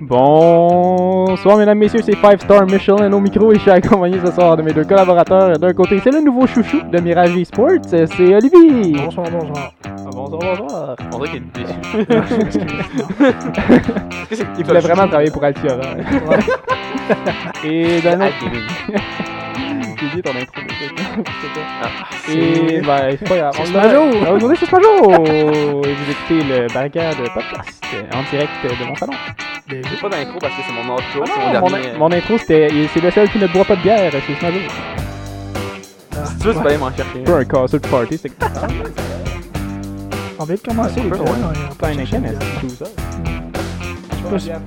Bonsoir 0.00 1.56
mesdames, 1.58 1.78
messieurs, 1.78 2.00
c'est 2.02 2.16
5 2.16 2.40
Star 2.42 2.66
Michelin 2.66 3.12
au 3.12 3.20
micro 3.20 3.52
et 3.52 3.56
je 3.56 3.60
suis 3.60 3.70
accompagné 3.70 4.18
ce 4.24 4.32
soir 4.32 4.56
de 4.56 4.62
mes 4.62 4.72
deux 4.72 4.84
collaborateurs. 4.84 5.58
D'un 5.58 5.72
côté, 5.72 6.00
c'est 6.02 6.10
le 6.10 6.20
nouveau 6.20 6.46
chouchou 6.46 6.80
de 6.82 7.00
Mirage 7.00 7.36
Esports, 7.36 7.84
c'est 7.84 8.34
Olivier. 8.34 8.92
Bonsoir, 9.04 9.26
bonsoir. 9.30 9.72
Ah, 9.84 9.90
bonsoir, 10.12 10.56
bonsoir. 10.58 10.96
On 11.12 11.18
dirait 11.18 11.30
qu'il 11.30 11.42
est 11.42 11.52
déçu. 11.54 12.60
Il 14.58 14.64
voulait 14.64 14.80
vraiment 14.80 15.06
travailler 15.06 15.30
pour 15.30 15.44
Altiora. 15.44 15.82
et 17.64 18.00
d'un 18.00 18.20
autre... 18.20 18.34
J'ai 19.56 20.06
oublié 20.06 20.22
ton 20.22 20.30
intro. 20.30 20.54
Ah, 21.82 21.88
Et 22.32 22.80
ben, 22.80 23.16
c'est 23.18 23.28
pas 23.28 23.36
grave. 23.36 23.54
C'est 23.64 23.96
On. 23.96 24.24
Ah, 24.26 24.32
Aujourd'hui, 24.32 24.56
c'est 24.58 24.66
Smajo! 24.66 25.24
Et 25.24 25.82
vous 25.94 26.10
écoutez 26.10 26.42
le 26.48 26.66
Barricade 26.72 27.16
podcast 27.32 27.82
en 28.12 28.22
direct 28.30 28.50
de 28.64 28.84
mon 28.86 28.94
salon. 28.96 29.12
J'ai 29.68 29.80
pas 29.80 30.08
d'intro 30.08 30.38
parce 30.40 30.54
que 30.54 30.60
c'est 30.66 30.72
mon 30.74 30.94
outro, 30.94 31.04
Ah 31.22 31.24
c'est 31.26 31.40
non, 31.54 31.60
mon 31.60 31.60
mon, 31.60 31.70
dernier. 31.70 31.98
mon 31.98 32.12
intro, 32.12 32.38
c'était. 32.38 32.68
C'est 32.92 33.00
le 33.02 33.10
seul 33.10 33.28
qui 33.30 33.38
ne 33.38 33.46
boit 33.46 33.64
pas 33.64 33.76
de 33.76 33.82
bière, 33.82 34.12
c'est 34.12 34.34
Smajo. 34.38 34.58
Si 36.24 36.38
tu 36.38 36.46
veux, 36.46 36.54
tu 36.54 36.60
peux 36.60 36.68
aller 36.68 36.78
m'en 36.78 36.90
chercher. 36.94 37.12
C'est 37.14 37.32
pas 37.32 37.38
un 37.38 37.44
casseux 37.44 37.78
de 37.78 37.86
party, 37.88 38.18
c'est 38.18 38.28
que. 38.28 38.34
On 40.38 40.44
vient 40.44 40.54
de 40.56 40.60
commencer 40.60 41.00
les 41.00 41.10
gars. 41.10 41.16
Pas 41.78 41.88
un 41.88 41.92
c'est 42.04 42.18
12 42.18 42.82
heures. 42.82 42.88
Je 44.32 44.38
sais 44.38 44.50
pas 44.52 44.58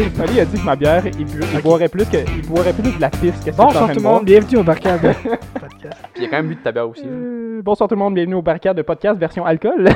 Ali 0.00 0.40
a 0.40 0.44
dit 0.44 0.60
que 0.60 0.64
ma 0.64 0.76
bière, 0.76 1.04
il, 1.06 1.24
bu- 1.24 1.40
il 1.54 1.60
boirait 1.60 1.88
plus 1.88 2.04
que, 2.04 2.18
il 2.36 2.46
boirait 2.46 2.72
plus 2.72 2.94
de 2.94 3.00
la 3.00 3.10
piste 3.10 3.44
que 3.44 3.50
Bonsoir 3.50 3.88
tout 3.88 3.96
le 3.96 4.02
monde, 4.02 4.24
bienvenue 4.24 4.58
au 4.58 4.62
Barcade 4.62 5.00
Podcast. 5.60 5.98
Puis 6.14 6.18
il 6.18 6.22
y 6.22 6.26
a 6.26 6.28
quand 6.30 6.36
même 6.36 6.46
bu 6.48 6.54
de 6.54 6.60
ta 6.60 6.70
bière 6.70 6.88
aussi. 6.88 7.02
Euh, 7.04 7.60
bonsoir 7.62 7.88
tout 7.88 7.96
le 7.96 7.98
monde, 7.98 8.14
bienvenue 8.14 8.36
au 8.36 8.42
Barricade 8.42 8.76
de 8.76 8.82
podcast 8.82 9.18
version 9.18 9.44
alcool. 9.44 9.88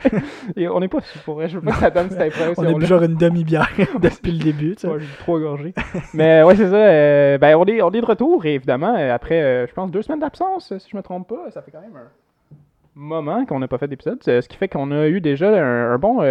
Et 0.56 0.68
on 0.68 0.80
n'est 0.80 0.88
pas 0.88 0.98
pour 1.26 1.34
vrai, 1.34 1.48
je 1.48 1.58
veux 1.58 1.64
pas 1.64 1.72
que 1.72 1.78
ça 1.80 1.90
donne 1.90 2.08
cette 2.10 2.18
On 2.38 2.42
a 2.44 2.48
impression. 2.50 2.78
bu 2.78 2.86
genre 2.86 3.02
une 3.02 3.16
demi-bière 3.16 3.68
depuis 4.00 4.32
le 4.32 4.38
début, 4.42 4.74
tu 4.74 4.80
sais. 4.82 4.88
Ouais, 4.88 5.00
j'ai 5.00 5.06
bu 5.06 5.12
trois 5.18 5.38
gorgées. 5.38 5.74
Mais 6.14 6.42
ouais, 6.42 6.56
c'est 6.56 6.68
ça. 6.70 6.76
euh, 6.76 7.36
ben, 7.38 7.54
on 7.56 7.64
est, 7.66 7.82
on 7.82 7.90
est 7.90 8.00
de 8.00 8.06
retour, 8.06 8.46
et 8.46 8.54
évidemment, 8.54 8.94
euh, 8.96 9.14
après, 9.14 9.42
euh, 9.42 9.66
je 9.66 9.72
pense, 9.74 9.90
deux 9.90 10.00
semaines 10.02 10.20
d'absence, 10.20 10.72
si 10.78 10.88
je 10.90 10.96
me 10.96 11.02
trompe 11.02 11.28
pas. 11.28 11.50
Ça 11.50 11.60
fait 11.60 11.70
quand 11.70 11.80
même 11.82 11.94
un 11.94 12.08
moment 12.94 13.44
qu'on 13.44 13.58
n'a 13.58 13.68
pas 13.68 13.76
fait 13.78 13.88
d'épisode. 13.88 14.18
euh, 14.28 14.40
Ce 14.40 14.48
qui 14.48 14.56
fait 14.56 14.68
qu'on 14.68 14.90
a 14.92 15.08
eu 15.08 15.20
déjà 15.20 15.48
un, 15.50 15.92
un 15.92 15.98
bon 15.98 16.22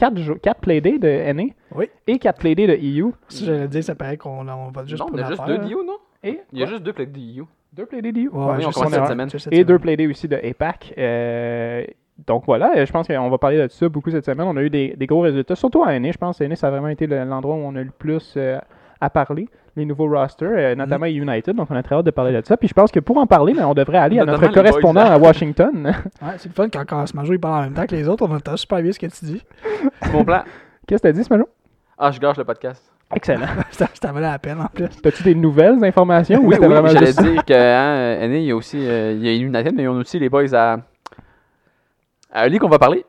4, 0.00 0.60
playdays 0.60 0.98
de 0.98 1.32
NA 1.32 1.44
Oui. 1.74 1.86
et 2.06 2.18
4 2.18 2.38
playdays 2.38 2.66
de 2.66 2.74
EU. 2.74 3.12
Si 3.28 3.44
j'allais 3.44 3.68
dire, 3.68 3.84
ça 3.84 3.94
paraît 3.94 4.16
qu'on 4.16 4.48
on 4.48 4.70
va 4.70 4.84
juste 4.86 5.00
non, 5.02 5.16
y 5.16 5.20
a 5.20 5.26
juste 5.26 5.38
l'affaire, 5.40 5.46
deux 5.46 5.62
là. 5.62 5.68
DIO, 5.68 5.84
non? 5.84 5.96
Et 6.22 6.40
Il 6.52 6.58
y 6.58 6.62
a 6.62 6.66
juste 6.66 6.82
deux 6.82 6.92
plaques 6.92 7.12
DIO. 7.12 7.46
deux 7.72 7.86
playdays 7.86 8.12
d'EU. 8.12 8.28
Ouais, 8.28 8.28
Oui, 8.32 8.42
on 8.48 8.54
juste 8.60 8.72
commence 8.74 8.92
cette 8.92 9.06
semaine. 9.06 9.30
cette 9.30 9.52
Et 9.52 9.58
deux 9.64 9.66
semaine. 9.74 9.80
playdays 9.80 10.06
aussi 10.08 10.28
de 10.28 10.36
APAC. 10.36 10.94
Euh, 10.98 11.84
donc 12.26 12.44
voilà, 12.46 12.72
euh, 12.76 12.84
je 12.84 12.92
pense 12.92 13.06
qu'on 13.06 13.30
va 13.30 13.38
parler 13.38 13.56
de 13.58 13.68
ça 13.68 13.88
beaucoup 13.88 14.10
cette 14.10 14.24
semaine. 14.26 14.46
On 14.46 14.56
a 14.56 14.62
eu 14.62 14.68
des, 14.70 14.94
des 14.96 15.06
gros 15.06 15.20
résultats, 15.20 15.54
surtout 15.56 15.82
à 15.82 15.98
NA. 15.98 16.12
Je 16.12 16.18
pense 16.18 16.38
que 16.38 16.44
NA, 16.44 16.56
ça 16.56 16.66
a 16.68 16.70
vraiment 16.70 16.88
été 16.88 17.06
le- 17.06 17.24
l'endroit 17.24 17.54
où 17.54 17.58
on 17.60 17.74
a 17.76 17.80
eu 17.80 17.84
le 17.84 17.90
plus 17.90 18.34
euh, 18.36 18.58
à 19.00 19.08
parler. 19.10 19.48
Les 19.76 19.84
nouveaux 19.84 20.08
rosters, 20.08 20.50
euh, 20.52 20.74
notamment 20.74 21.06
United. 21.06 21.54
Donc 21.54 21.68
on 21.70 21.76
a 21.76 21.82
très 21.82 21.94
hâte 21.94 22.04
de 22.04 22.10
parler 22.10 22.32
de 22.32 22.44
ça. 22.44 22.56
Puis 22.56 22.66
je 22.68 22.74
pense 22.74 22.90
que 22.90 22.98
pour 23.00 23.16
en 23.18 23.26
parler, 23.26 23.54
ben, 23.54 23.64
on 23.66 23.74
devrait 23.74 23.98
aller 23.98 24.18
à 24.18 24.24
notre 24.24 24.48
correspondant 24.52 25.04
boys, 25.04 25.12
à 25.12 25.18
Washington. 25.18 25.84
Ouais, 26.22 26.32
c'est 26.38 26.48
le 26.48 26.54
fun 26.54 26.68
quand 26.68 26.84
quand 26.86 27.06
Smajo 27.06 27.32
il 27.32 27.38
parle 27.38 27.54
en 27.60 27.62
même 27.64 27.74
temps 27.74 27.86
que 27.86 27.94
les 27.94 28.08
autres, 28.08 28.26
on 28.28 28.34
entend 28.34 28.56
super 28.56 28.82
bien 28.82 28.90
ce 28.92 28.98
que 28.98 29.06
tu 29.06 29.24
dis. 29.24 29.42
C'est 30.02 30.12
mon 30.12 30.24
plan. 30.24 30.42
Qu'est-ce 30.86 31.02
que 31.02 31.08
t'as 31.08 31.12
dit, 31.12 31.22
ce 31.22 31.32
matin? 31.32 31.48
Ah, 31.96 32.10
je 32.10 32.18
gâche 32.18 32.36
le 32.36 32.44
podcast. 32.44 32.82
Excellent. 33.14 33.46
ça 33.70 34.12
valait 34.12 34.26
la 34.26 34.38
peine 34.38 34.60
en 34.60 34.66
plus. 34.66 34.88
T'as-tu 35.02 35.22
des 35.22 35.34
nouvelles 35.34 35.82
informations? 35.84 36.40
Oui, 36.42 36.54
c'était 36.54 36.66
oui, 36.66 36.72
vraiment 36.72 36.88
j'allais 36.88 37.06
juste- 37.06 37.22
dire 37.22 37.44
que 37.44 37.52
hein, 37.54 38.28
NA, 38.28 38.36
il 38.38 38.44
y 38.44 38.50
a 38.50 38.56
aussi 38.56 38.78
euh, 38.80 39.12
il 39.12 39.24
y 39.24 39.28
a 39.28 39.34
United, 39.34 39.72
mais 39.74 39.84
ils 39.84 39.88
ont 39.88 39.96
aussi 39.98 40.18
les 40.18 40.28
boys 40.28 40.52
à. 40.54 40.78
À 42.32 42.40
Ali 42.42 42.58
qu'on 42.58 42.68
va 42.68 42.78
parler. 42.78 43.04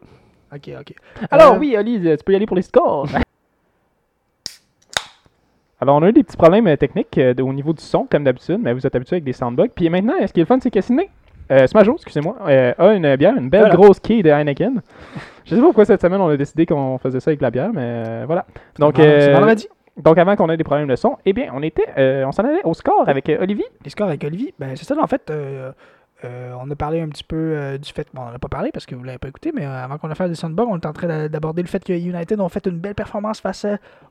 Ok, 0.54 0.70
ok. 0.80 0.94
Alors 1.30 1.54
Euh, 1.54 1.58
oui, 1.60 1.76
Oli, 1.78 2.00
tu 2.02 2.24
peux 2.26 2.34
y 2.34 2.36
aller 2.36 2.46
pour 2.48 2.56
les 2.56 2.62
scores. 2.64 3.08
Alors, 5.82 5.96
on 5.96 6.04
a 6.04 6.10
eu 6.10 6.14
des 6.14 6.24
petits 6.24 6.38
problèmes 6.38 6.68
euh, 6.68 6.76
techniques 6.78 7.18
euh, 7.18 7.34
au 7.42 7.52
niveau 7.52 7.74
du 7.74 7.82
son, 7.82 8.06
comme 8.10 8.24
d'habitude, 8.24 8.60
mais 8.62 8.72
vous 8.72 8.86
êtes 8.86 8.96
habitués 8.96 9.16
avec 9.16 9.24
des 9.24 9.34
soundbugs. 9.34 9.72
Puis 9.76 9.90
maintenant, 9.90 10.14
ce 10.26 10.32
qui 10.32 10.40
est 10.40 10.44
le 10.44 10.48
fun, 10.48 10.60
c'est 10.62 10.70
que 10.70 10.80
Sydney, 10.80 11.10
euh, 11.52 11.66
Smajo, 11.66 11.96
excusez-moi, 11.96 12.36
a 12.46 12.94
une 12.94 13.16
bière, 13.16 13.36
une 13.36 13.50
belle 13.50 13.62
Voilà. 13.62 13.76
grosse 13.76 14.00
quille 14.00 14.22
de 14.22 14.30
Heineken. 14.30 14.80
Je 15.46 15.50
sais 15.50 15.56
pas 15.56 15.66
pourquoi 15.66 15.86
cette 15.86 16.02
semaine 16.02 16.22
on 16.22 16.30
a 16.30 16.38
décidé 16.38 16.68
qu'on 16.68 17.00
faisait 17.00 17.20
ça 17.20 17.32
avec 17.32 17.42
la 17.42 17.50
bière, 17.50 17.72
mais 17.74 18.26
voilà. 18.26 18.46
Donc, 18.78 19.00
vendredi. 19.00 19.68
donc 19.98 20.18
avant 20.20 20.36
qu'on 20.36 20.50
ait 20.52 20.56
des 20.56 20.64
problèmes 20.64 20.88
de 20.88 20.96
son, 20.96 21.18
eh 21.26 21.34
bien, 21.34 21.52
on 21.54 21.64
était, 21.64 21.88
euh, 21.98 22.26
on 22.26 22.32
s'en 22.32 22.44
allait 22.44 22.64
au 22.64 22.76
score 22.76 23.04
avec 23.10 23.30
Olivier. 23.42 23.66
Les 23.84 23.90
scores 23.90 24.08
avec 24.08 24.24
Olivier, 24.24 24.54
ben 24.60 24.76
c'est 24.76 24.86
ça, 24.86 24.96
en 25.02 25.08
fait, 25.08 25.34
euh, 26.24 26.54
on 26.62 26.70
a 26.70 26.76
parlé 26.76 27.02
un 27.02 27.10
petit 27.10 27.24
peu 27.24 27.36
euh, 27.36 27.78
du 27.78 27.92
fait, 27.92 28.08
bon, 28.14 28.22
on 28.22 28.26
n'en 28.26 28.34
a 28.34 28.40
pas 28.40 28.48
parlé 28.48 28.72
parce 28.72 28.86
que 28.86 28.96
vous 28.96 29.04
l'avez 29.04 29.18
pas 29.18 29.28
écouté, 29.30 29.52
mais 29.54 29.66
euh, 29.66 29.84
avant 29.84 29.98
qu'on 29.98 30.10
a 30.12 30.16
fait 30.16 30.28
des 30.30 30.36
soundbugs, 30.36 30.68
on 30.70 30.78
était 30.78 30.88
en 30.88 30.94
train 30.94 31.08
d'a- 31.08 31.30
d'aborder 31.30 31.62
le 31.62 31.68
fait 31.68 31.84
que 31.84 31.94
United 31.94 32.40
ont 32.40 32.50
fait 32.50 32.66
une 32.68 32.78
belle 32.80 32.96
performance 32.96 33.40
face 33.42 33.66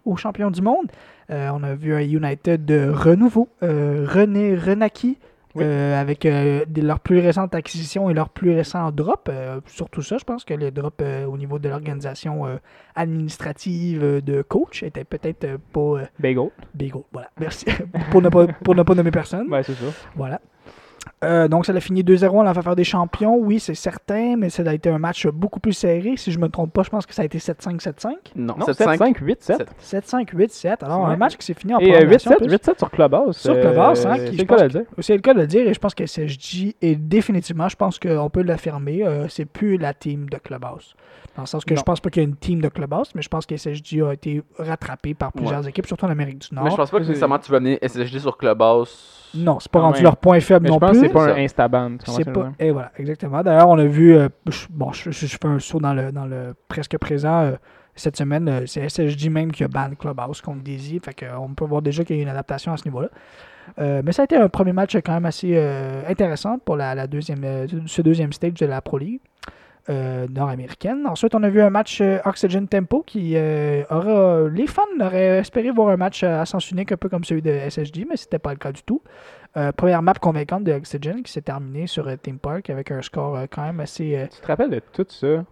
aux 0.04 0.16
champions 0.16 0.50
du 0.50 0.62
monde. 0.62 0.90
On 1.28 1.62
a 1.62 1.74
vu 1.74 1.94
un 1.94 2.00
United 2.00 2.64
de 2.64 2.88
renouveau, 2.90 3.48
rené, 3.62 4.56
renaquis, 4.56 5.16
Oui. 5.54 5.64
avec 5.64 6.22
des- 6.22 6.80
leurs 6.82 6.98
plus 7.00 7.20
récentes 7.20 7.54
acquisitions 7.54 8.10
et 8.10 8.14
leurs 8.14 8.30
plus 8.30 8.52
récents 8.54 8.90
drops. 8.90 9.30
Surtout 9.66 10.02
ça, 10.02 10.16
je 10.18 10.24
pense 10.24 10.44
que 10.44 10.54
les 10.54 10.70
drops 10.72 11.04
au 11.28 11.36
niveau 11.36 11.58
de 11.60 11.68
l'organisation 11.68 12.46
administrative 12.96 14.22
de 14.24 14.42
coach 14.42 14.82
étaient 14.82 15.04
peut-être 15.04 15.58
pas 15.72 16.02
Bagel. 16.18 16.50
big 16.74 16.94
old. 16.96 17.04
Voilà, 17.12 17.30
merci. 17.38 17.66
pour, 18.10 18.22
ne 18.22 18.28
pas, 18.28 18.46
pour 18.48 18.74
ne 18.74 18.82
pas 18.82 18.94
nommer 18.94 19.10
personne. 19.10 19.48
Ouais, 19.52 19.62
c'est 19.62 19.74
ça. 19.74 19.86
Voilà. 20.16 20.40
Euh, 21.22 21.48
donc, 21.48 21.66
ça 21.66 21.72
a 21.72 21.80
fini 21.80 22.02
2-0 22.02 22.28
en 22.38 22.42
la 22.42 22.54
faveur 22.54 22.74
des 22.76 22.84
champions. 22.84 23.36
Oui, 23.36 23.60
c'est 23.60 23.74
certain, 23.74 24.36
mais 24.36 24.48
ça 24.48 24.62
a 24.66 24.72
été 24.72 24.88
un 24.88 24.98
match 24.98 25.26
beaucoup 25.26 25.60
plus 25.60 25.72
serré. 25.74 26.14
Si 26.16 26.32
je 26.32 26.38
me 26.38 26.48
trompe 26.48 26.72
pas, 26.72 26.82
je 26.82 26.90
pense 26.90 27.04
que 27.06 27.14
ça 27.14 27.22
a 27.22 27.24
été 27.26 27.38
7-5, 27.38 27.78
7-5. 27.80 28.08
Non, 28.36 28.54
Non, 28.58 28.66
7-5. 28.66 28.96
7-5, 28.98 29.22
8-7. 29.22 29.66
7-5, 29.82 30.34
8-7. 30.34 30.82
Alors, 30.84 31.00
Ouais. 31.04 31.12
un 31.12 31.16
match 31.16 31.36
qui 31.36 31.44
s'est 31.44 31.54
fini 31.54 31.74
en 31.74 31.78
Et 31.78 31.90
euh, 31.90 31.96
prolongation. 31.96 32.30
8-7, 32.30 32.34
en 32.34 32.38
plus. 32.38 32.54
8-7 32.54 32.78
sur 32.78 32.90
Clubhouse. 32.90 33.36
Sur 33.36 33.60
Clubhouse, 33.60 34.06
hein, 34.06 34.16
euh, 34.18 34.24
qui, 34.30 34.36
c'est 34.36 34.42
le 34.42 34.46
cas 34.46 34.56
de 34.56 34.62
le 34.62 34.68
dire. 34.70 34.82
C'est 34.98 35.14
le 35.16 35.20
cas 35.22 35.34
de 35.34 35.40
le 35.40 35.46
dire 35.46 35.68
et 35.68 35.74
je 35.74 35.78
pense 35.78 35.94
que 35.94 36.06
SSJ 36.06 36.74
est 36.80 36.96
définitivement, 36.96 37.68
je 37.68 37.76
pense 37.76 37.98
qu'on 37.98 38.30
peut 38.30 38.42
l'affirmer, 38.42 39.04
euh, 39.06 39.28
c'est 39.28 39.44
plus 39.44 39.76
la 39.76 39.92
team 39.94 40.28
de 40.30 40.38
Clubhouse. 40.38 40.94
Dans 41.36 41.42
le 41.42 41.46
sens 41.46 41.64
que 41.64 41.74
Non. 41.74 41.78
je 41.78 41.84
pense 41.84 42.00
pas 42.00 42.10
qu'il 42.10 42.22
y 42.22 42.26
a 42.26 42.28
une 42.28 42.34
team 42.36 42.60
de 42.60 42.68
Clubhouse, 42.68 43.12
mais 43.14 43.22
je 43.22 43.28
pense 43.28 43.46
que 43.46 43.56
SSJ 43.56 44.00
a 44.08 44.12
été 44.14 44.42
rattrapé 44.58 45.14
par 45.14 45.32
plusieurs 45.32 45.66
équipes, 45.68 45.86
surtout 45.86 46.04
en 46.06 46.10
Amérique 46.10 46.38
du 46.40 46.54
Nord. 46.54 46.64
Mais 46.64 46.70
je 46.70 46.76
pense 46.76 46.90
pas 46.90 46.98
que 46.98 47.04
nécessairement 47.04 47.38
tu 47.38 47.50
vas 47.50 47.58
amener 47.58 47.78
SSG 47.82 48.18
sur 48.20 48.36
Clubhouse. 48.36 49.16
Non, 49.32 49.60
c'est 49.60 49.70
pas 49.70 49.78
Quand 49.78 49.84
rendu 49.86 49.98
même. 49.98 50.04
leur 50.04 50.16
point 50.16 50.40
faible 50.40 50.64
Mais 50.64 50.70
non 50.70 50.80
que 50.80 50.80
plus. 50.90 51.00
c'est 51.00 51.08
pas 51.10 51.26
ça. 51.26 51.34
un 51.34 51.46
comprends 51.98 52.12
C'est 52.16 52.32
pas. 52.32 52.52
Et 52.58 52.70
voilà, 52.70 52.92
exactement. 52.96 53.42
D'ailleurs, 53.42 53.68
on 53.68 53.78
a 53.78 53.84
vu. 53.86 54.14
euh, 54.14 54.28
je- 54.48 54.66
bon, 54.70 54.92
je, 54.92 55.10
fais 55.10 55.38
un 55.46 55.58
saut 55.58 55.80
dans 55.80 55.94
le, 55.94 56.12
dans 56.12 56.26
le 56.26 56.54
presque 56.68 56.96
présent. 56.98 57.42
euh, 57.42 57.52
cette 57.96 58.16
semaine, 58.16 58.48
euh, 58.48 58.62
c'est 58.66 58.88
SSJ 58.88 59.28
même 59.28 59.52
qui 59.52 59.64
a 59.64 59.68
ban 59.68 59.90
Clubhouse 59.98 60.40
contre 60.40 60.62
Daisy. 60.62 61.00
Fait 61.04 61.12
que, 61.12 61.26
euh, 61.26 61.38
on 61.38 61.52
peut 61.54 61.64
voir 61.66 61.82
déjà 61.82 62.04
qu'il 62.04 62.16
y 62.16 62.20
a 62.20 62.22
une 62.22 62.28
adaptation 62.28 62.72
à 62.72 62.76
ce 62.76 62.84
niveau-là. 62.84 63.08
Mais 63.78 64.10
ça 64.12 64.22
a 64.22 64.24
été 64.24 64.36
un 64.36 64.48
premier 64.48 64.72
match 64.72 64.96
quand 64.96 65.12
même 65.12 65.26
assez 65.26 65.56
intéressant 66.08 66.58
pour 66.58 66.76
la, 66.76 66.94
la 66.94 67.06
deuxième, 67.06 67.44
ce 67.86 68.02
deuxième 68.02 68.32
stage 68.32 68.54
de 68.54 68.66
la 68.66 68.80
Pro 68.80 68.98
League 68.98 69.20
euh, 69.88 70.26
nord-américaine. 70.28 71.06
Ensuite, 71.06 71.34
on 71.34 71.42
a 71.42 71.48
vu 71.48 71.60
un 71.60 71.70
match 71.70 72.00
euh, 72.00 72.18
Oxygen 72.24 72.66
Tempo 72.68 73.02
qui 73.06 73.32
euh, 73.36 73.82
aura. 73.90 74.48
Les 74.48 74.66
fans 74.66 74.82
auraient 75.00 75.38
espéré 75.38 75.70
voir 75.70 75.88
un 75.88 75.96
match 75.96 76.22
à 76.22 76.44
sens 76.44 76.70
unique, 76.70 76.92
un 76.92 76.96
peu 76.96 77.08
comme 77.08 77.24
celui 77.24 77.42
de 77.42 77.50
SSJ, 77.68 78.04
mais 78.08 78.16
c'était 78.16 78.38
pas 78.38 78.50
le 78.50 78.58
cas 78.58 78.72
du 78.72 78.82
tout. 78.82 79.02
Euh, 79.56 79.72
première 79.72 80.00
map 80.02 80.14
convaincante 80.14 80.62
de 80.64 80.72
Oxygen 80.72 81.22
qui 81.24 81.32
s'est 81.32 81.40
terminée 81.42 81.86
sur 81.88 82.06
euh, 82.06 82.16
Team 82.16 82.38
Park 82.38 82.70
avec 82.70 82.90
un 82.92 83.02
score 83.02 83.36
euh, 83.36 83.46
quand 83.50 83.62
même 83.62 83.80
assez. 83.80 84.28
Tu 84.32 84.40
te 84.40 84.46
rappelles 84.46 84.70
de 84.70 84.80
tout 84.92 85.04
ça? 85.08 85.44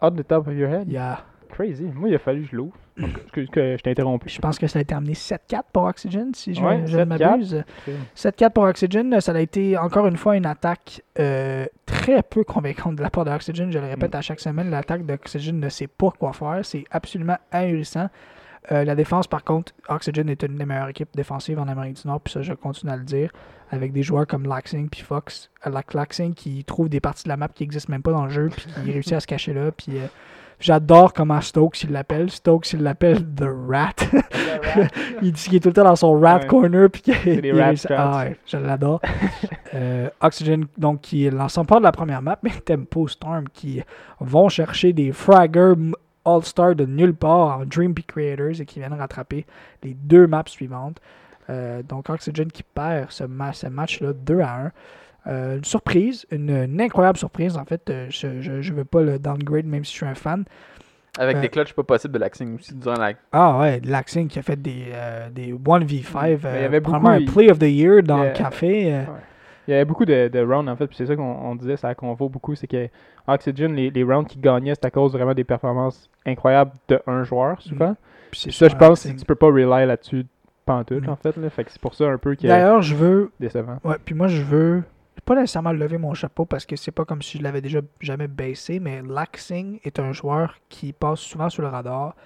Out 0.00 0.16
the 0.16 0.26
top 0.26 0.48
of 0.48 0.54
your 0.54 0.70
head? 0.70 0.84
il 0.86 0.94
y 0.94 0.96
a- 0.98 1.20
Crazy. 1.50 1.84
Moi, 1.94 2.08
il 2.08 2.14
a 2.14 2.18
fallu 2.18 2.44
que 2.44 2.48
je 2.52 2.56
l'ouvre. 2.56 2.72
Excuse 3.24 3.50
que 3.50 3.76
je 3.76 3.82
t'ai 3.82 3.90
interrompu. 3.90 4.30
je 4.30 4.38
pense 4.40 4.58
que 4.58 4.66
ça 4.66 4.78
a 4.78 4.84
terminé 4.84 5.12
7-4 5.12 5.64
pour 5.70 5.82
Oxygen, 5.84 6.30
si 6.34 6.54
je, 6.54 6.62
Ouais, 6.62 6.82
je 6.86 6.96
ne 6.98 7.04
7-4. 7.04 7.18
m'abuse. 7.18 7.64
7-4 8.16 8.50
pour 8.50 8.64
Oxygen, 8.64 9.20
ça 9.20 9.32
a 9.32 9.38
été 9.40 9.76
encore 9.76 10.06
une 10.06 10.16
fois 10.16 10.34
une 10.38 10.46
attaque 10.46 11.02
euh, 11.18 11.66
très 11.84 12.22
peu 12.22 12.42
convaincante 12.44 12.96
de 12.96 13.02
la 13.02 13.10
part 13.10 13.26
d'Oxygen. 13.26 13.70
Je 13.70 13.78
le 13.78 13.84
répète 13.86 14.14
à 14.14 14.22
chaque 14.22 14.40
semaine, 14.40 14.70
l'attaque 14.70 15.04
d'Oxygen 15.04 15.60
ne 15.60 15.68
sait 15.68 15.88
pas 15.88 16.10
quoi 16.18 16.32
faire. 16.32 16.60
C'est 16.62 16.84
absolument 16.90 17.36
ahurissant. 17.50 18.08
Euh, 18.70 18.84
la 18.84 18.94
défense, 18.94 19.26
par 19.26 19.42
contre, 19.42 19.72
Oxygen 19.88 20.28
est 20.28 20.42
une 20.44 20.56
des 20.56 20.64
meilleures 20.64 20.88
équipes 20.88 21.08
défensives 21.14 21.58
en 21.58 21.66
Amérique 21.66 22.00
du 22.00 22.06
Nord, 22.06 22.20
puis 22.20 22.32
ça, 22.32 22.42
je 22.42 22.52
continue 22.52 22.92
à 22.92 22.96
le 22.96 23.02
dire, 23.02 23.30
avec 23.70 23.92
des 23.92 24.02
joueurs 24.04 24.26
comme 24.26 24.46
Laxing 24.46 24.88
puis 24.88 25.02
Fox. 25.02 25.50
Euh, 25.66 25.80
Laxing 25.94 26.32
qui 26.34 26.62
trouve 26.64 26.88
des 26.88 27.00
parties 27.00 27.24
de 27.24 27.28
la 27.30 27.36
map 27.36 27.48
qui 27.48 27.64
n'existent 27.64 27.90
même 27.90 28.02
pas 28.02 28.12
dans 28.12 28.24
le 28.24 28.30
jeu, 28.30 28.50
puis 28.54 28.66
qui 28.84 28.90
réussit 28.92 29.14
à 29.14 29.20
se 29.20 29.26
cacher 29.26 29.52
là. 29.52 29.72
Puis 29.72 29.98
euh, 29.98 30.06
j'adore 30.60 31.12
comment 31.12 31.40
Stokes 31.40 31.82
il 31.82 31.90
l'appelle. 31.90 32.30
Stokes 32.30 32.72
il 32.74 32.82
l'appelle 32.82 33.24
The 33.34 33.46
Rat. 33.68 33.96
il 35.22 35.32
dit 35.32 35.42
qu'il 35.42 35.56
est 35.56 35.60
tout 35.60 35.70
le 35.70 35.74
temps 35.74 35.84
dans 35.84 35.96
son 35.96 36.20
rat 36.20 36.36
Ouais. 36.38 36.46
corner, 36.46 36.88
puis 36.88 37.02
qu'il 37.02 37.14
C'est 37.16 37.40
des 37.40 37.48
il 37.48 37.60
rat. 37.60 37.72
Ah 37.90 38.18
ouais, 38.18 38.36
je 38.46 38.58
l'adore. 38.58 39.00
Euh, 39.74 40.08
Oxygen, 40.20 40.66
donc, 40.78 41.00
qui 41.00 41.26
est 41.26 41.30
part 41.66 41.78
de 41.78 41.82
la 41.84 41.92
première 41.92 42.22
map, 42.22 42.38
mais 42.42 42.50
Tempo 42.64 43.08
Storm, 43.08 43.48
qui 43.52 43.82
vont 44.20 44.48
chercher 44.48 44.92
des 44.92 45.10
fraggers 45.10 45.74
All-Star 46.24 46.74
de 46.74 46.84
nulle 46.86 47.14
part 47.14 47.58
en 47.58 47.64
Dream 47.66 47.94
Peak 47.94 48.06
Creators 48.08 48.60
et 48.60 48.64
qui 48.66 48.78
viennent 48.78 48.92
rattraper 48.94 49.44
les 49.82 49.94
deux 49.94 50.26
maps 50.26 50.44
suivantes. 50.46 50.98
Euh, 51.50 51.82
donc 51.82 52.08
Oxygen 52.08 52.50
qui 52.52 52.62
perd 52.62 53.10
ce, 53.10 53.24
ma- 53.24 53.52
ce 53.52 53.66
match-là 53.66 54.12
2 54.12 54.40
à 54.40 54.54
1. 54.66 54.72
Euh, 55.28 55.56
une 55.58 55.64
surprise, 55.64 56.26
une, 56.30 56.50
une 56.50 56.80
incroyable 56.80 57.18
surprise 57.18 57.56
en 57.56 57.64
fait. 57.64 57.88
Euh, 57.90 58.06
je 58.10 58.26
ne 58.28 58.76
veux 58.76 58.84
pas 58.84 59.02
le 59.02 59.18
downgrade 59.18 59.66
même 59.66 59.84
si 59.84 59.92
je 59.92 59.96
suis 59.98 60.06
un 60.06 60.14
fan. 60.14 60.44
Avec 61.18 61.36
Euh, 61.36 61.40
des 61.42 61.48
clutches 61.50 61.74
pas 61.74 61.82
possibles 61.82 62.14
de 62.14 62.18
l'axing 62.20 62.54
aussi 62.56 62.74
durant 62.74 62.94
la. 62.96 63.12
Ah 63.32 63.58
ouais, 63.58 63.80
Laxing 63.84 64.28
qui 64.28 64.38
a 64.38 64.42
fait 64.42 64.60
des, 64.60 64.86
euh, 64.92 65.28
des 65.30 65.52
1v5. 65.52 66.38
Mais 66.44 66.58
il 66.58 66.62
y 66.62 66.64
avait 66.64 66.80
probablement 66.80 67.18
beaucoup, 67.18 67.30
un 67.30 67.32
Play 67.34 67.50
of 67.50 67.58
the 67.58 67.64
Year 67.64 68.02
dans 68.02 68.22
le 68.22 68.30
café. 68.32 69.04
Il 69.68 69.70
y 69.70 69.74
avait 69.74 69.84
beaucoup 69.84 70.04
de, 70.04 70.28
de 70.28 70.40
rounds 70.40 70.68
en 70.70 70.76
fait, 70.76 70.86
puis 70.86 70.96
c'est 70.96 71.06
ça 71.06 71.14
qu'on 71.14 71.22
on 71.22 71.54
disait, 71.54 71.76
ça 71.76 71.94
convo 71.94 72.28
beaucoup, 72.28 72.54
c'est 72.54 72.66
que 72.66 72.88
Oxygen, 73.28 73.74
les, 73.74 73.90
les 73.90 74.02
rounds 74.02 74.28
qui 74.28 74.38
gagnaient, 74.38 74.74
c'est 74.74 74.84
à 74.86 74.90
cause 74.90 75.12
vraiment 75.12 75.34
des 75.34 75.44
performances 75.44 76.10
incroyables 76.26 76.72
de 76.88 77.00
un 77.06 77.22
joueur 77.22 77.62
souvent. 77.62 77.96
puis 78.30 78.52
ça, 78.52 78.68
je 78.68 78.76
pense 78.76 79.04
que 79.04 79.08
tu 79.10 79.24
peux 79.24 79.36
pas 79.36 79.46
rely 79.46 79.86
là-dessus 79.86 80.26
pantoute 80.64 81.06
Mm. 81.06 81.10
en 81.10 81.16
fait. 81.16 81.36
Là. 81.36 81.50
Fait 81.50 81.64
que 81.64 81.70
c'est 81.72 81.80
pour 81.80 81.94
ça 81.94 82.06
un 82.06 82.18
peu 82.18 82.34
qui 82.34 82.46
est 82.46 82.48
D'ailleurs, 82.48 82.82
je 82.82 82.94
veux 82.94 83.32
décevant. 83.40 83.78
Ouais, 83.84 83.96
puis 84.04 84.14
moi, 84.14 84.28
je 84.28 84.42
veux 84.42 84.82
pas 85.24 85.34
nécessairement 85.36 85.72
lever 85.72 85.98
mon 85.98 86.14
chapeau 86.14 86.44
parce 86.44 86.66
que 86.66 86.74
c'est 86.74 86.90
pas 86.90 87.04
comme 87.04 87.22
si 87.22 87.38
je 87.38 87.42
l'avais 87.44 87.60
déjà 87.60 87.80
jamais 88.00 88.26
baissé, 88.26 88.80
mais 88.80 89.02
Laxing 89.02 89.78
est 89.84 90.00
un 90.00 90.12
joueur 90.12 90.58
qui 90.68 90.92
passe 90.92 91.20
souvent 91.20 91.48
sur 91.48 91.62
le 91.62 91.68
radar 91.68 92.16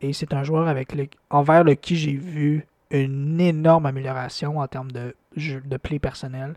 et 0.00 0.12
c'est 0.12 0.34
un 0.34 0.42
joueur 0.42 0.68
avec 0.68 0.94
le, 0.94 1.06
envers 1.30 1.64
le 1.64 1.74
qui 1.74 1.96
j'ai 1.96 2.12
vu 2.12 2.66
une 2.90 3.40
énorme 3.40 3.86
amélioration 3.86 4.58
en 4.58 4.66
termes 4.66 4.90
de 4.92 5.14
jeu, 5.36 5.60
de 5.64 5.76
play 5.76 5.98
personnel. 5.98 6.54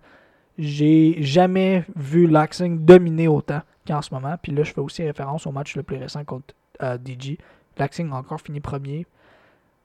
J'ai 0.58 1.22
jamais 1.24 1.86
vu 1.96 2.28
Laxing 2.28 2.86
dominer 2.86 3.28
autant 3.28 3.62
qu'en 3.88 4.02
ce 4.02 4.14
moment. 4.14 4.36
Puis 4.42 4.52
là, 4.52 4.64
je 4.64 4.72
fais 4.74 4.82
aussi 4.82 5.04
référence 5.04 5.48
au 5.48 5.52
match 5.52 5.76
le 5.76 5.84
plus 5.84 5.98
récent 5.98 6.24
contre 6.24 6.54
euh, 6.82 6.98
DG. 6.98 7.38
Laxing 7.78 8.12
a 8.12 8.16
encore 8.16 8.42
fini 8.42 8.60
premier 8.60 9.06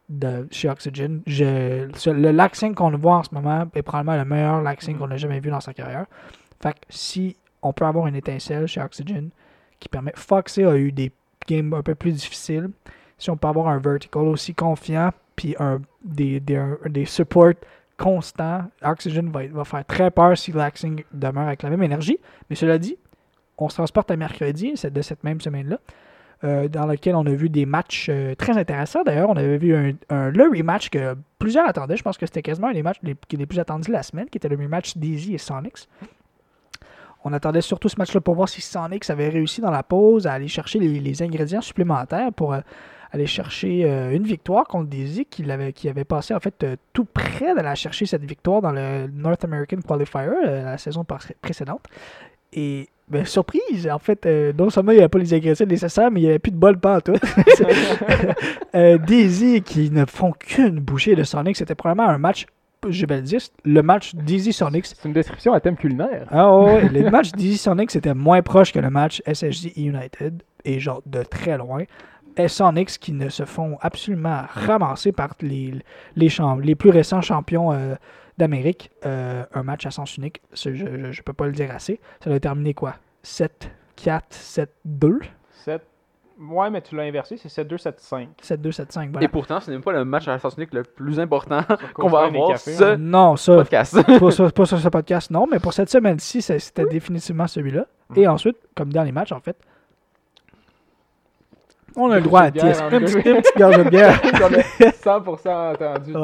de 0.09 0.47
chez 0.51 0.69
Oxygen. 0.69 1.21
Je- 1.27 1.87
le 2.11 2.31
Laxing 2.31 2.75
qu'on 2.75 2.91
voit 2.97 3.17
en 3.17 3.23
ce 3.23 3.35
moment 3.35 3.67
est 3.75 3.83
probablement 3.83 4.17
le 4.17 4.25
meilleur 4.25 4.63
Laxing 4.63 4.99
qu'on 4.99 5.11
a 5.11 5.17
jamais 5.17 5.41
vu 5.41 5.51
dans 5.51 5.61
sa 5.61 5.73
carrière. 5.75 6.07
Fait 6.63 6.73
que 6.75 6.79
si 6.89 7.37
on 7.63 7.73
peut 7.73 7.85
avoir 7.85 8.07
une 8.07 8.15
étincelle 8.17 8.67
chez 8.69 8.81
Oxygen 8.81 9.31
qui 9.81 9.89
permet. 9.89 10.13
Foxy 10.15 10.63
a 10.65 10.77
eu 10.77 10.93
des 10.93 11.11
games 11.49 11.73
un 11.75 11.83
peu 11.83 11.95
plus 11.95 12.13
difficiles. 12.13 12.71
Si 13.19 13.31
on 13.31 13.37
peut 13.37 13.49
avoir 13.49 13.69
un 13.69 13.79
vertical 13.79 14.23
aussi 14.23 14.55
confiant, 14.55 15.11
puis 15.37 15.55
un, 15.61 15.81
des, 16.05 16.41
des, 16.41 16.57
un- 16.57 16.79
des 16.87 17.05
supports 17.05 17.53
constants, 17.97 18.65
Oxygen 18.83 19.31
va, 19.31 19.47
va 19.47 19.65
faire 19.65 19.85
très 19.85 20.11
peur 20.11 20.37
si 20.37 20.53
Laxing 20.53 21.05
demeure 21.13 21.47
avec 21.47 21.63
la 21.63 21.71
même 21.71 21.83
énergie. 21.83 22.19
Mais 22.51 22.57
cela 22.57 22.79
dit, 22.79 22.97
on 23.59 23.69
se 23.69 23.77
transporte 23.77 24.11
à 24.11 24.17
mercredi 24.17 24.75
de 24.91 25.03
cette 25.03 25.25
même 25.25 25.41
semaine-là, 25.41 25.79
euh, 26.45 26.69
dans 26.69 26.85
lequel 26.85 27.15
on 27.15 27.25
a 27.25 27.31
vu 27.31 27.49
des 27.49 27.65
matchs 27.65 28.09
euh, 28.11 28.35
très 28.35 28.59
intéressants. 28.59 29.03
D'ailleurs, 29.03 29.31
on 29.31 29.37
avait 29.37 29.57
vu 29.57 29.75
un, 29.75 30.31
le 30.31 30.43
rematch 30.59 30.91
que 30.91 31.17
plusieurs 31.39 31.67
attendaient. 31.67 31.97
Je 31.97 32.03
pense 32.03 32.19
que 32.19 32.27
c'était 32.27 32.43
quasiment 32.43 32.69
un 32.69 32.75
des 32.75 32.83
matchs 32.83 32.99
les, 33.03 33.17
les 33.33 33.47
plus 33.47 33.59
attendus 33.59 33.89
de 33.89 33.93
la 33.93 34.03
semaine, 34.03 34.29
qui 34.29 34.37
était 34.37 34.49
le 34.51 34.57
rematch 34.57 34.99
Daisy 34.99 35.35
et 35.35 35.39
Sonics. 35.39 35.89
On 37.25 37.33
attendait 37.33 37.63
surtout 37.63 37.89
ce 37.89 37.97
match-là 37.97 38.21
pour 38.21 38.35
voir 38.35 38.49
si 38.49 38.61
Sonics 38.61 39.09
avait 39.09 39.31
réussi 39.31 39.63
dans 39.63 39.71
la 39.71 39.83
pause 39.83 40.27
à 40.27 40.35
aller 40.35 40.49
chercher 40.49 40.79
les, 40.79 41.01
les 41.01 41.23
ingrédients 41.23 41.63
supplémentaires 41.63 42.31
pour 42.33 42.53
euh, 42.53 42.61
aller 43.17 43.27
chercher 43.27 43.85
euh, 43.85 44.13
une 44.13 44.25
victoire 44.25 44.65
contre 44.67 44.89
Daisy 44.89 45.25
qui, 45.27 45.51
avait, 45.51 45.73
qui 45.73 45.89
avait 45.89 46.05
passé 46.05 46.35
en 46.35 46.41
fait 46.41 46.63
euh, 46.63 46.77
tout 46.93 47.05
près 47.05 47.55
d'aller 47.55 47.75
chercher 47.75 48.07
cette 48.07 48.25
victoire 48.25 48.63
dans 48.63 48.73
le 48.73 49.09
North 49.09 49.45
American 49.45 49.79
Qualifier 49.87 50.21
euh, 50.21 50.65
la 50.65 50.79
saison 50.79 51.05
précédente. 51.43 51.83
Et 52.53 52.89
ben, 53.09 53.25
surprise, 53.25 53.89
en 53.89 54.01
fait, 54.01 54.27
euh, 54.27 54.53
non 54.59 54.69
seulement 54.69 54.91
il 54.91 54.97
n'y 54.97 55.01
avait 55.01 55.09
pas 55.09 55.19
les 55.19 55.33
ingrédients 55.33 55.67
nécessaires, 55.67 56.11
mais 56.11 56.21
il 56.21 56.25
n'y 56.25 56.31
avait 56.31 56.41
plus 56.41 56.51
de 56.51 56.57
bol 56.57 56.79
pas 56.79 57.01
tout. 57.01 57.15
euh, 58.75 58.99
Daisy 58.99 59.63
qui 59.63 59.91
ne 59.93 60.05
font 60.05 60.33
qu'une 60.33 60.81
bouchée 60.81 61.15
de 61.15 61.23
Sonic, 61.23 61.57
c'était 61.57 61.77
probablement 61.77 62.09
un 62.09 62.19
match, 62.19 62.47
je 62.89 63.07
vais 63.07 63.17
le 63.17 63.23
dire, 63.23 63.41
le 63.65 63.83
match 63.83 64.15
Daisy 64.17 64.53
Sonic. 64.53 64.87
C'est 64.87 65.05
une 65.05 65.13
description 65.13 65.53
à 65.53 65.61
thème 65.61 65.77
culinaire. 65.77 66.27
Ah 66.31 66.53
ouais, 66.53 66.65
ouais, 66.65 66.89
le 66.89 67.11
match 67.11 67.31
Daisy 67.31 67.59
Sonic 67.59 67.93
c'était 67.93 68.15
moins 68.15 68.43
proche 68.43 68.73
que 68.73 68.81
le 68.81 68.91
match 68.91 69.23
SSG 69.25 69.75
United, 69.77 70.43
et 70.65 70.81
genre 70.81 71.03
de 71.07 71.23
très 71.23 71.57
loin. 71.59 71.85
Sonics 72.49 72.99
qui 72.99 73.13
ne 73.13 73.29
se 73.29 73.45
font 73.45 73.79
absolument 73.81 74.43
ramasser 74.51 75.13
par 75.13 75.31
les, 75.41 75.75
les, 76.17 76.29
les 76.63 76.75
plus 76.75 76.91
récents 76.91 77.21
champions 77.23 77.73
euh, 77.73 77.95
d'Amérique. 78.39 78.91
Euh, 79.05 79.45
un 79.55 79.63
match 79.63 79.87
à 79.87 79.91
sens 79.91 80.17
unique, 80.17 80.43
je 80.55 80.71
ne 80.71 81.23
peux 81.23 81.33
pas 81.33 81.47
le 81.47 81.53
dire 81.53 81.71
assez. 81.75 82.01
Ça 82.23 82.31
doit 82.31 82.41
terminer 82.41 82.75
quoi? 82.75 82.95
7, 83.23 83.71
4, 83.97 84.25
7, 84.31 84.71
2 84.85 85.19
7. 85.65 85.83
Ouais, 86.39 86.69
mais 86.69 86.83
tu 86.83 86.95
l'as 86.95 87.05
inversé, 87.05 87.39
c'est 87.39 87.49
7-2, 87.49 87.83
7-5. 87.83 88.27
7, 88.43 88.61
2, 88.61 88.71
7, 88.71 88.93
5. 88.93 89.09
Et 89.09 89.13
Voilà. 89.13 89.29
pourtant, 89.29 89.59
ce 89.59 89.71
n'est 89.71 89.79
pas 89.79 89.93
le 89.93 90.05
match 90.05 90.29
à 90.29 90.39
sens 90.39 90.55
unique 90.59 90.75
le 90.75 90.83
plus 90.83 91.19
important 91.19 91.61
qu'on 91.95 92.09
va 92.09 92.25
avoir 92.25 92.59
ce 92.59 92.85
hein. 92.85 92.97
Non, 92.99 93.37
ça, 93.37 93.57
podcast. 93.57 93.97
pas 94.19 94.31
sur, 94.31 94.53
pas 94.53 94.67
sur 94.67 94.79
ce 94.79 94.89
podcast, 94.91 95.31
non, 95.31 95.47
mais 95.51 95.59
pour 95.59 95.73
cette 95.73 95.89
semaine-ci, 95.89 96.43
c'était 96.43 96.85
définitivement 96.85 97.47
celui-là. 97.47 97.87
Et 98.17 98.29
ensuite, 98.29 98.59
comme 98.75 98.93
dans 98.93 99.03
les 99.03 99.13
matchs, 99.13 99.33
en 99.33 99.41
fait, 99.41 99.57
on 101.97 102.11
a 102.11 102.17
le 102.17 102.23
droit 102.23 102.43
à 102.43 102.51
bière 102.51 102.67
Un 102.85 102.91
petit, 103.01 103.15
petite 103.23 103.57
gorge 103.57 103.79
de 103.85 103.91
bière. 103.91 104.21
J'en 104.39 104.51
ai 104.53 104.63
100% 104.91 105.73
entendu 105.75 106.13
tout. 106.13 106.23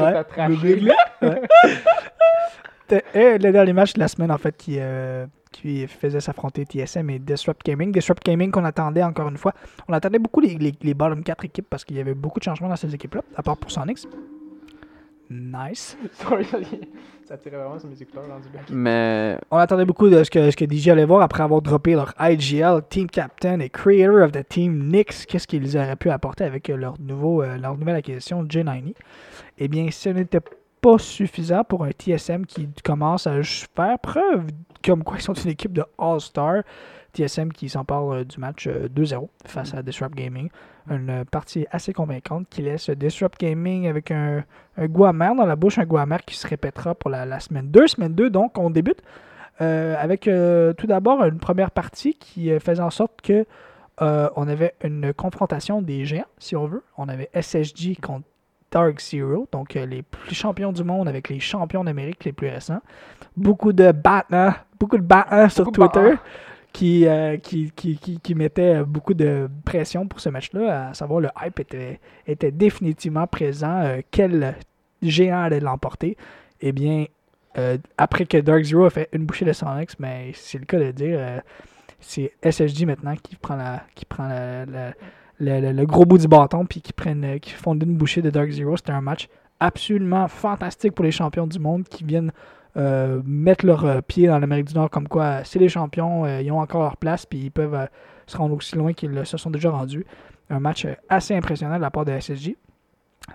C'était- 2.88 3.04
Et 3.14 3.38
le 3.38 3.52
dernier 3.52 3.72
match 3.72 3.94
de 3.94 4.00
la 4.00 4.08
semaine, 4.08 4.30
en 4.30 4.36
fait, 4.38 4.54
qui, 4.56 4.76
euh, 4.78 5.24
qui 5.50 5.86
faisait 5.86 6.20
s'affronter 6.20 6.64
TSM 6.64 7.08
et 7.10 7.19
Disrupt 7.19 7.64
Gaming. 7.64 7.90
Disrupt 7.90 8.22
Gaming 8.24 8.50
qu'on 8.50 8.64
attendait 8.64 9.02
encore 9.02 9.28
une 9.28 9.38
fois. 9.38 9.52
On 9.88 9.92
attendait 9.94 10.19
beaucoup 10.19 10.40
les, 10.40 10.56
les, 10.56 10.74
les 10.82 10.94
bottom 10.94 11.22
4 11.22 11.44
équipes 11.46 11.66
parce 11.70 11.84
qu'il 11.84 11.96
y 11.96 12.00
avait 12.00 12.14
beaucoup 12.14 12.38
de 12.38 12.44
changements 12.44 12.69
dans 12.69 12.76
ces 12.76 12.94
équipes-là, 12.94 13.22
à 13.36 13.42
part 13.42 13.56
pour 13.56 13.70
Sonics. 13.70 14.06
Nice. 15.32 15.96
Sorry, 16.12 16.44
ça 17.25 17.37
tirait 17.38 17.56
vraiment 17.56 17.79
sur 17.79 17.88
mes 17.88 18.00
écouteurs 18.00 18.29
dans 18.29 18.38
du 18.38 18.49
bac. 18.49 18.62
Mais 18.70 19.38
On 19.50 19.56
attendait 19.56 19.84
beaucoup 19.84 20.08
de 20.08 20.23
ce 20.23 20.31
que, 20.31 20.50
ce 20.50 20.56
que 20.56 20.64
DJ 20.70 20.88
allait 20.88 21.05
voir 21.05 21.23
après 21.23 21.43
avoir 21.43 21.62
droppé 21.62 21.94
leur 21.94 22.14
IGL, 22.20 22.82
Team 22.88 23.08
Captain 23.08 23.61
et 23.61 23.70
Creator 23.70 24.23
of 24.23 24.32
the 24.32 24.46
Team 24.46 24.88
Nix. 24.88 25.26
Qu'est-ce 25.26 25.46
qu'ils 25.46 25.76
auraient 25.76 25.96
pu 25.96 26.11
apporter 26.11 26.44
avec 26.44 26.69
euh, 26.70 26.76
leur, 26.76 27.00
nouveau, 27.00 27.43
euh, 27.43 27.56
leur 27.56 27.76
nouvelle 27.76 27.96
acquisition 27.96 28.44
J90 28.44 28.94
Eh 29.58 29.69
bien, 29.69 29.88
ce 29.90 30.11
n'était 30.11 30.40
pas 30.81 30.99
suffisant 30.99 31.64
pour 31.64 31.84
un 31.84 31.90
TSM 31.90 32.44
qui 32.44 32.69
commence 32.84 33.26
à 33.26 33.43
faire 33.43 33.99
preuve 33.99 34.46
comme 34.84 35.05
quoi 35.05 35.17
ils 35.19 35.23
sont 35.23 35.34
une 35.34 35.50
équipe 35.50 35.73
de 35.73 35.84
All-Star. 35.99 36.62
TSM 37.14 37.52
qui 37.52 37.68
s'empare 37.68 38.12
euh, 38.12 38.24
du 38.24 38.38
match 38.38 38.66
euh, 38.66 38.88
2-0 38.88 39.28
face 39.46 39.74
à 39.74 39.82
Disrupt 39.82 40.14
Gaming. 40.14 40.48
Une 40.90 41.10
euh, 41.10 41.24
partie 41.24 41.66
assez 41.70 41.92
convaincante 41.92 42.46
qui 42.48 42.62
laisse 42.62 42.90
Disrupt 42.90 43.38
Gaming 43.38 43.86
avec 43.86 44.10
un, 44.10 44.44
un 44.76 44.86
goût 44.86 45.04
amer 45.04 45.34
dans 45.34 45.46
la 45.46 45.56
bouche, 45.56 45.78
un 45.78 45.84
goût 45.84 45.98
amer 45.98 46.24
qui 46.24 46.36
se 46.36 46.46
répétera 46.46 46.94
pour 46.94 47.10
la, 47.10 47.24
la 47.24 47.40
semaine 47.40 47.70
2. 47.70 47.86
Semaine 47.86 48.14
2, 48.14 48.30
donc, 48.30 48.58
on 48.58 48.70
débute 48.70 49.02
euh, 49.60 49.94
avec 49.98 50.26
euh, 50.28 50.72
tout 50.72 50.86
d'abord 50.86 51.24
une 51.24 51.38
première 51.38 51.70
partie 51.70 52.14
qui 52.14 52.50
euh, 52.50 52.58
faisait 52.58 52.82
en 52.82 52.90
sorte 52.90 53.20
que 53.22 53.44
euh, 54.00 54.28
on 54.36 54.48
avait 54.48 54.74
une 54.82 55.12
confrontation 55.12 55.82
des 55.82 56.04
géants, 56.04 56.24
si 56.38 56.56
on 56.56 56.66
veut. 56.66 56.82
On 56.96 57.08
avait 57.08 57.30
SSG 57.34 58.00
contre 58.00 58.24
Dark 58.70 58.98
Zero, 59.00 59.46
donc 59.52 59.76
euh, 59.76 59.84
les 59.84 60.02
plus 60.02 60.34
champions 60.34 60.72
du 60.72 60.82
monde 60.82 61.08
avec 61.08 61.28
les 61.28 61.38
champions 61.38 61.84
d'Amérique 61.84 62.24
les 62.24 62.32
plus 62.32 62.48
récents. 62.48 62.81
Beaucoup 63.36 63.72
de 63.72 63.92
battants, 63.92 64.54
beaucoup 64.81 64.96
de 64.96 65.02
battants 65.02 65.48
sur 65.50 65.70
Twitter. 65.70 66.14
Qui, 66.72 67.06
euh, 67.06 67.36
qui, 67.36 67.70
qui, 67.74 67.96
qui, 67.96 68.19
qui 68.19 68.34
mettaient 68.34 68.82
beaucoup 68.84 69.14
de 69.14 69.48
pression 69.64 70.06
pour 70.06 70.20
ce 70.20 70.29
match-là, 70.31 70.88
à 70.88 70.94
savoir 70.94 71.20
le 71.20 71.29
hype 71.44 71.60
était, 71.60 72.00
était 72.26 72.50
définitivement 72.50 73.26
présent. 73.26 73.82
euh, 73.82 74.00
quel 74.10 74.56
géant 75.02 75.43
allait 75.43 75.60
l'emporter? 75.60 76.17
Eh 76.60 76.72
bien, 76.72 77.06
euh, 77.58 77.76
après 77.98 78.24
que 78.24 78.38
Dark 78.38 78.62
Zero 78.62 78.84
a 78.84 78.91
fait 78.91 79.08
une 79.12 79.26
bouchée 79.26 79.44
de 79.44 79.52
Sonics, 79.52 79.98
mais 79.98 80.32
c'est 80.34 80.58
le 80.58 80.64
cas 80.64 80.79
de 80.79 80.91
dire, 80.93 81.17
euh, 81.19 81.41
c'est 82.00 82.32
SSG 82.43 82.86
maintenant 82.86 83.14
qui 83.22 83.36
prend 83.36 83.56
la, 83.56 83.82
qui 83.94 84.05
prend 84.05 84.29
le, 85.38 85.84
gros 85.84 86.05
bout 86.05 86.19
du 86.19 86.29
bâton 86.29 86.64
puis 86.64 86.81
qui 86.81 86.93
prennent, 86.93 87.24
euh, 87.24 87.38
qui 87.38 87.50
font 87.50 87.74
une 87.74 87.96
bouchée 87.96 88.22
de 88.22 88.31
Dark 88.31 88.50
Zero. 88.50 88.76
C'était 88.76 88.93
un 88.93 89.00
match 89.00 89.29
absolument 89.60 90.26
fantastique 90.29 90.94
pour 90.94 91.05
les 91.05 91.12
champions 91.12 91.46
du 91.46 91.58
monde 91.58 91.84
qui 91.84 92.05
viennent 92.05 92.32
euh, 92.76 93.20
mettre 93.24 93.67
leur 93.67 93.84
euh, 93.84 94.00
pied 94.00 94.29
dans 94.29 94.38
l'Amérique 94.38 94.69
du 94.69 94.74
Nord 94.74 94.91
comme 94.91 95.08
quoi 95.08 95.24
euh, 95.24 95.41
c'est 95.44 95.58
les 95.58 95.69
champions, 95.69 96.24
euh, 96.24 96.41
ils 96.41 96.50
ont 96.50 96.60
encore 96.60 96.82
leur 96.82 96.96
place 96.96 97.26
puis 97.26 97.38
ils 97.38 97.50
peuvent 97.50 97.74
euh, 97.74 97.86
se 98.26 98.36
rendre 98.36 98.56
aussi 98.56 98.76
loin 98.76 98.93
qu'ils 98.93 99.26
se 99.26 99.36
sont 99.36 99.50
déjà 99.50 99.70
rendus. 99.70 100.06
Un 100.50 100.60
match 100.60 100.84
euh, 100.84 100.94
assez 101.08 101.34
impressionnant 101.34 101.76
de 101.76 101.82
la 101.82 101.91
part 101.91 102.05
de 102.05 102.19
SSG. 102.19 102.56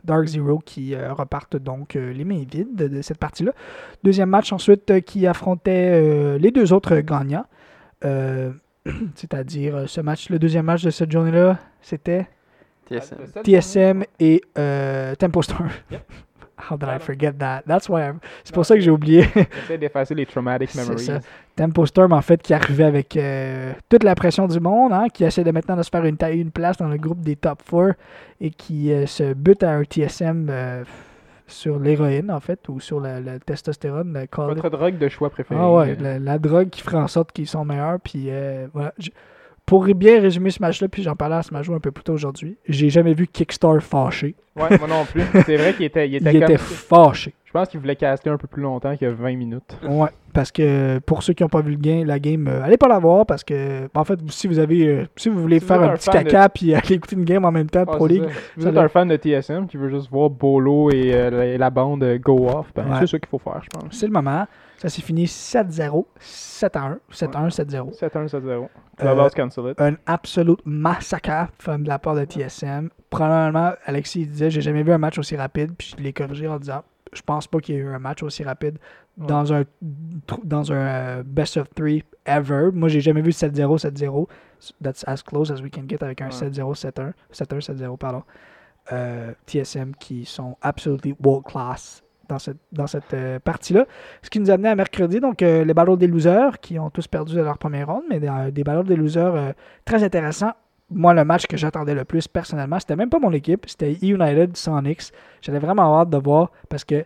Dark 0.04 0.26
Zero 0.26 0.60
qui 0.60 0.94
euh, 0.96 1.14
repartent 1.14 1.56
donc 1.56 1.96
euh, 1.96 2.12
les 2.12 2.26
mains 2.26 2.44
vides 2.50 2.76
de, 2.76 2.88
de 2.88 3.02
cette 3.02 3.18
partie-là. 3.20 3.54
Deuxième 4.04 4.30
match 4.30 4.52
ensuite 4.52 4.90
euh, 4.92 5.00
qui 5.00 5.26
affrontait 5.28 5.92
euh, 5.94 6.38
les 6.38 6.52
deux 6.52 6.74
autres 6.74 6.98
gagnants. 7.00 7.46
Euh, 8.06 8.52
C'est-à-dire 9.16 9.88
ce 9.88 10.02
match, 10.02 10.30
le 10.30 10.40
deuxième 10.40 10.66
match 10.66 10.84
de 10.84 10.90
cette 10.90 11.12
journée-là, 11.12 11.60
c'était 11.82 12.28
TSM. 12.90 13.18
TSM 13.44 14.04
et 14.20 14.42
euh, 14.58 15.16
Tempo 15.16 15.42
Storm. 15.42 15.70
Yep. 15.92 16.02
How 16.70 16.76
did 16.78 16.90
I 16.90 17.00
forget 17.00 17.34
that? 17.38 17.62
That's 17.68 17.88
why 17.88 18.02
I'm- 18.02 18.20
C'est 18.44 18.54
pour 18.54 18.66
ça 18.66 18.76
que 18.76 18.82
j'ai 18.82 18.90
oublié. 18.92 19.28
J'essaie 19.36 19.78
d'effacer 19.78 20.16
les 20.16 20.26
traumatic 20.26 20.70
C'est 20.72 20.82
memories. 20.82 21.04
ça. 21.06 21.20
Tempo 21.56 21.86
Storm, 21.86 22.14
en 22.14 22.22
fait, 22.22 22.42
qui 22.42 22.54
arrivait 22.54 22.84
avec 22.86 23.16
euh, 23.18 23.74
toute 23.90 24.04
la 24.04 24.16
pression 24.16 24.48
du 24.48 24.60
monde, 24.60 24.92
hein, 24.94 25.08
qui 25.14 25.24
essaie 25.24 25.44
de 25.44 25.52
maintenant 25.52 25.76
de 25.76 25.84
se 25.84 25.90
faire 25.90 26.04
une, 26.06 26.18
taille, 26.18 26.40
une 26.40 26.52
place 26.52 26.78
dans 26.78 26.88
le 26.88 26.98
groupe 26.98 27.22
des 27.22 27.36
top 27.36 27.62
4 27.70 27.96
et 28.42 28.50
qui 28.52 28.92
euh, 28.92 29.06
se 29.06 29.34
bute 29.34 29.64
à 29.64 29.72
un 29.72 29.84
TSM 29.84 30.48
euh, 30.50 30.84
sur 31.48 31.80
l'héroïne, 31.80 32.30
en 32.32 32.40
fait, 32.40 32.68
ou 32.70 32.80
sur 32.80 33.00
le, 33.00 33.20
le 33.20 33.40
testostérone. 33.40 34.14
le. 34.14 34.28
Votre 34.46 34.70
drogue 34.70 34.98
de 34.98 35.08
choix 35.08 35.30
préférée. 35.30 35.60
Ah 35.64 35.72
ouais, 35.72 35.96
la, 36.00 36.20
la 36.20 36.38
drogue 36.40 36.70
qui 36.70 36.82
ferait 36.82 36.98
en 36.98 37.08
sorte 37.08 37.32
qu'ils 37.32 37.48
sont 37.48 37.64
meilleurs. 37.66 38.00
Puis 38.00 38.30
voilà. 38.74 38.94
Je- 39.00 39.10
pour 39.68 39.84
bien 39.86 40.20
résumer 40.20 40.50
ce 40.50 40.60
match-là, 40.62 40.88
puis 40.88 41.04
j'en 41.04 41.16
parlais 41.16 41.36
à 41.36 41.44
ce 41.44 41.54
match 41.54 41.70
un 41.70 41.80
peu 41.80 41.92
plus 41.92 42.04
tôt 42.04 42.14
aujourd'hui, 42.14 42.58
j'ai 42.68 42.90
jamais 42.90 43.14
vu 43.14 43.28
Kickstar 43.28 43.80
fâché. 43.84 44.34
Ouais, 44.56 44.76
moi 44.80 44.88
non 44.88 45.06
plus. 45.06 45.22
C'est 45.46 45.58
vrai 45.58 45.74
qu'il 45.76 45.86
était, 45.86 46.08
il 46.10 46.16
était, 46.16 46.34
Il 46.34 46.40
comme- 46.40 46.50
était 46.52 46.58
fâché. 46.58 47.34
Je 47.46 47.52
pense 47.52 47.70
qu'il 47.70 47.80
voulait 47.80 47.96
caster 47.96 48.30
un 48.30 48.38
peu 48.38 48.48
plus 48.48 48.62
longtemps 48.62 48.96
que 48.98 49.06
20 49.06 49.36
minutes. 49.36 49.78
Ouais, 49.88 50.10
parce 50.34 50.52
que 50.52 51.00
pour 51.00 51.24
ceux 51.24 51.34
qui 51.34 51.44
n'ont 51.44 51.50
pas 51.50 51.62
vu 51.62 51.72
le 51.72 51.78
game, 51.78 52.06
la 52.06 52.20
game, 52.20 52.48
euh, 52.48 52.62
allez 52.64 52.78
pas 52.78 52.88
la 52.90 53.00
voir 53.00 53.26
parce 53.26 53.44
que 53.44 53.88
en 53.96 54.04
fait, 54.04 54.20
si 54.30 54.48
vous 54.48 54.60
avez, 54.60 54.88
euh, 54.88 55.06
si 55.16 55.30
vous 55.30 55.40
voulez 55.40 55.60
Si 55.60 55.66
faire 55.66 55.82
un 55.82 55.90
un 55.90 55.96
petit 55.96 56.10
fan 56.12 56.24
de- 56.24 56.30
caca 56.30 56.50
puis 56.50 56.74
aller 56.76 56.94
écouter 56.96 57.16
une 57.16 57.24
game 57.26 57.46
en 57.46 57.52
même 57.52 57.70
temps, 57.70 57.80
Ouais, 57.82 57.86
Pro 57.86 58.08
c'est 58.08 58.14
League, 58.16 58.24
ça. 58.26 58.30
Si 58.56 58.60
vous 58.60 58.68
êtes 58.68 58.78
un 58.78 58.88
fan 58.90 59.08
de 59.08 59.16
TSM 59.18 59.66
qui 59.68 59.78
veut 59.78 59.90
juste 59.90 60.10
voir 60.12 60.30
Bolo 60.30 60.92
et, 60.92 61.12
euh, 61.14 61.58
la, 61.58 61.70
bande 61.70 62.04
go 62.22 62.48
off, 62.50 62.68
ben, 62.76 62.84
Ouais. 62.84 62.98
c'est 63.00 63.08
ça 63.08 63.20
qu'il 63.20 63.30
faut 63.30 63.40
faire, 63.40 63.62
je 63.64 63.70
pense. 63.70 63.94
c'est 63.98 64.08
le 64.08 64.14
moment. 64.14 64.46
Ça 64.78 64.90
s'est 64.90 65.02
fini 65.02 65.26
7-0, 65.26 66.06
7-1, 66.22 66.98
7-1, 67.12 67.50
7-0. 67.50 68.00
7-1, 68.00 68.28
7-0. 68.28 68.50
Euh, 68.50 68.68
Clubhouse 68.98 69.34
cancel 69.34 69.72
it. 69.72 69.82
un 69.82 69.96
absolute 70.06 70.62
massacre 70.66 71.48
de 71.66 71.88
la 71.88 71.98
part 72.00 72.16
de 72.16 72.26
TSM. 72.26 72.90
Probablement, 73.10 73.72
Alexis 73.86 74.28
disait 74.28 74.50
J'ai 74.52 74.62
jamais 74.62 74.84
vu 74.84 74.92
un 74.92 74.98
match 74.98 75.18
aussi 75.18 75.36
rapide. 75.36 75.72
Puis 75.78 75.96
je 75.98 76.04
l'ai 76.04 76.14
corrigé 76.14 76.48
en 76.48 76.60
disant 76.60 76.84
Je 77.14 77.22
pense 77.24 77.48
pas 77.48 77.60
qu'il 77.60 77.76
y 77.76 77.78
ait 77.80 77.82
eu 77.82 77.88
un 77.88 78.00
match 78.00 78.22
aussi 78.24 78.44
rapide 78.44 78.78
Ouais. 79.20 79.26
dans 79.26 79.52
un, 79.52 79.64
dans 80.44 80.72
un 80.72 80.76
euh, 80.76 81.24
best 81.26 81.58
of 81.58 81.68
three 81.74 82.04
ever. 82.28 82.70
Moi, 82.72 82.88
j'ai 82.88 83.02
jamais 83.02 83.22
vu 83.24 83.32
7-0, 83.32 83.80
7-0. 83.80 84.28
That's 84.84 85.04
as 85.08 85.24
close 85.24 85.52
as 85.52 85.60
we 85.60 85.72
can 85.72 85.86
get 85.90 86.04
avec 86.04 86.22
un 86.22 86.28
Ouais. 86.28 86.32
7-0, 86.32 86.76
7-1. 86.80 87.14
7-1, 87.34 87.60
7-0, 87.78 87.98
pardon. 87.98 88.22
Euh, 88.92 89.34
TSM 89.48 89.96
qui 90.00 90.24
sont 90.24 90.56
absolutely 90.62 91.16
world 91.24 91.46
class 91.46 92.04
dans 92.30 92.88
cette, 92.88 93.14
euh, 93.14 93.40
partie-là. 93.40 93.86
Ce 94.22 94.30
qui 94.30 94.40
nous 94.40 94.50
a 94.52 94.54
amené 94.54 94.70
à 94.70 94.76
mercredi, 94.76 95.20
donc 95.20 95.42
euh, 95.42 95.64
les 95.64 95.74
Battles 95.74 95.98
des 95.98 96.08
losers 96.08 96.60
qui 96.60 96.80
ont 96.80 96.90
tous 96.90 97.08
perdu 97.08 97.36
leur 97.36 97.58
première 97.58 97.88
ronde, 97.88 98.04
mais 98.10 98.20
des, 98.20 98.28
euh, 98.28 98.52
des 98.52 98.64
Battles 98.64 98.88
des 98.88 98.96
losers 98.96 99.54
très 99.86 100.04
intéressants. 100.04 100.54
Moi, 100.90 101.14
le 101.14 101.26
match 101.26 101.48
que 101.48 101.58
j'attendais 101.58 101.94
le 101.94 102.06
plus 102.06 102.28
personnellement, 102.28 102.80
c'était 102.80 102.96
même 102.96 103.10
pas 103.10 103.20
mon 103.20 103.34
équipe, 103.34 103.66
c'était 103.68 103.94
United 104.02 104.56
Sonics. 104.56 105.12
J'avais 105.42 105.60
vraiment 105.60 106.00
hâte 106.00 106.10
de 106.10 106.18
voir 106.18 106.52
parce 106.70 106.86
que 106.86 107.04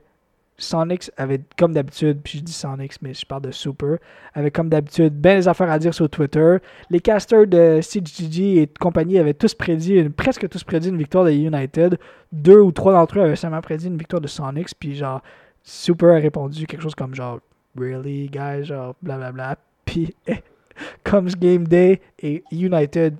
Sonics 0.61 1.11
avait, 1.17 1.41
comme 1.57 1.73
d'habitude, 1.73 2.19
puis 2.23 2.39
je 2.39 2.43
dis 2.43 2.53
Sonics, 2.53 3.01
mais 3.01 3.13
je 3.13 3.25
parle 3.25 3.41
de 3.41 3.51
Super, 3.51 3.97
avait 4.33 4.51
comme 4.51 4.69
d'habitude 4.69 5.13
bien 5.13 5.35
des 5.35 5.47
affaires 5.47 5.69
à 5.69 5.79
dire 5.79 5.93
sur 5.93 6.09
Twitter. 6.09 6.57
Les 6.89 6.99
casters 6.99 7.47
de 7.47 7.79
CGG 7.81 8.61
et 8.61 8.67
compagnie 8.79 9.17
avaient 9.17 9.33
tous 9.33 9.53
prédit, 9.55 9.95
une- 9.95 10.11
presque 10.13 10.47
tous 10.49 10.63
prédit 10.63 10.89
une 10.89 10.97
victoire 10.97 11.25
de 11.25 11.31
United. 11.31 11.97
Deux 12.31 12.59
ou 12.61 12.71
trois 12.71 12.93
d'entre 12.93 13.17
eux 13.19 13.21
avaient 13.23 13.35
seulement 13.35 13.61
prédit 13.61 13.87
une 13.87 13.97
victoire 13.97 14.21
de 14.21 14.27
Sonics, 14.27 14.69
puis 14.79 14.95
genre, 14.95 15.21
Super 15.63 16.09
a 16.11 16.15
répondu 16.19 16.65
quelque 16.67 16.81
chose 16.81 16.95
comme 16.95 17.13
genre, 17.15 17.39
Really, 17.77 18.27
guys, 18.29 18.65
genre, 18.65 18.95
blablabla. 19.01 19.57
Puis, 19.85 20.13
comes 21.03 21.29
game 21.39 21.67
day 21.67 22.01
et 22.19 22.43
United 22.51 23.15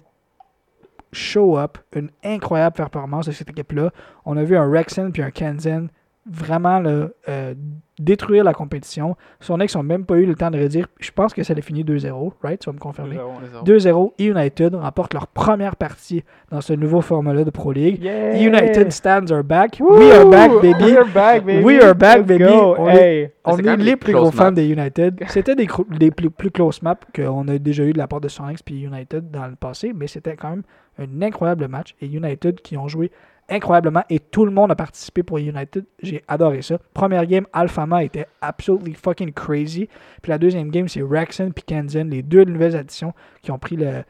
show 1.14 1.58
up, 1.58 1.78
une 1.96 2.10
incroyable 2.24 2.76
performance 2.76 3.26
de 3.28 3.32
cette 3.32 3.50
équipe-là. 3.50 3.92
On 4.26 4.38
a 4.38 4.44
vu 4.44 4.56
un 4.56 4.70
Rexen 4.70 5.12
puis 5.12 5.22
un 5.22 5.32
Kanzen 5.32 5.90
vraiment 6.30 6.80
là, 6.80 7.08
euh, 7.30 7.54
détruire 8.00 8.44
la 8.44 8.54
compétition. 8.54 9.16
Son 9.40 9.60
ex 9.60 9.76
n'ont 9.76 9.84
même 9.84 10.06
pas 10.06 10.16
eu 10.16 10.26
le 10.26 10.36
temps 10.36 10.52
de 10.52 10.60
redire. 10.60 10.88
Je 11.00 11.12
pense 11.12 11.34
que 11.34 11.44
ça 11.44 11.54
a 11.58 11.62
fini 11.62 11.84
2-0, 11.84 12.34
right? 12.44 12.60
Tu 12.60 12.68
vas 12.70 12.74
me 12.74 12.80
confirmer. 12.80 13.18
2-0, 13.66 14.14
United 14.20 14.76
remporte 14.76 15.14
leur 15.14 15.28
première 15.28 15.76
partie 15.76 16.24
dans 16.52 16.62
ce 16.62 16.74
nouveau 16.74 17.02
format-là 17.02 17.44
de 17.44 17.50
Pro 17.50 17.72
League. 17.72 18.02
Yeah! 18.04 18.38
United 18.38 18.92
stands 18.92 19.32
are 19.32 19.44
back. 19.44 19.78
Woo! 19.80 19.98
We 19.98 20.12
are 20.12 20.30
back, 20.30 20.52
baby. 20.62 20.84
We 20.84 20.98
are 20.98 21.06
back, 21.06 21.46
baby. 21.46 21.64
We 21.64 21.84
are 21.84 21.96
back, 21.96 22.18
Let's 22.20 22.28
baby. 22.28 22.44
go. 22.44 22.76
On 22.78 22.88
Hey. 22.90 23.32
On 23.44 23.56
C'est 23.58 23.66
est 23.66 23.78
les 23.78 23.96
plus 23.96 24.14
gros 24.14 24.32
fans 24.32 24.52
des 24.52 24.68
United. 24.68 25.24
C'était 25.28 25.56
des, 25.56 25.66
plus, 26.12 26.30
plus 26.30 26.52
close 26.52 26.82
maps 26.84 27.00
qu'on 27.16 27.48
a 27.48 27.58
déjà 27.58 27.84
eu 27.84 27.94
de 27.94 27.98
la 27.98 28.08
part 28.08 28.22
de 28.22 28.28
Sonics 28.28 28.64
puis 28.64 28.82
United 28.82 29.32
dans 29.32 29.48
le 29.48 29.56
passé, 29.56 29.94
mais 29.96 30.06
c'était 30.08 30.36
quand 30.36 30.52
même 30.52 30.64
un 31.00 31.22
incroyable 31.24 31.68
match. 31.68 31.96
Et 32.02 32.06
United 32.06 32.62
qui 32.62 32.78
ont 32.78 32.88
joué 32.88 33.12
incroyablement 33.52 34.04
et 34.10 34.20
tout 34.20 34.46
le 34.46 34.52
monde 34.52 34.72
a 34.72 34.76
participé 34.76 35.22
pour 35.24 35.38
United. 35.38 35.86
J'ai 36.02 36.24
adoré 36.28 36.62
ça. 36.62 36.80
Première 36.94 37.26
game, 37.26 37.46
Alphama 37.54 38.04
était 38.04 38.26
absolutely 38.42 38.94
fucking 38.94 39.32
crazy. 39.34 39.88
Puis 40.22 40.30
la 40.32 40.38
deuxième 40.38 40.70
game, 40.72 40.88
c'est 40.88 41.02
Rexon 41.02 41.52
puis 41.54 41.64
Kenzen, 41.64 42.10
les 42.10 42.24
deux 42.24 42.44
nouvelles 42.46 42.76
additions 42.76 43.14
qui 43.42 43.52
ont 43.52 43.60
pris 43.60 43.76
le, 43.76 44.04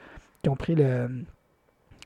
qui 0.44 0.50
ont 0.50 0.56
pris 0.56 0.76
le, 0.76 1.08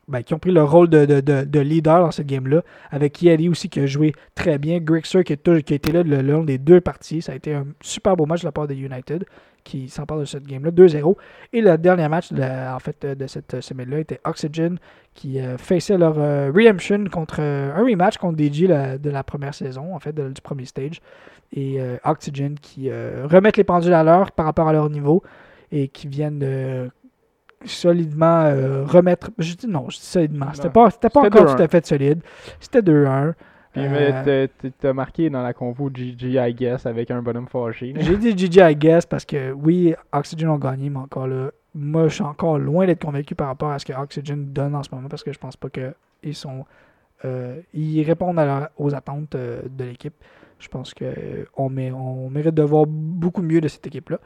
ben, 0.07 0.21
qui 0.21 0.33
ont 0.33 0.39
pris 0.39 0.51
le 0.51 0.63
rôle 0.63 0.87
de, 0.89 1.05
de- 1.05 1.19
de- 1.21 1.43
de 1.45 1.59
leader 1.59 1.99
dans 1.99 2.11
cette 2.11 2.27
game-là. 2.27 2.61
Avec 2.91 3.21
Yali 3.21 3.49
aussi 3.49 3.69
qui 3.69 3.79
a 3.79 3.85
joué 3.87 4.13
très 4.35 4.57
bien. 4.57 4.79
Grixer 4.79 5.23
qui, 5.23 5.33
est 5.33 5.63
qui 5.63 5.73
a 5.73 5.75
été 5.75 5.91
là 5.91 6.03
le 6.03 6.21
long 6.21 6.43
des 6.43 6.57
deux 6.57 6.79
parties. 6.79 7.21
Ça 7.21 7.31
a 7.31 7.35
été 7.35 7.53
un 7.53 7.65
super 7.81 8.15
beau 8.15 8.25
match 8.25 8.41
de 8.41 8.45
la 8.47 8.51
part 8.51 8.67
de 8.67 8.73
United 8.75 9.25
qui 9.65 9.89
s'empare 9.89 10.19
de 10.19 10.25
cette 10.25 10.45
game-là. 10.47 10.71
2-0. 10.71 11.15
Et 11.51 11.59
le 11.59 11.77
dernier 11.77 12.07
match 12.07 12.31
de, 12.31 12.39
la- 12.39 12.73
en 12.75 12.79
fait, 12.79 13.03
euh, 13.03 13.15
de 13.15 13.27
cette 13.27 13.59
semaine-là 13.59 13.99
était 13.99 14.21
Oxygen 14.23 14.77
qui 15.13 15.39
euh, 15.41 15.57
faisait 15.57 15.97
leur 15.97 16.15
euh, 16.17 16.51
redemption 16.55 17.03
contre 17.11 17.37
euh, 17.39 17.73
un 17.75 17.83
rematch 17.83 18.17
contre 18.17 18.37
DJ 18.41 18.61
la- 18.69 18.97
de 18.97 19.09
la 19.09 19.23
première 19.23 19.53
saison, 19.53 19.93
en 19.93 19.99
fait, 19.99 20.13
de- 20.13 20.29
du 20.29 20.41
premier 20.41 20.65
stage. 20.65 21.01
Et 21.51 21.81
euh, 21.81 21.97
Oxygen 22.05 22.55
qui 22.61 22.89
euh, 22.89 23.27
remettent 23.29 23.57
les 23.57 23.63
pendules 23.65 23.93
à 23.93 24.03
l'heure 24.03 24.31
par 24.31 24.45
rapport 24.45 24.67
à 24.69 24.73
leur 24.73 24.89
niveau 24.89 25.21
et 25.71 25.87
qui 25.89 26.07
viennent 26.07 26.41
euh, 26.43 26.87
solidement 27.65 28.43
euh, 28.45 28.83
remettre. 28.85 29.31
Je 29.39 29.53
dis 29.55 29.67
non, 29.67 29.89
je 29.89 29.97
dis 29.97 30.05
solidement. 30.05 30.47
C'était 30.53 30.69
pas, 30.69 30.89
pas 30.91 31.21
encore 31.21 31.45
2-1. 31.45 31.55
tout 31.57 31.63
à 31.63 31.67
fait 31.67 31.85
solide. 31.85 32.21
C'était 32.59 32.81
2-1. 32.81 33.33
Puis 33.75 33.85
Euh, 33.85 33.89
mais 34.23 34.47
t'as- 34.47 34.69
t'as 34.79 34.93
marqué 34.93 35.29
dans 35.29 35.43
la 35.43 35.53
convo 35.53 35.89
GG, 35.93 36.37
I 36.39 36.53
guess, 36.53 36.85
avec 36.85 37.11
un 37.11 37.21
bonhomme 37.21 37.47
fâché. 37.47 37.93
J'ai 37.97 38.17
dit 38.17 38.37
GG, 38.37 38.61
I 38.71 38.75
guess, 38.75 39.05
parce 39.05 39.25
que 39.25 39.51
oui, 39.51 39.93
Oxygen 40.13 40.47
ont 40.49 40.57
gagné, 40.57 40.89
mais 40.89 40.99
encore 40.99 41.27
là, 41.27 41.51
moi, 41.73 42.07
je 42.07 42.13
suis 42.15 42.23
encore 42.23 42.57
loin 42.57 42.85
d'être 42.85 43.03
convaincu 43.03 43.35
par 43.35 43.47
rapport 43.47 43.71
à 43.71 43.79
ce 43.79 43.85
que 43.85 43.91
Oxygen 43.93 44.37
donne 44.53 44.75
en 44.75 44.83
ce 44.83 44.89
moment, 44.93 45.09
parce 45.09 45.23
que 45.23 45.33
je 45.33 45.39
pense 45.39 45.57
pas 45.57 45.69
qu'ils 45.69 46.35
sont. 46.35 46.65
euh, 47.23 47.59
ils 47.73 48.03
répondent 48.03 48.37
à 48.39 48.45
leur- 48.45 48.69
aux 48.77 48.93
attentes 48.95 49.35
euh, 49.35 49.61
de 49.69 49.83
l'équipe. 49.85 50.13
Je 50.59 50.67
pense 50.69 50.93
qu'on 50.93 51.05
on, 51.57 51.93
on 51.93 52.29
mérite 52.29 52.53
de 52.55 52.63
voir 52.63 52.85
beaucoup 52.87 53.41
mieux 53.41 53.59
de 53.61 53.67
cette 53.67 53.85
équipe-là. 53.87 54.19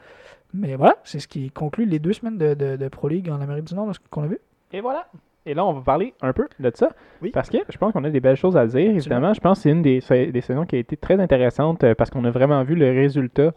Mais 0.54 0.74
voilà, 0.76 0.96
c'est 1.04 1.18
ce 1.20 1.26
qui 1.28 1.50
conclut 1.50 1.86
les 1.86 1.98
deux 1.98 2.12
semaines 2.12 2.38
de, 2.38 2.54
de- 2.54 2.76
de 2.76 2.88
Pro 2.88 3.08
League 3.08 3.28
en 3.30 3.40
Amérique 3.40 3.64
du 3.64 3.74
Nord, 3.74 3.92
ce 3.94 4.00
qu'on 4.10 4.22
a 4.24 4.26
vu. 4.26 4.38
Et 4.72 4.80
voilà. 4.80 5.06
Et 5.46 5.54
là, 5.54 5.64
on 5.64 5.72
va 5.72 5.80
parler 5.80 6.12
un 6.20 6.32
peu 6.32 6.46
de 6.58 6.70
ça. 6.74 6.90
Oui. 7.22 7.30
Parce 7.32 7.48
que 7.48 7.56
je 7.68 7.78
pense 7.78 7.92
qu'on 7.92 8.04
a 8.04 8.10
des 8.10 8.20
belles 8.20 8.36
choses 8.36 8.56
à 8.56 8.66
dire. 8.66 8.90
Évidemment, 8.90 9.32
je 9.32 9.40
pense 9.40 9.58
que 9.58 9.62
c'est 9.62 9.70
une 9.70 9.82
des, 9.82 10.00
des 10.30 10.40
saisons 10.42 10.66
qui 10.66 10.76
a 10.76 10.78
été 10.78 10.96
très 10.96 11.18
intéressante 11.18 11.82
euh, 11.84 11.94
parce 11.94 12.10
qu'on 12.10 12.24
a 12.24 12.30
vraiment 12.30 12.62
vu 12.62 12.74
le 12.74 12.90
résultat 12.90 13.52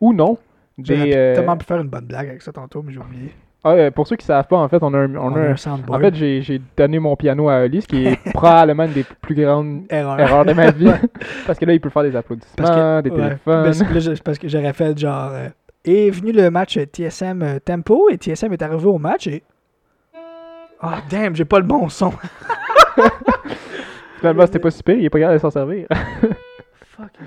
ou 0.00 0.12
non 0.12 0.38
des. 0.78 1.12
euh, 1.16 1.34
tellement 1.34 1.56
pu 1.56 1.64
faire 1.66 1.80
une 1.80 1.88
bonne 1.88 2.06
blague 2.06 2.28
avec 2.28 2.42
ça 2.42 2.52
tantôt, 2.52 2.82
mais 2.82 2.92
j'ai 2.92 3.00
oublié. 3.00 3.32
ah, 3.64 3.70
euh, 3.72 3.90
pour 3.90 4.06
ceux 4.06 4.14
qui 4.16 4.22
ne 4.24 4.26
savent 4.28 4.46
pas, 4.46 4.58
en 4.58 4.68
fait, 4.68 4.80
on 4.82 4.94
a 4.94 4.98
un. 4.98 5.16
on 5.16 5.34
a 5.34 5.40
un- 5.40 5.56
soundboard. 5.56 6.00
en 6.00 6.04
fait, 6.04 6.14
j'ai 6.14 6.42
j'ai 6.42 6.60
donné 6.76 6.98
mon 7.00 7.16
piano 7.16 7.48
à 7.48 7.62
Oli, 7.64 7.82
ce 7.82 7.88
qui 7.88 8.06
est 8.06 8.18
probablement 8.32 8.84
une 8.84 8.92
des 8.92 9.04
plus 9.20 9.34
grandes 9.34 9.82
erreur. 9.90 10.20
erreurs 10.20 10.44
de 10.44 10.52
ma 10.52 10.70
vie. 10.70 10.90
parce 11.46 11.58
que 11.58 11.64
là, 11.64 11.72
il 11.72 11.80
peut 11.80 11.90
faire 11.90 12.04
des 12.04 12.14
applaudissements, 12.14 12.54
Parce 12.56 12.70
que- 12.70 13.00
des 13.00 13.10
ouais. 13.10 13.16
téléphones. 13.16 13.62
Ben, 13.64 13.72
c'est- 13.72 13.84
là, 13.92 13.98
je- 14.00 14.14
c'est 14.14 14.22
parce 14.22 14.38
que 14.38 14.46
j'aurais 14.48 14.72
fait 14.72 14.96
genre. 14.96 15.30
euh, 15.32 15.48
est 15.84 16.10
venu 16.10 16.30
le 16.32 16.50
match 16.50 16.78
TSM 16.78 17.58
Tempo 17.64 18.08
et 18.10 18.16
TSM 18.16 18.52
est 18.52 18.62
arrivé 18.62 18.86
au 18.86 18.98
match 18.98 19.26
et. 19.26 19.42
Ah, 20.86 21.02
damn, 21.10 21.34
j'ai 21.34 21.44
pas 21.44 21.58
le 21.58 21.64
bon 21.66 21.88
son. 21.88 22.12
Finalement, 24.18 24.46
c'était 24.46 24.58
pas 24.58 24.70
super, 24.70 24.96
il 24.96 25.04
est 25.04 25.10
pas 25.10 25.18
capable 25.18 25.36
de 25.38 25.42
s'en 25.42 25.50
servir. 25.50 25.86
Fucking 26.96 27.26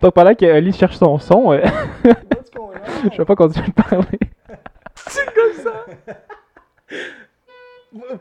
Donc, 0.00 0.14
pendant 0.14 0.34
que 0.34 0.46
Oli 0.46 0.72
cherche 0.72 0.96
son 0.96 1.18
son, 1.18 1.52
euh, 1.52 1.60
what's 2.04 2.50
going 2.54 2.76
on? 2.76 3.10
je 3.12 3.18
vais 3.18 3.24
pas 3.24 3.36
continuer 3.36 3.68
de 3.68 3.72
parler. 3.72 4.18
C'est 4.94 5.26
comme 5.34 5.64
ça. 5.64 5.84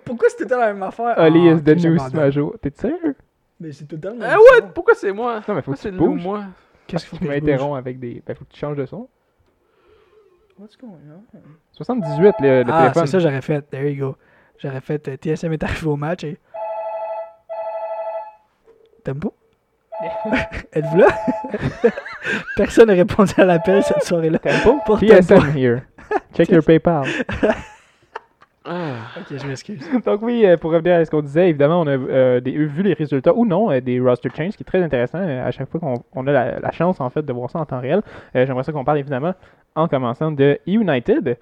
Pourquoi 0.05 0.29
c'était 0.29 0.45
temps 0.47 0.59
la 0.59 0.73
même 0.73 0.83
affaire? 0.83 1.15
Oli 1.17 1.49
Ah, 1.49 1.53
is 1.53 1.61
the 1.63 1.75
new. 1.85 1.97
Smajo. 1.99 2.55
T'es 2.61 2.71
sérieux? 2.73 3.15
Mais 3.59 3.71
c'est 3.71 3.85
tout 3.85 3.95
le 3.95 4.01
temps 4.01 4.09
le 4.11 4.17
même 4.17 4.29
Ah 4.31 4.35
son. 4.35 4.41
ouais, 4.65 4.71
pourquoi 4.73 4.93
c'est 4.95 5.11
moi? 5.11 5.41
Non, 5.47 5.55
mais 5.55 5.61
faut 5.61 5.71
Pourquoi 5.71 5.75
que 5.75 5.79
c'est 5.81 5.91
tu 5.91 5.97
bouges. 5.97 6.23
moi? 6.23 6.43
Qu'est-ce 6.87 7.03
qu'il 7.03 7.09
faut 7.09 7.17
Tu 7.17 7.27
que 7.27 7.33
je 7.33 7.39
bouge? 7.39 7.49
m'interromps 7.49 7.77
avec 7.77 7.99
des. 7.99 8.23
Ben, 8.25 8.35
faut 8.35 8.45
que 8.45 8.51
tu 8.51 8.59
changes 8.59 8.77
de 8.77 8.85
son. 8.85 9.07
What's 10.59 10.75
going 10.75 10.91
on? 11.11 11.23
78, 11.73 12.35
le, 12.41 12.63
le 12.63 12.71
ah, 12.73 12.81
téléphone. 12.81 13.05
c'est 13.05 13.11
ça, 13.11 13.19
j'aurais 13.19 13.41
fait. 13.41 13.61
There 13.69 13.87
you 13.91 14.07
go. 14.07 14.15
J'aurais 14.57 14.81
fait 14.81 15.07
euh, 15.07 15.15
TSM 15.17 15.53
est 15.53 15.63
arrivé 15.63 15.87
au 15.87 15.95
match 15.95 16.23
et. 16.23 16.37
Tempo? 19.03 19.33
Êtes-vous 20.73 20.97
là? 20.97 21.07
Personne 22.55 22.87
n'a 22.87 22.93
répondu 22.93 23.33
à 23.37 23.45
l'appel 23.45 23.83
cette 23.83 24.03
soirée-là. 24.03 24.39
Tempo? 24.39 24.79
Pour 24.85 24.99
TSM 24.99 25.21
Tempo. 25.41 25.57
here. 25.57 25.81
Check 26.33 26.49
your 26.49 26.63
PayPal. 26.63 27.05
Ah. 28.69 28.95
Ok, 29.17 29.37
je 29.37 29.47
m'excuse. 29.47 29.79
Donc 30.05 30.21
oui, 30.23 30.45
euh, 30.45 30.57
pour 30.57 30.71
revenir 30.71 30.95
à 30.95 31.05
ce 31.05 31.09
qu'on 31.09 31.21
disait, 31.21 31.49
évidemment, 31.49 31.79
on 31.81 31.87
a 31.87 31.91
euh, 31.91 32.39
des- 32.41 32.51
vu 32.51 32.83
les 32.83 32.93
résultats 32.93 33.33
ou 33.33 33.45
non 33.45 33.71
euh, 33.71 33.79
des 33.79 33.97
roster 33.99 34.29
changes, 34.35 34.51
ce 34.51 34.57
qui 34.57 34.63
est 34.63 34.65
très 34.65 34.83
intéressant 34.83 35.19
euh, 35.19 35.47
à 35.47 35.51
chaque 35.51 35.69
fois 35.69 35.79
qu'on 35.79 36.03
on 36.13 36.27
a 36.27 36.31
la, 36.33 36.59
la 36.59 36.71
chance 36.71 36.99
en 36.99 37.09
fait 37.09 37.21
de 37.23 37.31
voir 37.31 37.49
ça 37.49 37.59
en 37.59 37.65
temps 37.65 37.79
réel. 37.79 38.01
Euh, 38.35 38.45
J'aimerais 38.45 38.63
ça 38.63 38.73
qu'on 38.73 38.83
parle 38.83 38.97
évidemment 38.97 39.33
en 39.77 39.87
commençant 39.87 40.31
de 40.31 40.59
United, 40.67 41.37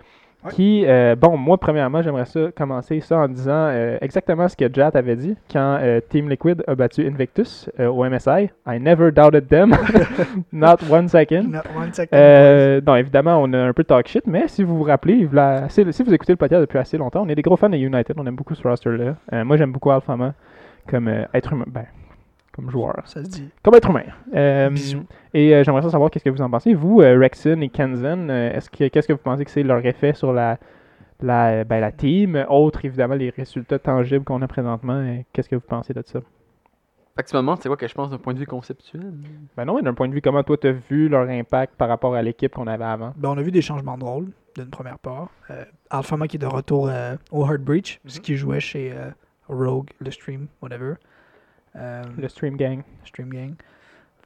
Ouais. 0.46 0.52
Qui, 0.52 0.84
euh, 0.86 1.16
bon, 1.16 1.38
moi, 1.38 1.58
premièrement, 1.58 2.04
j'aimerais 2.04 2.26
ça 2.26 2.52
commencer 2.56 3.00
ça 3.00 3.18
en 3.18 3.28
disant 3.28 3.52
euh, 3.52 3.98
exactement 4.02 4.48
ce 4.48 4.56
que 4.56 4.72
Jat 4.72 4.92
avait 4.94 5.16
dit 5.16 5.36
quand 5.52 5.80
euh, 5.82 6.00
Team 6.08 6.30
Liquid 6.30 6.64
a 6.68 6.76
battu 6.76 7.08
Invictus 7.08 7.68
au 7.80 8.06
MSI. 8.06 8.50
I 8.68 8.80
never 8.80 9.12
doubted 9.12 9.48
them. 9.48 9.76
Not 10.52 10.78
one 10.88 11.08
second. 11.08 11.46
Not 11.48 11.64
one 11.76 11.92
second, 11.94 12.82
non, 12.86 12.96
évidemment, 12.96 13.42
on 13.42 13.52
a 13.54 13.58
un 13.58 13.74
peu 13.74 13.84
talk 13.84 14.08
shit, 14.08 14.28
mais 14.28 14.48
si 14.48 14.62
vous 14.64 14.78
vous 14.78 14.84
rappelez, 14.84 15.28
si 15.70 16.04
vous 16.04 16.14
écoutez 16.14 16.34
le 16.34 16.38
podcast 16.38 16.62
depuis 16.62 16.78
assez 16.78 16.98
longtemps, 16.98 17.24
on 17.24 17.30
est 17.30 17.36
des 17.36 17.42
gros 17.42 17.58
fans 17.58 17.70
de 17.70 17.78
United, 17.78 18.16
on 18.18 18.28
aime 18.28 18.36
beaucoup 18.36 18.54
ce 18.54 18.68
roster-là. 18.68 19.44
Moi, 19.44 19.58
j'aime 19.58 19.72
beaucoup 19.72 19.90
Alphama 19.90 20.34
comme 20.88 21.08
être 21.34 21.54
humain, 21.54 21.66
ben, 21.68 21.86
comme 22.56 22.70
joueur. 22.72 23.02
Ça 23.06 23.24
se 23.24 23.30
dit. 23.30 23.50
comme 23.64 23.76
être 23.76 23.90
humain. 23.90 24.04
Euh, 24.34 24.70
Bisous. 24.70 25.04
et 25.34 25.54
euh, 25.54 25.64
j'aimerais 25.64 25.90
savoir 25.90 26.10
qu'est-ce 26.10 26.24
que 26.24 26.30
vous 26.30 26.42
en 26.42 26.50
pensez. 26.50 26.74
Vous, 26.74 27.02
euh, 27.02 27.20
Rexon 27.20 27.60
et 27.62 27.70
Kenzen, 27.70 28.30
euh, 28.30 28.54
est-ce 28.54 28.70
que 28.70 28.88
qu'est-ce 28.88 29.08
que 29.08 29.14
vous 29.14 29.20
pensez 29.20 29.44
que 29.46 29.52
c'est 29.52 29.64
leur 29.64 29.86
effet 29.86 30.14
sur 30.14 30.32
la 30.34 30.58
la, 31.22 31.64
ben, 31.64 31.80
la 31.80 31.92
team, 31.94 32.46
autre 32.50 32.84
évidemment 32.84 33.16
les 33.16 33.30
résultats 33.30 33.80
tangibles 33.80 34.26
qu'on 34.26 34.42
a 34.42 34.48
présentement. 34.48 34.94
euh, 34.96 35.18
Qu'est-ce 35.32 35.48
que 35.50 35.56
vous 35.56 35.62
pensez 35.68 35.94
de 35.94 36.02
ça? 36.06 36.20
Fait 37.16 37.24
que 37.24 37.30
tu 37.30 37.36
me 37.38 37.40
demandes, 37.42 37.60
c'est 37.62 37.70
quoi 37.70 37.78
que 37.78 37.88
je 37.88 37.94
pense 37.94 38.10
d'un 38.10 38.18
point 38.18 38.34
de 38.34 38.40
vue 38.40 38.46
conceptuel? 38.46 39.14
Ben 39.56 39.64
non, 39.64 39.76
mais 39.78 39.82
d'un 39.82 39.94
point 39.94 40.10
de 40.10 40.14
vue, 40.14 40.22
comment 40.22 40.44
toi 40.44 40.58
t'as 40.58 40.74
vu 40.74 41.08
leur 41.08 41.30
impact 41.30 41.76
par 41.78 41.88
rapport 41.88 42.14
à 42.16 42.22
l'équipe 42.22 42.54
qu'on 42.54 42.68
avait 42.68 42.84
avant? 42.84 43.14
Ben, 43.16 43.30
on 43.30 43.38
a 43.38 43.42
vu 43.42 43.52
des 43.52 43.62
changements 43.62 43.98
de 43.98 44.04
rôle 44.04 44.28
d'une 44.58 44.70
première 44.70 45.00
part. 45.00 45.30
Euh, 45.50 45.64
Alphama 45.90 46.28
qui 46.28 46.36
est 46.36 46.40
de 46.40 46.46
retour 46.46 46.90
euh, 46.90 47.16
au 47.32 47.46
Heart 47.46 47.62
Breach, 47.62 48.02
ce 48.06 48.20
qui 48.20 48.36
jouait 48.36 48.60
chez 48.60 48.92
euh, 48.94 49.10
Rogue, 49.48 49.92
le 50.00 50.12
stream, 50.12 50.48
whatever. 50.62 50.96
Euh, 51.76 52.04
Le 52.18 52.28
Stream 52.28 52.56
Gang. 52.58 52.82
Stream 53.06 53.30
Gang. 53.30 53.54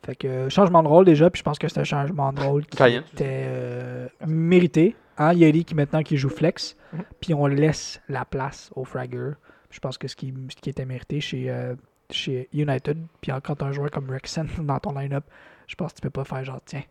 Fait 0.05 0.15
que 0.15 0.27
euh, 0.27 0.49
changement 0.49 0.81
de 0.83 0.87
rôle 0.87 1.05
déjà, 1.05 1.29
puis 1.29 1.39
je 1.39 1.43
pense 1.43 1.59
que 1.59 1.67
c'est 1.67 1.79
un 1.79 1.83
changement 1.83 2.31
de 2.31 2.39
rôle 2.41 2.65
qui 2.65 2.77
Cayenne. 2.77 3.03
était 3.13 3.25
euh, 3.47 4.07
mérité. 4.25 4.95
Hein, 5.17 5.33
Yeri 5.33 5.65
qui 5.65 5.75
maintenant 5.75 6.01
qui 6.01 6.15
joue 6.15 6.29
flex, 6.29 6.77
Mhm. 6.93 7.03
puis 7.19 7.33
on 7.33 7.45
laisse 7.47 8.01
la 8.07 8.23
place 8.23 8.71
au 8.75 8.85
Fragger. 8.85 9.31
Je 9.69 9.79
pense 9.79 9.97
que 9.97 10.07
ce 10.07 10.15
qui, 10.15 10.33
ce 10.49 10.55
qui 10.55 10.69
était 10.69 10.85
mérité 10.85 11.19
chez, 11.19 11.49
euh, 11.51 11.75
chez 12.09 12.47
United, 12.53 12.97
puis 13.19 13.31
quand 13.43 13.55
t'as 13.55 13.65
un 13.65 13.71
joueur 13.73 13.91
comme 13.91 14.09
Rexen 14.09 14.45
dans 14.63 14.79
ton 14.79 14.97
line-up, 14.97 15.25
je 15.67 15.75
pense 15.75 15.91
que 15.91 15.97
tu 15.97 16.01
peux 16.03 16.09
pas 16.09 16.23
faire 16.23 16.43
genre 16.45 16.61
tiens, 16.65 16.83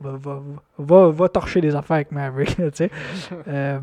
va, 0.00 0.16
va, 0.16 0.42
va, 0.78 1.08
va 1.10 1.28
torcher 1.28 1.60
des 1.60 1.76
affaires 1.76 1.94
avec 1.96 2.10
Maverick, 2.10 2.56
tu 2.56 2.62
sais. 2.74 2.90
Euh, 3.46 3.78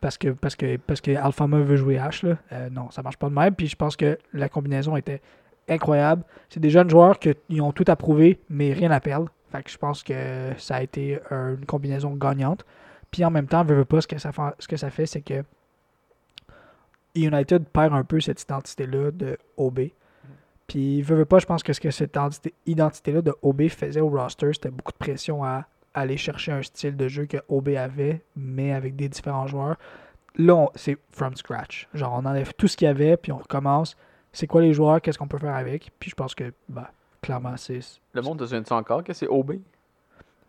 parce 0.00 0.16
que 0.16 0.28
parce 0.30 0.56
que 0.56 0.78
parce 0.78 1.00
que 1.02 1.14
Alphama 1.14 1.58
veut 1.60 1.76
jouer 1.76 1.96
H 1.96 2.26
là. 2.26 2.38
Euh, 2.52 2.70
non, 2.70 2.90
ça 2.90 3.02
marche 3.02 3.18
pas 3.18 3.28
de 3.28 3.34
même. 3.34 3.54
Puis 3.54 3.66
je 3.66 3.76
pense 3.76 3.96
que 3.96 4.18
la 4.32 4.48
combinaison 4.48 4.96
était 4.96 5.20
incroyable. 5.68 6.24
C'est 6.48 6.60
des 6.60 6.70
jeunes 6.70 6.90
joueurs 6.90 7.18
qui 7.18 7.60
ont 7.60 7.72
tout 7.72 7.84
à 7.88 7.96
prouver, 7.96 8.40
mais 8.48 8.72
rien 8.72 8.90
à 8.90 9.00
perdre. 9.00 9.30
Fait 9.50 9.62
que 9.62 9.70
je 9.70 9.78
pense 9.78 10.02
que 10.02 10.52
ça 10.58 10.76
a 10.76 10.82
été 10.82 11.20
une 11.30 11.64
combinaison 11.66 12.14
gagnante. 12.14 12.64
Puis 13.10 13.24
en 13.24 13.30
même 13.30 13.46
temps, 13.46 13.64
veux, 13.64 13.76
veux 13.76 13.84
pas, 13.84 14.00
ce 14.00 14.08
que 14.08 14.18
ça 14.18 14.32
fait, 14.32 14.42
ce 14.58 14.66
que 14.66 14.76
ça 14.76 14.90
fait, 14.90 15.06
c'est 15.06 15.20
que 15.20 15.44
United 17.14 17.64
perd 17.68 17.94
un 17.94 18.02
peu 18.02 18.20
cette 18.20 18.42
identité-là 18.42 19.12
de 19.12 19.38
OB. 19.56 19.80
Puis 20.66 21.02
veux, 21.02 21.14
veux 21.16 21.24
pas, 21.24 21.38
je 21.38 21.46
pense 21.46 21.62
que 21.62 21.72
ce 21.72 21.80
que 21.80 21.90
cette 21.90 22.10
identité- 22.10 22.54
identité-là 22.66 23.22
de 23.22 23.32
OB 23.42 23.68
faisait 23.68 24.00
au 24.00 24.08
roster, 24.08 24.52
c'était 24.52 24.70
beaucoup 24.70 24.92
de 24.92 24.98
pression 24.98 25.44
à 25.44 25.66
aller 25.92 26.16
chercher 26.16 26.50
un 26.50 26.62
style 26.62 26.96
de 26.96 27.06
jeu 27.06 27.26
que 27.26 27.36
OB 27.48 27.68
avait, 27.76 28.24
mais 28.34 28.72
avec 28.72 28.96
des 28.96 29.08
différents 29.08 29.46
joueurs. 29.46 29.76
Là, 30.36 30.66
c'est 30.74 30.98
from 31.12 31.36
scratch. 31.36 31.88
Genre, 31.94 32.12
on 32.12 32.26
enlève 32.26 32.52
tout 32.54 32.66
ce 32.66 32.76
qu'il 32.76 32.86
y 32.86 32.88
avait, 32.88 33.16
puis 33.16 33.30
on 33.30 33.38
recommence. 33.38 33.96
C'est 34.34 34.46
quoi 34.46 34.60
les 34.60 34.74
joueurs, 34.74 35.00
qu'est-ce 35.00 35.16
qu'on 35.16 35.28
peut 35.28 35.38
faire 35.38 35.54
avec? 35.54 35.90
Puis 35.98 36.10
je 36.10 36.14
pense 36.14 36.34
que, 36.34 36.52
bah, 36.68 36.90
clairement, 37.22 37.56
c'est. 37.56 37.78
Le 38.12 38.20
monde 38.20 38.40
te 38.40 38.44
souviens-tu 38.44 38.72
encore 38.72 39.02
que 39.02 39.12
c'est 39.12 39.28
OB? 39.28 39.52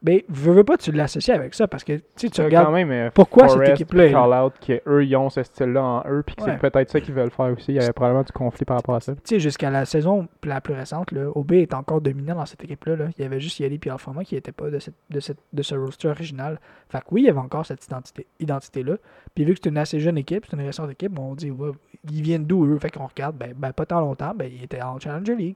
Mais 0.03 0.23
veux, 0.29 0.53
veux 0.53 0.63
pas, 0.63 0.77
tu 0.77 0.91
l'associes 0.91 1.33
avec 1.33 1.55
ça, 1.55 1.67
parce 1.67 1.83
que, 1.83 1.99
tu 2.15 2.27
regardes 2.41 2.67
quand 2.67 2.71
même 2.71 3.09
pourquoi 3.11 3.47
cette 3.49 3.69
équipe-là 3.69 4.05
est 4.05 4.09
là. 4.11 4.21
Call 4.21 4.43
out 4.43 4.53
qu'eux 4.59 5.03
ils 5.05 5.15
ont 5.15 5.29
ce 5.31 5.41
style-là 5.41 5.83
en 5.83 6.03
eux 6.07 6.21
puis 6.23 6.35
que 6.35 6.43
Ouais. 6.43 6.51
c'est 6.61 6.69
peut-être 6.69 6.91
ça 6.91 7.01
qu'ils 7.01 7.15
veulent 7.15 7.31
faire 7.31 7.51
aussi. 7.53 7.71
Il 7.71 7.75
y 7.75 7.79
avait 7.79 7.91
probablement 7.93 8.23
du 8.23 8.31
conflit 8.31 8.65
par 8.65 8.77
rapport 8.77 8.93
à 8.95 8.99
ça. 8.99 9.13
Tu 9.15 9.21
sais, 9.23 9.39
jusqu'à 9.39 9.71
la 9.71 9.85
saison 9.85 10.27
la 10.43 10.61
plus 10.61 10.73
récente, 10.75 11.11
là, 11.11 11.29
OB 11.33 11.53
est 11.53 11.73
encore 11.73 12.01
dominant 12.01 12.35
dans 12.35 12.45
cette 12.45 12.63
équipe-là. 12.63 12.95
là. 12.97 13.05
Il 13.17 13.23
y 13.23 13.25
avait 13.25 13.39
juste 13.39 13.59
Yali 13.59 13.79
et 13.83 13.89
Alphama 13.89 14.23
qui 14.23 14.35
n'étaient 14.35 14.51
pas 14.51 14.69
de, 14.69 14.77
cette, 14.77 14.93
de, 15.09 15.19
cette, 15.19 15.39
de 15.53 15.63
ce 15.63 15.73
roster 15.73 16.09
original. 16.09 16.59
Fait 16.89 16.99
que 16.99 17.05
oui, 17.11 17.21
il 17.21 17.25
y 17.25 17.29
avait 17.29 17.39
encore 17.39 17.65
cette 17.65 17.83
identité- 17.83 18.27
identité-là. 18.39 18.97
Puis 19.33 19.43
vu 19.45 19.53
que 19.55 19.59
c'est 19.63 19.69
une 19.69 19.77
assez 19.77 19.99
jeune 19.99 20.17
équipe, 20.19 20.45
c'est 20.47 20.55
une 20.55 20.65
récente 20.65 20.91
équipe, 20.91 21.17
on 21.17 21.33
dit, 21.33 21.49
ouais, 21.49 21.71
ils 22.11 22.21
viennent 22.21 22.45
d'où 22.45 22.65
eux? 22.67 22.77
Fait 22.77 22.91
qu'on 22.91 23.07
regarde, 23.07 23.37
ben, 23.37 23.53
ben, 23.57 23.73
pas 23.73 23.85
tant 23.87 24.01
longtemps, 24.01 24.33
ben, 24.35 24.51
ils 24.53 24.63
étaient 24.63 24.81
en 24.83 24.99
Challenger 24.99 25.35
League. 25.35 25.55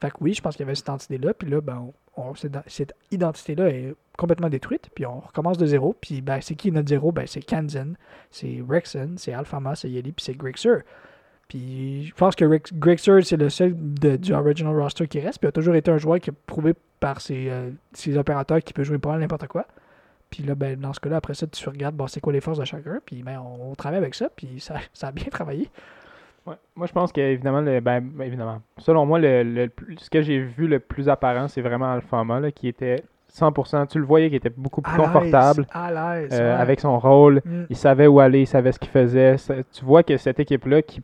Fait 0.00 0.10
que 0.10 0.16
oui, 0.20 0.34
je 0.34 0.40
pense 0.42 0.56
qu'il 0.56 0.64
y 0.64 0.68
avait 0.68 0.74
cette 0.74 0.86
identité-là. 0.88 1.34
Puis 1.34 1.48
là, 1.48 1.60
ben, 1.60 1.92
cette, 2.66 2.94
identité-là 3.10 3.68
est 3.68 3.94
complètement 4.16 4.48
détruite. 4.48 4.90
Puis 4.94 5.06
on 5.06 5.20
recommence 5.20 5.58
de 5.58 5.66
zéro. 5.66 5.96
Puis 6.00 6.20
ben, 6.20 6.40
c'est 6.40 6.54
qui 6.54 6.72
notre 6.72 6.88
zéro? 6.88 7.12
Ben, 7.12 7.26
c'est 7.26 7.42
Kanzen, 7.42 7.96
c'est 8.30 8.62
Rexon, 8.66 9.14
c'est 9.16 9.32
Alphama, 9.32 9.74
c'est 9.74 9.90
Yali, 9.90 10.12
puis 10.12 10.24
c'est 10.24 10.34
Grixer. 10.34 10.84
Puis 11.48 12.06
je 12.06 12.14
pense 12.14 12.36
que 12.36 12.44
Rex- 12.44 12.72
Grixer, 12.72 13.22
c'est 13.22 13.36
le 13.36 13.50
seul 13.50 13.74
du 13.74 14.32
original 14.32 14.76
roster 14.76 15.08
qui 15.08 15.20
reste. 15.20 15.38
Puis 15.40 15.46
il 15.46 15.48
a 15.48 15.52
toujours 15.52 15.74
été 15.74 15.90
un 15.90 15.98
joueur 15.98 16.20
qui 16.20 16.30
a 16.30 16.32
prouvé 16.46 16.74
par 17.00 17.20
ses, 17.20 17.48
euh, 17.50 17.70
ses 17.92 18.16
opérateurs 18.16 18.62
qu'il 18.62 18.74
peut 18.74 18.84
jouer 18.84 18.98
pas 18.98 19.16
n'importe 19.18 19.48
quoi. 19.48 19.66
Puis 20.30 20.44
là, 20.44 20.54
ben, 20.54 20.78
dans 20.78 20.92
ce 20.92 21.00
cas-là, 21.00 21.16
après 21.16 21.34
ça, 21.34 21.46
tu 21.48 21.68
regardes 21.68 22.00
c'est 22.08 22.20
quoi 22.20 22.32
les 22.32 22.40
forces 22.40 22.58
de 22.58 22.64
chacun. 22.64 23.00
Puis 23.04 23.22
ben, 23.22 23.40
on, 23.40 23.72
on 23.72 23.74
travaille 23.74 23.98
avec 23.98 24.14
ça. 24.14 24.28
Puis 24.34 24.60
ça, 24.60 24.76
ça 24.94 25.08
a 25.08 25.12
bien 25.12 25.26
travaillé. 25.30 25.68
Ouais. 26.46 26.54
Moi, 26.74 26.86
je 26.86 26.92
pense 26.92 27.12
qu'évidemment, 27.12 27.60
le, 27.60 27.80
ben, 27.80 28.00
ben, 28.00 28.24
évidemment, 28.24 28.60
selon 28.78 29.06
moi, 29.06 29.18
le, 29.18 29.42
le 29.42 29.70
ce 29.98 30.08
que 30.08 30.22
j'ai 30.22 30.38
vu 30.38 30.66
le 30.66 30.78
plus 30.78 31.08
apparent, 31.08 31.48
c'est 31.48 31.60
vraiment 31.60 31.92
Alphama, 31.92 32.40
là, 32.40 32.50
qui 32.50 32.68
était 32.68 33.02
100%, 33.32 33.86
tu 33.88 33.98
le 33.98 34.04
voyais, 34.04 34.30
qui 34.30 34.36
était 34.36 34.52
beaucoup 34.54 34.82
plus 34.82 34.92
À 34.94 34.96
confortable 34.96 35.66
À 35.72 35.90
euh, 35.90 36.58
avec 36.58 36.80
son 36.80 36.98
rôle. 36.98 37.42
Mm. 37.44 37.64
Il 37.70 37.76
savait 37.76 38.06
où 38.06 38.20
aller, 38.20 38.40
il 38.40 38.46
savait 38.46 38.72
ce 38.72 38.78
qu'il 38.78 38.90
faisait. 38.90 39.36
Tu 39.72 39.84
vois 39.84 40.02
que 40.02 40.16
cette 40.16 40.40
équipe-là, 40.40 40.82
qui 40.82 41.02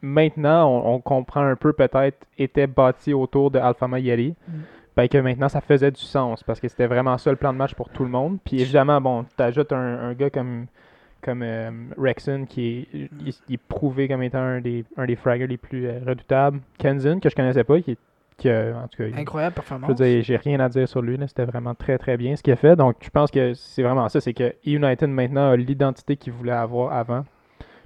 maintenant, 0.00 0.68
on, 0.68 0.94
on 0.94 1.00
comprend 1.00 1.42
un 1.42 1.56
peu 1.56 1.72
peut-être, 1.72 2.26
était 2.38 2.66
bâtie 2.66 3.14
autour 3.14 3.50
de 3.50 3.60
Yeri, 3.98 4.34
Mm. 4.48 4.52
ben 4.96 5.08
que 5.08 5.18
maintenant, 5.18 5.48
ça 5.48 5.60
faisait 5.60 5.90
du 5.90 6.00
sens 6.00 6.42
parce 6.42 6.60
que 6.60 6.68
c'était 6.68 6.86
vraiment 6.86 7.18
ça 7.18 7.30
le 7.30 7.36
plan 7.36 7.52
de 7.52 7.58
match 7.58 7.74
pour 7.74 7.88
tout 7.90 8.04
le 8.04 8.10
monde. 8.10 8.38
Puis 8.44 8.60
évidemment, 8.60 9.00
bon, 9.00 9.24
t'ajoutes 9.36 9.72
un, 9.72 10.08
un 10.08 10.14
gars 10.14 10.30
comme, 10.30 10.66
comme 11.22 11.42
euh, 11.42 11.70
Rexon 11.98 12.46
qui 12.48 12.86
est, 12.92 13.10
il, 13.24 13.32
il 13.48 13.54
est 13.54 13.56
prouvé 13.68 14.06
comme 14.08 14.22
étant 14.22 14.38
un 14.38 14.60
des, 14.60 14.84
un 14.96 15.06
des 15.06 15.16
fraggers 15.16 15.46
les 15.46 15.56
plus 15.56 15.86
euh, 15.86 15.98
redoutables. 16.06 16.60
Kenzen, 16.78 17.20
que 17.20 17.28
je 17.28 17.34
connaissais 17.34 17.64
pas, 17.64 17.80
qui, 17.80 17.92
est- 17.92 17.98
qui 18.36 18.50
en 18.50 18.86
tout 18.88 18.98
cas, 18.98 19.18
Incroyable 19.18 19.52
je 19.54 19.60
performance. 19.62 19.88
veux 19.88 19.94
dire, 20.06 20.22
j'ai 20.22 20.36
rien 20.36 20.60
à 20.60 20.68
dire 20.68 20.86
sur 20.88 21.00
lui. 21.02 21.18
C'était 21.26 21.44
vraiment 21.46 21.74
très 21.74 21.96
très 21.98 22.16
bien 22.16 22.36
ce 22.36 22.42
qu'il 22.42 22.52
a 22.52 22.56
fait. 22.56 22.76
Donc 22.76 22.96
je 23.00 23.08
pense 23.10 23.30
que 23.30 23.54
c'est 23.54 23.82
vraiment 23.82 24.08
ça. 24.08 24.20
C'est 24.20 24.34
que 24.34 24.54
United 24.64 25.08
maintenant 25.08 25.50
a 25.52 25.56
l'identité 25.56 26.16
qu'il 26.16 26.32
voulait 26.34 26.52
avoir 26.52 26.92
avant. 26.92 27.24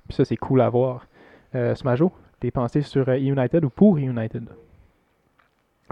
Puis 0.08 0.16
ça, 0.16 0.24
c'est 0.24 0.36
cool 0.36 0.60
à 0.60 0.68
voir. 0.68 1.06
Euh, 1.54 1.74
Smajo, 1.76 2.12
tes 2.40 2.50
pensées 2.50 2.82
sur 2.82 3.08
United 3.10 3.64
ou 3.64 3.70
pour 3.70 3.96
United? 3.98 4.48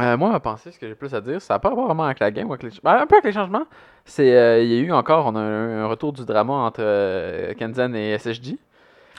Euh, 0.01 0.17
moi, 0.17 0.31
ma 0.31 0.39
pensée, 0.41 0.71
ce 0.71 0.79
que 0.79 0.87
j'ai 0.87 0.95
plus 0.95 1.13
à 1.15 1.21
dire, 1.21 1.41
ça 1.43 1.55
n'a 1.55 1.59
pas 1.59 1.71
rapport 1.71 1.87
vraiment 1.87 2.05
avec 2.05 2.21
la 2.21 2.31
game 2.31 2.49
ou 2.49 2.53
avec 2.53 2.63
les... 2.63 2.71
ben, 2.83 2.99
un 3.01 3.07
peu 3.07 3.17
avec 3.17 3.25
les 3.25 3.33
changements. 3.33 3.65
C'est, 4.05 4.33
euh, 4.37 4.63
il 4.63 4.69
y 4.73 4.77
a 4.79 4.81
eu 4.83 4.93
encore, 4.93 5.27
on 5.27 5.35
a 5.35 5.41
un, 5.41 5.83
un 5.85 5.87
retour 5.87 6.13
du 6.13 6.25
drama 6.25 6.53
entre 6.53 6.81
euh, 6.83 7.53
Kenzen 7.55 7.95
et 7.97 8.17
SSG. 8.19 8.57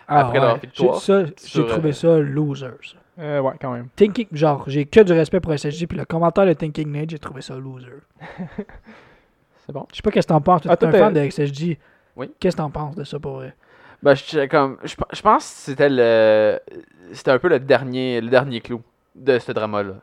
Ah, 0.07 0.21
après 0.21 0.39
ouais. 0.39 0.45
leur 0.45 0.57
victoire 0.57 0.95
J'ai, 0.95 1.05
ça, 1.05 1.25
j'ai 1.25 1.33
sur, 1.37 1.67
trouvé 1.67 1.89
euh, 1.89 1.93
ça 1.93 2.17
loser. 2.19 2.67
ça. 2.81 2.95
euh, 3.21 3.39
Ouais, 3.41 3.53
quand 3.61 3.73
même. 3.73 3.89
Thinking, 3.95 4.27
genre, 4.31 4.63
j'ai 4.67 4.85
que 4.85 5.01
du 5.01 5.11
respect 5.11 5.39
pour 5.41 5.51
SSG, 5.53 5.85
puis 5.87 5.97
le 5.97 6.05
commentaire 6.05 6.45
de 6.45 6.53
Thinking 6.53 6.91
Nate, 6.91 7.09
j'ai 7.11 7.19
trouvé 7.19 7.41
ça 7.41 7.55
loser. 7.55 7.87
C'est 9.65 9.73
bon. 9.73 9.85
Je 9.91 9.97
sais 9.97 10.01
pas 10.01 10.11
qu'est-ce 10.11 10.27
que 10.27 10.33
t'en 10.33 10.41
penses. 10.41 10.61
Tu 10.61 10.69
Ah, 10.69 10.77
es 10.79 10.85
un 10.85 10.91
fan 10.91 11.13
de 11.13 11.29
SSG. 11.29 11.77
Oui. 12.15 12.31
Qu'est-ce 12.39 12.55
que 12.55 12.61
t'en 12.61 12.69
penses 12.71 12.95
de 12.95 13.03
ça 13.03 13.19
pour 13.19 13.33
vrai? 13.33 13.53
Ben, 14.01 14.15
je, 14.15 14.45
comme, 14.47 14.77
je, 14.83 14.95
je 15.11 15.21
pense 15.21 15.43
que 15.45 15.55
c'était 15.71 15.89
le, 15.89 16.59
c'était 17.11 17.31
un 17.31 17.37
peu 17.39 17.49
le 17.49 17.59
dernier, 17.59 18.21
le 18.21 18.29
dernier 18.29 18.61
clou 18.61 18.81
de 19.13 19.37
ce 19.39 19.51
drama-là. 19.51 19.95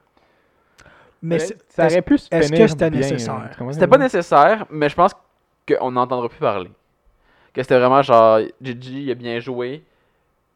Mais 1.22 1.36
Ouais, 1.40 1.56
ça 1.68 1.86
est-ce- 1.86 1.94
aurait 1.94 2.02
pu 2.02 2.18
se 2.18 2.28
est-ce 2.30 2.52
que 2.52 2.66
c'était 2.66 2.90
nécessaire? 2.90 3.50
ce 3.58 3.72
C'était 3.72 3.86
pas 3.86 3.98
nécessaire, 3.98 4.66
mais 4.70 4.88
je 4.88 4.94
pense 4.94 5.12
qu'on 5.66 5.90
n'entendra 5.90 6.28
plus 6.28 6.38
parler. 6.38 6.70
Que 7.52 7.62
c'était 7.62 7.78
vraiment 7.78 8.02
genre, 8.02 8.38
Gigi, 8.60 9.04
il 9.04 9.10
a 9.10 9.14
bien 9.14 9.40
joué, 9.40 9.82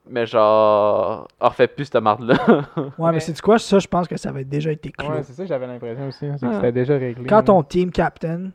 mais 0.08 0.26
genre, 0.26 1.26
on 1.40 1.48
refait 1.48 1.66
plus 1.66 1.86
cette 1.86 1.96
marde-là. 2.02 2.34
Ouais, 2.76 2.84
mais 2.98 3.12
Mais- 3.12 3.20
c'est 3.20 3.40
quoi? 3.40 3.58
Ça, 3.58 3.78
je 3.78 3.88
pense 3.88 4.06
que 4.06 4.16
ça 4.18 4.28
avait 4.28 4.44
déjà 4.44 4.70
été 4.70 4.90
clos. 4.90 5.08
Ouais, 5.10 5.22
c'est 5.22 5.32
ça 5.32 5.42
que 5.44 5.48
j'avais 5.48 5.66
l'impression 5.66 6.08
aussi. 6.08 6.26
hein, 6.26 6.36
c'est 6.38 6.46
que 6.46 6.52
Ah. 6.52 6.56
C'était 6.56 6.72
déjà 6.72 6.98
réglé. 6.98 7.26
Quand 7.26 7.42
ton 7.44 7.62
team 7.62 7.90
captain 7.90 8.50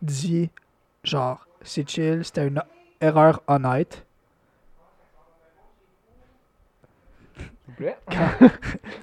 dit, 0.00 0.50
genre, 1.04 1.46
c'est 1.62 1.88
chill, 1.88 2.24
c'était 2.24 2.48
une 2.48 2.62
erreur 3.00 3.42
honnête. 3.46 4.06
Vous 7.70 7.76
plaît. 7.76 7.96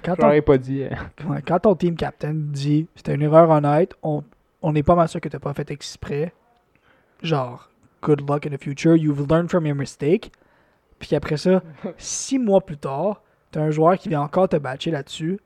Quand 0.03 0.15
pas 0.15 0.57
dit. 0.57 0.83
euh. 0.83 0.89
ouais, 1.27 1.41
quand 1.45 1.59
ton 1.59 1.75
team 1.75 1.95
captain 1.95 2.33
dit, 2.33 2.87
c'était 2.95 3.15
une 3.15 3.21
erreur 3.23 3.49
honnête, 3.49 3.93
on, 4.03 4.23
on 4.61 4.75
est 4.75 4.83
pas 4.83 4.95
mal 4.95 5.07
sûr 5.07 5.19
que 5.19 5.29
t'as 5.29 5.39
pas 5.39 5.53
fait 5.53 5.69
exprès. 5.71 6.33
Genre, 7.23 7.69
good 8.01 8.21
luck 8.29 8.45
in 8.45 8.51
the 8.51 8.61
future, 8.61 8.95
you've 8.95 9.27
learned 9.27 9.49
from 9.49 9.65
your 9.65 9.75
mistake. 9.75 10.31
Puis 10.99 11.15
après 11.15 11.37
ça, 11.37 11.61
six 11.97 12.39
mois 12.39 12.61
plus 12.61 12.77
tard, 12.77 13.21
t'as 13.51 13.61
un 13.61 13.71
joueur 13.71 13.97
qui 13.97 14.09
vient 14.09 14.21
encore 14.21 14.49
te 14.49 14.57
batcher 14.57 14.91
là-dessus. 14.91 15.39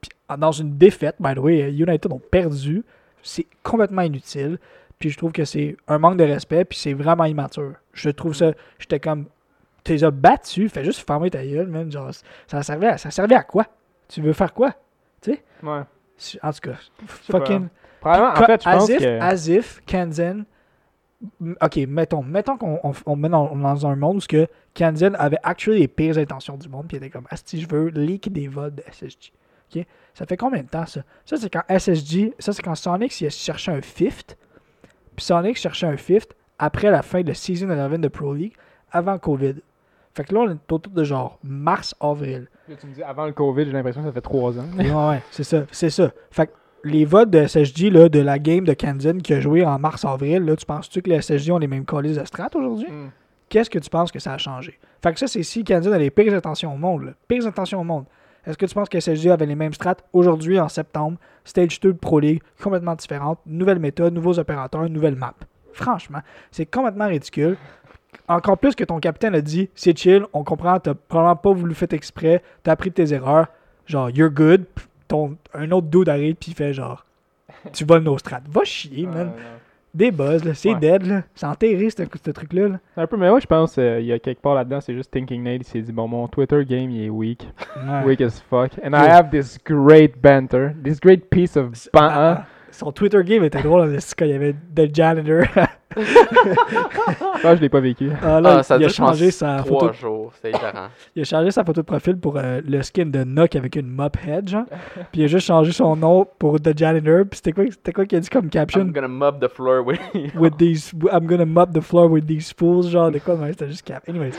Puis 0.00 0.10
dans 0.36 0.52
une 0.52 0.76
défaite, 0.76 1.16
by 1.20 1.34
the 1.34 1.38
way, 1.38 1.72
United 1.72 2.12
ont 2.12 2.20
perdu. 2.30 2.84
C'est 3.22 3.46
complètement 3.62 4.02
inutile. 4.02 4.58
Puis 4.98 5.10
je 5.10 5.16
trouve 5.16 5.32
que 5.32 5.44
c'est 5.44 5.76
un 5.86 5.98
manque 5.98 6.16
de 6.16 6.24
respect, 6.24 6.64
puis 6.64 6.78
c'est 6.78 6.92
vraiment 6.92 7.24
immature. 7.24 7.74
Je 7.92 8.10
trouve 8.10 8.34
ça. 8.34 8.52
J'étais 8.78 8.98
comme. 9.00 9.26
Tu 9.88 9.94
les 9.94 10.04
as 10.04 10.10
battus, 10.10 10.70
fais 10.70 10.84
juste 10.84 11.06
fermer 11.06 11.30
ta 11.30 11.42
gueule, 11.42 11.66
man. 11.66 11.90
Genre, 11.90 12.10
ça 12.46 12.62
servait 12.62 12.88
à, 12.88 12.98
ça 12.98 13.10
servait 13.10 13.36
à 13.36 13.42
quoi? 13.42 13.64
Tu 14.06 14.20
veux 14.20 14.34
faire 14.34 14.52
quoi? 14.52 14.74
Ouais. 15.26 15.40
En 16.42 16.52
tout 16.52 16.60
cas, 16.60 16.74
sais 17.22 17.32
fucking. 17.32 17.68
Probablement, 17.98 18.32
en 18.32 18.44
fait, 18.44 18.62
je 18.62 18.68
as 18.68 18.76
pense 18.76 18.88
if, 18.90 18.98
que. 18.98 19.20
as 19.20 19.48
if 19.48 19.80
Kanzen. 19.86 20.44
Ok, 21.62 21.76
mettons, 21.88 22.22
mettons 22.22 22.58
qu'on 22.58 22.78
on, 22.84 22.92
on 23.06 23.16
met 23.16 23.30
dans, 23.30 23.56
dans 23.56 23.86
un 23.86 23.96
monde 23.96 24.18
où 24.18 24.26
que 24.28 24.46
Kanzen 24.74 25.16
avait 25.18 25.38
actually 25.42 25.80
les 25.80 25.88
pires 25.88 26.18
intentions 26.18 26.58
du 26.58 26.68
monde, 26.68 26.86
puis 26.86 26.98
il 26.98 27.02
était 27.02 27.08
comme, 27.10 27.26
Asti, 27.30 27.58
je 27.58 27.66
veux 27.66 27.88
leak 27.88 28.30
des 28.30 28.46
votes 28.46 28.74
de 28.74 28.82
SSG. 28.92 29.32
Ok, 29.74 29.86
ça 30.12 30.26
fait 30.26 30.36
combien 30.36 30.62
de 30.64 30.68
temps 30.68 30.84
ça? 30.84 31.00
Ça, 31.24 31.38
c'est 31.38 31.48
quand 31.48 31.62
SSG, 31.66 32.34
ça, 32.38 32.52
c'est 32.52 32.62
quand 32.62 32.74
Sonic 32.74 33.18
il 33.22 33.28
a 33.28 33.30
cherché 33.30 33.72
un 33.72 33.80
fifth, 33.80 34.36
puis 35.16 35.24
Sonic 35.24 35.56
cherchait 35.56 35.86
un 35.86 35.96
fifth 35.96 36.36
après 36.58 36.90
la 36.90 37.00
fin 37.00 37.22
de 37.22 37.28
la 37.28 37.34
Season 37.34 37.70
11 37.70 38.00
de 38.00 38.08
Pro 38.08 38.34
League, 38.34 38.54
avant 38.90 39.18
Covid. 39.18 39.54
Fait 40.18 40.24
que 40.24 40.34
là, 40.34 40.40
on 40.40 40.50
est 40.50 40.72
autour 40.72 40.92
de 40.92 41.04
genre 41.04 41.38
mars-avril. 41.44 42.48
Là, 42.68 42.74
tu 42.74 42.88
me 42.88 42.92
dis, 42.92 43.04
avant 43.04 43.24
le 43.24 43.30
COVID, 43.30 43.66
j'ai 43.66 43.70
l'impression 43.70 44.00
que 44.00 44.08
ça 44.08 44.12
fait 44.12 44.20
trois 44.20 44.58
ans. 44.58 44.64
Ouais, 44.76 44.90
ouais, 44.90 45.22
c'est 45.30 45.44
ça, 45.44 45.62
c'est 45.70 45.90
ça. 45.90 46.10
Fait 46.32 46.48
que 46.48 46.52
les 46.82 47.04
votes 47.04 47.30
de 47.30 47.46
SSG 47.46 47.88
là, 47.88 48.08
de 48.08 48.18
la 48.18 48.40
game 48.40 48.64
de 48.64 48.72
Kanzen 48.72 49.22
qui 49.22 49.32
a 49.34 49.40
joué 49.40 49.64
en 49.64 49.78
mars-avril, 49.78 50.44
là, 50.44 50.56
tu 50.56 50.66
penses-tu 50.66 51.02
que 51.02 51.10
les 51.10 51.22
SSG 51.22 51.52
ont 51.52 51.58
les 51.58 51.68
mêmes 51.68 51.84
colis 51.84 52.16
de 52.16 52.24
strat 52.24 52.50
aujourd'hui? 52.56 52.88
Mm. 52.90 53.12
Qu'est-ce 53.48 53.70
que 53.70 53.78
tu 53.78 53.88
penses 53.88 54.10
que 54.10 54.18
ça 54.18 54.32
a 54.32 54.38
changé? 54.38 54.76
Fait 55.04 55.12
que 55.12 55.20
ça, 55.20 55.28
c'est 55.28 55.44
si 55.44 55.62
Kanzen 55.62 55.92
a 55.92 55.98
les 55.98 56.10
pires 56.10 56.34
intentions 56.34 56.74
au 56.74 56.78
monde, 56.78 57.04
là. 57.04 57.12
Pires 57.28 57.46
intentions 57.46 57.80
au 57.80 57.84
monde. 57.84 58.06
Est-ce 58.44 58.58
que 58.58 58.66
tu 58.66 58.74
penses 58.74 58.88
que 58.88 58.98
SSG 58.98 59.30
avait 59.30 59.46
les 59.46 59.54
mêmes 59.54 59.72
strats 59.72 59.98
aujourd'hui 60.12 60.58
en 60.58 60.68
septembre? 60.68 61.16
Stage 61.44 61.78
2 61.78 61.92
de 61.92 61.96
Pro 61.96 62.18
League, 62.18 62.42
complètement 62.60 62.96
différente, 62.96 63.38
nouvelle 63.46 63.78
méthode, 63.78 64.14
nouveaux 64.14 64.40
opérateurs, 64.40 64.90
nouvelle 64.90 65.14
map. 65.14 65.34
Franchement, 65.72 66.22
c'est 66.50 66.66
complètement 66.66 67.06
ridicule. 67.06 67.56
Encore 68.26 68.58
plus 68.58 68.74
que 68.74 68.84
ton 68.84 68.98
capitaine 69.00 69.34
a 69.34 69.40
dit, 69.40 69.70
c'est 69.74 69.96
chill, 69.96 70.24
on 70.32 70.44
comprend, 70.44 70.78
t'as 70.80 70.94
probablement 70.94 71.36
pas 71.36 71.52
voulu 71.52 71.74
faire 71.74 71.88
exprès, 71.92 72.42
t'as 72.62 72.72
appris 72.72 72.90
de 72.90 72.94
tes 72.94 73.12
erreurs, 73.14 73.46
genre, 73.86 74.10
you're 74.10 74.30
good. 74.30 74.64
Ton, 75.08 75.36
un 75.54 75.70
autre 75.70 75.86
dude 75.86 76.08
arrive 76.10 76.34
puis 76.34 76.50
il 76.50 76.54
fait 76.54 76.72
genre, 76.74 77.06
tu 77.72 77.84
voles 77.84 78.02
nos 78.02 78.18
strats. 78.18 78.40
Va 78.50 78.64
chier, 78.64 79.06
Ouais, 79.06 79.12
man. 79.14 79.26
non. 79.28 79.32
Des 79.94 80.10
buzz, 80.10 80.44
là, 80.44 80.52
c'est 80.52 80.74
Ouais. 80.74 80.80
dead, 80.80 81.06
là. 81.06 81.22
C'est 81.34 81.46
enterré, 81.46 81.88
ce, 81.88 82.02
ce 82.22 82.30
truc-là. 82.30 82.68
là. 82.68 82.78
Un 82.98 83.06
peu, 83.06 83.16
mais 83.16 83.30
ouais, 83.30 83.40
je 83.40 83.46
pense 83.46 83.74
qu'il 83.74 84.04
y 84.04 84.12
a 84.12 84.18
quelque 84.18 84.42
part 84.42 84.54
là-dedans, 84.54 84.82
c'est 84.82 84.92
juste 84.94 85.10
Thinking 85.10 85.42
Nate, 85.42 85.62
il 85.62 85.64
s'est 85.64 85.80
dit, 85.80 85.92
bon, 85.92 86.06
mon 86.06 86.28
Twitter 86.28 86.62
game, 86.66 86.90
il 86.90 87.04
est 87.06 87.08
weak. 87.10 87.48
Weak 88.04 88.20
as 88.20 88.42
fuck. 88.50 88.72
And 88.84 88.90
I 88.92 89.08
have 89.08 89.30
this 89.30 89.58
great 89.64 90.20
banter, 90.20 90.72
this 90.84 91.00
great 91.00 91.30
piece 91.30 91.56
of 91.56 91.70
ban. 91.94 92.08
Ah, 92.10 92.44
son 92.70 92.92
Twitter 92.92 93.24
game 93.24 93.42
était 93.44 93.62
drôle, 93.62 93.90
là, 93.90 93.98
c'est 94.00 94.14
quand 94.14 94.26
il 94.26 94.30
y 94.32 94.34
avait 94.34 94.54
The 94.74 94.94
Janitor. 94.94 95.44
Ah, 97.44 97.54
je 97.56 97.60
l'ai 97.60 97.68
pas 97.68 97.80
vécu. 97.80 98.10
Ah, 98.22 98.40
là, 98.40 98.56
Ah, 98.58 98.62
ça 98.62 98.76
il, 98.76 98.84
a 98.84 98.88
changé 98.88 99.30
sa 99.30 99.58
photo, 99.62 99.76
trois 99.76 99.92
jours. 99.92 100.32
C'est 100.40 100.50
différent. 100.52 100.88
il 101.16 101.22
a 101.22 101.24
changé 101.24 101.50
sa 101.50 101.64
photo 101.64 101.80
de 101.80 101.86
profil 101.86 102.16
pour 102.18 102.36
euh, 102.36 102.60
le 102.66 102.82
skin 102.82 103.06
de 103.06 103.24
Nock 103.24 103.56
avec 103.56 103.76
une 103.76 103.86
mop 103.88 104.16
head, 104.26 104.48
genre. 104.48 104.64
Puis 105.12 105.22
il 105.22 105.24
a 105.24 105.26
juste 105.28 105.46
changé 105.46 105.72
son 105.72 105.96
nom 105.96 106.26
pour 106.38 106.60
The 106.60 106.76
Janitor. 106.76 107.24
Puis 107.30 107.36
c'était 107.36 107.52
quoi, 107.52 107.64
c'était 107.70 107.92
quoi 107.92 108.06
qu'il 108.06 108.18
a 108.18 108.20
dit 108.20 108.28
comme 108.28 108.48
caption? 108.50 108.80
I'm 108.80 108.92
gonna 108.92 109.08
mob 109.08 109.40
the 109.40 109.48
floor 109.48 109.84
with 109.84 110.00
with 110.34 110.56
these 110.58 110.92
I'm 111.12 111.26
gonna 111.26 111.46
mop 111.46 111.72
the 111.72 111.80
floor 111.80 112.10
with 112.10 112.26
these 112.26 112.52
fools 112.52 112.88
genre 112.90 113.10
de 113.10 113.18
quoi 113.18 113.36
mais 113.36 113.50
c'était 113.52 113.68
juste 113.68 113.82
cap 113.86 114.02
anyways 114.08 114.32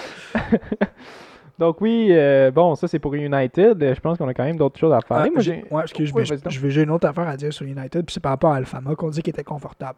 Donc 1.57 1.81
oui, 1.81 2.07
euh, 2.11 2.51
bon, 2.51 2.75
ça 2.75 2.87
c'est 2.87 2.99
pour 2.99 3.13
United. 3.15 3.93
Je 3.93 3.99
pense 3.99 4.17
qu'on 4.17 4.27
a 4.29 4.33
quand 4.33 4.45
même 4.45 4.55
d'autres 4.57 4.79
choses 4.79 4.93
à 4.93 4.99
parler. 5.01 5.29
Ah, 5.35 5.41
Moi, 5.41 5.77
ouais 5.79 5.83
excuse 5.83 6.11
Oui, 6.13 6.23
je- 6.25 6.35
je 6.47 6.59
vais 6.59 6.69
j'ai 6.69 6.83
une 6.83 6.91
autre 6.91 7.07
affaire 7.07 7.27
à 7.27 7.35
dire 7.35 7.51
sur 7.51 7.65
United 7.65 8.05
puis 8.05 8.13
c'est 8.13 8.19
par 8.21 8.31
rapport 8.31 8.53
à 8.53 8.55
Alfama 8.57 8.95
qu'on 8.95 9.09
dit 9.09 9.21
qu'il 9.21 9.31
était 9.31 9.43
confortable 9.43 9.97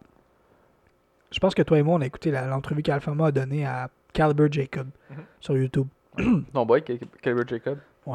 je 1.32 1.40
pense 1.40 1.54
que 1.56 1.62
toi 1.62 1.78
et 1.80 1.84
moi 1.84 1.96
on 1.96 2.02
a 2.02 2.06
écouté 2.06 2.32
l'entrevue 2.32 2.84
qu'Alfama 2.84 3.28
a 3.28 3.32
donnée 3.32 3.66
à 3.66 3.90
Caliber 4.14 4.48
Jacob 4.52 4.88
Mhm. 5.10 5.18
sur 5.40 5.58
YouTube 5.58 5.88
ton 6.54 6.66
boy, 6.66 6.84
Cal- 6.84 7.00
Calvert 7.22 7.48
Jacob? 7.48 7.78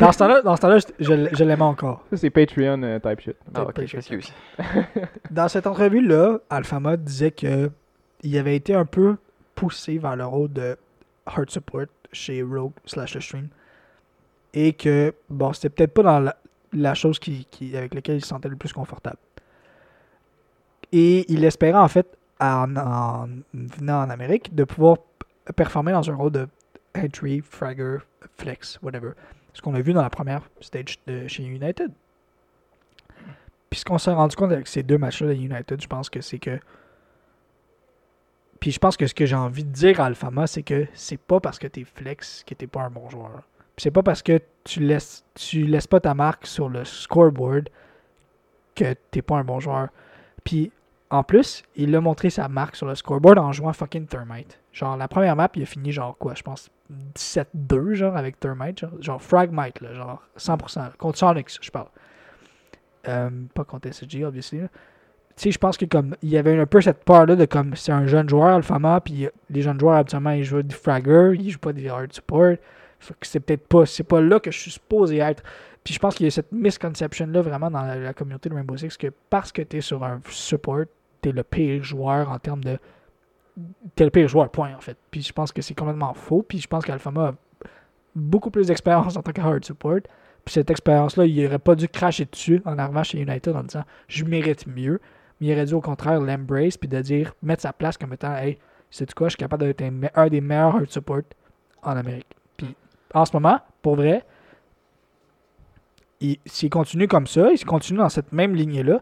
dans 0.00 0.12
ce 0.12 0.18
temps-là 0.18 0.42
dans 0.42 0.54
ce 0.56 0.60
temps-là 0.60 0.78
je, 0.78 0.84
je 1.04 1.28
je 1.34 1.44
l'aimais 1.44 1.62
encore 1.62 2.04
Ça 2.10 2.16
c'est 2.18 2.30
Patreon 2.30 2.80
euh, 2.84 2.98
type 3.00 3.20
shit. 3.20 3.36
Ah, 3.54 3.62
ok, 3.62 3.74
Calvert 3.74 3.88
je 3.88 3.96
m'excuse. 3.96 4.32
dans 5.30 5.48
cette 5.48 5.66
entrevue 5.66 6.06
là 6.06 6.38
Alfama 6.50 6.96
disait 6.96 7.30
que 7.32 7.70
il 8.22 8.36
avait 8.38 8.54
été 8.56 8.74
un 8.74 8.84
peu 8.84 9.16
poussé 9.54 9.98
vers 9.98 10.16
le 10.16 10.24
rôle 10.26 10.52
de 10.52 10.76
hard 11.26 11.50
support 11.50 11.86
chez 12.12 12.42
Rogue 12.42 12.72
slash 12.84 13.14
The 13.14 13.20
Stream 13.20 13.48
et 14.54 14.72
que 14.72 15.12
bon 15.28 15.52
c'était 15.52 15.68
peut-être 15.70 15.94
pas 15.94 16.02
dans 16.04 16.20
la, 16.20 16.36
la 16.72 16.94
chose 16.94 17.18
qui, 17.18 17.46
qui- 17.50 17.76
avec 17.76 17.94
laquelle 17.94 18.16
il 18.16 18.20
se 18.22 18.28
sentait 18.28 18.48
le 18.48 18.56
plus 18.56 18.72
confortable 18.72 19.16
et 20.92 21.30
il 21.32 21.44
espérait 21.44 21.78
en 21.78 21.88
fait 21.88 22.06
en, 22.40 22.76
en 22.76 23.28
venant 23.52 24.02
en 24.02 24.10
Amérique 24.10 24.54
de 24.54 24.64
pouvoir 24.64 24.98
performer 25.56 25.92
dans 25.92 26.10
un 26.10 26.14
rôle 26.14 26.32
de 26.32 26.48
entry, 26.96 27.40
fragger, 27.40 27.98
flex, 28.36 28.78
whatever 28.82 29.12
ce 29.54 29.62
qu'on 29.62 29.74
a 29.74 29.80
vu 29.80 29.92
dans 29.92 30.02
la 30.02 30.10
première 30.10 30.48
stage 30.60 30.98
de 31.06 31.26
chez 31.26 31.42
United 31.42 31.90
puis 33.70 33.80
ce 33.80 33.84
qu'on 33.84 33.98
s'est 33.98 34.12
rendu 34.12 34.34
compte 34.36 34.52
avec 34.52 34.66
ces 34.66 34.82
deux 34.82 34.98
matchs-là 34.98 35.28
de 35.28 35.34
United, 35.34 35.80
je 35.80 35.86
pense 35.86 36.08
que 36.08 36.20
c'est 36.20 36.38
que. 36.38 36.58
Puis 38.60 38.72
je 38.72 38.78
pense 38.78 38.96
que 38.96 39.06
ce 39.06 39.14
que 39.14 39.26
j'ai 39.26 39.36
envie 39.36 39.64
de 39.64 39.70
dire 39.70 40.00
à 40.00 40.06
Alfama, 40.06 40.46
c'est 40.46 40.62
que 40.62 40.86
c'est 40.94 41.20
pas 41.20 41.38
parce 41.38 41.58
que 41.58 41.66
t'es 41.66 41.84
flex 41.84 42.44
que 42.44 42.54
t'es 42.54 42.66
pas 42.66 42.82
un 42.82 42.90
bon 42.90 43.08
joueur. 43.08 43.42
Puis 43.76 43.84
c'est 43.84 43.90
pas 43.90 44.02
parce 44.02 44.22
que 44.22 44.40
tu 44.64 44.80
laisses 44.80 45.24
tu 45.34 45.64
laisses 45.64 45.86
pas 45.86 46.00
ta 46.00 46.14
marque 46.14 46.46
sur 46.46 46.68
le 46.68 46.84
scoreboard 46.84 47.68
que 48.74 48.94
t'es 49.10 49.22
pas 49.22 49.36
un 49.36 49.44
bon 49.44 49.60
joueur. 49.60 49.88
Puis 50.44 50.72
en 51.10 51.22
plus, 51.22 51.62
il 51.74 51.94
a 51.94 52.00
montré 52.00 52.28
sa 52.28 52.48
marque 52.48 52.76
sur 52.76 52.86
le 52.86 52.94
scoreboard 52.94 53.38
en 53.38 53.52
jouant 53.52 53.72
fucking 53.72 54.06
Thermite. 54.06 54.60
Genre 54.72 54.96
la 54.96 55.08
première 55.08 55.36
map, 55.36 55.48
il 55.54 55.62
a 55.62 55.66
fini 55.66 55.90
genre 55.90 56.16
quoi, 56.18 56.34
je 56.34 56.42
pense 56.42 56.70
17-2 57.16 57.94
genre 57.94 58.16
avec 58.16 58.38
Thermite, 58.38 58.84
genre, 59.00 59.22
Fragmite 59.22 59.80
là, 59.80 59.94
genre 59.94 60.22
100% 60.38 60.96
contre 60.96 61.18
Sonics, 61.18 61.58
je 61.60 61.70
parle. 61.70 61.88
Euh, 63.06 63.30
pas 63.54 63.64
contre 63.64 63.90
SSG, 63.90 64.24
obviously. 64.24 64.60
là. 64.60 64.68
Tu 65.36 65.44
sais, 65.44 65.50
je 65.52 65.58
pense 65.58 65.76
que 65.76 65.84
comme 65.84 66.16
il 66.20 66.30
y 66.30 66.36
avait 66.36 66.58
un 66.58 66.66
peu 66.66 66.80
cette 66.80 67.04
peur-là 67.04 67.36
de 67.36 67.44
comme 67.44 67.76
c'est 67.76 67.92
un 67.92 68.06
jeune 68.06 68.28
joueur, 68.28 68.48
Alphama, 68.48 69.00
puis 69.00 69.28
les 69.48 69.62
jeunes 69.62 69.78
joueurs, 69.78 69.96
habituellement, 69.96 70.30
ils 70.30 70.42
jouent 70.42 70.62
du 70.62 70.74
fragger, 70.74 71.32
ils 71.38 71.50
jouent 71.50 71.60
pas 71.60 71.72
des 71.72 71.88
hard 71.88 72.12
support. 72.12 72.56
Fait 72.98 73.14
que 73.14 73.26
c'est 73.26 73.40
peut-être 73.40 73.66
pas, 73.68 73.86
c'est 73.86 74.02
pas 74.02 74.20
là 74.20 74.40
que 74.40 74.50
je 74.50 74.58
suis 74.58 74.72
supposé 74.72 75.18
être. 75.18 75.44
Puis 75.84 75.94
je 75.94 76.00
pense 76.00 76.16
qu'il 76.16 76.24
y 76.24 76.26
a 76.26 76.30
cette 76.32 76.50
misconception-là 76.50 77.40
vraiment 77.40 77.70
dans 77.70 77.82
la, 77.82 77.96
la 77.96 78.12
communauté 78.12 78.48
de 78.48 78.54
Rainbow 78.56 78.76
Six 78.76 78.96
que 78.96 79.12
parce 79.30 79.52
que 79.52 79.62
t'es 79.62 79.80
sur 79.80 80.02
un 80.02 80.20
support, 80.28 80.86
t'es 81.20 81.32
le 81.32 81.42
pire 81.42 81.82
joueur 81.82 82.30
en 82.30 82.38
termes 82.38 82.62
de. 82.64 82.78
T'es 83.96 84.04
le 84.04 84.10
pire 84.10 84.28
joueur, 84.28 84.50
point, 84.50 84.74
en 84.74 84.80
fait. 84.80 84.96
Puis 85.10 85.22
je 85.22 85.32
pense 85.32 85.50
que 85.52 85.62
c'est 85.62 85.74
complètement 85.74 86.14
faux. 86.14 86.42
Puis 86.42 86.58
je 86.58 86.68
pense 86.68 86.84
qu'Alphama 86.84 87.28
a 87.28 87.34
beaucoup 88.14 88.50
plus 88.50 88.68
d'expérience 88.68 89.16
en 89.16 89.22
tant 89.22 89.32
que 89.32 89.40
hard 89.40 89.64
support. 89.64 90.00
Puis 90.44 90.52
cette 90.54 90.70
expérience-là, 90.70 91.26
il 91.26 91.46
aurait 91.46 91.58
pas 91.58 91.74
dû 91.74 91.88
cracher 91.88 92.24
dessus 92.24 92.62
en 92.64 92.78
arrivant 92.78 93.02
chez 93.02 93.20
United 93.20 93.54
en 93.56 93.62
disant 93.64 93.84
je 94.06 94.24
mérite 94.24 94.66
mieux. 94.66 95.00
Mais 95.40 95.48
il 95.48 95.52
aurait 95.52 95.66
dû 95.66 95.74
au 95.74 95.80
contraire 95.80 96.20
l'embrace 96.20 96.76
puis 96.76 96.88
de 96.88 97.00
dire, 97.00 97.34
mettre 97.42 97.62
sa 97.62 97.72
place 97.72 97.96
comme 97.98 98.12
étant 98.12 98.34
hey, 98.36 98.58
c'est 98.90 99.12
quoi, 99.12 99.26
je 99.28 99.32
suis 99.32 99.38
capable 99.38 99.64
d'être 99.64 99.82
un, 100.14 100.28
des 100.28 100.40
meilleurs 100.40 100.76
hard 100.76 100.88
support 100.90 101.22
en 101.82 101.96
Amérique. 101.96 102.26
Puis 102.56 102.74
en 103.12 103.24
ce 103.24 103.32
moment, 103.34 103.60
pour 103.82 103.96
vrai, 103.96 104.24
il- 106.20 106.38
s'il 106.46 106.70
continue 106.70 107.06
comme 107.08 107.26
ça, 107.26 107.50
il 107.52 107.64
continue 107.64 107.98
dans 107.98 108.08
cette 108.08 108.32
même 108.32 108.54
lignée-là, 108.54 109.00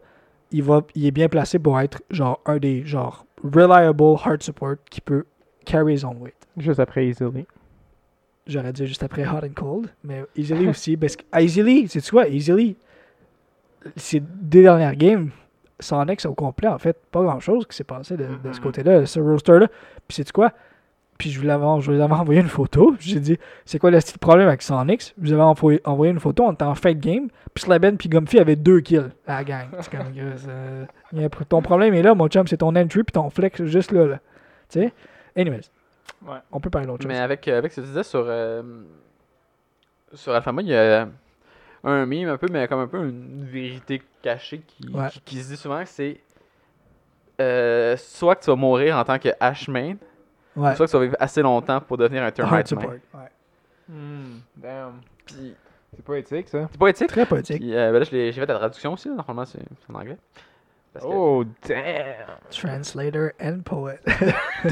il, 0.53 0.63
va, 0.63 0.83
il 0.95 1.07
est 1.07 1.11
bien 1.11 1.29
placé 1.29 1.59
pour 1.59 1.79
être 1.81 2.03
genre 2.11 2.41
un 2.47 2.59
des 2.59 2.85
genre 2.87 3.27
reliable 3.43 4.17
hard 4.25 4.43
support 4.43 4.77
qui 4.91 5.01
peut 5.01 5.25
carry 5.65 5.95
his 5.95 6.05
own 6.05 6.17
weight. 6.21 6.35
Juste 6.57 6.81
après 6.81 7.07
Easily. 7.07 7.47
J'aurais 8.47 8.73
dit 8.73 8.87
juste 8.87 9.03
après 9.03 9.27
Hot 9.27 9.45
and 9.45 9.55
Cold, 9.55 9.89
mais 10.05 10.25
Easily 10.37 10.69
aussi. 10.71 10.97
Parce 10.97 11.17
que 11.17 11.25
à 11.33 11.43
Easily, 11.43 11.89
c'est 11.89 12.09
quoi? 12.09 12.29
Easily, 12.29 12.77
ces 13.97 14.21
deux 14.21 14.63
dernières 14.63 14.95
games, 14.97 15.31
Sonic 15.81 16.25
au 16.27 16.35
complet, 16.35 16.69
en 16.69 16.79
fait, 16.79 16.97
pas 17.11 17.23
grand 17.23 17.41
chose 17.41 17.67
qui 17.67 17.77
s'est 17.77 17.85
passé 17.85 18.17
de, 18.17 18.25
de 18.25 18.53
ce 18.53 18.59
Mhm. 18.59 18.63
côté-là, 18.65 19.01
de 19.01 19.05
ce 19.05 19.21
roster-là. 19.21 19.67
Puis 20.09 20.17
c'est 20.17 20.33
quoi? 20.33 20.53
Puis 21.19 21.31
je 21.31 21.41
vous 21.41 21.47
l'avais 21.47 21.65
je 21.81 21.91
vous 21.91 22.01
avais 22.01 22.13
envoyé 22.15 22.41
une 22.41 22.49
photo. 22.49 22.95
J'ai 22.99 23.21
dit, 23.21 23.39
c'est 23.65 23.79
quoi 23.79 23.91
le 23.91 24.01
style 24.01 24.19
problème 24.19 24.49
avec 24.49 24.63
Sonic? 24.63 25.15
Je 25.21 25.27
vous 25.27 25.33
avais 25.33 25.43
envoyé, 25.43 25.81
envoyé 25.85 26.13
une 26.13 26.21
photo, 26.21 26.45
on 26.45 26.53
était 26.53 26.65
en 26.65 26.75
de 26.75 26.91
game. 26.93 27.29
Puis 27.55 27.65
Slaben 27.65 27.97
puis 27.97 28.09
Gumpy 28.09 28.39
avaient 28.39 28.57
deux 28.57 28.81
kills 28.81 29.11
à 29.27 29.37
la 29.39 29.45
gang. 29.45 29.67
C'est 29.81 29.91
comme, 29.91 30.13
euh, 30.49 31.29
ton 31.49 31.63
problème 31.63 31.95
est 31.95 32.03
là, 32.03 32.15
mon 32.15 32.29
chum, 32.29 32.47
c'est 32.47 32.59
ton 32.59 32.75
entry 32.77 33.03
puis 33.03 33.13
ton 33.13 33.31
flex 33.31 33.65
juste 33.65 33.93
là. 33.93 34.07
là. 34.07 34.21
Tu 34.69 34.81
sais? 34.81 34.93
Anyways. 35.37 35.63
Ouais. 36.27 36.39
On 36.53 36.61
peut 36.61 36.71
parler 36.71 36.87
d'autre 36.87 37.03
chose. 37.03 37.09
Mais 37.09 37.19
avec, 37.19 37.47
euh, 37.49 37.59
avec 37.59 37.73
ce 37.73 37.77
que 37.77 37.81
tu 37.83 37.89
disais 37.89 38.03
sur, 38.03 38.25
euh, 38.27 38.63
sur 40.15 40.35
Alphama, 40.35 40.63
il 40.63 40.69
y 40.69 40.75
a 40.75 41.09
un 41.85 42.07
meme 42.07 42.29
un 42.29 42.37
peu, 42.37 42.49
mais 42.51 42.67
comme 42.69 42.81
un 42.81 42.87
peu 42.89 42.99
une 43.09 43.45
vérité 43.45 44.03
cachée 44.23 44.61
qui, 44.67 44.89
Ouais. 44.93 45.09
qui, 45.11 45.21
qui 45.21 45.43
se 45.43 45.49
dit 45.51 45.57
souvent 45.57 45.83
que 45.83 45.89
c'est 45.89 46.21
euh, 47.41 47.97
soit 47.99 48.35
que 48.37 48.45
tu 48.45 48.51
vas 48.51 48.57
mourir 48.57 48.97
en 48.97 49.05
tant 49.05 49.19
que 49.19 49.29
Ashman, 49.41 49.97
Ouais. 50.57 50.75
soit 50.75 50.87
que 50.87 50.91
tu 50.91 50.97
vas 50.97 51.03
vivre 51.05 51.17
assez 51.21 51.43
longtemps 51.43 51.81
pour 51.81 51.97
devenir 51.99 52.23
un 52.23 52.31
Termite 52.31 52.67
support. 52.69 52.89
Man. 52.89 53.01
Ouais. 53.15 53.29
Hmm, 53.89 54.41
damn. 54.57 54.93
Puis, 55.25 55.55
C'est 55.95 56.05
poétique 56.05 56.49
ça. 56.49 56.69
c'est 56.71 56.79
pas 56.79 56.89
éthique. 56.89 57.09
Très 57.09 57.27
poétique. 57.27 57.61
Puis, 57.61 57.75
euh, 57.77 57.93
ben 57.93 57.99
là, 58.01 58.05
je 58.05 58.11
l'ai- 58.11 58.33
j'ai 58.33 58.41
fait 58.41 58.47
la 58.47 58.57
traduction 58.59 58.93
aussi, 58.95 59.09
là. 59.09 59.15
normalement 59.15 59.45
c'est 59.45 59.59
c'est 59.61 59.93
en 59.95 59.99
anglais. 59.99 60.17
Parce 60.93 61.05
que- 61.05 61.11
Oh, 61.11 61.45
damn! 61.69 62.39
Translator 62.51 63.31
and 63.41 63.61
poet. 63.65 64.01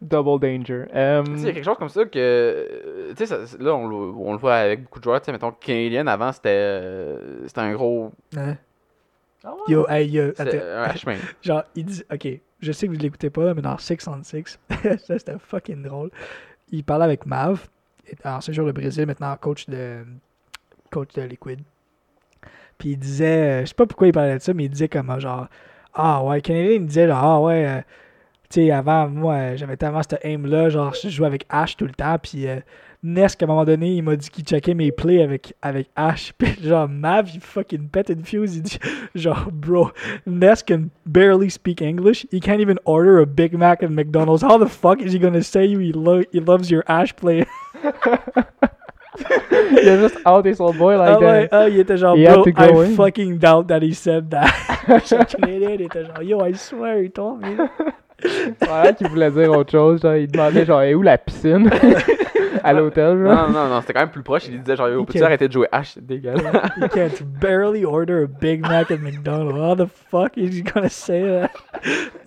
Double 0.00 0.38
danger. 0.40 0.86
Um, 0.92 1.24
Tu 1.24 1.36
sais, 1.36 1.40
il 1.42 1.46
y 1.46 1.48
a 1.48 1.52
quelque 1.52 1.64
chose 1.64 1.76
comme 1.78 1.88
ça 1.88 2.04
que. 2.04 2.10
euh, 2.18 3.12
Tu 3.16 3.24
sais, 3.24 3.46
ça- 3.46 3.56
là, 3.58 3.74
on, 3.74 3.86
le- 3.88 3.96
on 4.16 4.32
le 4.32 4.38
voit 4.38 4.54
avec 4.56 4.82
beaucoup 4.82 4.98
de 4.98 5.04
joueurs. 5.04 5.20
Tu 5.20 5.26
sais, 5.26 5.32
mettons, 5.32 5.52
Canadian 5.52 6.06
avant, 6.08 6.32
c'était 6.32 6.48
euh, 6.50 7.46
c'était 7.46 7.60
un 7.60 7.72
gros. 7.72 8.10
Hein? 8.36 8.56
Ah 9.44 9.54
ouais? 9.54 9.72
Yo, 9.72 9.86
hey, 9.88 10.08
yo, 10.08 10.28
attends. 10.38 10.44
H-main. 10.44 11.18
Genre, 11.42 11.64
il 11.74 11.84
dit, 11.84 12.02
ok, 12.12 12.28
je 12.60 12.72
sais 12.72 12.86
que 12.86 12.92
vous 12.92 12.98
ne 12.98 13.02
l'écoutez 13.02 13.30
pas, 13.30 13.54
mais 13.54 13.62
dans 13.62 13.78
Six 13.78 14.06
on 14.06 14.22
Six, 14.22 14.58
ça 14.98 15.18
c'était 15.18 15.36
fucking 15.38 15.82
drôle. 15.82 16.10
Il 16.70 16.84
parlait 16.84 17.04
avec 17.04 17.26
Mav, 17.26 17.68
ancien 18.24 18.54
joueur 18.54 18.68
de 18.68 18.72
Brésil, 18.72 19.06
maintenant 19.06 19.36
coach 19.36 19.66
de, 19.68 20.04
coach 20.90 21.12
de 21.14 21.22
Liquid. 21.22 21.60
Puis 22.78 22.90
il 22.90 22.96
disait, 22.96 23.26
euh, 23.26 23.60
je 23.62 23.66
sais 23.66 23.74
pas 23.74 23.86
pourquoi 23.86 24.08
il 24.08 24.12
parlait 24.12 24.34
de 24.34 24.42
ça, 24.42 24.54
mais 24.54 24.64
il 24.64 24.70
disait 24.70 24.88
comme 24.88 25.10
euh, 25.10 25.20
genre, 25.20 25.48
ah 25.94 26.22
ouais, 26.24 26.40
Canadien, 26.40 26.72
il 26.72 26.86
disait 26.86 27.06
genre, 27.06 27.22
ah 27.24 27.40
ouais, 27.40 27.66
euh, 27.66 27.80
tu 28.52 28.60
sais, 28.60 28.70
avant, 28.70 29.08
moi, 29.08 29.34
euh, 29.34 29.56
j'avais 29.56 29.78
tellement 29.78 30.02
cette 30.02 30.20
aim-là, 30.24 30.68
genre, 30.68 30.92
je 30.92 31.08
jouais 31.08 31.26
avec 31.26 31.46
Ash 31.48 31.74
tout 31.74 31.86
le 31.86 31.92
temps, 31.92 32.16
puis 32.22 32.46
euh, 32.46 32.56
Nesk, 33.02 33.42
à 33.42 33.46
un 33.46 33.48
moment 33.48 33.64
donné, 33.64 33.94
il 33.94 34.02
m'a 34.02 34.14
dit 34.14 34.28
qu'il 34.28 34.44
checkait 34.44 34.74
mes 34.74 34.92
plays 34.92 35.22
avec, 35.22 35.54
avec 35.62 35.88
Ash, 35.96 36.34
puis 36.38 36.54
genre, 36.62 36.86
Mav, 36.86 37.30
il 37.32 37.40
fucking 37.40 37.88
pète 37.88 38.10
une 38.10 38.24
fuse, 38.24 38.56
il 38.56 38.62
dit, 38.62 38.78
genre, 39.14 39.48
bro, 39.50 39.90
Ness 40.26 40.62
can 40.62 40.90
barely 41.06 41.48
speak 41.48 41.80
English. 41.80 42.26
He 42.30 42.40
can't 42.40 42.60
even 42.60 42.78
order 42.84 43.20
a 43.20 43.26
Big 43.26 43.54
Mac 43.54 43.82
at 43.82 43.88
McDonald's. 43.88 44.42
How 44.42 44.58
the 44.58 44.68
fuck 44.68 45.00
is 45.00 45.14
he 45.14 45.18
gonna 45.18 45.42
say 45.42 45.64
you 45.64 45.78
he, 45.78 45.92
lo- 45.92 46.24
he 46.30 46.40
loves 46.40 46.70
your 46.70 46.84
Ash 46.88 47.16
play? 47.16 47.46
a 49.20 49.98
juste 49.98 50.16
out 50.26 50.44
his 50.44 50.60
old 50.60 50.76
boy 50.78 50.98
like 50.98 51.16
ah 51.16 51.18
ouais, 51.18 51.48
that. 51.48 51.56
ah, 51.56 51.68
il 51.68 51.80
était 51.80 51.96
genre, 51.96 52.16
bro, 52.16 52.44
I 52.56 52.84
in. 52.84 52.96
fucking 52.96 53.38
doubt 53.38 53.68
that 53.68 53.82
he 53.82 53.94
said 53.94 54.30
that. 54.30 54.52
Canadien, 54.86 55.70
il 55.70 55.80
était 55.80 56.04
genre, 56.04 56.22
yo, 56.22 56.40
I 56.40 56.52
swear, 56.52 57.02
he 57.02 57.08
told 57.08 57.40
me. 57.40 57.56
Ouais, 58.24 58.94
qu'il 58.96 59.08
voulait 59.08 59.30
dire 59.30 59.50
autre 59.52 59.70
chose. 59.70 60.00
Genre, 60.02 60.14
il 60.16 60.30
demandait 60.30 60.64
genre, 60.64 60.82
est 60.82 60.94
où 60.94 61.02
la 61.02 61.18
piscine? 61.18 61.68
à 62.64 62.72
l'hôtel, 62.72 63.16
Non, 63.18 63.34
genre. 63.34 63.48
non, 63.50 63.52
non, 63.64 63.68
non, 63.68 63.80
c'était 63.80 63.92
quand 63.94 64.00
même 64.00 64.10
plus 64.10 64.22
proche. 64.22 64.46
Il 64.48 64.60
disait 64.62 64.76
genre, 64.76 64.86
peux-tu 65.04 65.18
can- 65.18 65.24
arrêter 65.26 65.48
de 65.48 65.52
jouer 65.52 65.66
H 65.72 65.92
C'est 65.94 66.06
dégueulasse. 66.06 66.44
He 66.80 66.88
can't 66.88 67.22
barely 67.40 67.84
order 67.84 68.22
a 68.24 68.26
Big 68.26 68.60
Mac 68.60 68.90
at 68.92 68.98
McDonald's. 68.98 69.58
How 69.58 69.74
the 69.74 69.88
fuck 70.10 70.36
is 70.36 70.54
he 70.56 70.62
gonna 70.62 70.88
say 70.88 71.22
that? 71.22 71.50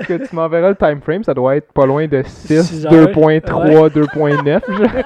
Que 0.06 0.26
tu 0.28 0.36
m'enverras 0.36 0.70
le 0.70 0.76
time 0.76 1.00
frame, 1.02 1.24
ça 1.24 1.34
doit 1.34 1.56
être 1.56 1.72
pas 1.72 1.86
loin 1.86 2.06
de 2.08 2.22
6, 2.26 2.64
Six 2.64 2.86
heures, 2.86 2.92
2.3, 2.92 3.90
2.9. 3.90 4.44
genre. 4.78 5.04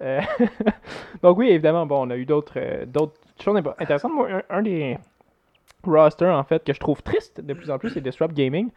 Euh, 0.00 0.20
Donc 1.22 1.38
oui, 1.38 1.48
évidemment, 1.50 1.86
bon, 1.86 2.06
on 2.06 2.10
a 2.10 2.16
eu 2.16 2.24
d'autres 2.24 2.52
euh, 2.56 2.84
d'autres 2.86 3.14
choses 3.42 3.56
impo- 3.56 3.74
intéressantes. 3.78 4.12
Moi, 4.14 4.28
un, 4.30 4.58
un 4.58 4.62
des 4.62 4.96
rosters, 5.84 6.32
en 6.36 6.44
fait, 6.44 6.62
que 6.64 6.72
je 6.72 6.78
trouve 6.78 7.02
triste 7.02 7.40
de 7.40 7.52
plus 7.52 7.68
en 7.70 7.78
plus, 7.78 7.90
c'est 7.90 8.00
Disrupt 8.00 8.32
Gaming, 8.34 8.68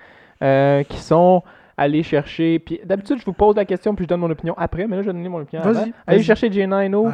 euh, 0.41 0.83
qui 0.83 0.97
sont 0.97 1.43
allés 1.77 2.03
chercher... 2.03 2.59
Puis 2.59 2.79
d'habitude, 2.85 3.19
je 3.19 3.25
vous 3.25 3.33
pose 3.33 3.55
la 3.55 3.65
question, 3.65 3.95
puis 3.95 4.05
je 4.05 4.09
donne 4.09 4.21
mon 4.21 4.29
opinion 4.31 4.53
après, 4.57 4.87
mais 4.87 4.95
là, 4.97 5.01
je 5.01 5.07
vais 5.07 5.13
donner 5.13 5.29
mon 5.29 5.41
opinion 5.41 5.63
Vas-y. 5.63 5.93
Aller 6.07 6.23
chercher 6.23 6.49
J9O, 6.49 7.07
Ouais. 7.07 7.11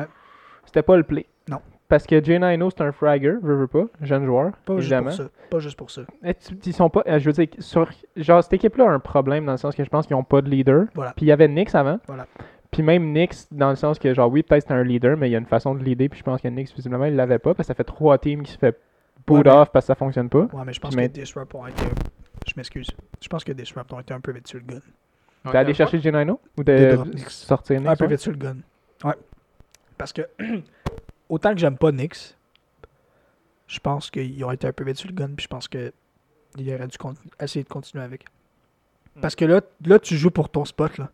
c'était 0.65 0.83
pas 0.83 0.95
le 0.97 1.03
play. 1.03 1.25
Non. 1.49 1.57
Parce 1.89 2.05
que 2.07 2.15
J9O, 2.21 2.69
c'est 2.75 2.83
un 2.83 2.91
fragger, 2.91 3.33
veux, 3.41 3.55
veux 3.55 3.67
pas, 3.67 3.83
jeune 4.01 4.25
joueur, 4.25 4.51
Pas 4.65 4.77
juste 4.79 4.95
pour 5.01 5.11
ça. 5.11 5.23
Pas 5.49 5.59
juste 5.59 5.77
pour 5.77 5.91
ça. 5.91 6.01
Tu- 6.23 6.55
Ils 6.67 6.73
sont 6.73 6.89
pas. 6.89 7.03
euh, 7.07 7.19
Je 7.19 7.25
veux 7.29 7.33
dire, 7.33 7.47
sur, 7.59 7.89
genre, 8.15 8.41
cette 8.43 8.53
équipe-là 8.53 8.85
a 8.85 8.91
un 8.91 8.99
problème 8.99 9.45
dans 9.45 9.51
le 9.51 9.57
sens 9.57 9.75
que 9.75 9.83
je 9.83 9.89
pense 9.89 10.07
qu'ils 10.07 10.15
ont 10.15 10.23
pas 10.23 10.41
de 10.41 10.49
leader. 10.49 10.85
Voilà. 10.95 11.11
Puis 11.15 11.25
il 11.25 11.29
y 11.29 11.31
avait 11.33 11.47
Nix 11.49 11.75
avant. 11.75 11.99
Voilà. 12.07 12.27
Puis 12.69 12.83
même 12.83 13.11
Nix, 13.11 13.49
dans 13.51 13.69
le 13.71 13.75
sens 13.75 13.99
que, 13.99 14.13
genre, 14.13 14.31
oui, 14.31 14.43
peut-être 14.43 14.65
c'est 14.67 14.73
un 14.73 14.83
leader, 14.83 15.17
mais 15.17 15.27
il 15.27 15.33
y 15.33 15.35
a 15.35 15.39
une 15.39 15.45
façon 15.45 15.75
de 15.75 15.83
leader. 15.83 16.07
Puis 16.07 16.19
je 16.19 16.23
pense 16.23 16.39
que 16.41 16.47
Nix, 16.47 16.73
visiblement, 16.73 17.03
il 17.05 17.15
l'avait 17.17 17.39
pas. 17.39 17.53
Parce 17.53 17.67
que 17.67 17.73
ça 17.73 17.73
fait 17.73 17.83
trois 17.83 18.17
teams 18.17 18.43
qui 18.43 18.53
se 18.53 18.57
fait 18.57 18.79
boot 19.27 19.39
Ouais, 19.39 19.43
mais- 19.53 19.59
off 19.59 19.69
parce 19.73 19.83
que 19.83 19.87
ça 19.87 19.95
fonctionne 19.95 20.29
pas. 20.29 20.39
Ouais, 20.53 20.63
mais 20.65 20.71
je 20.71 20.79
pense 20.79 20.91
Puis 20.91 20.95
que 20.95 21.01
mais- 21.01 21.09
Disrupt 21.09 21.53
ont 21.55 21.67
été. 21.67 21.83
Je 22.47 22.53
m'excuse. 22.57 22.87
Je 23.21 23.27
pense 23.27 23.43
que 23.43 23.51
Disrupt 23.51 23.91
ont 23.93 23.99
été 23.99 24.13
un 24.13 24.19
peu 24.19 24.31
vite 24.31 24.47
sur 24.47 24.59
le 24.59 24.65
gun. 24.65 24.79
T'es 25.51 25.57
allé 25.57 25.73
chercher 25.73 25.99
Genino 25.99 26.39
Ou 26.57 26.63
de, 26.63 26.71
De 26.71 26.95
drop 26.95 27.07
Nix. 27.07 27.33
sortir 27.33 27.79
Nix 27.79 27.89
Un 27.89 27.95
peu 27.95 28.05
vite 28.07 28.19
sur 28.19 28.31
le 28.31 28.37
gun. 28.37 28.57
Ouais. 29.03 29.15
Parce 29.97 30.13
que, 30.13 30.21
autant 31.29 31.53
que 31.53 31.59
j'aime 31.59 31.77
pas 31.77 31.91
Nix, 31.91 32.37
je 33.67 33.79
pense 33.79 34.11
qu'ils 34.11 34.43
ont 34.43 34.51
été 34.51 34.67
un 34.67 34.73
peu 34.73 34.83
vite 34.83 34.97
sur 34.97 35.09
le 35.09 35.15
gun, 35.15 35.29
puis 35.35 35.43
je 35.43 35.47
pense 35.47 35.67
que 35.67 35.93
il 36.57 36.73
aurait 36.73 36.87
dû 36.87 36.97
essayer 37.39 37.63
de 37.63 37.69
continuer 37.69 38.03
avec. 38.03 38.25
Parce 39.21 39.35
que 39.35 39.45
là, 39.45 39.61
là, 39.85 39.99
tu 39.99 40.17
joues 40.17 40.31
pour 40.31 40.49
ton 40.49 40.65
spot, 40.65 40.97
là. 40.97 41.09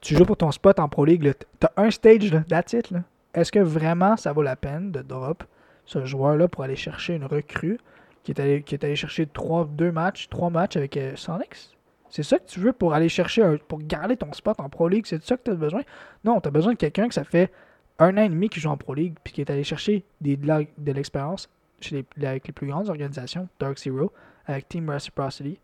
Tu 0.00 0.16
joues 0.16 0.24
pour 0.24 0.36
ton 0.36 0.50
spot 0.50 0.78
en 0.80 0.88
Pro 0.88 1.04
League, 1.04 1.22
là. 1.22 1.32
T'as 1.60 1.70
un 1.76 1.90
stage, 1.90 2.32
là. 2.32 2.40
That's 2.48 2.72
it, 2.72 2.90
là. 2.90 3.02
Est-ce 3.34 3.52
que 3.52 3.58
vraiment 3.58 4.16
ça 4.16 4.32
vaut 4.32 4.42
la 4.42 4.56
peine 4.56 4.92
de 4.92 5.02
drop 5.02 5.44
ce 5.86 6.04
joueur-là 6.04 6.48
pour 6.48 6.62
aller 6.64 6.76
chercher 6.76 7.14
une 7.14 7.26
recrue 7.26 7.78
qui 8.24 8.32
est 8.32 8.40
allé, 8.40 8.62
qui 8.62 8.96
chercher 8.96 9.26
trois, 9.26 9.64
deux 9.70 9.92
matchs, 9.92 10.28
trois 10.28 10.50
matchs 10.50 10.76
avec 10.76 10.96
euh, 10.96 11.14
Sonics? 11.14 11.76
C'est 12.10 12.22
ça 12.22 12.38
que 12.38 12.46
tu 12.46 12.60
veux 12.60 12.72
pour 12.72 12.94
aller 12.94 13.08
chercher, 13.08 13.58
pour 13.68 13.80
garder 13.80 14.16
ton 14.16 14.32
spot 14.32 14.58
en 14.60 14.68
Pro 14.68 14.88
League? 14.88 15.04
C'est 15.06 15.22
ça 15.22 15.36
que 15.36 15.42
tu 15.42 15.50
as 15.50 15.54
besoin? 15.54 15.82
Non, 16.24 16.40
tu 16.40 16.48
as 16.48 16.50
besoin 16.50 16.72
de 16.72 16.78
quelqu'un 16.78 17.08
que 17.08 17.14
ça 17.14 17.24
fait 17.24 17.52
un 17.98 18.16
an 18.16 18.22
et 18.22 18.28
demi 18.28 18.48
qui 18.48 18.60
joue 18.60 18.70
en 18.70 18.76
Pro 18.76 18.94
League 18.94 19.14
puis 19.22 19.32
qui 19.32 19.40
est 19.40 19.50
allé 19.50 19.64
chercher 19.64 20.04
de 20.20 20.92
l'expérience 20.92 21.48
chez 21.80 22.04
les, 22.16 22.26
avec 22.26 22.46
les 22.46 22.52
plus 22.52 22.66
grandes 22.66 22.88
organisations, 22.88 23.48
Dark 23.60 23.78
Zero, 23.78 24.12
avec 24.46 24.68
Team 24.68 24.88
Reciprocity 24.90 25.58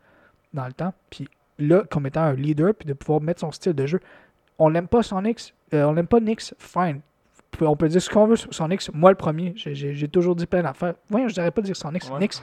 dans 0.52 0.66
le 0.66 0.72
temps. 0.72 0.92
Puis 1.08 1.28
là, 1.58 1.84
comme 1.90 2.06
étant 2.06 2.22
un 2.22 2.34
leader, 2.34 2.74
puis 2.74 2.86
de 2.86 2.94
pouvoir 2.94 3.20
mettre 3.20 3.40
son 3.40 3.52
style 3.52 3.74
de 3.74 3.86
jeu. 3.86 4.00
On 4.58 4.68
l'aime 4.68 4.88
pas 4.88 5.02
Sonics, 5.02 5.54
euh, 5.72 5.84
on 5.84 5.92
l'aime 5.92 6.06
pas 6.06 6.20
Nix, 6.20 6.54
fine. 6.58 7.00
On 7.60 7.76
peut 7.76 7.88
dire 7.88 8.00
ce 8.00 8.08
qu'on 8.08 8.26
veut 8.26 8.36
sur 8.36 8.52
Sonics, 8.54 8.92
moi 8.94 9.10
le 9.10 9.16
premier. 9.16 9.52
J'ai- 9.56 10.08
toujours 10.08 10.34
dit 10.36 10.46
plein 10.46 10.62
d'affaires. 10.62 10.94
Voyons, 11.08 11.28
je 11.28 11.34
dirais 11.34 11.50
pas 11.50 11.60
dire 11.62 11.76
Sonics, 11.76 12.04
Ouais. 12.10 12.18
Nix. 12.20 12.42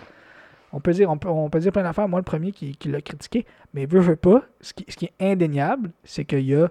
On 0.73 0.79
peut 0.81 0.91
dire, 0.91 1.09
on 1.09 1.17
peut, 1.17 1.29
on 1.29 1.49
peut 1.49 1.59
dire 1.59 1.71
plein 1.71 1.83
d'affaires, 1.83 2.07
moi 2.09 2.19
le 2.19 2.23
premier 2.25 2.51
qui, 2.51 2.75
qui 2.75 2.89
l'a 2.89 3.01
critiqué. 3.01 3.45
Mais 3.73 3.85
veut, 3.85 3.99
veut 4.01 4.15
pas, 4.17 4.43
ce 4.61 4.73
qui, 4.73 4.85
ce 4.89 4.97
qui 4.97 5.05
est 5.05 5.13
indéniable, 5.19 5.91
c'est 6.03 6.25
qu'il 6.25 6.41
y 6.41 6.53
a 6.55 6.67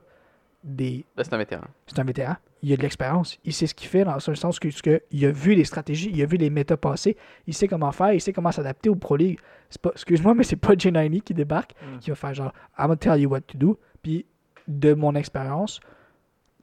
des, 0.62 1.04
Là, 1.16 1.24
c'est 1.24 1.32
un 1.32 1.38
vétéran. 1.38 1.64
c'est 1.86 1.98
un 1.98 2.04
vétéran. 2.04 2.36
Il 2.62 2.72
a 2.72 2.76
de 2.76 2.82
l'expérience. 2.82 3.38
Il 3.44 3.52
sait 3.52 3.66
ce 3.66 3.74
qu'il 3.74 3.88
fait 3.88 4.04
dans 4.04 4.14
le 4.14 4.34
sens 4.34 4.58
que, 4.58 4.68
que 4.82 5.00
il 5.10 5.24
a 5.24 5.30
vu 5.30 5.54
les 5.54 5.64
stratégies, 5.64 6.10
il 6.12 6.20
a 6.22 6.26
vu 6.26 6.36
les 6.36 6.50
méta 6.50 6.76
passées, 6.76 7.16
il 7.46 7.54
sait 7.54 7.68
comment 7.68 7.90
faire, 7.92 8.12
il 8.12 8.20
sait 8.20 8.32
comment 8.32 8.52
s'adapter 8.52 8.88
au 8.90 8.96
Pro 8.96 9.16
League. 9.16 9.38
C'est 9.70 9.80
pas, 9.80 9.90
excuse-moi, 9.92 10.34
mais 10.34 10.42
c'est 10.44 10.56
pas 10.56 10.74
J90 10.74 11.20
qui 11.22 11.34
débarque, 11.34 11.74
Mm. 11.82 11.98
qui 12.00 12.10
va 12.10 12.16
faire 12.16 12.34
genre 12.34 12.52
I'm 12.78 12.86
gonna 12.86 12.96
tell 12.96 13.18
you 13.20 13.30
what 13.30 13.40
to 13.42 13.56
do. 13.58 13.78
Puis 14.02 14.26
de 14.68 14.94
mon 14.94 15.14
expérience, 15.14 15.80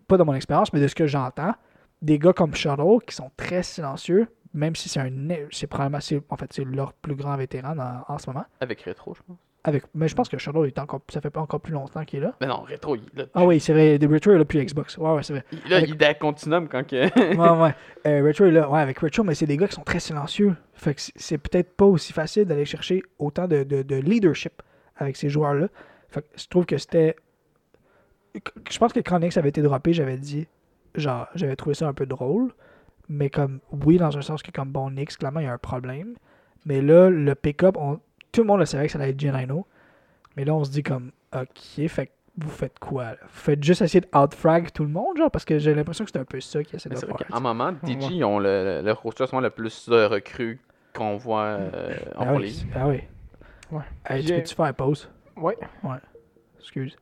pas 0.08 0.18
de 0.18 0.24
mon 0.24 0.34
expérience, 0.34 0.72
mais 0.74 0.80
de 0.80 0.88
ce 0.88 0.96
que 0.96 1.08
j'entends, 1.08 1.54
des 2.02 2.20
gars 2.20 2.34
comme 2.34 2.54
Shuttle 2.56 3.00
qui 3.08 3.16
sont 3.16 3.32
très 3.38 3.64
silencieux, 3.64 4.28
même 4.54 4.76
si 4.76 4.90
c'est 4.90 5.00
un 5.00 5.10
c'est 5.52 5.68
probablement 5.68 6.00
en 6.30 6.38
fait 6.38 6.52
c'est 6.54 6.66
leur 6.66 6.94
plus 6.94 7.16
grand 7.16 7.36
vétéran 7.38 7.76
dans- 7.76 8.04
en 8.08 8.18
ce 8.18 8.30
moment. 8.30 8.46
Avec 8.60 8.82
Retro, 8.82 9.14
je 9.16 9.22
pense. 9.26 9.38
Avec, 9.66 9.84
mais 9.96 10.10
je 10.10 10.14
pense 10.16 10.28
que 10.28 10.38
Shuttle 10.38 10.66
est 10.68 10.78
encore 10.78 11.00
ça 11.08 11.22
fait 11.22 11.30
pas 11.30 11.40
encore 11.40 11.62
plus 11.62 11.72
longtemps 11.72 12.04
qu'il 12.04 12.20
est 12.20 12.24
là. 12.24 12.34
Mais 12.42 12.48
non, 12.48 12.66
Retro, 12.70 12.98
il, 12.98 13.04
là, 13.16 13.24
Ah 13.34 13.46
oui, 13.46 13.62
c'est 13.62 13.72
vrai, 13.72 13.98
Retro 14.12 14.32
est 14.32 14.34
là 14.34 14.40
depuis 14.40 14.64
Xbox. 14.64 14.98
Ouais, 14.98 15.10
ouais, 15.14 15.24
c'est 15.24 15.32
vrai. 15.34 15.46
il, 15.54 15.70
là, 15.70 15.78
avec- 15.78 15.90
il 15.90 15.96
est 15.96 16.06
à 16.06 16.14
Continuum 16.16 16.68
quand 16.68 16.86
que. 16.86 16.96
ouais, 17.38 17.62
ouais. 17.64 17.76
Euh, 18.06 18.28
Retro 18.28 18.44
est 18.46 18.52
là. 18.52 18.70
Ouais, 18.70 18.82
avec 18.82 19.00
Retro, 19.00 19.24
mais 19.24 19.36
c'est 19.36 19.46
des 19.46 19.56
gars 19.56 19.68
qui 19.70 19.76
sont 19.76 19.84
très 19.84 20.02
silencieux. 20.02 20.54
Fait 20.74 20.94
que 20.94 21.00
c'est- 21.00 21.14
c'est 21.16 21.38
peut-être 21.38 21.78
pas 21.78 21.86
aussi 21.86 22.12
facile 22.12 22.44
d'aller 22.44 22.66
chercher 22.66 23.02
autant 23.20 23.48
de, 23.48 23.64
de- 23.64 23.84
de 23.84 23.96
leadership 23.96 24.62
avec 24.98 25.16
ces 25.16 25.30
joueurs-là. 25.30 25.68
Fait 26.10 26.22
que 26.22 26.28
je 26.36 26.46
trouve 26.48 26.66
que 26.66 26.78
c'était. 26.78 27.16
Je 28.70 28.78
pense 28.80 28.94
que 28.94 29.00
quand 29.00 29.20
Nix 29.20 29.38
avait 29.38 29.50
été 29.50 29.62
droppé, 29.62 29.94
j'avais 29.94 30.18
dit. 30.18 30.48
Genre, 30.96 31.28
j'avais 31.36 31.56
trouvé 31.56 31.74
ça 31.76 31.88
un 31.88 31.94
peu 31.94 32.06
drôle. 32.06 32.52
Mais 33.10 33.30
comme, 33.30 33.60
oui, 33.86 33.98
dans 33.98 34.18
un 34.18 34.22
sens 34.22 34.42
que 34.42 34.52
comme 34.52 34.72
bon 34.72 34.90
Nix, 34.92 35.18
clairement, 35.18 35.40
il 35.40 35.46
y 35.46 35.50
a 35.50 35.54
un 35.54 35.58
problème. 35.58 36.16
Mais 36.66 36.82
là, 36.82 37.10
le 37.10 37.36
pick-up, 37.36 37.76
on- 37.78 38.00
tout 38.32 38.42
le 38.42 38.48
monde 38.48 38.60
le 38.60 38.66
savait 38.66 38.86
que 38.88 38.92
ça 38.94 39.00
allait 39.00 39.10
être 39.12 39.20
Genino. 39.20 39.68
Mais 40.38 40.46
là, 40.46 40.54
on 40.56 40.64
se 40.64 40.72
dit 40.72 40.82
comme, 40.84 41.12
ok, 41.36 41.88
fait 41.88 42.08
que 42.08 42.12
vous 42.38 42.50
faites 42.50 42.80
quoi 42.80 43.04
là? 43.04 43.18
Vous 43.24 43.28
faites 43.40 43.64
juste 43.64 43.82
essayer 43.84 44.02
de 44.02 44.18
outfrag 44.18 44.72
tout 44.72 44.84
le 44.84 44.90
monde, 44.90 45.18
genre, 45.18 45.30
parce 45.30 45.46
que 45.46 45.60
j'ai 45.60 45.76
l'impression 45.76 46.06
que 46.06 46.12
c'est 46.12 46.18
un 46.20 46.26
peu 46.26 46.40
ça 46.40 46.64
qui 46.64 46.76
essaie 46.76 46.90
de 46.90 46.96
faire. 46.96 47.16
qu'en 47.30 47.42
moment. 47.42 47.74
DG, 47.84 48.08
ils 48.16 48.24
ont 48.24 48.40
le, 48.40 48.82
le 48.84 48.92
roster 48.94 49.28
souvent 49.28 49.42
le 49.42 49.50
plus 49.52 49.88
de 49.90 50.06
recrues 50.06 50.60
qu'on 50.96 51.18
voit 51.18 51.42
euh, 51.44 51.96
en 52.16 52.22
Ah 52.22 52.26
Pro 52.28 52.38
oui, 52.38 52.44
League. 52.46 52.68
ah 52.76 52.88
oui. 52.88 53.02
Ouais. 53.72 53.82
Hey, 54.08 54.24
tu 54.24 54.34
peux-tu 54.34 54.56
faire 54.56 54.74
pause? 54.74 55.10
Ouais. 55.38 55.58
Excuse. 56.60 56.96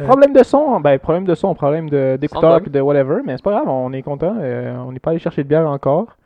Euh, 0.00 0.06
Problème 0.06 0.32
de 0.32 0.42
son, 0.42 0.80
ben 0.80 0.98
problème 0.98 1.24
de 1.26 1.34
son, 1.34 1.54
problème 1.54 1.90
de- 1.90 2.16
d'écouteur 2.18 2.60
de 2.62 2.80
whatever, 2.80 3.16
mais 3.24 3.36
c'est 3.36 3.42
pas 3.42 3.50
grave, 3.52 3.68
on 3.68 3.92
est 3.92 4.00
content. 4.02 4.34
euh, 4.40 4.74
on 4.86 4.90
n'est 4.92 4.98
pas 4.98 5.10
allé 5.10 5.18
chercher 5.18 5.42
de 5.44 5.48
bière 5.48 5.68
encore. 5.68 6.16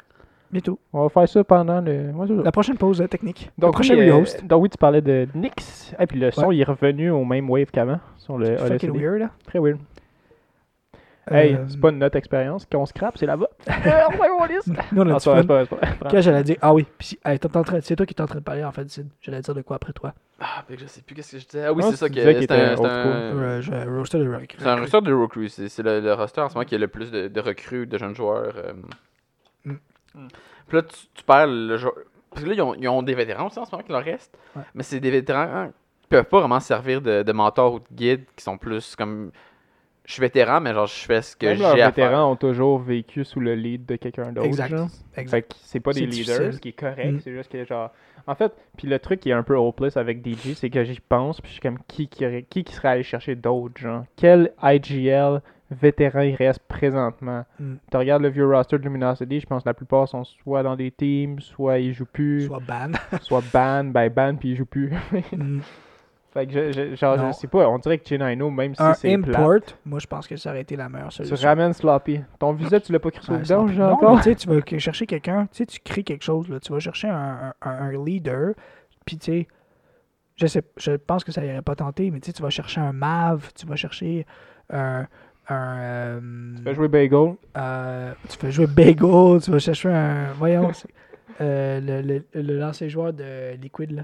bientôt. 0.53 0.79
On 0.93 1.03
va 1.03 1.09
faire 1.09 1.29
ça 1.29 1.43
pendant 1.43 1.81
le. 1.81 2.11
ouais. 2.15 2.45
La 2.45 2.53
prochaine 2.53 2.77
pause 2.77 3.01
euh, 3.01 3.09
technique. 3.09 3.51
Donc, 3.59 3.71
le 3.71 3.73
prochain 3.73 3.95
oui, 3.97 4.09
euh, 4.09 4.15
rehost. 4.15 4.47
donc 4.47 4.63
oui, 4.63 4.71
tu 4.71 4.79
parlais 4.79 5.01
de 5.03 5.27
Nix. 5.35 5.93
Et 5.99 6.07
puis 6.07 6.21
le 6.21 6.31
son, 6.31 6.53
il 6.53 6.61
est 6.61 6.65
revenu 6.65 7.11
au 7.11 7.25
même 7.25 7.51
wave 7.51 7.71
qu'avant 7.73 7.99
sur 8.19 8.39
le 8.39 8.57
Fucking 8.57 8.97
weird, 8.97 9.19
là. 9.19 9.31
Très 9.47 9.59
weird. 9.59 9.79
Hey, 11.29 11.55
Euh, 11.55 11.65
c'est 11.69 11.81
pas 11.81 11.91
notre 11.91 12.17
expérience 12.17 12.67
qu'on 12.67 12.87
scrape, 12.87 13.19
c'est 13.19 13.27
là-bas. 13.27 13.49
Nous, 14.93 15.03
on 15.03 15.09
a 15.11 15.15
Ah, 15.15 15.19
du 15.19 15.21
c'est 15.21 15.47
pas. 15.47 15.65
Quand 16.09 16.21
j'allais 16.21 16.45
dire, 16.45 16.57
ah 16.61 16.73
oui, 16.73 16.87
puis 16.99 17.19
hey, 17.25 17.39
t'es 17.39 17.57
en 17.57 17.63
train- 17.65 17.81
c'est 17.81 17.97
toi 17.97 18.07
qui 18.07 18.15
es 18.15 18.21
en 18.21 18.27
train 18.27 18.39
de 18.39 18.45
parler 18.45 18.63
en 18.65 18.71
fait, 18.71 18.89
Sid. 18.89 19.09
J'allais 19.21 19.41
dire 19.41 19.55
de 19.55 19.63
quoi 19.63 19.77
après 19.77 19.93
toi 19.93 20.15
Ah, 20.41 20.65
mais 20.71 20.77
je 20.79 20.87
sais 20.87 21.03
plus 21.03 21.15
qu'est-ce 21.17 21.33
que 21.33 21.39
je 21.41 21.47
disais. 21.47 21.65
Ah 21.65 21.73
oui, 21.73 21.83
Non, 21.83 21.91
c'est 21.91 21.97
ça 21.97 22.09
que 22.09 22.15
c'est 22.15 22.51
un, 22.53 22.77
Euh, 22.81 23.85
roaster 23.97 24.19
le 24.19 24.33
rock. 24.37 24.55
c'est 24.59 24.67
un 24.69 24.77
roster 24.77 25.01
de 25.01 25.13
recrues. 25.13 25.49
C'est 25.49 25.69
c'est 25.69 25.83
le, 25.83 26.01
le 26.01 26.13
roster 26.15 26.41
en 26.43 26.49
ce 26.49 26.55
moment 26.55 26.65
qui 26.65 26.75
a 26.75 26.79
le 26.79 26.89
plus 26.89 27.11
de, 27.11 27.27
de 27.29 27.41
recrues, 27.41 27.87
de 27.87 27.99
jeunes 27.99 28.15
joueurs. 28.15 28.55
euh. 28.57 28.73
Mm. 29.65 29.73
Mm. 30.15 30.29
Puis 30.69 30.77
là, 30.77 30.83
tu, 30.83 30.97
tu 31.15 31.25
perds 31.25 31.47
le 31.49 31.77
joueur. 31.77 31.95
Parce 32.31 32.45
que 32.45 32.49
là, 32.51 32.55
ils 32.55 32.63
ont, 32.63 32.75
ils 32.75 32.89
ont 32.89 33.03
des 33.03 33.15
vétérans 33.15 33.47
aussi 33.47 33.59
en 33.59 33.65
ce 33.65 33.73
moment 33.73 33.83
qui 33.83 33.93
leur 33.93 34.05
restent. 34.05 34.37
Ouais. 34.55 34.63
Mais 34.75 34.83
c'est 34.83 35.01
des 35.01 35.11
vétérans 35.11 35.69
qui 36.03 36.09
peuvent 36.09 36.25
pas 36.25 36.41
vraiment 36.41 36.61
servir 36.61 37.01
de, 37.01 37.23
de 37.23 37.33
mentor 37.33 37.75
ou 37.75 37.79
de 37.81 37.85
guide, 37.91 38.25
qui 38.37 38.45
sont 38.45 38.59
plus 38.59 38.95
comme. 38.95 39.33
Je 40.07 40.13
suis 40.13 40.21
vétéran, 40.21 40.61
mais 40.61 40.73
genre, 40.73 40.87
je 40.87 40.95
fais 41.05 41.21
ce 41.21 41.35
que 41.37 41.55
j'ai 41.55 41.65
à 41.65 41.75
faire. 41.75 41.87
vétérans 41.89 42.31
ont 42.31 42.37
toujours 42.37 42.79
vécu 42.79 43.25
sous 43.25 43.41
le 43.41 43.55
lead 43.57 43.85
de 43.87 43.97
quelqu'un 43.97 44.31
d'autre. 44.33 44.47
Exact. 44.47 44.71
genre. 44.77 44.89
Exact. 45.17 45.31
Fait 45.31 45.43
que 45.43 45.49
c'est 45.65 45.81
pas 45.81 45.93
des 45.93 46.07
leaders, 46.07 46.25
difficile. 46.39 46.53
ce 46.53 46.61
qui 46.61 46.69
est 46.69 46.73
correct. 46.73 47.13
Mm. 47.13 47.21
C'est 47.25 47.33
juste 47.33 47.51
que, 47.51 47.65
genre. 47.65 47.91
En 48.29 48.35
fait, 48.35 48.53
puis 48.77 48.87
le 48.89 48.99
truc 48.99 49.21
qui 49.21 49.31
est 49.31 49.35
un 49.35 49.43
peu 49.43 49.57
hopeless 49.57 49.97
avec 49.97 50.25
DJ, 50.27 50.55
c'est 50.55 50.71
que 50.71 50.85
j'y 50.85 50.99
pense, 51.01 51.41
puis 51.41 51.49
je 51.49 51.53
suis 51.55 51.61
comme 51.61 51.79
qui 51.89 52.09
qui, 52.09 52.25
qui 52.49 52.65
qui 52.65 52.73
serait 52.73 52.89
allé 52.89 53.03
chercher 53.03 53.35
d'autres, 53.35 53.81
genre? 53.81 54.05
Quel 54.17 54.53
IGL 54.63 55.41
vétéran 55.73 56.21
il 56.21 56.35
reste 56.37 56.61
présentement? 56.69 57.45
Mm. 57.59 57.75
Tu 57.91 57.97
regardes 57.97 58.23
le 58.23 58.29
vieux 58.29 58.47
roster 58.47 58.79
de 58.79 58.85
Luminosity, 58.85 59.41
je 59.41 59.47
pense 59.47 59.65
que 59.65 59.69
la 59.69 59.75
plupart 59.75 60.07
sont 60.09 60.23
soit 60.25 60.63
dans 60.63 60.77
des 60.77 60.93
teams, 60.93 61.41
soit 61.41 61.79
ils 61.81 61.93
jouent 61.93 62.05
plus, 62.07 62.47
Soit 62.47 62.61
ban. 62.67 62.93
soit 63.23 63.43
ban, 63.53 63.85
ben 63.85 64.09
ban, 64.09 64.37
puis 64.37 64.51
ils 64.51 64.57
jouent 64.57 64.67
plus. 64.67 64.93
Mm. 65.33 65.61
Fait 66.37 66.47
que 66.47 66.53
je, 66.53 66.73
je- 66.73 66.95
genre, 66.97 67.17
je 67.19 67.33
sais 67.33 67.49
pas, 67.49 67.69
on 67.69 67.79
dirait 67.79 67.99
que 67.99 68.07
Gennino, 68.09 68.51
même 68.51 68.75
si 68.75 68.83
un 68.83 68.93
c'est 68.95 69.17
plate, 69.19 69.39
import, 69.39 69.61
moi 69.85 69.99
je 69.99 70.07
pense 70.07 70.27
que 70.27 70.37
ça 70.37 70.51
aurait 70.51 70.61
été 70.63 70.77
la 70.77 70.89
meilleure 70.89 71.09
tu 71.09 71.17
solution. 71.25 71.49
ramènes 71.49 71.73
Sloppy. 71.73 72.21
Ton 72.39 72.53
visa, 72.53 72.79
tu 72.81 72.93
l'as 72.93 72.99
pas 73.01 73.11
ça 73.21 73.39
dedans, 73.39 73.67
peut- 73.67 73.73
genre, 73.73 73.89
non, 73.91 73.95
encore? 73.95 74.21
tu 74.23 74.37
tu 74.37 74.49
vas 74.49 74.79
chercher 74.79 75.07
quelqu'un, 75.07 75.47
tu 75.51 75.59
sais, 75.59 75.67
tu 75.67 75.81
crées 75.81 76.03
quelque 76.05 76.25
chose, 76.25 76.49
là, 76.49 76.61
tu 76.61 76.73
vas 76.73 76.79
chercher 76.79 77.09
un, 77.09 77.53
un, 77.63 77.71
un 77.71 78.05
leader, 78.05 78.53
puis 79.05 79.17
tu 79.19 79.25
sais, 79.33 79.49
je 80.37 80.47
sais, 80.47 80.63
je 80.77 80.93
pense 80.93 81.25
que 81.25 81.33
ça 81.33 81.45
irait 81.45 81.63
pas 81.63 81.75
tenter, 81.75 82.11
mais 82.11 82.21
tu 82.21 82.27
sais, 82.27 82.33
tu 82.33 82.43
vas 82.43 82.51
chercher 82.51 82.81
un 82.81 82.93
Mav, 82.93 83.49
tu 83.55 83.67
vas 83.67 83.77
chercher 83.77 84.27
un, 84.71 85.07
un 85.49 85.79
euh, 85.79 86.21
Tu 86.57 86.63
fais 86.65 86.75
jouer 86.75 86.89
Bagel? 86.89 87.35
euh, 87.57 88.13
tu 88.29 88.37
fais 88.37 88.51
jouer 88.51 88.67
Bagel, 88.67 89.41
tu 89.43 89.51
vas 89.51 89.59
chercher 89.59 89.89
un, 89.89 90.33
voyons, 90.33 90.71
euh, 91.41 91.81
le, 91.81 92.03
le, 92.03 92.25
le 92.43 92.59
lancer 92.59 92.89
joueur 92.91 93.13
de 93.13 93.55
Liquid, 93.57 93.93
là, 93.93 94.03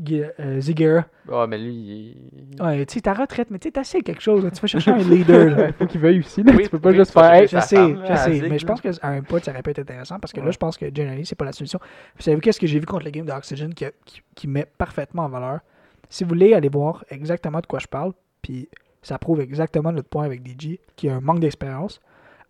Euh, 0.00 0.60
Zigguera. 0.60 1.06
Ah, 1.30 1.46
mais 1.48 1.58
lui, 1.58 1.74
il... 1.74 2.62
Ouais, 2.62 2.86
tu 2.86 2.94
sais, 2.94 3.00
ta 3.00 3.14
retraite, 3.14 3.50
mais 3.50 3.58
tu 3.58 3.70
sais, 3.82 4.00
quelque 4.00 4.22
chose, 4.22 4.44
là, 4.44 4.50
tu 4.50 4.60
vas 4.60 4.68
chercher 4.68 4.92
un 4.92 4.98
leader, 4.98 5.56
là. 5.56 5.72
Faut 5.72 5.86
qu'il 5.86 6.00
veuille 6.00 6.20
aussi, 6.20 6.42
là. 6.44 6.52
Oui, 6.56 6.64
tu 6.64 6.70
peux 6.70 6.78
pas 6.78 6.90
oui, 6.90 6.96
juste 6.96 7.12
faire, 7.12 7.32
hey, 7.32 7.48
Je 7.48 7.56
sa 7.56 7.60
sais, 7.62 7.76
femme, 7.76 8.04
je 8.08 8.14
sais, 8.14 8.32
Zig, 8.34 8.48
mais 8.48 8.58
je 8.60 8.66
pense 8.66 8.80
qu'à 8.80 8.90
un 9.02 9.22
point, 9.22 9.40
ça 9.40 9.50
aurait 9.50 9.62
pu 9.62 9.70
être 9.70 9.80
intéressant 9.80 10.20
parce 10.20 10.32
que 10.32 10.40
là, 10.40 10.52
je 10.52 10.56
pense 10.56 10.76
que 10.76 10.86
Generally, 10.94 11.26
c'est 11.26 11.34
pas 11.34 11.44
la 11.44 11.52
solution. 11.52 11.80
Vous 12.16 12.22
savez 12.22 12.38
qu'est-ce 12.40 12.60
que 12.60 12.66
j'ai 12.68 12.78
vu 12.78 12.86
contre 12.86 13.04
le 13.06 13.10
game 13.10 13.26
de 13.26 13.32
Oxygen 13.32 13.74
qui, 13.74 13.86
qui, 14.04 14.22
qui 14.36 14.46
met 14.46 14.66
parfaitement 14.78 15.24
en 15.24 15.28
valeur? 15.28 15.60
Si 16.08 16.22
vous 16.22 16.28
voulez 16.28 16.54
aller 16.54 16.68
voir 16.68 17.04
exactement 17.10 17.60
de 17.60 17.66
quoi 17.66 17.80
je 17.80 17.88
parle, 17.88 18.12
puis 18.40 18.68
ça 19.02 19.18
prouve 19.18 19.40
exactement 19.40 19.90
notre 19.90 20.08
point 20.08 20.24
avec 20.24 20.46
DJ, 20.46 20.78
qui 20.94 21.08
a 21.08 21.16
un 21.16 21.20
manque 21.20 21.40
d'expérience, 21.40 22.00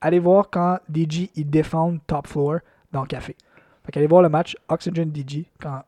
allez 0.03 0.19
voir 0.19 0.51
quand 0.51 0.79
DJ 0.95 1.31
il 1.35 1.49
défend 1.49 1.97
top 2.07 2.27
floor 2.27 2.59
dans 2.93 3.01
le 3.01 3.07
café. 3.07 3.37
Fait 3.85 3.93
qu'allez 3.93 4.07
voir 4.07 4.23
le 4.23 4.29
match 4.29 4.55
Oxygen 4.69 5.11
DJ 5.15 5.45
quand 5.61 5.83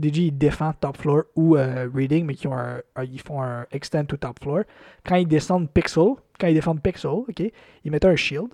DJ 0.00 0.18
il 0.18 0.32
défend 0.38 0.72
top 0.74 0.96
floor 0.98 1.22
ou 1.36 1.56
euh, 1.56 1.88
Reading, 1.94 2.26
mais 2.26 2.34
qui 2.34 2.46
ont 2.46 2.56
un, 2.56 2.80
un- 2.96 3.04
ils 3.04 3.20
font 3.20 3.42
un 3.42 3.66
extend 3.72 4.04
to 4.04 4.16
top 4.16 4.38
floor. 4.42 4.62
Quand 5.06 5.16
ils 5.16 5.26
descendent 5.26 5.70
Pixel, 5.70 6.14
quand 6.38 6.46
ils 6.48 6.54
défendent 6.54 6.82
Pixel, 6.82 7.10
ok, 7.10 7.42
ils 7.84 7.90
mettaient 7.90 8.08
un 8.08 8.16
shield, 8.16 8.48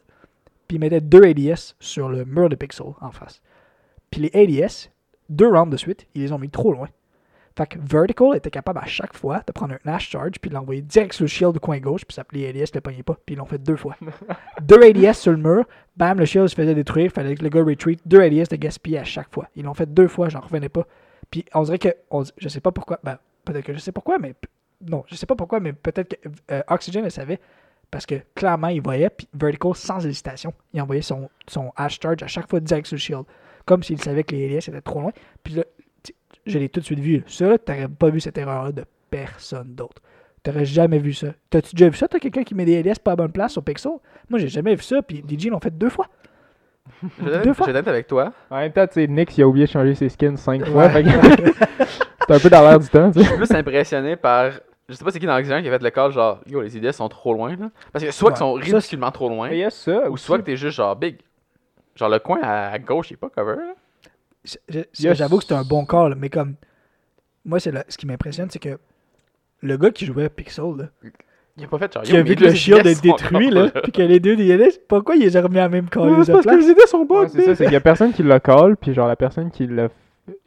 puis 0.68 0.76
ils 0.76 0.80
mettaient 0.80 1.00
deux 1.00 1.22
ADS 1.24 1.74
sur 1.80 2.08
le 2.08 2.24
mur 2.24 2.48
de 2.48 2.54
Pixel 2.54 2.86
en 3.00 3.10
face. 3.10 3.42
Puis 4.10 4.20
les 4.30 4.62
ADS, 4.62 4.90
deux 5.28 5.48
rounds 5.48 5.70
de 5.70 5.76
suite, 5.76 6.06
ils 6.14 6.22
les 6.22 6.32
ont 6.32 6.38
mis 6.38 6.50
trop 6.50 6.72
loin. 6.72 6.88
Fait 7.56 7.66
que 7.66 7.78
Vertical 7.78 8.34
était 8.34 8.50
capable 8.50 8.78
à 8.78 8.86
chaque 8.86 9.14
fois 9.14 9.42
de 9.46 9.52
prendre 9.52 9.74
un 9.74 9.78
Nash 9.84 10.08
Charge 10.08 10.38
puis 10.40 10.48
de 10.48 10.54
l'envoyer 10.54 10.80
direct 10.80 11.12
sur 11.12 11.24
le 11.24 11.28
shield 11.28 11.52
du 11.52 11.60
coin 11.60 11.78
gauche, 11.80 12.02
puis 12.06 12.14
ça, 12.14 12.24
les 12.32 12.48
ADS 12.48 12.54
ne 12.72 12.76
le 12.76 12.80
pognaient 12.80 13.02
pas, 13.02 13.18
puis 13.26 13.34
ils 13.34 13.38
l'ont 13.38 13.44
fait 13.44 13.58
deux 13.58 13.76
fois. 13.76 13.94
deux 14.62 14.80
ADS 14.82 15.14
sur 15.18 15.32
le 15.32 15.38
mur, 15.38 15.64
bam, 15.96 16.18
le 16.18 16.24
shield 16.24 16.46
se 16.48 16.54
faisait 16.54 16.74
détruire, 16.74 17.10
fallait 17.12 17.34
que 17.34 17.42
le 17.42 17.50
gars 17.50 17.62
retreat, 17.62 18.00
deux 18.06 18.20
ADS 18.22 18.48
de 18.50 18.56
gaspiller 18.56 18.98
à 19.00 19.04
chaque 19.04 19.30
fois. 19.34 19.48
Ils 19.54 19.64
l'ont 19.64 19.74
fait 19.74 19.92
deux 19.92 20.08
fois, 20.08 20.28
j'en 20.30 20.40
revenais 20.40 20.70
pas. 20.70 20.86
Puis 21.32 21.46
on 21.54 21.62
dirait 21.62 21.78
que, 21.78 21.88
on, 22.10 22.22
je 22.36 22.48
sais 22.48 22.60
pas 22.60 22.70
pourquoi, 22.70 23.00
ben, 23.02 23.18
peut-être 23.44 23.64
que 23.64 23.72
je 23.72 23.78
sais 23.78 23.90
pourquoi, 23.90 24.18
mais 24.18 24.34
non, 24.86 25.02
je 25.08 25.16
sais 25.16 25.26
pas 25.26 25.34
pourquoi, 25.34 25.60
mais 25.60 25.72
peut-être 25.72 26.16
que 26.16 26.28
euh, 26.52 26.62
Oxygen 26.68 27.02
le 27.02 27.10
savait, 27.10 27.40
parce 27.90 28.04
que 28.04 28.16
clairement, 28.34 28.68
il 28.68 28.82
voyait, 28.82 29.08
puis 29.08 29.26
Vertical, 29.32 29.74
sans 29.74 30.04
hésitation, 30.06 30.52
il 30.74 30.82
envoyait 30.82 31.02
son, 31.02 31.30
son 31.48 31.72
Ash 31.74 31.98
Charge 32.00 32.22
à 32.22 32.26
chaque 32.26 32.48
fois 32.50 32.60
direct 32.60 32.86
sur 32.86 32.96
le 32.96 33.00
shield, 33.00 33.24
comme 33.64 33.82
s'il 33.82 34.00
savait 34.00 34.24
que 34.24 34.36
les 34.36 34.54
ADS 34.54 34.68
étaient 34.68 34.82
trop 34.82 35.00
loin. 35.00 35.12
Puis 35.42 35.54
là, 35.54 35.64
je 36.44 36.58
l'ai 36.58 36.68
tout 36.68 36.80
de 36.80 36.84
suite 36.84 37.00
vu. 37.00 37.24
Ça, 37.26 37.48
là, 37.48 37.58
t'aurais 37.58 37.88
pas 37.88 38.10
vu 38.10 38.20
cette 38.20 38.36
erreur-là 38.36 38.72
de 38.72 38.84
personne 39.10 39.74
d'autre. 39.74 40.02
T'aurais 40.42 40.66
jamais 40.66 40.98
vu 40.98 41.14
ça. 41.14 41.28
T'as-tu 41.48 41.74
déjà 41.74 41.88
vu 41.88 41.96
ça, 41.96 42.08
toi, 42.08 42.20
quelqu'un 42.20 42.44
qui 42.44 42.54
met 42.54 42.66
des 42.66 42.76
ADS 42.78 42.98
pas 42.98 43.12
à 43.12 43.16
bonne 43.16 43.32
place 43.32 43.52
sur 43.52 43.62
Pixel? 43.62 43.92
Moi, 44.28 44.38
j'ai 44.38 44.48
jamais 44.48 44.74
vu 44.74 44.82
ça, 44.82 45.00
puis 45.00 45.24
DJ 45.26 45.46
l'ont 45.46 45.60
fait 45.60 45.70
deux 45.70 45.88
fois. 45.88 46.08
Je 47.18 47.24
vais 47.24 47.30
Deux 47.42 47.50
être- 47.50 47.56
fois? 47.56 47.66
je 47.66 47.72
vais 47.72 47.78
être 47.78 47.88
avec 47.88 48.06
toi. 48.06 48.32
En 48.50 48.56
même 48.58 48.72
temps, 48.72 48.86
tu 48.86 48.94
sais, 48.94 49.06
Nick, 49.06 49.36
il 49.38 49.42
a 49.42 49.48
oublié 49.48 49.66
de 49.66 49.70
changer 49.70 49.94
ses 49.94 50.08
skins 50.08 50.36
5 50.36 50.64
fois. 50.66 50.86
Ouais. 50.86 50.90
fait 50.90 51.02
que 51.04 51.08
C'est 52.28 52.34
un 52.34 52.38
peu 52.38 52.50
dans 52.50 52.62
l'air 52.62 52.78
du 52.78 52.88
temps, 52.88 53.10
tu 53.10 53.18
Je 53.18 53.24
sais. 53.24 53.28
suis 53.30 53.36
plus 53.36 53.50
impressionné 53.52 54.16
par. 54.16 54.52
Je 54.88 54.94
sais 54.94 55.04
pas 55.04 55.10
c'est 55.10 55.20
qui 55.20 55.26
dans 55.26 55.34
l'Oxygène 55.36 55.62
qui 55.62 55.68
a 55.68 55.72
fait 55.72 55.82
le 55.82 55.90
call, 55.90 56.12
genre, 56.12 56.40
yo, 56.46 56.60
les 56.60 56.76
idées 56.76 56.92
sont 56.92 57.08
trop 57.08 57.32
loin, 57.34 57.54
là. 57.56 57.70
Parce 57.92 58.04
que 58.04 58.10
soit 58.10 58.28
Ouais. 58.28 58.32
qu'ils 58.34 58.38
sont 58.38 58.56
Ça, 58.58 58.76
ridiculement 58.76 59.10
trop 59.10 59.28
loin, 59.28 59.48
Il 59.50 59.58
y 59.58 59.64
a 59.64 59.70
ça. 59.70 60.08
ou 60.10 60.14
aussi. 60.14 60.24
soit 60.24 60.38
que 60.38 60.42
t'es 60.44 60.56
juste 60.56 60.76
genre 60.76 60.94
big. 60.96 61.18
Genre, 61.94 62.08
le 62.08 62.18
coin 62.18 62.38
à, 62.42 62.78
gauche, 62.78 63.10
il 63.10 63.14
est 63.14 63.16
pas 63.16 63.28
cover, 63.30 63.56
là. 63.56 63.74
Je- 64.44 64.56
je- 64.68 65.04
Yes. 65.04 65.16
J'avoue 65.18 65.38
que 65.38 65.44
c'est 65.44 65.54
un 65.54 65.62
bon 65.64 65.84
call, 65.86 66.14
mais 66.16 66.28
comme. 66.30 66.54
Moi, 67.44 67.58
c'est 67.60 67.70
le- 67.72 67.84
ce 67.88 67.96
qui 67.96 68.06
m'impressionne, 68.06 68.50
c'est 68.50 68.58
que 68.58 68.78
le 69.62 69.76
gars 69.76 69.90
qui 69.90 70.04
jouait 70.06 70.24
à 70.24 70.30
Pixel, 70.30 70.64
là, 70.76 70.84
Il 71.56 71.64
a 71.64 71.68
pas 71.68 71.78
fait 71.78 71.92
genre. 71.92 72.02
qui 72.02 72.16
a 72.16 72.22
vu 72.22 72.34
que 72.34 72.40
le 72.40 72.50
les 72.50 72.56
shield 72.56 72.86
est 72.86 73.02
détruit, 73.02 73.50
là, 73.50 73.68
puis 73.70 73.92
que 73.92 74.02
les 74.02 74.20
deux 74.20 74.36
DLS, 74.36 74.78
pourquoi 74.88 75.16
il 75.16 75.22
les 75.22 75.36
a 75.36 75.42
remis 75.42 75.58
à 75.58 75.62
la 75.62 75.68
même 75.68 75.88
call 75.88 76.24
c'est 76.24 76.32
parce 76.32 76.46
que 76.46 76.56
les 76.56 76.66
idées 76.70 76.86
sont 76.86 77.04
bonnes. 77.04 77.28
c'est 77.28 77.42
ça, 77.42 77.54
c'est 77.54 77.64
qu'il 77.64 77.72
y 77.72 77.76
a 77.76 77.80
personne 77.80 78.12
qui 78.12 78.22
l'a 78.22 78.40
call, 78.40 78.76
puis 78.76 78.94
genre 78.94 79.08
la 79.08 79.16
personne 79.16 79.50
qui 79.50 79.66
l'a 79.66 79.88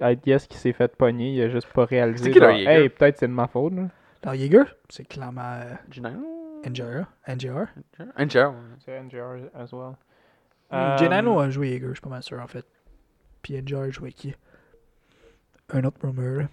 IDS 0.02 0.48
qui 0.50 0.58
s'est 0.58 0.74
fait 0.74 0.96
pogner, 0.96 1.34
il 1.34 1.42
a 1.42 1.50
juste 1.50 1.68
pas 1.74 1.86
réalisé. 1.86 2.26
C'est 2.26 2.32
qui, 2.32 2.40
le 2.40 2.48
genre, 2.48 2.58
Jaeger? 2.58 2.72
hey, 2.72 2.90
peut-être 2.90 3.18
c'est 3.18 3.28
de 3.28 3.34
ma 3.34 3.48
faute. 3.48 3.74
Là. 3.74 3.84
Dans 4.24 4.34
Jaeger, 4.34 4.64
c'est 4.90 5.08
clairement 5.08 5.42
euh, 5.42 5.74
Genano? 5.92 6.26
NGR. 6.66 7.06
NGR. 7.28 7.68
NGR. 8.18 8.54
C'est 8.84 9.00
NGR 9.04 9.50
as 9.54 9.72
well. 9.72 9.94
Hmm, 10.72 10.98
Genano 10.98 11.40
a 11.40 11.50
joué 11.50 11.70
Jaeger, 11.70 11.90
je 11.90 11.94
suis 11.94 12.02
pas 12.02 12.10
mal 12.10 12.24
sûr, 12.24 12.40
en 12.40 12.48
fait. 12.48 12.66
Puis 13.44 13.62
NGR 13.62 13.82
a 13.82 13.90
joué 13.92 14.12
qui? 14.12 14.34
Un 15.72 15.84
autre 15.84 15.98
rumor. 16.02 16.48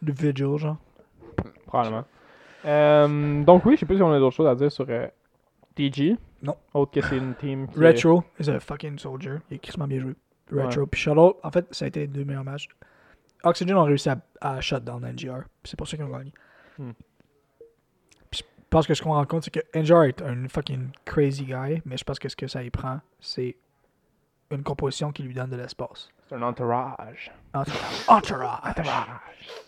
De 0.00 0.12
Vigil, 0.12 0.56
genre. 0.56 0.78
Probablement. 1.66 2.04
Euh, 2.64 3.42
donc 3.44 3.64
oui, 3.64 3.74
je 3.74 3.80
sais 3.80 3.86
pas 3.86 3.94
si 3.94 4.02
on 4.02 4.12
a 4.12 4.18
d'autres 4.18 4.36
choses 4.36 4.48
à 4.48 4.54
dire 4.54 4.70
sur 4.70 4.86
euh, 4.88 5.06
DG. 5.76 6.16
Non. 6.42 6.56
Autre 6.74 6.92
que 6.92 7.00
c'est 7.00 7.16
une 7.16 7.34
team 7.34 7.68
qui 7.68 7.78
Retro 7.78 8.24
is 8.38 8.48
a 8.48 8.60
fucking 8.60 8.98
soldier. 8.98 9.36
Il 9.50 9.56
est 9.56 9.58
crissement 9.58 9.86
bien 9.86 10.00
joué. 10.00 10.14
Retro. 10.52 10.86
Puis 10.86 11.00
Shuttle, 11.00 11.34
en 11.42 11.50
fait, 11.50 11.66
ça 11.70 11.84
a 11.84 11.88
été 11.88 12.00
les 12.00 12.06
deux 12.06 12.24
meilleurs 12.24 12.44
matchs. 12.44 12.68
Oxygen 13.44 13.76
ont 13.76 13.84
réussi 13.84 14.08
à, 14.08 14.20
à 14.40 14.60
shut 14.60 14.84
down 14.84 15.04
NGR. 15.04 15.44
C'est 15.64 15.76
pour 15.76 15.88
ça 15.88 15.96
qu'ils 15.96 16.04
ont 16.04 16.10
gagné. 16.10 16.32
Hmm. 16.78 16.92
Puis 18.30 18.40
je 18.40 18.68
pense 18.68 18.86
que 18.86 18.94
ce 18.94 19.02
qu'on 19.02 19.12
rend 19.12 19.24
compte, 19.26 19.44
c'est 19.44 19.50
que 19.50 19.78
NGR 19.78 20.04
est 20.04 20.22
un 20.22 20.48
fucking 20.48 20.88
crazy 21.04 21.44
guy, 21.44 21.80
mais 21.84 21.96
je 21.96 22.04
pense 22.04 22.18
que 22.18 22.28
ce 22.28 22.36
que 22.36 22.46
ça 22.46 22.62
y 22.62 22.70
prend, 22.70 23.00
c'est 23.20 23.56
une 24.50 24.62
composition 24.62 25.12
qui 25.12 25.22
lui 25.22 25.34
donne 25.34 25.50
de 25.50 25.56
l'espace. 25.56 26.10
C'est 26.30 26.36
un 26.36 26.42
entourage. 26.42 27.32
Entourage. 27.52 28.04
Entourage. 28.06 28.58
Entourage. 28.64 29.06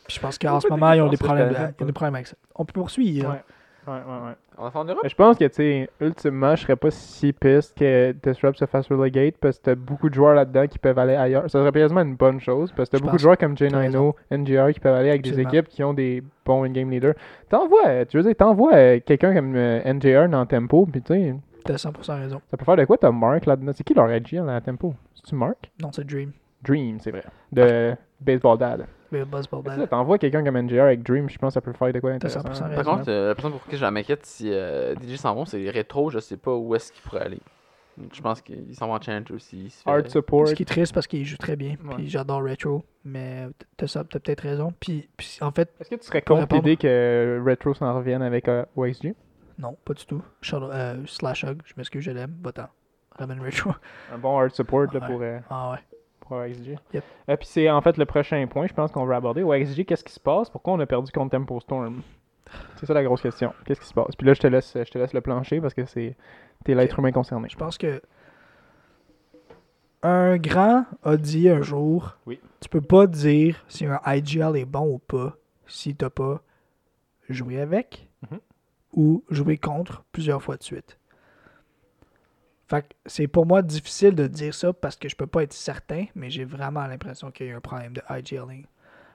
Puis 0.07 0.15
je 0.17 0.21
pense 0.21 0.39
qu'en 0.39 0.61
ce 0.61 0.69
moment, 0.69 0.93
ils 0.93 1.01
ont 1.03 1.09
des 1.09 1.17
problèmes, 1.17 1.49
ce 1.49 1.51
de- 1.51 1.55
talent, 1.57 1.73
ils 1.77 1.83
ont 1.83 1.87
des 1.87 1.93
problèmes 1.93 2.15
avec 2.15 2.27
ça. 2.29 2.37
On 2.55 2.65
peut 2.65 2.73
poursuivre. 2.73 3.31
Ouais. 3.31 3.43
Ouais, 3.89 3.95
ouais, 3.95 4.27
ouais. 4.29 4.33
On 4.59 4.63
va 4.63 4.71
faire 4.71 4.81
en 4.83 4.85
Europe? 4.85 5.01
Je 5.05 5.15
pense 5.17 5.37
que, 5.37 5.45
tu 5.47 5.55
sais, 5.55 5.91
ultimement, 6.01 6.55
je 6.55 6.63
serais 6.63 6.77
pas 6.77 6.93
si 6.93 7.33
piste 7.33 7.77
que 7.77 8.13
Disrupt 8.23 8.57
se 8.57 8.67
fasse 8.67 8.87
relegate 8.89 9.39
parce 9.39 9.59
que 9.59 9.63
t'as 9.65 9.75
beaucoup 9.75 10.09
de 10.09 10.15
joueurs 10.15 10.35
là-dedans 10.37 10.69
qui 10.69 10.79
peuvent 10.79 11.01
aller 11.01 11.17
ailleurs. 11.17 11.43
Ça 11.51 11.59
serait 11.59 11.73
quasiment 11.73 12.03
une 12.03 12.15
bonne 12.15 12.39
chose 12.39 12.71
parce 12.77 12.89
que 12.89 12.97
t'as 12.97 13.03
beaucoup 13.03 13.17
de 13.17 13.23
joueurs 13.23 13.37
comme 13.39 13.57
T'as 13.57 13.67
J9O, 13.67 14.15
NGR 14.31 14.73
qui 14.73 14.79
peuvent 14.79 14.95
aller 14.95 15.09
avec 15.11 15.23
des 15.23 15.41
équipes 15.41 15.67
qui 15.67 15.83
ont 15.83 15.95
des 15.95 16.23
bons 16.45 16.63
in-game 16.63 16.91
leaders. 16.93 17.15
T'envoies, 17.49 18.07
tu 18.07 18.19
veux 18.19 18.23
dire, 18.23 18.37
t'envoies 18.37 18.73
euh, 18.75 19.01
quelqu'un 19.05 19.35
comme 19.35 19.57
euh, 19.57 19.81
NGR 19.93 20.29
dans 20.29 20.47
Tempo, 20.47 20.87
puis 20.87 21.03
tu 21.03 21.13
sais, 21.15 21.35
T'as 21.65 21.75
100% 21.75 22.19
raison. 22.21 22.41
ça 22.53 22.57
peut 22.57 22.65
faire 22.65 22.77
de 22.77 22.85
quoi 22.85 22.99
t'as 22.99 23.11
Mark 23.11 23.47
là-dedans? 23.47 23.73
C'est 23.75 23.83
qui 23.83 23.95
leur 23.95 24.07
AG 24.07 24.33
dans 24.35 24.61
Tempo? 24.61 24.95
C'est-tu 25.17 25.35
Mark? 25.35 25.71
Non, 25.81 25.91
c'est 25.91 26.05
Dream. 26.07 26.31
Dream, 26.63 26.99
c'est 27.01 27.11
vrai. 27.11 27.25
De 27.51 27.95
Baseball 28.21 28.59
Dad. 28.59 28.87
Ça, 29.13 29.25
Bordel. 29.51 29.87
T'envoies 29.89 30.17
quelqu'un 30.19 30.43
comme 30.43 30.57
NGR 30.59 30.85
avec 30.85 31.03
Dream, 31.03 31.29
je 31.29 31.37
pense 31.37 31.51
que 31.51 31.55
ça 31.55 31.61
peut 31.61 31.73
faire 31.75 31.93
de 31.93 32.01
quoi. 32.01 32.13
100% 32.17 32.75
Par 32.75 32.85
contre, 32.85 33.05
euh, 33.11 33.29
la 33.29 33.35
personne 33.35 33.53
pour 33.53 33.63
qui 33.67 33.77
je 33.77 33.85
m'inquiète 33.85 34.25
si 34.25 34.51
euh, 34.51 34.95
DJ 34.95 35.17
s'en 35.17 35.35
vont, 35.35 35.45
c'est 35.45 35.69
rétro, 35.69 36.09
je 36.11 36.19
sais 36.19 36.39
pas 36.39 36.55
où 36.55 36.75
est-ce 36.75 36.93
qu'il 36.93 37.03
pourrait 37.03 37.27
aller. 37.27 37.41
Je 38.11 38.23
pense 38.23 38.41
qu'il 38.41 38.75
s'en 38.75 38.89
va 38.89 38.95
en 38.95 39.01
challenge 39.03 39.31
aussi. 39.33 39.69
fait- 39.69 39.91
Art 39.91 40.09
support. 40.09 40.49
Ce 40.49 40.55
qui 40.55 40.63
est 40.63 40.67
triste 40.67 40.95
parce 40.95 41.07
qu'il 41.07 41.27
joue 41.27 41.37
très 41.37 41.57
bien. 41.57 41.73
Ouais. 41.85 41.95
Puis 41.97 42.09
j'adore 42.09 42.43
Retro. 42.43 42.83
Mais 43.05 43.49
t'as 43.77 43.87
ça, 43.87 44.03
t'as 44.03 44.19
peut-être 44.19 44.41
raison. 44.41 44.73
Puis, 44.81 45.11
puis 45.15 45.39
en 45.43 45.51
fait, 45.51 45.69
Est-ce 45.79 45.91
que 45.91 45.97
tu 45.97 46.05
serais 46.07 46.23
Pour 46.23 46.39
contre 46.39 46.55
l'idée 46.55 46.79
que 46.79 47.43
Retro 47.47 47.75
s'en 47.75 47.93
revienne 47.95 48.23
avec 48.23 48.49
euh, 48.49 48.65
OXG 48.77 49.13
Non, 49.59 49.77
pas 49.85 49.93
du 49.93 50.07
tout. 50.07 50.23
Shadow, 50.41 50.71
euh, 50.71 51.03
slash 51.05 51.45
Hug, 51.45 51.61
je 51.67 51.75
m'excuse, 51.77 52.03
je 52.03 52.13
l'aime. 52.13 52.35
Va-t'en. 52.43 52.69
Ramène 53.19 53.41
Retro. 53.43 53.73
Un 54.11 54.17
bon 54.17 54.39
hard 54.39 54.53
support 54.55 54.87
là, 54.95 55.01
Ouais. 55.01 55.07
pour, 55.07 55.21
euh, 55.21 55.39
Ah 55.51 55.73
ouais. 55.73 55.79
Pour. 56.27 56.45
Yep. 56.45 56.79
Euh, 57.29 57.37
puis 57.37 57.47
c'est 57.47 57.69
en 57.71 57.81
fait 57.81 57.97
le 57.97 58.05
prochain 58.07 58.47
point, 58.47 58.67
je 58.67 58.73
pense 58.75 58.91
qu'on 58.93 59.05
va 59.05 59.17
aborder. 59.17 59.43
Au 59.43 59.53
XG, 59.53 59.85
qu'est-ce 59.85 60.05
qui 60.05 60.13
se 60.13 60.21
passe? 60.21 60.49
Pourquoi 60.51 60.73
on 60.75 60.81
a 60.81 60.87
perdu 60.87 61.11
contre 61.13 61.31
Tempo 61.37 61.61
Storm? 61.61 62.03
C'est 62.77 62.87
ça 62.87 62.95
la 62.95 63.03
grosse 63.05 63.23
question. 63.23 63.53
Qu'est-ce 63.65 63.81
qui 63.81 63.87
se 63.87 63.95
passe? 63.95 64.15
Puis 64.17 64.27
là, 64.27 64.35
je 64.35 64.41
te 64.41 64.47
laisse, 64.47 64.73
je 64.75 64.91
te 64.91 64.99
laisse 64.99 65.13
le 65.15 65.21
plancher 65.21 65.61
parce 65.61 65.75
que 65.75 65.85
c'est 65.87 66.17
t'es 66.65 66.75
l'être 66.75 66.99
humain 66.99 67.13
concerné. 67.13 67.49
Je 67.49 67.57
pense 67.57 67.79
que 67.79 68.01
un 70.03 70.37
grand 70.37 70.85
a 71.05 71.17
dit 71.17 71.49
un 71.49 71.63
jour 71.63 72.17
Oui. 72.27 72.41
tu 72.61 72.69
peux 72.69 72.81
pas 72.81 73.07
dire 73.07 73.65
si 73.69 73.87
un 73.87 74.01
IGL 74.05 74.57
est 74.57 74.65
bon 74.65 74.95
ou 74.95 74.99
pas 74.99 75.37
si 75.67 75.95
t'as 75.95 76.11
pas 76.11 76.43
joué 77.29 77.61
avec 77.61 78.09
Mhm. 78.31 78.39
ou 78.95 79.25
joué 79.31 79.57
contre 79.57 80.05
plusieurs 80.13 80.43
fois 80.43 80.57
de 80.57 80.63
suite. 80.63 80.99
Fait 82.73 82.81
que 82.81 82.95
c'est 83.05 83.29
pour 83.29 83.45
moi 83.45 83.61
difficile 83.61 84.15
de 84.15 84.27
dire 84.27 84.55
ça 84.55 84.73
parce 84.73 84.97
que 84.97 85.07
je 85.07 85.15
peux 85.15 85.27
pas 85.27 85.43
être 85.43 85.53
certain, 85.53 86.07
mais 86.15 86.31
j'ai 86.31 86.47
vraiment 86.47 86.87
l'impression 86.87 87.31
qu'il 87.31 87.45
y 87.45 87.49
a 87.51 87.53
eu 87.53 87.57
un 87.57 87.61
problème 87.61 87.93
de 87.93 88.01
IGLing. 88.09 88.65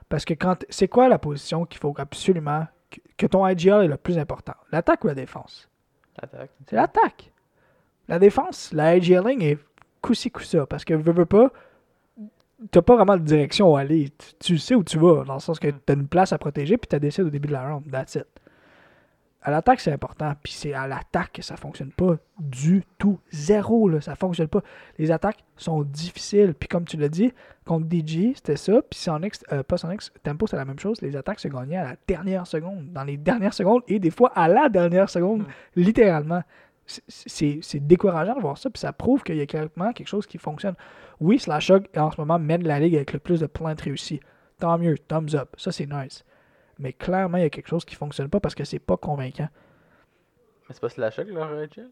Parce 0.08 0.24
que 0.24 0.32
quand 0.32 0.64
c'est 0.70 0.86
quoi 0.86 1.08
la 1.08 1.18
position 1.18 1.64
qu'il 1.64 1.80
faut 1.80 1.92
absolument 1.98 2.68
que, 2.88 3.00
que 3.16 3.26
ton 3.26 3.44
IGL 3.44 3.82
est 3.82 3.88
le 3.88 3.96
plus 3.96 4.16
important, 4.16 4.54
l'attaque 4.70 5.02
ou 5.02 5.08
la 5.08 5.16
défense? 5.16 5.68
Attaque. 6.22 6.50
c'est 6.68 6.76
l'attaque. 6.76 7.32
La 8.06 8.20
défense, 8.20 8.72
la 8.72 8.96
IGLing 8.96 9.42
est 9.42 9.58
coup-ci, 10.02 10.30
coup-ça. 10.30 10.64
Parce 10.66 10.84
que, 10.84 10.94
veux, 10.94 11.12
veux 11.12 11.26
pas, 11.26 11.50
t'as 12.70 12.82
pas 12.82 12.94
vraiment 12.94 13.16
de 13.16 13.24
direction 13.24 13.72
où 13.72 13.76
aller. 13.76 14.12
Tu, 14.18 14.34
tu 14.38 14.58
sais 14.58 14.76
où 14.76 14.84
tu 14.84 14.98
vas, 14.98 15.24
dans 15.24 15.34
le 15.34 15.40
sens 15.40 15.58
que 15.58 15.68
t'as 15.68 15.94
une 15.94 16.06
place 16.06 16.32
à 16.32 16.38
protéger, 16.38 16.76
puis 16.76 16.86
t'as 16.86 17.00
décidé 17.00 17.26
au 17.26 17.30
début 17.30 17.48
de 17.48 17.54
la 17.54 17.68
round. 17.68 17.90
That's 17.90 18.14
it. 18.14 18.26
À 19.40 19.52
l'attaque, 19.52 19.80
c'est 19.80 19.92
important. 19.92 20.32
Puis 20.42 20.52
c'est 20.52 20.72
à 20.74 20.88
l'attaque 20.88 21.32
que 21.34 21.42
ça 21.42 21.56
fonctionne 21.56 21.92
pas 21.92 22.16
du 22.40 22.82
tout. 22.98 23.20
Zéro, 23.30 23.88
là. 23.88 24.00
Ça 24.00 24.16
fonctionne 24.16 24.48
pas. 24.48 24.62
Les 24.98 25.12
attaques 25.12 25.38
sont 25.56 25.82
difficiles. 25.82 26.54
Puis 26.58 26.68
comme 26.68 26.84
tu 26.84 26.96
l'as 26.96 27.08
dit, 27.08 27.32
contre 27.64 27.86
DJ, 27.88 28.34
c'était 28.34 28.56
ça. 28.56 28.82
Puis 28.82 28.98
Sonic, 28.98 29.34
euh, 29.52 29.62
pas 29.62 29.76
Sonic, 29.76 30.00
Tempo, 30.24 30.46
c'est 30.48 30.56
la 30.56 30.64
même 30.64 30.78
chose. 30.80 31.00
Les 31.02 31.14
attaques 31.14 31.38
se 31.38 31.46
gagnaient 31.48 31.76
à 31.76 31.84
la 31.84 31.96
dernière 32.08 32.46
seconde. 32.48 32.92
Dans 32.92 33.04
les 33.04 33.16
dernières 33.16 33.54
secondes 33.54 33.82
et 33.86 34.00
des 34.00 34.10
fois 34.10 34.32
à 34.34 34.48
la 34.48 34.68
dernière 34.68 35.08
seconde. 35.08 35.44
Littéralement. 35.76 36.42
C'est- 36.86 37.78
décourageant 37.80 38.34
de 38.34 38.40
voir 38.40 38.58
ça. 38.58 38.70
Puis 38.70 38.80
ça 38.80 38.92
prouve 38.92 39.22
qu'il 39.22 39.36
y 39.36 39.40
a 39.42 39.46
clairement 39.46 39.92
quelque 39.92 40.08
chose 40.08 40.26
qui 40.26 40.38
fonctionne. 40.38 40.74
Oui, 41.20 41.38
Slash 41.38 41.70
Hog, 41.70 41.86
en 41.96 42.10
ce 42.10 42.20
moment, 42.20 42.38
mène 42.38 42.66
la 42.66 42.80
ligue 42.80 42.96
avec 42.96 43.12
le 43.12 43.18
plus 43.18 43.40
de 43.40 43.46
plaintes 43.46 43.82
réussies. 43.82 44.20
Tant 44.58 44.78
mieux. 44.78 44.96
Thumbs 44.98 45.34
up. 45.34 45.50
Ça, 45.58 45.70
c'est 45.70 45.86
nice. 45.86 46.24
Mais 46.78 46.92
clairement, 46.92 47.38
il 47.38 47.42
y 47.42 47.46
a 47.46 47.50
quelque 47.50 47.68
chose 47.68 47.84
qui 47.84 47.94
fonctionne 47.94 48.28
pas 48.28 48.40
parce 48.40 48.54
que 48.54 48.64
c'est 48.64 48.78
pas 48.78 48.96
convaincant. 48.96 49.48
Mais 50.68 50.74
c'est 50.74 50.80
pas 50.80 50.88
Slash 50.88 51.18
Hog, 51.18 51.28
leur 51.28 51.48
IGL? 51.64 51.88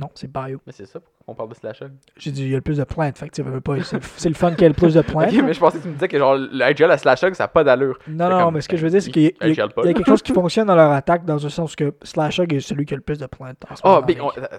Non, 0.00 0.10
c'est 0.14 0.30
bio. 0.30 0.58
Mais 0.66 0.72
c'est 0.72 0.86
ça, 0.86 0.98
pourquoi 1.00 1.24
on 1.28 1.34
parle 1.34 1.50
de 1.50 1.54
Slash 1.54 1.82
Hog? 1.82 1.92
J'ai 2.16 2.32
dit, 2.32 2.42
il 2.44 2.48
y 2.48 2.52
a 2.54 2.56
le 2.56 2.62
plus 2.62 2.78
de 2.78 2.84
plaintes. 2.84 3.16
Fait 3.18 3.28
que 3.28 3.34
tu 3.34 3.42
veux 3.42 3.60
pas. 3.60 3.80
C'est 3.82 3.96
le- 3.96 4.28
le 4.30 4.34
fun 4.34 4.50
qu'il 4.52 4.62
y 4.62 4.64
ait 4.64 4.68
le 4.68 4.74
plus 4.74 4.94
de 4.94 5.02
plaintes. 5.02 5.32
Ok, 5.32 5.42
mais 5.44 5.52
je 5.52 5.60
pensais 5.60 5.78
que 5.78 5.82
tu 5.82 5.88
me 5.88 5.94
disais 5.94 6.08
que 6.08 6.18
genre 6.18 6.34
le 6.34 6.70
IGL 6.70 6.90
à 6.90 6.98
Slash 6.98 7.22
Hog, 7.22 7.34
ça 7.34 7.44
a 7.44 7.48
pas 7.48 7.62
d'allure. 7.62 7.98
Non, 8.08 8.28
non, 8.30 8.38
comme- 8.46 8.54
mais 8.54 8.60
ce 8.62 8.68
que 8.68 8.76
je 8.76 8.82
veux 8.84 8.90
dire, 8.90 9.02
c'est 9.02 9.10
qu'il 9.12 9.22
y, 9.22 9.26
a- 9.26 9.48
y 9.48 9.50
a- 9.52 9.54
y 9.54 9.60
a 9.60 9.92
quelque 9.94 10.04
chose 10.06 10.22
qui 10.22 10.32
fonctionne 10.32 10.66
dans 10.66 10.74
leur 10.74 10.90
attaque 10.92 11.24
dans 11.24 11.44
un 11.44 11.48
sens 11.50 11.76
que 11.76 11.94
Slash 12.02 12.40
Hog 12.40 12.52
est 12.54 12.60
celui 12.60 12.84
qui 12.86 12.94
a 12.94 12.96
le 12.96 13.02
plus 13.02 13.18
de 13.18 13.26
plaintes. 13.26 13.62
moment 13.84 13.98
Oh, 14.00 14.04
la 14.08 14.24
on... 14.24 14.30
euh, 14.38 14.58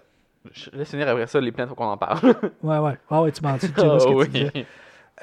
je 0.51 0.69
laisse 0.71 0.89
finir 0.91 1.07
après 1.09 1.27
ça, 1.27 1.41
les 1.41 1.51
plaintes, 1.51 1.69
faut 1.69 1.75
qu'on 1.75 1.85
en 1.85 1.97
parle. 1.97 2.35
Ouais, 2.61 2.77
ouais. 2.77 2.97
Ah 3.09 3.21
ouais, 3.23 3.31
tu 3.31 3.41
m'en 3.43 3.57
dis. 3.57 3.71
tu 3.73 3.81
Oh, 3.81 4.23
oui. 4.31 4.65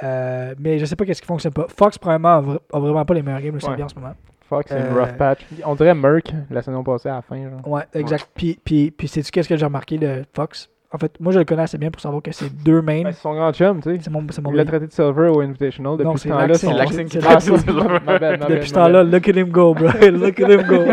Euh, 0.02 0.54
mais 0.58 0.78
je 0.78 0.84
sais 0.86 0.96
pas 0.96 1.04
qu'est-ce 1.04 1.20
qui 1.20 1.26
fonctionne 1.26 1.52
pas. 1.52 1.66
Fox, 1.68 1.98
premièrement, 1.98 2.28
a, 2.36 2.40
vra- 2.40 2.60
a 2.72 2.78
vraiment 2.78 3.04
pas 3.04 3.14
les 3.14 3.22
meilleurs 3.22 3.40
games 3.42 3.56
de 3.58 3.64
Ouais. 3.66 3.76
bien 3.76 3.84
en 3.84 3.88
ce 3.88 3.94
moment. 3.94 4.14
Fox, 4.48 4.66
c'est 4.68 4.78
une 4.80 4.96
Euh, 4.96 5.00
rough 5.00 5.16
patch. 5.16 5.46
On 5.64 5.74
dirait 5.74 5.94
Merc 5.94 6.32
la 6.50 6.62
saison 6.62 6.82
passée 6.82 7.08
à 7.08 7.16
la 7.16 7.22
fin. 7.22 7.36
Genre. 7.36 7.66
Ouais, 7.68 7.82
exact. 7.94 8.28
Puis, 8.34 8.58
puis, 8.64 8.90
puis 8.90 9.06
sais-tu 9.08 9.30
qu'est-ce 9.30 9.48
que 9.48 9.56
j'ai 9.56 9.64
remarqué 9.64 9.98
de 9.98 10.24
Fox? 10.34 10.68
En 10.92 10.98
fait, 10.98 11.12
moi, 11.20 11.32
je 11.32 11.38
le 11.38 11.44
connais 11.44 11.62
assez 11.62 11.78
bien 11.78 11.88
pour 11.92 12.00
savoir 12.02 12.20
que 12.20 12.32
c'est 12.32 12.52
deux 12.64 12.82
mains. 12.82 13.02
Ben, 13.04 13.12
c'est 13.12 13.20
son 13.20 13.32
grand 13.34 13.52
chum, 13.52 13.80
tu 13.80 13.94
sais. 13.94 14.00
c'est 14.02 14.10
mon, 14.10 14.26
c'est 14.30 14.42
mon 14.42 14.50
Il 14.50 14.56
l'a 14.56 14.64
traité 14.64 14.88
de 14.88 14.92
Silver 14.92 15.28
au 15.28 15.40
Invitational. 15.40 15.92
Depuis 15.92 16.04
Non, 16.04 16.16
ce 16.16 16.28
temps-là, 16.28 16.54
C'est 16.54 16.72
Laxing 16.72 17.08
c'est 17.08 17.20
qui 17.20 18.48
Depuis 18.48 18.68
ce 18.68 18.74
temps-là, 18.74 19.04
look 19.04 19.28
at 19.28 19.32
him 19.38 19.50
go, 19.50 19.72
bro. 19.72 19.86
look 20.10 20.40
at 20.40 20.48
him 20.50 20.62
go. 20.66 20.84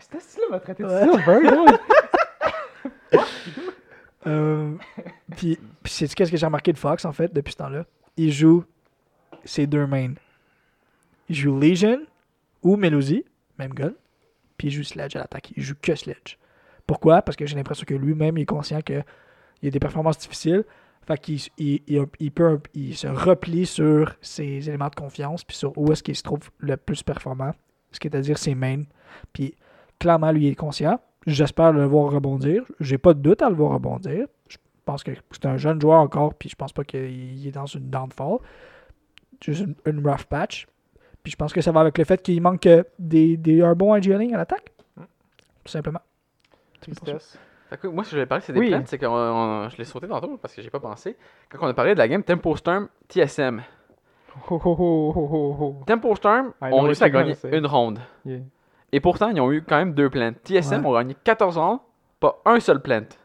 C'était 0.00 0.20
ça, 0.20 0.40
m'a 0.50 0.58
traité 0.58 0.84
de. 0.84 0.88
Silver, 0.88 1.40
là? 1.42 1.64
Euh, 4.26 4.72
puis, 5.36 5.56
puis 5.84 5.92
sais-tu 5.92 6.14
qu'est-ce 6.16 6.32
que 6.32 6.36
j'ai 6.36 6.46
remarqué 6.46 6.72
de 6.72 6.78
Fox, 6.78 7.04
en 7.04 7.12
fait, 7.12 7.32
depuis 7.32 7.52
ce 7.52 7.58
temps-là? 7.58 7.84
Il 8.16 8.32
joue 8.32 8.64
ses 9.44 9.66
deux 9.66 9.86
mains. 9.86 10.14
Il 11.28 11.34
joue 11.34 11.58
Legion 11.58 12.00
ou 12.62 12.76
Melody, 12.76 13.24
même 13.58 13.74
gun. 13.74 13.92
Puis 14.56 14.68
il 14.68 14.70
joue 14.70 14.84
Sledge 14.84 15.16
à 15.16 15.20
l'attaque. 15.20 15.52
Il 15.56 15.62
joue 15.62 15.74
que 15.80 15.94
Sledge. 15.94 16.38
Pourquoi? 16.86 17.22
Parce 17.22 17.36
que 17.36 17.46
j'ai 17.46 17.56
l'impression 17.56 17.84
que 17.84 17.94
lui-même 17.94 18.38
est 18.38 18.46
conscient 18.46 18.80
qu'il 18.80 19.04
y 19.62 19.68
a 19.68 19.70
des 19.70 19.80
performances 19.80 20.18
difficiles. 20.18 20.64
Fait 21.06 21.18
qu'il 21.18 21.40
il, 21.58 22.32
peut 22.32 22.60
il 22.74 22.96
se 22.96 23.06
replie 23.06 23.66
sur 23.66 24.16
ses 24.20 24.68
éléments 24.68 24.88
de 24.88 24.94
confiance, 24.94 25.44
puis 25.44 25.56
sur 25.56 25.76
où 25.78 25.92
est-ce 25.92 26.02
qu'il 26.02 26.16
se 26.16 26.22
trouve 26.24 26.50
le 26.58 26.76
plus 26.76 27.04
performant, 27.04 27.52
ce 27.92 28.00
qui 28.00 28.08
est 28.08 28.16
à 28.16 28.20
dire 28.20 28.38
ses 28.38 28.56
mains. 28.56 28.82
Puis 29.32 29.54
clairement, 30.00 30.32
lui 30.32 30.46
il 30.46 30.52
est 30.52 30.56
conscient. 30.56 30.98
J'espère 31.26 31.72
le 31.72 31.84
voir 31.84 32.12
rebondir. 32.12 32.64
J'ai 32.80 32.98
pas 32.98 33.14
de 33.14 33.20
doute 33.20 33.42
à 33.42 33.50
le 33.50 33.56
voir 33.56 33.72
rebondir. 33.72 34.26
Je 34.86 34.92
pense 34.92 35.02
que 35.02 35.10
c'est 35.32 35.46
un 35.46 35.56
jeune 35.56 35.80
joueur 35.80 35.98
encore, 36.00 36.34
puis 36.34 36.48
je 36.48 36.54
pense 36.54 36.72
pas 36.72 36.84
qu'il 36.84 37.44
est 37.44 37.50
dans 37.50 37.66
une 37.66 37.90
downfall. 37.90 38.38
Juste 39.42 39.62
une, 39.62 39.74
une 39.84 40.06
rough 40.08 40.22
patch. 40.28 40.68
Puis 41.24 41.32
je 41.32 41.36
pense 41.36 41.52
que 41.52 41.60
ça 41.60 41.72
va 41.72 41.80
avec 41.80 41.98
le 41.98 42.04
fait 42.04 42.22
qu'il 42.22 42.40
manque 42.40 42.66
euh, 42.66 42.84
des, 43.00 43.36
des, 43.36 43.62
un 43.62 43.74
bon 43.74 43.92
engineering 43.96 44.32
à 44.34 44.36
l'attaque. 44.38 44.72
Tout 44.94 45.72
simplement. 45.72 45.98
Tristesse. 46.80 47.36
Fait 47.68 47.78
que 47.78 47.88
moi, 47.88 48.04
si 48.04 48.12
je 48.12 48.18
vais 48.20 48.26
parler, 48.26 48.44
c'est 48.46 48.52
des 48.52 48.60
Oui. 48.60 48.68
plaintes, 48.68 48.86
c'est 48.86 48.96
que 48.98 49.06
je 49.06 49.76
l'ai 49.76 49.84
sauté 49.84 50.06
tantôt 50.06 50.36
parce 50.36 50.54
que 50.54 50.62
j'ai 50.62 50.70
pas 50.70 50.78
pensé. 50.78 51.16
Quand 51.48 51.58
on 51.62 51.66
a 51.68 51.74
parlé 51.74 51.94
de 51.94 51.98
la 51.98 52.06
game 52.06 52.22
Tempo 52.22 52.54
Storm 52.54 52.88
TSM. 53.08 53.62
Ho, 54.48 54.54
ho, 54.54 54.60
ho, 54.64 55.12
ho, 55.16 55.28
ho, 55.32 55.56
ho. 55.58 55.82
Tempo 55.84 56.14
Storm 56.14 56.52
I 56.62 56.70
ont 56.72 56.82
réussi 56.82 57.02
à 57.02 57.10
gagner 57.10 57.34
une 57.50 57.66
ronde. 57.66 57.98
Yeah. 58.24 58.38
Et 58.92 59.00
pourtant, 59.00 59.30
ils 59.30 59.40
ont 59.40 59.50
eu 59.50 59.62
quand 59.62 59.78
même 59.78 59.94
deux 59.94 60.08
plaintes. 60.10 60.36
TSM 60.44 60.82
Ouais. 60.82 60.86
ont 60.86 60.94
gagné 60.94 61.16
14 61.24 61.58
rounds, 61.58 61.80
pas 62.20 62.40
un 62.44 62.60
seul 62.60 62.80
plainte. 62.80 63.18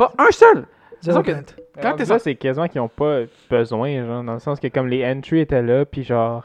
Pas 0.00 0.12
un 0.18 0.30
seul! 0.30 0.64
Zéro 1.02 1.22
que- 1.22 1.30
plainte. 1.30 1.56
Quand 1.82 1.94
t'es 1.94 2.04
sorti- 2.06 2.24
c'est 2.24 2.34
quasiment 2.34 2.68
qu'ils 2.68 2.80
n'ont 2.80 2.88
pas 2.88 3.20
besoin, 3.50 4.04
genre, 4.06 4.24
dans 4.24 4.32
le 4.34 4.38
sens 4.38 4.58
que 4.60 4.68
comme 4.68 4.88
les 4.88 5.04
entries 5.04 5.40
étaient 5.40 5.62
là, 5.62 5.84
puis 5.84 6.02
genre, 6.04 6.44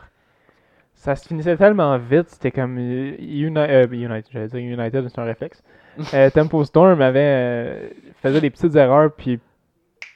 ça 0.94 1.16
se 1.16 1.28
finissait 1.28 1.56
tellement 1.58 1.98
vite, 1.98 2.30
c'était 2.30 2.52
comme 2.52 2.78
euh, 2.78 3.16
Uni- 3.20 3.54
euh, 3.58 3.88
United, 3.92 4.26
j'allais 4.32 4.48
dire 4.48 4.60
United, 4.60 5.08
c'est 5.10 5.20
un 5.20 5.24
réflexe. 5.26 5.64
Euh, 6.14 6.30
Tempo 6.30 6.64
Storm 6.66 7.02
avait, 7.02 7.20
euh, 7.22 7.88
faisait 8.22 8.42
des 8.42 8.50
petites 8.50 8.76
erreurs, 8.76 9.14
puis 9.14 9.40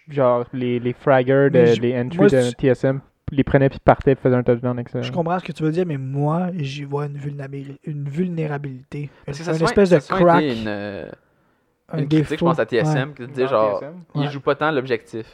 genre, 0.10 0.44
les, 0.52 0.80
les 0.80 0.92
fraggers, 0.94 1.50
de, 1.50 1.66
je- 1.66 1.82
les 1.82 1.98
entries 1.98 2.18
moi, 2.20 2.28
de 2.28 2.42
TSM, 2.52 3.00
les 3.32 3.44
prenaient 3.46 3.70
puis 3.70 3.80
partaient, 3.80 4.16
puis 4.16 4.24
faisaient 4.24 4.36
un 4.36 4.44
touchdown 4.44 4.78
avec 4.78 4.90
ça. 4.90 5.02
Je 5.02 5.12
comprends 5.12 5.40
ce 5.40 5.46
que 5.46 5.52
tu 5.54 5.64
veux 5.64 5.72
dire, 5.72 5.86
mais 5.86 5.98
moi, 5.98 6.48
j'y 6.58 6.84
vois 6.84 7.06
une, 7.06 7.18
vulnérabil- 7.18 7.78
une 7.86 8.10
vulnérabilité. 8.10 9.04
Une, 9.04 9.10
Parce 9.26 9.38
que 9.38 9.44
ça 9.46 9.52
a 9.52 9.56
une 9.56 9.64
espèce 9.64 9.90
de 9.92 10.00
ça 10.00 10.16
crack. 10.16 10.44
une, 10.44 10.66
euh, 10.68 11.10
un 11.92 11.98
une 12.00 12.08
critique, 12.10 12.40
je 12.40 12.46
pense, 12.46 12.60
à 12.60 12.66
TSM, 12.66 13.10
Ouais. 13.10 13.16
qui 13.16 13.28
disait 13.28 13.48
genre, 13.48 13.80
TSM. 13.80 13.94
Ouais. 14.16 14.28
jouent 14.30 14.42
pas 14.42 14.56
tant 14.56 14.72
l'objectif. 14.72 15.26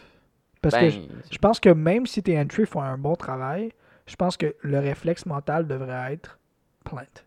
Parce 0.62 0.76
Ben, 0.76 0.82
que 0.86 0.90
je, 0.90 1.00
je 1.32 1.38
pense 1.38 1.60
que 1.60 1.70
même 1.70 2.06
si 2.06 2.24
tes 2.24 2.40
entries 2.40 2.66
font 2.66 2.82
un 2.82 2.98
bon 2.98 3.16
travail, 3.16 3.72
je 4.08 4.16
pense 4.16 4.38
que 4.38 4.56
le 4.62 4.80
réflexe 4.80 5.26
mental 5.26 5.68
devrait 5.68 6.14
être 6.14 6.40
plainte. 6.84 7.26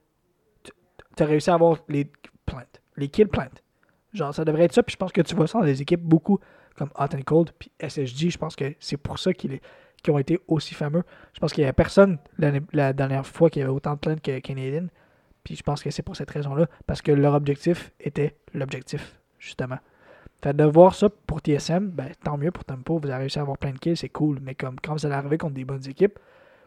Tu 1.16 1.22
as 1.22 1.26
réussi 1.26 1.50
à 1.50 1.54
avoir 1.54 1.78
les 1.88 2.10
plaintes. 2.46 2.80
Les 2.96 3.08
kills 3.08 3.26
plaintes. 3.26 3.62
Genre, 4.12 4.32
ça 4.34 4.44
devrait 4.44 4.64
être 4.64 4.72
ça. 4.72 4.82
Puis 4.82 4.92
je 4.92 4.96
pense 4.96 5.12
que 5.12 5.20
tu 5.20 5.34
vois 5.34 5.46
ça 5.46 5.58
dans 5.58 5.64
des 5.64 5.82
équipes 5.82 6.00
beaucoup 6.02 6.38
comme 6.76 6.90
Hot 6.96 7.14
and 7.14 7.22
Cold. 7.26 7.50
Puis 7.58 7.70
SSG, 7.80 8.30
je 8.30 8.38
pense 8.38 8.56
que 8.56 8.74
c'est 8.78 8.96
pour 8.96 9.18
ça 9.18 9.32
qu'ils 9.32 9.60
ont 10.08 10.18
été 10.18 10.38
aussi 10.48 10.74
fameux. 10.74 11.02
Je 11.34 11.40
pense 11.40 11.52
qu'il 11.52 11.64
n'y 11.64 11.68
a 11.70 11.72
personne 11.72 12.18
la 12.72 12.92
dernière 12.92 13.26
fois 13.26 13.50
qui 13.50 13.60
avait 13.60 13.70
autant 13.70 13.94
de 13.94 13.98
plaintes 13.98 14.20
que 14.22 14.38
Canadian. 14.38 14.86
Je 15.54 15.62
pense 15.62 15.82
que 15.82 15.90
c'est 15.90 16.02
pour 16.02 16.16
cette 16.16 16.30
raison-là. 16.30 16.66
Parce 16.86 17.02
que 17.02 17.12
leur 17.12 17.34
objectif 17.34 17.92
était 18.00 18.36
l'objectif, 18.54 19.18
justement. 19.38 19.78
Fait 20.42 20.54
de 20.54 20.64
voir 20.64 20.94
ça 20.94 21.08
pour 21.26 21.40
TSM, 21.40 21.88
ben, 21.88 22.10
tant 22.22 22.38
mieux 22.38 22.52
pour 22.52 22.64
Tempo, 22.64 22.98
vous 22.98 23.08
avez 23.08 23.22
réussi 23.22 23.38
à 23.38 23.42
avoir 23.42 23.58
plein 23.58 23.72
de 23.72 23.78
kills, 23.78 23.96
c'est 23.96 24.08
cool. 24.08 24.38
Mais 24.40 24.54
comme 24.54 24.76
quand 24.80 24.92
vous 24.92 25.04
allez 25.04 25.16
arriver 25.16 25.36
contre 25.36 25.54
des 25.54 25.64
bonnes 25.64 25.86
équipes, 25.88 26.18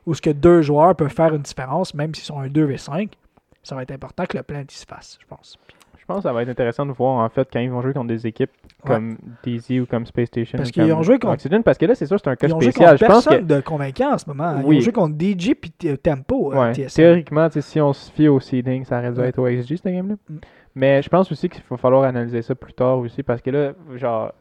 où 0.06 0.14
ce 0.14 0.22
que 0.22 0.30
deux 0.30 0.62
joueurs 0.62 0.96
peuvent 0.96 1.14
faire 1.14 1.34
une 1.34 1.42
différence, 1.42 1.94
même 1.94 2.14
s'ils 2.14 2.26
sont 2.26 2.40
un 2.40 2.48
2 2.48 2.66
v 2.66 2.78
5, 2.78 3.16
ça 3.64 3.76
va 3.76 3.84
être 3.84 3.92
important 3.92 4.26
que 4.26 4.38
le 4.38 4.44
il 4.50 4.72
se 4.72 4.86
fasse, 4.86 5.18
je 5.22 5.26
pense. 5.26 5.58
Je 5.98 6.06
pense 6.06 6.18
que 6.18 6.24
ça 6.24 6.34
va 6.34 6.42
être 6.42 6.50
intéressant 6.50 6.86
de 6.86 6.92
voir 6.92 7.24
en 7.24 7.30
fait 7.30 7.48
quand 7.52 7.60
ils 7.60 7.70
vont 7.70 7.82
jouer 7.82 7.94
contre 7.94 8.08
des 8.08 8.28
équipes 8.28 8.52
Ouais. 8.84 8.96
comme 8.96 9.18
DZ 9.44 9.80
ou 9.82 9.86
comme 9.86 10.06
Space 10.06 10.28
Station. 10.28 10.58
Parce 10.58 10.72
qu'ils 10.72 10.92
ont 10.94 11.04
joué 11.04 11.20
contre- 11.20 11.34
Oxygen, 11.34 11.62
parce 11.64 11.78
que 11.78 11.86
là, 11.86 11.96
c'est 11.96 12.06
sûr, 12.06 12.18
c'est 12.24 12.30
un 12.30 12.36
cas 12.36 12.48
Ils 12.48 12.54
ont 12.54 12.60
joué 12.60 12.72
spécial. 12.72 12.98
Je 12.98 13.06
pense 13.06 13.26
que 13.28 13.36
de 13.42 13.60
convaincant 13.62 14.14
en 14.14 14.18
ce 14.18 14.26
moment. 14.28 14.56
Ils 14.60 14.66
Oui. 14.66 14.78
ont 14.78 14.82
joué 14.82 14.92
contre 14.94 15.16
DJ 15.20 15.54
puis 15.56 15.72
Tempo, 16.02 16.54
euh, 16.54 16.70
Ouais, 16.72 16.72
théoriquement, 16.88 17.48
si 17.52 17.80
on 17.82 17.94
se 17.94 18.12
fie 18.12 18.28
au 18.28 18.40
seeding, 18.40 18.84
ça 18.86 19.00
aurait 19.00 19.12
dû 19.12 19.20
Ouais. 19.20 19.28
être 19.28 19.40
au 19.40 19.46
XG, 19.48 19.78
cette 19.78 19.86
game-là. 19.94 20.16
Mm. 20.30 20.36
Mais 20.76 21.02
je 21.02 21.10
pense 21.10 21.32
aussi 21.32 21.50
qu'il 21.50 21.62
va 21.70 21.78
falloir 21.78 22.04
analyser 22.04 22.42
ça 22.42 22.56
plus 22.56 22.74
tard 22.74 22.98
aussi, 23.00 23.24
parce 23.24 23.42
que 23.42 23.50
là, 23.50 23.74
genre, 23.98 24.32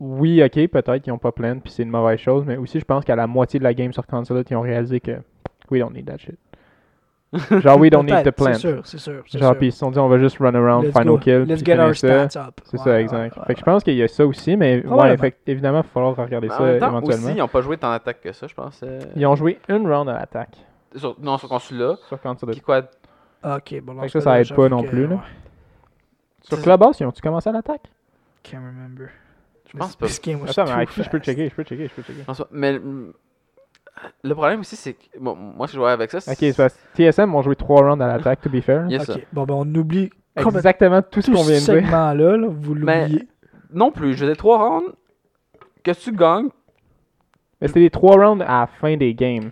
oui, 0.00 0.42
ok, 0.42 0.68
peut-être 0.68 0.98
qu'ils 1.02 1.12
n'ont 1.12 1.18
pas 1.18 1.32
plein, 1.32 1.56
puis 1.58 1.70
c'est 1.72 1.82
une 1.82 1.90
mauvaise 1.90 2.18
chose, 2.18 2.44
mais 2.46 2.56
aussi, 2.56 2.78
je 2.80 2.84
pense 2.84 3.04
qu'à 3.04 3.16
la 3.16 3.26
moitié 3.26 3.58
de 3.58 3.64
la 3.64 3.74
game 3.74 3.92
sur 3.92 4.06
console, 4.06 4.42
ils 4.48 4.56
ont 4.56 4.60
réalisé 4.62 5.00
que 5.00 5.12
we 5.70 5.80
don't 5.80 5.92
need 5.92 6.06
that 6.06 6.18
shit. 6.18 6.38
Genre, 7.60 7.78
we 7.78 7.90
don't 7.90 8.04
need 8.06 8.14
to 8.14 8.22
Peut-être, 8.22 8.36
plant. 8.36 8.54
C'est 8.54 8.58
sûr, 8.60 8.80
c'est 8.86 8.98
sûr. 8.98 9.22
Genre, 9.26 9.54
puis 9.56 9.66
ils 9.68 9.72
se 9.72 9.78
sont 9.78 9.90
dit, 9.90 9.98
on 9.98 10.08
va 10.08 10.18
juste 10.18 10.38
run 10.38 10.54
around, 10.54 10.84
Let's 10.84 10.92
final 10.98 11.14
go. 11.14 11.18
kill. 11.18 11.42
Let's 11.44 11.62
get 11.62 11.78
our 11.78 11.94
ça. 11.94 12.28
stats 12.28 12.46
up. 12.48 12.60
C'est 12.64 12.78
Ouais, 12.78 12.84
ça, 12.84 13.00
exact. 13.02 13.36
ouais, 13.36 13.42
Fait 13.46 13.52
que 13.54 13.60
je 13.60 13.64
pense 13.64 13.84
qu'il 13.84 13.94
y 13.96 14.02
a 14.02 14.08
ça 14.08 14.24
aussi, 14.26 14.56
mais 14.56 14.84
ouais, 14.86 15.16
fait, 15.18 15.36
évidemment, 15.46 15.80
il 15.80 15.82
va 15.82 15.88
falloir 15.88 16.16
regarder 16.16 16.48
Mais 16.48 16.54
ça 16.54 16.62
en 16.62 16.66
même 16.66 16.78
temps, 16.80 16.88
éventuellement. 16.88 17.24
aussi, 17.26 17.34
ils 17.34 17.38
n'ont 17.38 17.48
pas 17.48 17.60
joué 17.60 17.76
tant 17.76 17.90
d'attaque 17.90 18.22
que 18.22 18.32
ça, 18.32 18.46
je 18.46 18.54
pense. 18.54 18.80
euh, 18.82 19.00
Ils 19.14 19.26
ont 19.26 19.36
joué 19.36 19.58
une 19.68 19.86
round 19.92 20.08
à 20.08 20.14
l'attaque 20.14 20.56
sur- 20.96 21.16
non, 21.20 21.36
sur 21.36 21.48
consul-là. 21.50 21.96
sur 22.08 22.18
of- 22.24 22.50
Puis 22.50 22.60
quoi? 22.62 22.80
Ok, 23.44 23.78
bon, 23.82 24.00
Fait 24.00 24.08
ça, 24.08 24.20
ça 24.22 24.40
aide 24.40 24.54
pas 24.54 24.68
non 24.70 24.82
que, 24.82 24.88
plus, 24.88 25.06
là. 25.06 25.16
ouais, 25.16 25.20
Sur 26.42 26.62
Clubhouse, 26.62 26.98
ils 27.00 27.04
ont-tu 27.06 27.20
commencé 27.20 27.48
à 27.50 27.52
l'attaque? 27.52 27.82
Can't 28.42 28.56
remember. 28.64 29.08
Je 29.70 29.76
pense 29.76 29.96
pas. 29.96 30.06
Attends, 30.06 30.76
mais 30.76 30.86
je 30.96 31.10
peux 31.10 31.18
checker, 31.18 31.48
je 31.50 31.54
peux 31.54 31.62
checker, 31.62 31.88
je 31.88 31.94
peux 31.94 32.02
checker. 32.02 32.24
Mais 32.52 32.78
mm, 32.78 33.12
le 34.22 34.34
problème 34.34 34.60
aussi, 34.60 34.76
c'est 34.76 34.94
que 34.94 35.18
bon, 35.20 35.34
moi, 35.34 35.66
je 35.66 35.78
vois 35.78 35.92
avec 35.92 36.10
ça, 36.10 36.20
c'est. 36.20 36.30
Ok, 36.32 36.36
c'est 36.38 36.56
parce 36.56 36.74
que 36.74 37.10
TSM 37.10 37.34
ont 37.34 37.42
joué 37.42 37.56
trois 37.56 37.82
rounds 37.88 38.02
à 38.02 38.06
l'attaque, 38.06 38.40
to 38.40 38.50
be 38.50 38.60
fair. 38.60 38.86
Yes, 38.88 39.04
sir. 39.04 39.16
Ok, 39.16 39.26
bon, 39.32 39.44
ben 39.44 39.54
on 39.54 39.74
oublie 39.74 40.10
Exactement 40.36 41.02
tout 41.02 41.20
ce 41.20 41.30
qu'on 41.30 41.42
vient 41.42 41.58
de 41.60 41.80
dire. 41.80 41.90
là, 41.90 42.48
vous 42.48 42.74
Mais- 42.74 43.02
l'oubliez. 43.08 43.28
Non 43.72 43.90
plus, 43.90 44.14
je 44.14 44.18
faisais 44.24 44.36
trois 44.36 44.58
rounds. 44.58 44.92
Que 45.82 45.90
tu 45.92 46.12
gagnes, 46.12 46.48
Mais 47.60 47.68
c'était 47.68 47.80
les 47.80 47.90
trois 47.90 48.14
rounds 48.16 48.42
à 48.46 48.60
la 48.60 48.66
fin 48.66 48.96
des 48.96 49.14
games 49.14 49.50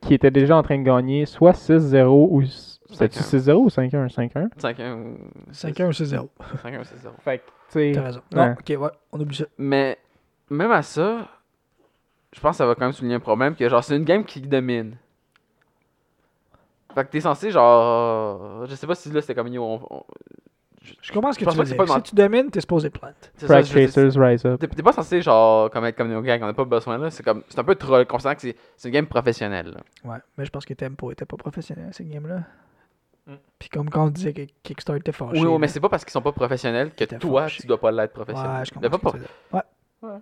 qui 0.00 0.14
étaient 0.14 0.30
déjà 0.30 0.56
en 0.56 0.62
train 0.62 0.78
de 0.78 0.82
gagner 0.84 1.26
soit 1.26 1.52
6-0 1.54 2.28
ou. 2.30 2.42
C'était 2.44 3.06
5-1. 3.08 3.22
6-0 3.22 3.52
ou 3.64 3.68
5-1 3.70 4.08
5-1 4.08 4.48
5-1. 4.58 5.16
5-1 5.52 5.86
ou 5.86 5.92
6-0. 5.92 6.28
5-1, 6.62 6.84
c'est 6.84 6.98
0. 6.98 7.14
Fait 7.20 7.38
que, 7.38 7.44
tu 7.44 7.50
sais. 7.68 7.92
T'as 7.94 8.02
raison. 8.02 8.20
Ouais. 8.34 8.48
Non, 8.48 8.52
ok, 8.52 8.80
ouais, 8.82 8.90
on 9.12 9.20
oublie 9.20 9.36
ça. 9.36 9.44
Mais 9.58 9.96
même 10.50 10.70
à 10.72 10.82
ça, 10.82 11.26
je 12.32 12.40
pense 12.40 12.52
que 12.52 12.56
ça 12.58 12.66
va 12.66 12.74
quand 12.74 12.84
même 12.84 12.92
souligner 12.92 13.16
un 13.16 13.20
problème 13.20 13.54
que 13.54 13.68
genre 13.68 13.82
c'est 13.84 13.96
une 13.96 14.04
game 14.04 14.24
qui 14.24 14.40
domine. 14.40 14.96
Fait 16.94 17.04
que 17.04 17.10
t'es 17.10 17.20
censé 17.20 17.50
genre 17.50 18.66
je 18.66 18.74
sais 18.74 18.86
pas 18.86 18.94
si 18.94 19.10
là 19.10 19.20
c'était 19.20 19.34
comme 19.34 19.48
yo, 19.48 19.62
on- 19.64 19.80
on- 19.90 20.04
Je 21.02 21.12
comprends 21.12 21.32
ce 21.32 21.38
que 21.38 21.44
Je 21.44 21.50
tu 21.50 21.56
pas 21.56 21.62
veux 21.62 21.68
dire. 21.68 21.76
pas 21.76 21.86
Si 21.86 22.02
tu 22.02 22.14
domines, 22.16 22.50
t'es 22.50 22.60
supposé 22.60 22.90
ça, 23.00 23.46
Frag 23.46 23.64
je 23.64 23.72
Chasers 23.72 24.18
Rise 24.20 24.44
Up. 24.44 24.60
T'es 24.60 24.82
pas 24.82 24.92
censé 24.92 25.22
genre 25.22 25.70
comme 25.70 25.84
être 25.84 25.96
comme 25.96 26.08
nos 26.10 26.20
gangs, 26.22 26.42
on 26.42 26.48
a 26.48 26.52
pas 26.52 26.64
besoin 26.64 26.98
là, 26.98 27.10
c'est 27.10 27.22
comme 27.22 27.42
c'est 27.48 27.58
un 27.58 27.64
peu 27.64 27.76
troll 27.76 28.04
considérant 28.06 28.34
que 28.34 28.40
c'est 28.42 28.56
c'est 28.76 28.88
une 28.88 28.94
game 28.94 29.06
professionnelle. 29.06 29.68
là. 29.70 30.10
Ouais, 30.10 30.18
mais 30.36 30.44
je 30.44 30.50
pense 30.50 30.64
que 30.66 30.74
Tempo 30.74 31.10
était 31.12 31.24
pas 31.24 31.36
professionnel 31.36 31.86
à 31.88 31.92
cette 31.92 32.08
game-là. 32.10 32.42
Mm. 33.28 33.34
Puis 33.60 33.68
comme 33.68 33.88
quand 33.88 34.06
on 34.06 34.10
disait 34.10 34.32
que 34.32 34.42
Kickstarter 34.64 34.98
était 35.00 35.12
fâché. 35.12 35.40
Oui, 35.40 35.46
oui, 35.46 35.54
mais 35.58 35.68
là. 35.68 35.72
c'est 35.72 35.78
pas 35.80 35.88
parce 35.88 36.04
qu'ils 36.04 36.10
sont 36.12 36.20
pas 36.22 36.32
professionnels 36.32 36.90
que 36.90 37.04
toi 37.04 37.42
fâché. 37.42 37.60
tu 37.60 37.68
dois 37.68 37.78
pas 37.80 37.92
l'être 37.92 38.12
professionnel. 38.12 38.58
Ouais, 38.58 38.64
je 38.64 38.72
comprends. 38.72 38.90
pas 38.90 38.96
ce 38.96 38.98
que 38.98 39.02
pour- 39.02 39.12
tu 39.12 39.18
veux 39.18 39.24
dire. 39.24 39.62
Ouais. 40.02 40.18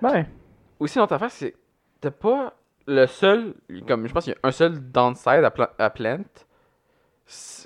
Ben, 0.00 0.26
Aussi, 0.80 0.98
notre 0.98 1.12
affaire, 1.14 1.30
c'est 1.30 1.54
t'as 2.00 2.10
pas 2.10 2.54
le 2.86 3.06
seul, 3.06 3.54
comme 3.86 4.06
je 4.08 4.12
pense 4.12 4.24
qu'il 4.24 4.32
y 4.32 4.36
a 4.36 4.48
un 4.48 4.50
seul 4.50 4.80
downside 4.90 5.44
à, 5.44 5.50
pla- 5.50 5.74
à 5.78 5.90
plant. 5.90 6.24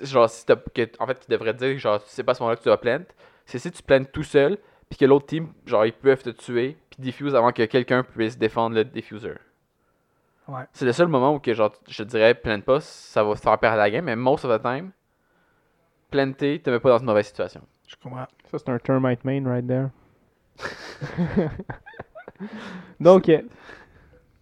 Genre, 0.03 0.29
si 0.29 0.45
t'as, 0.45 0.55
en 0.99 1.07
fait, 1.07 1.19
qui 1.19 1.27
devrait 1.31 1.53
dire, 1.53 1.77
genre, 1.79 1.99
c'est 2.05 2.23
pas 2.23 2.33
à 2.33 2.35
ce 2.35 2.43
moment-là 2.43 2.57
que 2.57 2.61
tu 2.61 2.69
dois 2.69 2.79
plant. 2.79 3.01
C'est 3.45 3.57
si 3.57 3.71
tu 3.71 3.81
plantes 3.81 4.11
tout 4.11 4.23
seul, 4.23 4.57
puis 4.89 4.99
que 4.99 5.05
l'autre 5.05 5.25
team, 5.25 5.51
genre, 5.65 5.85
ils 5.85 5.93
peuvent 5.93 6.21
te 6.21 6.29
tuer, 6.29 6.77
puis 6.91 7.01
diffuse 7.01 7.33
avant 7.35 7.51
que 7.51 7.63
quelqu'un 7.63 8.03
puisse 8.03 8.37
défendre 8.37 8.75
le 8.75 8.83
diffuser. 8.83 9.33
Ouais. 10.47 10.63
C'est 10.73 10.85
le 10.85 10.91
seul 10.91 11.07
moment 11.07 11.33
où, 11.33 11.39
que, 11.39 11.53
genre, 11.53 11.71
je 11.87 12.03
te 12.03 12.07
dirais, 12.09 12.35
plante 12.35 12.63
pas, 12.65 12.79
ça 12.81 13.23
va 13.23 13.33
te 13.33 13.39
faire 13.39 13.57
perdre 13.57 13.77
la 13.77 13.89
game, 13.89 14.05
mais 14.05 14.15
most 14.15 14.45
of 14.45 14.55
the 14.55 14.61
time, 14.61 14.91
planter 16.11 16.61
te 16.61 16.69
met 16.69 16.79
pas 16.79 16.89
dans 16.89 16.99
une 16.99 17.05
mauvaise 17.05 17.25
situation. 17.25 17.61
Je 17.87 17.95
comprends. 17.95 18.27
ça 18.51 18.57
c'est 18.59 18.69
un 18.69 18.77
termite 18.77 19.23
main 19.25 19.43
right 19.47 19.65
there. 19.65 19.89
Donc, 22.99 23.29
euh, 23.29 23.41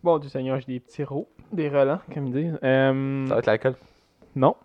bon 0.03 0.17
du 0.19 0.29
Seigneur, 0.29 0.59
j'ai 0.59 0.73
des 0.73 0.79
petits 0.79 1.03
rots, 1.03 1.27
des 1.51 1.69
relents, 1.69 1.99
comme 2.13 2.27
ils 2.27 2.33
disent. 2.33 2.59
Euh, 2.63 3.25
Ça 3.27 3.33
va 3.33 3.39
être 3.39 3.45
l'alcool. 3.47 3.75
Non. 4.35 4.55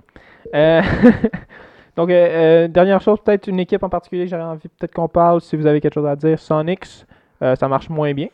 Euh, 0.55 0.83
Donc, 1.97 2.11
euh, 2.11 2.12
euh, 2.12 2.68
dernière 2.68 3.01
chose, 3.01 3.18
peut-être 3.20 3.49
une 3.49 3.59
équipe 3.59 3.83
en 3.83 3.89
particulier, 3.89 4.29
j'aurais 4.29 4.43
envie 4.45 4.68
peut-être 4.68 4.95
qu'on 4.95 5.09
parle, 5.09 5.41
si 5.41 5.57
vous 5.57 5.66
avez 5.66 5.81
quelque 5.81 5.95
chose 5.95 6.07
à 6.07 6.14
dire. 6.14 6.39
Sonics, 6.39 7.05
euh, 7.43 7.57
ça 7.57 7.66
marche 7.66 7.89
moins 7.91 8.14
bien, 8.14 8.29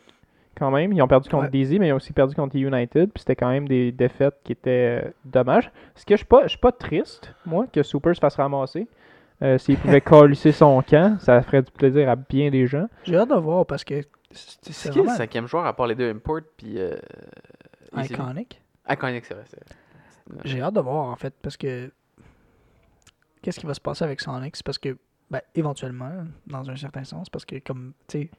quand 0.55 0.69
même. 0.69 0.93
Ils 0.93 1.01
ont 1.01 1.07
perdu 1.07 1.29
contre 1.29 1.45
Ouais. 1.45 1.49
Daisy, 1.49 1.79
mais 1.79 1.87
ils 1.87 1.93
ont 1.93 1.95
aussi 1.95 2.13
perdu 2.13 2.35
contre 2.35 2.55
United, 2.55 3.09
puis 3.11 3.21
c'était 3.21 3.35
quand 3.35 3.49
même 3.49 3.67
des 3.67 3.91
défaites 3.91 4.35
qui 4.43 4.51
étaient 4.51 5.03
euh, 5.03 5.09
dommages. 5.25 5.71
Ce 5.95 6.05
que 6.05 6.13
je 6.13 6.17
suis 6.17 6.25
pas, 6.27 6.43
je 6.43 6.49
suis 6.49 6.59
pas 6.59 6.71
triste, 6.71 7.33
moi, 7.45 7.65
que 7.73 7.81
Super 7.81 8.15
se 8.15 8.19
fasse 8.19 8.35
ramasser. 8.35 8.87
Euh, 9.41 9.57
S'il 9.57 9.77
pouvait 9.77 10.01
colisser 10.01 10.51
son 10.51 10.81
camp, 10.81 11.19
ça 11.19 11.41
ferait 11.41 11.61
du 11.61 11.71
plaisir 11.71 12.09
à 12.09 12.15
bien 12.15 12.49
des 12.49 12.67
gens. 12.67 12.87
J'ai 13.03 13.17
hâte 13.17 13.29
de 13.29 13.35
voir 13.35 13.65
parce 13.65 13.83
que 13.83 14.01
c'est 14.31 14.89
qui 14.91 15.01
le 15.01 15.09
cinquième 15.09 15.47
joueur 15.47 15.65
à 15.65 15.75
part 15.75 15.87
les 15.87 15.95
deux 15.95 16.09
Import, 16.09 16.41
puis. 16.57 16.79
Euh, 16.79 16.95
iconic. 17.97 18.61
Iconic, 18.89 19.25
c'est 19.25 19.33
vrai. 19.33 19.43
c'est 19.47 19.59
vrai. 19.59 20.41
J'ai 20.45 20.61
hâte 20.61 20.73
de 20.73 20.79
voir 20.79 21.07
en 21.07 21.15
fait 21.15 21.33
parce 21.41 21.55
que 21.57 21.91
qu'est-ce 23.41 23.59
qui 23.59 23.65
va 23.65 23.73
se 23.73 23.81
passer 23.81 24.03
avec 24.03 24.21
Sonic 24.21 24.55
C'est 24.55 24.65
parce 24.65 24.79
que 24.79 24.97
ben, 25.29 25.41
éventuellement 25.53 26.25
dans 26.47 26.69
un 26.69 26.75
certain 26.75 27.03
sens 27.03 27.29
parce 27.29 27.45
que 27.45 27.59
comme 27.59 27.93
tu 28.07 28.21
sais 28.23 28.29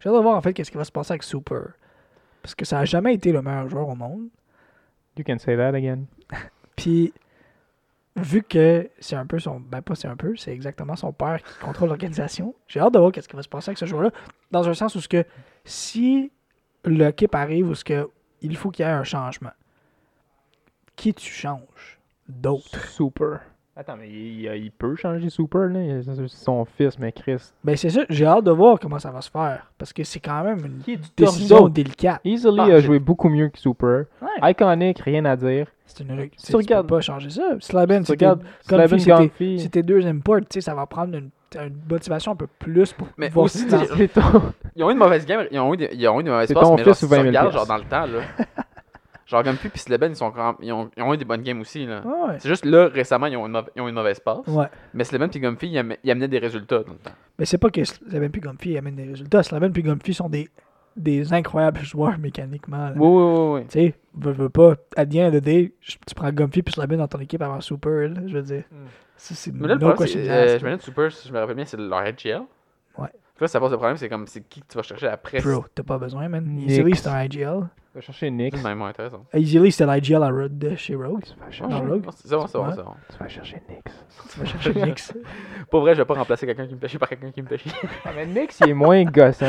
j'ai 0.00 0.08
hâte 0.08 0.16
de 0.16 0.20
voir 0.20 0.36
en 0.36 0.40
fait 0.40 0.52
qu'est-ce 0.52 0.70
qui 0.70 0.76
va 0.76 0.84
se 0.84 0.92
passer 0.92 1.12
avec 1.12 1.24
Super 1.24 1.72
parce 2.42 2.54
que 2.54 2.64
ça 2.64 2.78
a 2.78 2.84
jamais 2.84 3.14
été 3.14 3.32
le 3.32 3.42
meilleur 3.42 3.68
joueur 3.68 3.88
au 3.88 3.96
monde 3.96 4.28
You 5.18 5.24
can 5.26 5.38
say 5.38 5.56
that 5.56 5.74
again. 5.74 6.04
puis 6.76 7.12
vu 8.16 8.42
que 8.42 8.90
c'est 8.98 9.16
un 9.16 9.26
peu 9.26 9.38
son 9.38 9.60
ben 9.60 9.82
pas 9.82 9.94
c'est 9.94 10.08
un 10.08 10.16
peu 10.16 10.36
c'est 10.36 10.52
exactement 10.52 10.96
son 10.96 11.12
père 11.12 11.42
qui 11.42 11.58
contrôle 11.60 11.88
l'organisation 11.88 12.54
j'ai 12.66 12.80
hâte 12.80 12.94
de 12.94 12.98
voir 12.98 13.12
qu'est-ce 13.12 13.28
qui 13.28 13.36
va 13.36 13.42
se 13.42 13.48
passer 13.48 13.70
avec 13.70 13.78
ce 13.78 13.84
joueur 13.86 14.02
là 14.02 14.10
dans 14.50 14.68
un 14.68 14.74
sens 14.74 14.94
où 14.94 15.00
ce 15.00 15.08
que 15.08 15.24
si 15.64 16.32
l'équipe 16.84 17.34
arrive 17.34 17.68
où 17.68 17.74
ce 17.74 17.84
que 17.84 18.08
il 18.40 18.56
faut 18.56 18.70
qu'il 18.70 18.84
y 18.84 18.88
ait 18.88 18.92
un 18.92 19.04
changement 19.04 19.52
qui 20.96 21.12
tu 21.12 21.30
changes 21.30 22.00
d'autres 22.28 22.88
Super. 22.88 23.40
Attends, 23.78 23.96
mais 23.98 24.08
il, 24.08 24.70
peut 24.70 24.96
changer 24.96 25.28
Super, 25.28 25.68
là? 25.68 26.00
C'est 26.02 26.28
son 26.28 26.64
fils, 26.64 26.98
mais 26.98 27.12
Chris. 27.12 27.52
Ben 27.62 27.76
c'est 27.76 27.90
ça, 27.90 28.00
j'ai 28.08 28.24
hâte 28.24 28.44
de 28.44 28.50
voir 28.50 28.80
comment 28.80 28.98
ça 28.98 29.10
va 29.10 29.20
se 29.20 29.30
faire. 29.30 29.70
Parce 29.76 29.92
que 29.92 30.02
c'est 30.02 30.18
quand 30.20 30.42
même 30.44 30.58
une 30.64 30.78
Qui 30.78 30.92
est 30.92 30.96
du 30.96 31.08
décision 31.14 31.56
torso. 31.58 31.68
délicate. 31.68 32.20
Easily 32.24 32.58
Ah, 32.58 32.76
a 32.76 32.80
joué 32.80 32.98
beaucoup 32.98 33.28
mieux 33.28 33.48
que 33.50 33.58
Super. 33.58 34.04
Ouais. 34.22 34.50
Iconic, 34.50 35.00
rien 35.00 35.26
à 35.26 35.36
dire. 35.36 35.66
C'est 35.84 36.02
une 36.04 36.10
règle. 36.12 36.30
tu 36.30 36.38
Tu, 36.38 36.46
tu 36.52 36.56
regardes- 36.56 36.88
peux 36.88 36.94
pas 36.96 37.00
changer 37.02 37.28
ça. 37.28 37.42
Slaben, 37.60 38.00
Tu 38.02 38.06
c'était 38.12 38.24
regardes 38.26 38.42
c'était- 39.58 39.82
deux 39.82 40.06
imports. 40.06 40.40
Tu 40.40 40.46
sais, 40.54 40.60
ça 40.62 40.74
va 40.74 40.86
prendre 40.86 41.14
une, 41.14 41.28
une 41.54 41.76
motivation 41.88 42.32
un 42.32 42.36
peu 42.36 42.46
plus 42.58 42.92
pour 42.94 43.08
Mais 43.18 43.28
voir 43.28 43.44
aussi, 43.44 43.58
si 43.58 43.66
ton- 43.68 43.82
Ils 44.74 44.82
ont 44.84 44.88
eu 44.88 44.92
une 44.92 44.98
mauvaise 44.98 45.26
game, 45.26 45.44
ils 45.50 45.58
ont 45.60 45.74
eu, 45.74 45.86
ils 45.92 46.08
ont 46.08 46.18
eu 46.18 46.22
une 46.22 46.30
mauvaise 46.30 46.48
C'est 46.48 46.54
passe, 46.54 46.64
ton 46.64 46.76
mais 46.76 46.82
genre, 46.82 46.94
fils 46.94 46.98
si 46.98 47.04
ou 47.04 47.08
tu 47.08 47.14
20 47.14 47.16
000 47.24 47.26
regardes, 47.28 47.52
genre 47.52 47.66
dans 47.66 47.76
le 47.76 47.84
temps, 47.84 48.06
là. 48.06 48.20
genre, 49.26 49.42
Gunfy 49.42 49.68
puis 49.68 49.78
Sleben, 49.80 50.12
ils, 50.12 50.16
sont 50.16 50.30
quand 50.30 50.56
ils, 50.62 50.72
ont, 50.72 50.90
ils 50.96 51.02
ont 51.02 51.12
eu 51.12 51.16
des 51.16 51.24
bonnes 51.24 51.42
games 51.42 51.60
aussi, 51.60 51.84
là. 51.86 52.00
Ouais. 52.04 52.36
C'est 52.38 52.48
juste 52.48 52.64
là, 52.64 52.88
récemment, 52.88 53.26
ils 53.26 53.36
ont 53.36 53.46
une, 53.46 53.60
ils 53.74 53.82
ont 53.82 53.88
une 53.88 53.94
mauvaise 53.94 54.20
passe. 54.20 54.46
Ouais. 54.46 54.66
Mais 54.94 55.04
Sleben 55.04 55.28
puis 55.28 55.40
Gunfy, 55.40 55.68
ils, 55.68 55.78
am- 55.78 55.96
ils 56.02 56.10
amenaient 56.10 56.28
des 56.28 56.38
résultats 56.38 56.82
dans 56.82 56.92
le 56.92 56.98
temps. 56.98 57.10
Mais 57.38 57.44
c'est 57.44 57.58
pas 57.58 57.70
que 57.70 57.84
Slaben 57.84 58.30
puis 58.30 58.40
Gunfy 58.40 58.78
amènent 58.78 58.96
des 58.96 59.04
résultats. 59.08 59.42
Slaben 59.42 59.72
puis 59.72 59.82
Gunfy 59.82 60.14
sont 60.14 60.28
des, 60.28 60.48
des 60.96 61.32
incroyables 61.34 61.80
joueurs 61.80 62.18
mécaniquement. 62.18 62.88
là. 62.88 62.92
Oui, 62.96 63.06
oui, 63.06 63.22
oui. 63.22 63.60
oui. 63.60 63.66
Tu 63.68 63.70
sais, 63.80 63.94
veux, 64.14 64.32
veux 64.32 64.48
pas, 64.48 64.74
à 64.96 65.04
the 65.04 65.16
end 65.16 65.26
of 65.28 65.34
the 65.34 65.44
day, 65.44 65.72
je- 65.80 65.96
tu 66.06 66.14
prends 66.14 66.30
Gunfy 66.32 66.62
puis 66.62 66.72
Slaben 66.72 66.98
dans 66.98 67.08
ton 67.08 67.20
équipe 67.20 67.42
avant 67.42 67.60
Super, 67.60 68.08
là, 68.08 68.20
je 68.26 68.32
veux 68.32 68.42
dire. 68.42 68.64
Mm. 68.70 68.76
Ça, 69.18 69.34
c'est 69.34 69.52
Mais 69.54 69.68
là, 69.68 69.74
le 69.74 69.80
problème, 69.80 70.08
c'est. 70.08 70.28
asked, 70.28 70.30
Euh, 70.30 70.58
je 70.58 70.66
me 70.66 70.76
dis 70.76 70.84
Super, 70.84 71.10
si 71.12 71.28
je 71.28 71.32
me 71.32 71.38
rappelle 71.38 71.56
bien, 71.56 71.64
c'est 71.64 71.78
leur 71.78 72.02
HGL. 72.02 72.42
Ouais. 72.98 73.08
Là, 73.40 73.48
ça 73.48 73.60
pose 73.60 73.70
le 73.70 73.76
problème, 73.76 73.96
c'est 73.98 74.08
comme 74.08 74.26
c'est 74.26 74.42
qui 74.48 74.60
que 74.62 74.66
tu 74.68 74.76
vas 74.76 74.82
chercher 74.82 75.08
après? 75.08 75.40
Bro, 75.40 75.64
t'as 75.74 75.82
pas 75.82 75.98
besoin, 75.98 76.28
man. 76.28 76.58
Easily, 76.60 76.94
c'est 76.96 77.08
un 77.08 77.22
IGL. 77.24 77.62
Va 77.96 78.02
chercher 78.02 78.30
Nick. 78.30 78.54
C'est 78.54 78.62
même 78.62 78.82
intéressant. 78.82 79.24
Easily, 79.32 79.72
c'était 79.72 79.90
l'IGL 79.90 80.22
à 80.22 80.28
Road 80.28 80.58
de 80.58 80.76
chez 80.76 80.94
Rogue. 80.94 81.24
Tu 81.24 81.30
vas 81.40 81.46
Ouais, 81.46 81.50
chercher, 81.50 81.76
Rogue. 81.76 82.04
C'est 82.14 82.30
bon, 82.36 82.46
c'est 82.46 82.58
bon, 82.58 82.64
Ouais. 82.66 82.72
c'est 82.76 82.82
bon. 82.82 82.94
tu 83.10 83.16
vas 83.18 83.28
chercher 83.28 83.62
Nick. 83.70 83.84
Tu 84.30 84.38
vas 84.40 84.44
chercher 84.44 84.72
Knicks. 84.74 85.02
Pour 85.70 85.80
vrai, 85.80 85.94
je 85.94 86.02
vais 86.02 86.04
pas 86.04 86.12
remplacer 86.12 86.44
quelqu'un 86.46 86.66
qui 86.66 86.74
me 86.74 86.78
fait 86.78 86.88
chier 86.88 86.98
par 86.98 87.08
quelqu'un 87.08 87.30
qui 87.30 87.40
me 87.40 87.46
fait 87.48 87.56
chier. 87.56 87.72
Ah, 88.04 88.10
mais 88.14 88.26
Nick, 88.26 88.52
il 88.60 88.68
est 88.68 88.74
moins 88.74 89.02
gossant. 89.04 89.46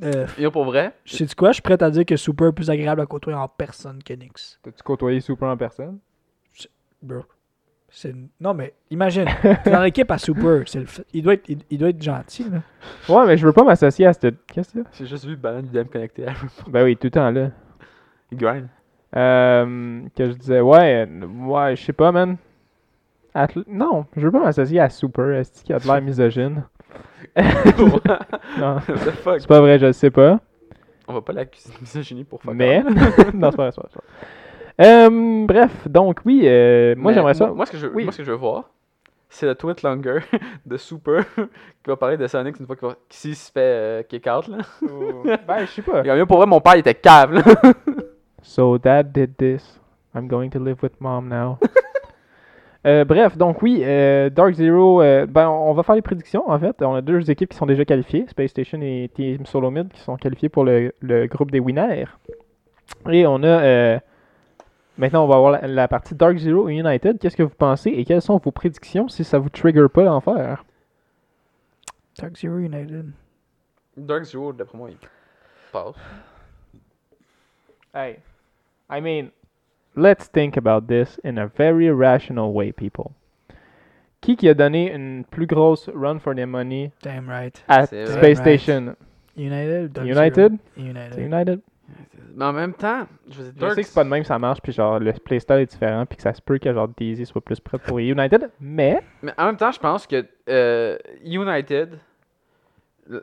Euh, 0.00 0.26
Yo, 0.38 0.52
pour 0.52 0.64
vrai, 0.64 0.94
sais-tu 1.04 1.34
quoi? 1.34 1.48
Je 1.48 1.54
suis 1.54 1.62
prêt 1.62 1.82
à 1.82 1.90
dire 1.90 2.06
que 2.06 2.14
Super 2.14 2.46
est 2.46 2.52
plus 2.52 2.70
agréable 2.70 3.00
à 3.00 3.06
côtoyer 3.06 3.36
en 3.36 3.48
personne 3.48 4.00
que 4.00 4.14
Knicks. 4.14 4.58
T'as-tu 4.62 4.80
côtoyé 4.84 5.18
Super 5.20 5.48
en 5.48 5.56
personne? 5.56 5.98
Bro. 7.02 7.24
C'est... 8.00 8.14
Non, 8.40 8.54
mais 8.54 8.74
imagine, 8.90 9.24
t'es 9.64 9.70
dans 9.72 9.82
l'équipe 9.82 10.08
à 10.08 10.18
Super. 10.18 10.62
C'est 10.66 10.78
le 10.78 10.84
f- 10.84 11.02
il, 11.12 11.20
doit 11.20 11.34
être, 11.34 11.48
il, 11.48 11.58
il 11.68 11.78
doit 11.78 11.88
être 11.88 12.00
gentil, 12.00 12.46
là. 12.48 12.60
Ouais, 13.12 13.26
mais 13.26 13.36
je 13.36 13.44
veux 13.44 13.52
pas 13.52 13.64
m'associer 13.64 14.06
à 14.06 14.12
cette. 14.12 14.36
Qu'est-ce 14.46 14.72
que 14.72 14.84
c'est? 14.92 14.98
j'ai 15.04 15.06
juste 15.10 15.24
vu 15.24 15.34
Banane 15.34 15.64
du 15.64 15.70
DM 15.70 15.88
connecté 15.88 16.28
à 16.28 16.32
Ben 16.68 16.84
oui, 16.84 16.96
tout 16.96 17.08
le 17.08 17.10
temps 17.10 17.28
là. 17.32 17.50
Il 18.30 18.38
grind. 18.38 18.68
Euh, 19.16 20.02
que 20.14 20.26
je 20.26 20.32
disais, 20.36 20.60
ouais, 20.60 21.08
ouais, 21.40 21.74
je 21.74 21.82
sais 21.86 21.92
pas, 21.92 22.12
man. 22.12 22.36
Atl- 23.34 23.64
non, 23.66 24.06
je 24.16 24.20
veux 24.20 24.30
pas 24.30 24.44
m'associer 24.44 24.78
à 24.78 24.90
Super, 24.90 25.30
est-ce 25.32 25.64
qu'il 25.64 25.74
a 25.74 25.80
de 25.80 25.86
l'air 25.86 26.00
misogyne? 26.00 26.62
non, 28.58 28.78
c'est 28.86 29.46
pas 29.48 29.60
vrai, 29.60 29.78
je 29.80 29.86
le 29.86 29.92
sais 29.92 30.10
pas. 30.12 30.38
On 31.08 31.14
va 31.14 31.20
pas 31.22 31.32
l'accuser 31.32 31.70
de 31.74 31.80
misogynie 31.80 32.22
pour 32.22 32.42
fuck 32.42 32.54
Mais. 32.54 32.80
non, 33.34 33.50
c'est 33.50 33.56
pas 33.56 33.70
vrai, 33.70 33.70
c'est 33.72 33.80
pas 33.82 33.88
vrai. 33.92 34.28
Euh, 34.80 35.44
bref, 35.46 35.88
donc 35.88 36.20
oui, 36.24 36.42
euh, 36.44 36.94
moi 36.96 37.10
Mais 37.10 37.14
j'aimerais 37.16 37.34
ça. 37.34 37.46
Moi, 37.46 37.54
moi, 37.56 37.66
ce 37.66 37.72
que 37.72 37.78
je, 37.78 37.86
Oui. 37.88 38.04
moi, 38.04 38.12
ce 38.12 38.18
que 38.18 38.24
je 38.24 38.30
veux 38.30 38.36
voir, 38.36 38.70
c'est 39.28 39.46
le 39.46 39.54
tweet 39.54 39.82
longer 39.82 40.20
de 40.66 40.76
Super 40.76 41.24
qui 41.36 41.88
va 41.88 41.96
parler 41.96 42.16
de 42.16 42.26
Sonic 42.26 42.58
une 42.60 42.66
fois 42.66 42.76
qu'il 42.76 42.88
va- 42.88 42.96
se 43.10 43.50
fait 43.52 43.58
euh, 43.58 44.02
kick 44.04 44.26
out. 44.26 44.46
Là. 44.48 44.58
ben, 45.48 45.60
je 45.60 45.66
sais 45.66 45.82
pas. 45.82 46.02
Et 46.04 46.08
comme, 46.08 46.18
yo, 46.18 46.26
pour 46.26 46.36
vrai, 46.38 46.46
mon 46.46 46.60
père 46.60 46.76
il 46.76 46.80
était 46.80 46.94
cave. 46.94 47.32
Là. 47.32 47.42
So 48.42 48.78
dad 48.78 49.12
did 49.12 49.36
this. 49.36 49.80
I'm 50.14 50.28
going 50.28 50.48
to 50.50 50.58
live 50.62 50.76
with 50.82 51.00
mom 51.00 51.28
now. 51.28 51.58
Euh, 52.86 53.04
bref, 53.04 53.36
donc 53.36 53.60
oui, 53.60 53.82
euh, 53.82 54.30
Dark 54.30 54.54
Zero, 54.54 55.02
euh, 55.02 55.26
ben, 55.26 55.48
on 55.48 55.74
va 55.74 55.82
faire 55.82 55.96
les 55.96 56.02
prédictions 56.02 56.48
en 56.48 56.58
fait. 56.58 56.80
On 56.80 56.94
a 56.94 57.02
deux 57.02 57.28
équipes 57.28 57.50
qui 57.50 57.56
sont 57.56 57.66
déjà 57.66 57.84
qualifiées, 57.84 58.24
Space 58.28 58.50
Station 58.50 58.78
et 58.80 59.10
Team 59.12 59.44
Solomid, 59.44 59.92
qui 59.92 60.00
sont 60.00 60.16
qualifiés 60.16 60.48
pour 60.48 60.64
le, 60.64 60.94
le 61.00 61.26
groupe 61.26 61.50
des 61.50 61.58
winners. 61.58 62.06
Et 63.10 63.26
on 63.26 63.42
a. 63.42 63.98
maintenant, 64.98 65.24
on 65.24 65.28
va 65.28 65.36
avoir 65.36 65.52
la, 65.52 65.66
la 65.66 65.88
partie 65.88 66.14
Dark 66.14 66.36
Zero 66.36 66.68
et 66.68 66.74
United. 66.74 67.18
Qu'est-ce 67.18 67.36
que 67.36 67.42
vous 67.42 67.48
pensez 67.56 67.90
et 67.90 68.04
quelles 68.04 68.22
sont 68.22 68.36
vos 68.36 68.50
prédictions 68.50 69.08
si 69.08 69.24
ça 69.24 69.38
vous 69.38 69.48
trigger 69.48 69.86
pas 69.92 70.04
d'en 70.04 70.20
faire? 70.20 70.64
Dark 72.18 72.36
Zero 72.36 72.58
United. 72.58 73.12
Dark 73.96 74.24
Zero, 74.24 74.52
d'après 74.52 74.76
moi, 74.76 74.90
il 74.90 74.98
passe. 75.72 75.94
Hey, 77.94 78.18
I 78.90 79.00
mean, 79.00 79.30
let's 79.96 80.28
think 80.28 80.56
about 80.56 80.88
this 80.88 81.18
in 81.24 81.38
a 81.38 81.46
very 81.46 81.90
rational 81.90 82.52
way, 82.52 82.72
people. 82.72 83.12
Qui 84.20 84.36
qui 84.36 84.48
a 84.48 84.54
donné 84.54 84.92
une 84.92 85.24
plus 85.24 85.46
grosse 85.46 85.88
run 85.94 86.18
for 86.18 86.34
their 86.34 86.46
money 86.46 86.90
Damn 87.02 87.28
right. 87.28 87.62
à 87.68 87.86
Space. 87.86 88.16
Right. 88.20 88.36
Station? 88.36 88.96
United 89.36 89.84
ou 89.84 89.88
Dark 89.88 90.06
United 90.08 90.34
Zero? 90.34 90.58
C'est 90.74 90.82
United. 90.82 91.18
United? 91.20 91.60
Mais 92.34 92.44
en 92.44 92.52
même 92.52 92.74
temps, 92.74 93.06
je 93.28 93.38
veux 93.42 93.44
dire, 93.44 93.52
Je 93.56 93.60
Dark 93.60 93.74
sais 93.74 93.82
que 93.82 93.88
c'est 93.88 93.94
pas 93.94 94.04
de 94.04 94.08
même 94.10 94.24
ça 94.24 94.38
marche, 94.38 94.60
puis 94.62 94.72
genre 94.72 94.98
le 95.00 95.12
playstyle 95.12 95.56
est 95.56 95.66
différent, 95.66 96.06
puis 96.06 96.16
que 96.16 96.22
ça 96.22 96.32
se 96.34 96.40
peut 96.42 96.58
que 96.58 96.72
genre 96.72 96.88
Daisy 96.88 97.26
soit 97.26 97.40
plus 97.40 97.58
prête 97.60 97.82
pour 97.82 97.98
United, 97.98 98.50
mais 98.60 99.02
Mais 99.22 99.32
en 99.38 99.46
même 99.46 99.56
temps, 99.56 99.72
je 99.72 99.80
pense 99.80 100.06
que 100.06 100.24
euh, 100.48 100.96
United, 101.24 101.98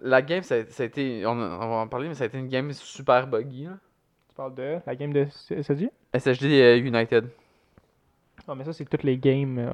la 0.02 0.22
game, 0.22 0.42
ça, 0.44 0.56
a- 0.56 0.66
ça 0.66 0.84
a 0.84 0.86
été. 0.88 1.26
On, 1.26 1.32
on 1.32 1.58
va 1.60 1.76
en 1.76 1.88
parler, 1.88 2.08
mais 2.08 2.16
ça 2.16 2.24
a 2.24 2.28
été 2.28 2.38
une 2.38 2.48
game 2.50 2.72
super 2.74 3.28
buggy. 3.28 3.66
Là. 3.66 3.78
tu 4.30 4.36
parles 4.36 4.56
de 4.56 4.78
la 4.86 4.96
game 4.96 5.14
de 5.14 5.26
SSG 5.26 5.90
SSD 6.14 6.62
euh, 6.62 6.78
United. 6.78 7.30
Non, 8.48 8.56
mais 8.56 8.64
ça 8.66 8.74
c'est 8.74 8.86
toutes 8.86 9.04
les 9.04 9.18
games. 9.18 9.58
euh, 9.60 9.72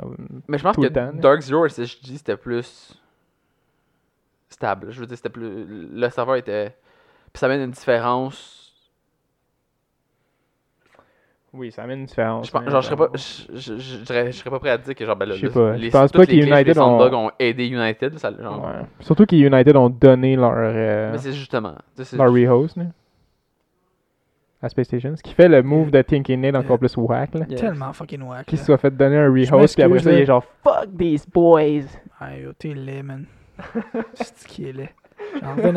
Mais 0.48 0.58
je 0.58 0.64
pense 0.64 0.76
que 0.76 0.86
temps, 0.88 1.06
là. 1.08 1.12
Dark 1.14 1.42
Zero 1.42 1.68
SSD, 1.68 2.18
c'était 2.18 2.38
plus 2.38 3.00
stable. 4.50 4.92
Je 4.92 5.00
veux 5.00 5.08
dire, 5.08 5.18
c'était 5.18 5.30
plus. 5.30 5.66
Le 5.68 6.10
serveur 6.10 6.36
était. 6.36 6.76
Puis 7.34 7.40
ça 7.40 7.46
amène 7.48 7.62
une 7.62 7.72
différence. 7.72 8.60
Oui, 11.54 11.70
ça 11.72 11.84
amène 11.84 12.00
une 12.00 12.06
différence. 12.06 12.48
Je, 12.48 12.52
pense- 12.52 12.62
mais 12.64 12.72
genre, 12.72 12.82
je 12.82 12.88
serais 12.88 12.96
pas. 12.96 13.10
Je, 13.14 13.78
je, 13.78 14.32
serais 14.32 14.50
pas 14.50 14.60
prêt 14.60 14.70
à 14.70 14.78
dire 14.78 14.96
que 14.96 15.06
genre, 15.06 15.18
ben 15.18 15.26
là, 15.28 15.36
Je 15.36 15.42
sais 15.42 15.48
là, 15.48 15.52
pas. 15.54 15.72
les, 15.78 15.88
Je 15.88 15.92
pense 15.92 16.12
pas 16.14 16.26
que 16.26 16.32
United 16.32 16.78
ont- 16.78 17.32
aidé 17.40 17.68
United. 17.68 18.18
Ça, 18.20 18.32
genre, 18.42 18.66
Ouais. 18.66 18.86
Surtout 19.02 19.26
que 19.26 19.36
United 19.36 19.76
ont 19.76 19.90
donné 19.90 20.38
leur, 20.38 20.54
euh, 20.56 21.12
Mais 21.12 21.18
c'est 21.18 21.34
justement. 21.34 21.74
tu 21.96 22.04
sais, 22.04 22.06
c'est- 22.06 22.18
leur 22.18 22.32
rehost 22.32 22.78
là, 22.78 22.86
à 24.62 24.70
Space 24.70 24.88
Station, 24.88 25.14
ce 25.18 25.24
qui 25.24 25.34
fait 25.34 25.50
le 25.50 25.62
move 25.62 25.92
de 25.92 26.02
Tinky 26.04 26.38
Nate 26.38 26.56
encore 26.56 26.80
plus 26.80 26.96
whack. 26.96 27.34
Là. 27.34 27.46
Yeah. 27.50 27.60
Tellement 27.60 27.92
fucking 27.92 28.22
whack. 28.22 28.46
Qu'il 28.46 28.58
se 28.58 28.66
soit 28.66 28.78
fait 28.78 28.96
donner 28.96 29.18
un 29.18 29.30
rehost, 29.30 29.74
puis 29.76 29.84
après 29.84 30.00
ça, 30.00 30.12
il 30.14 30.20
est 30.20 30.26
genre 30.26 30.46
Fuck 30.64 30.96
these 30.98 31.28
boys! 31.28 31.88
Ah, 32.20 32.38
yo, 32.38 32.54
t'es 32.54 32.74
laid, 32.74 33.04
man. 33.04 33.26
C'est 34.14 34.38
ce 34.38 34.48
qui 34.48 34.70
est 34.70 34.74
laid. 34.74 34.90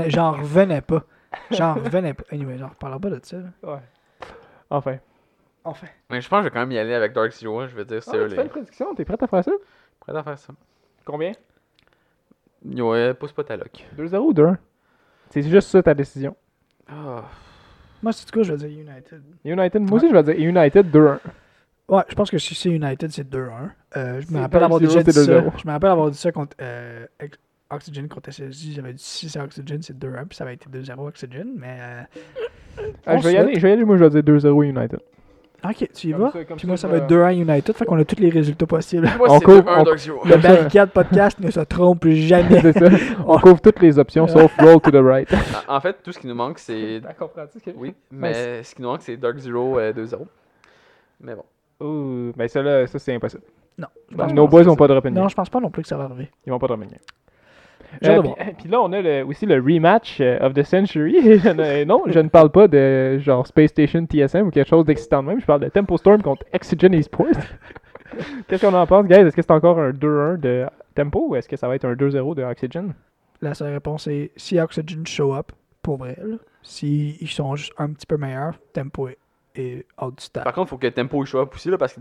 J'en 0.09 0.33
revenais, 0.33 0.83
pas. 0.83 1.03
J'en 1.51 1.75
revenais 1.75 2.15
pas. 2.15 2.25
Anyway, 2.31 2.59
j'en 2.59 2.69
reparlera 2.69 3.01
pas 3.01 3.11
de 3.11 3.21
ça. 3.23 3.39
là. 3.39 3.71
Ouais. 3.73 3.79
Enfin. 4.71 4.97
Enfin. 5.65 5.87
Mais 6.11 6.21
je 6.21 6.29
pense 6.29 6.39
que 6.41 6.43
je 6.45 6.49
vais 6.49 6.53
quand 6.53 6.61
même 6.61 6.73
y 6.73 6.79
aller 6.79 6.93
avec 6.95 7.13
Dark 7.13 7.33
Zero. 7.33 7.61
hein, 7.61 7.67
Je 7.69 7.75
veux 7.75 7.85
dire, 7.85 8.03
c'est 8.03 8.11
Ah, 8.13 8.17
eux 8.19 8.25
tu 8.25 8.31
les. 8.31 8.37
fais 8.37 8.43
une 8.43 8.49
prédiction, 8.49 8.95
t'es 8.95 9.05
prêt 9.05 9.17
à 9.21 9.27
faire 9.27 9.45
ça? 9.45 9.53
Prêt 10.01 10.15
à 10.17 10.23
faire 10.23 10.39
ça. 10.39 10.53
Combien? 11.05 11.33
Ouais, 12.65 13.15
pousse 13.15 13.33
pas 13.33 13.45
ta 13.45 13.57
loc. 13.57 13.85
2-0 13.97 14.17
ou 14.19 14.33
2-1? 14.33 14.57
C'est 15.31 15.43
juste 15.43 15.69
ça 15.69 15.83
ta 15.83 15.95
décision. 15.95 16.35
Ah. 16.89 17.25
Moi, 18.03 18.13
c'est 18.13 18.31
quoi, 18.31 18.43
je 18.43 18.53
vais 18.53 18.69
dire 18.69 18.79
United. 18.81 19.23
United, 19.45 19.81
moi 19.83 19.97
aussi 19.99 20.09
je 20.09 20.15
vais 20.15 20.23
dire 20.23 20.39
United 20.49 20.91
2-1. 20.91 21.19
Ouais, 21.89 22.03
je 22.09 22.15
pense 22.15 22.31
que 22.31 22.39
si 22.39 22.55
c'est 22.55 22.71
United, 22.71 23.11
c'est 23.11 23.29
2-1. 23.29 23.71
Euh, 23.97 24.21
je 24.21 24.27
C'est 24.27 24.35
me 24.35 24.41
rappelle 24.41 24.63
avoir 24.65 24.81
déjà 24.81 25.03
dit 25.03 25.13
c'est 25.13 25.25
ça. 25.25 25.41
2-0. 25.41 25.53
Je 25.63 25.67
me 25.67 25.73
rappelle 25.73 25.91
avoir 25.91 26.11
dit 26.11 26.17
ça 26.17 26.33
contre 26.33 26.57
euh, 26.61 27.07
Ex- 27.21 27.39
Oxygen 27.71 28.09
contre 28.09 28.31
SSJ. 28.31 28.73
J'avais 28.75 28.93
dit 28.95 29.03
si 29.03 29.29
c'est 29.29 29.41
Oxygen, 29.41 29.81
c'est 29.83 29.99
2-1. 29.99 30.25
Puis 30.27 30.37
ça 30.37 30.45
avait 30.45 30.55
été 30.55 30.67
2-0 30.71 31.07
Oxygen. 31.09 31.47
Mais. 31.57 31.79
euh, 31.81 32.03
Ah, 33.07 33.19
je 33.19 33.25
vais 33.29 33.35
y 33.35 33.37
aller, 33.37 33.55
je 33.57 33.61
vais 33.61 33.71
y 33.71 33.73
aller, 33.73 33.85
moi 33.85 33.97
je 33.99 34.05
vais 34.05 34.23
dire 34.23 34.35
2-0 34.35 34.63
United. 34.65 35.01
Ok, 35.65 35.89
tu 35.95 36.09
y 36.09 36.13
Comme 36.13 36.21
vas? 36.23 36.31
ça, 36.33 36.39
Puis 36.45 36.61
ça, 36.61 36.67
moi, 36.67 36.77
ça 36.77 36.89
va 36.89 36.97
être 36.99 37.07
2-1 37.07 37.33
United. 37.37 37.75
Fait 37.75 37.85
qu'on 37.87 37.99
a 37.99 38.05
tous 38.05 38.21
les 38.21 38.29
résultats 38.31 38.67
possibles. 38.67 39.09
Moi, 39.17 39.29
On 39.31 39.39
c'est 39.39 39.45
couvre- 39.45 39.63
2-1 39.63 39.81
on- 39.81 39.83
Dark 39.85 39.99
Zero. 39.99 40.21
Le 40.25 40.37
Barricade 40.43 40.91
Podcast 40.91 41.39
ne 41.41 41.51
se 41.51 41.61
trompe 41.61 42.07
jamais. 42.09 42.61
C'est 42.61 42.73
ça. 42.79 42.87
On 43.27 43.39
couvre 43.39 43.61
toutes 43.61 43.81
les 43.81 43.99
options 43.99 44.27
sauf 44.29 44.55
roll 44.59 44.81
to 44.81 44.91
the 44.91 44.97
right. 45.03 45.29
En- 45.69 45.81
fait, 45.81 45.97
tout 46.03 46.13
ce 46.13 46.19
qui 46.19 46.27
nous 46.27 46.35
manque, 46.35 46.59
c'est. 46.59 47.01
comprends-tu 47.19 47.59
ce 47.61 47.65
que 47.65 47.71
Oui, 47.77 47.95
mais 48.11 48.63
ce 48.63 48.75
qui 48.75 48.83
nous 48.83 48.89
manque, 48.89 49.03
c'est 49.03 49.17
Dark 49.17 49.39
Zero 49.39 49.79
euh, 49.79 49.93
2-0. 49.93 50.27
Mais 51.21 51.35
bon. 51.35 51.45
Ouh, 51.87 52.33
ben 52.37 52.47
ça 52.49 52.63
là, 52.63 52.87
ça 52.87 52.99
c'est 52.99 53.15
impossible. 53.15 53.43
Non. 53.79 53.89
je 54.11 54.35
Nos 54.35 54.47
boys 54.47 54.63
pas. 54.63 54.69
vont 54.71 54.77
pas 54.77 54.87
dropper 54.87 55.09
une 55.09 55.15
Non, 55.17 55.29
je 55.29 55.35
pense 55.35 55.49
pas 55.51 55.61
non 55.61 55.71
plus 55.71 55.83
que 55.83 55.89
ça 55.89 55.97
va 55.97 56.05
arriver. 56.05 56.31
Ils 56.47 56.51
vont 56.51 56.59
pas. 56.59 56.67
J'ai 56.69 56.75
hâte 56.75 56.91
Euh, 58.05 58.23
puis, 58.59 58.69
là, 58.69 58.81
on 58.83 58.93
a 58.93 59.01
le- 59.01 59.25
aussi 59.25 59.47
le 59.47 59.57
rematch 59.57 60.21
euh, 60.21 60.39
of 60.41 60.55
the 60.55 60.63
century. 60.63 61.17
Je 61.39 61.49
ne- 61.53 61.85
non, 61.85 62.03
je 62.07 62.19
ne 62.19 62.29
parle 62.29 62.51
pas 62.51 62.67
de 62.69 63.19
genre 63.19 63.47
Space 63.47 63.71
Station 63.71 64.07
TSM 64.07 64.47
ou 64.47 64.51
quelque 64.51 64.69
chose 64.69 64.85
d'excitant 64.85 65.23
de 65.23 65.29
même. 65.29 65.41
Je 65.41 65.47
parle 65.47 65.61
de 65.61 65.69
Tempo 65.69 65.97
Storm 65.97 66.23
contre 66.23 66.45
Oxygen 66.55 66.93
Esports. 66.95 67.27
Qu'est-ce 68.49 68.65
qu'on 68.67 68.75
en 68.75 68.87
pense, 68.87 69.07
guys? 69.07 69.17
Est-ce 69.21 69.35
que 69.37 69.43
c'est 69.43 69.51
encore 69.51 69.79
un 69.79 69.91
2-1 69.91 70.39
de 70.39 70.67
Tempo 70.95 71.27
ou 71.29 71.37
est-ce 71.37 71.49
que 71.49 71.57
ça 71.57 71.67
va 71.69 71.75
être 71.75 71.85
un 71.85 71.95
2-0 71.95 72.35
de 72.37 72.43
Oxygen? 72.45 72.95
La 73.41 73.55
seule 73.55 73.73
réponse 73.73 74.07
est 74.07 74.31
si 74.37 74.59
Oxygen 74.61 75.07
show 75.07 75.35
up, 75.35 75.51
pour 75.83 75.97
vrai, 75.99 76.17
là, 76.23 76.37
si 76.63 77.17
ils 77.21 77.29
sont 77.29 77.57
juste 77.57 77.73
un 77.79 77.93
petit 77.93 78.07
peu 78.07 78.17
meilleurs, 78.17 78.55
tempo 78.73 79.09
est, 79.09 79.19
est 79.57 79.85
out 80.01 80.17
du 80.17 80.25
stade. 80.25 80.45
Par 80.45 80.55
contre, 80.55 80.69
il 80.69 80.71
faut 80.71 80.79
que 80.79 80.87
Tempo 80.87 81.23
il 81.23 81.27
show 81.27 81.41
up 81.41 81.53
aussi, 81.55 81.69
là, 81.69 81.77
parce 81.77 81.95
que 81.95 82.01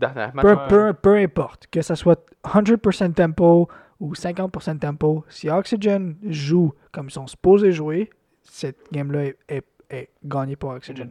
match. 0.00 0.42
Peu, 0.42 0.56
peu, 0.68 0.92
peu 0.94 1.14
importe, 1.16 1.66
que 1.70 1.82
ça 1.82 1.96
soit 1.96 2.24
100% 2.46 3.12
tempo 3.12 3.68
ou 4.00 4.12
50% 4.14 4.78
tempo, 4.78 5.24
si 5.28 5.48
Oxygen 5.48 6.16
joue 6.24 6.72
comme 6.92 7.06
ils 7.08 7.12
sont 7.12 7.26
supposés 7.26 7.72
jouer, 7.72 8.10
cette 8.42 8.90
game-là 8.92 9.24
est, 9.26 9.36
est- 9.48 9.64
est 9.90 10.08
gagnée 10.24 10.56
pour 10.56 10.70
Oxygen. 10.70 11.10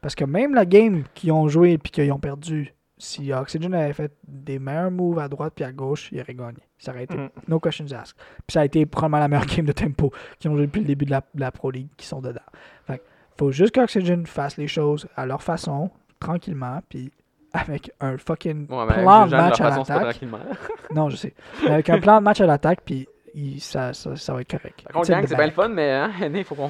Parce 0.00 0.14
que 0.14 0.24
même 0.24 0.54
la 0.54 0.64
game 0.66 1.04
qu'ils 1.14 1.32
ont 1.32 1.48
joué 1.48 1.72
et 1.72 1.78
qu'ils 1.78 2.12
ont 2.12 2.18
perdu, 2.18 2.72
si 2.98 3.32
Oxygen 3.32 3.74
avait 3.74 3.92
fait 3.92 4.12
des 4.26 4.58
meilleurs 4.58 4.90
moves 4.90 5.18
à 5.18 5.28
droite 5.28 5.52
puis 5.56 5.64
à 5.64 5.72
gauche, 5.72 6.10
il 6.12 6.20
aurait 6.20 6.34
gagné. 6.34 6.58
Ça 6.78 6.92
aurait 6.92 7.04
été 7.04 7.16
Mhm. 7.16 7.28
no 7.48 7.58
questions 7.60 7.86
asked. 7.92 8.16
Puis 8.46 8.52
ça 8.54 8.60
a 8.60 8.64
été 8.64 8.86
probablement 8.86 9.18
la 9.18 9.28
meilleure 9.28 9.46
game 9.56 9.66
de 9.66 9.72
tempo 9.72 10.12
qu'ils 10.38 10.50
ont 10.50 10.56
joué 10.56 10.66
depuis 10.66 10.80
le 10.80 10.86
début 10.86 11.04
de 11.06 11.10
la, 11.10 11.20
de 11.34 11.40
la 11.40 11.50
Pro 11.50 11.70
League 11.70 11.88
qui 11.96 12.06
sont 12.06 12.20
dedans. 12.20 12.40
Fait 12.86 13.02
faut 13.38 13.50
juste 13.52 13.74
qu'Oxygen 13.74 14.24
fasse 14.26 14.56
les 14.56 14.68
choses 14.68 15.06
à 15.16 15.26
leur 15.26 15.42
façon, 15.42 15.90
tranquillement, 16.20 16.80
puis 16.88 17.10
avec 17.56 17.90
un 18.00 18.16
fucking 18.18 18.66
Ouais, 18.70 18.86
plan 18.86 19.26
de 19.26 19.30
match 19.36 19.60
à 19.60 19.70
l'attaque. 19.70 20.20
Non, 20.94 21.08
je 21.10 21.16
sais. 21.16 21.34
Mais 21.64 21.70
avec 21.74 21.90
un 21.90 21.98
plan 21.98 22.18
de 22.18 22.22
match 22.24 22.40
à 22.40 22.46
l'attaque, 22.46 22.80
puis 22.84 23.08
il- 23.34 23.60
ça, 23.60 23.92
ça, 23.92 24.16
ça 24.16 24.32
va 24.32 24.40
être 24.40 24.50
correct. 24.50 24.82
C'est 25.02 25.36
bien 25.36 25.44
le 25.46 25.50
fun, 25.52 25.68
mais 25.68 25.90
hein, 25.90 26.10
il 26.34 26.44
faut 26.44 26.54
qu'on 26.54 26.68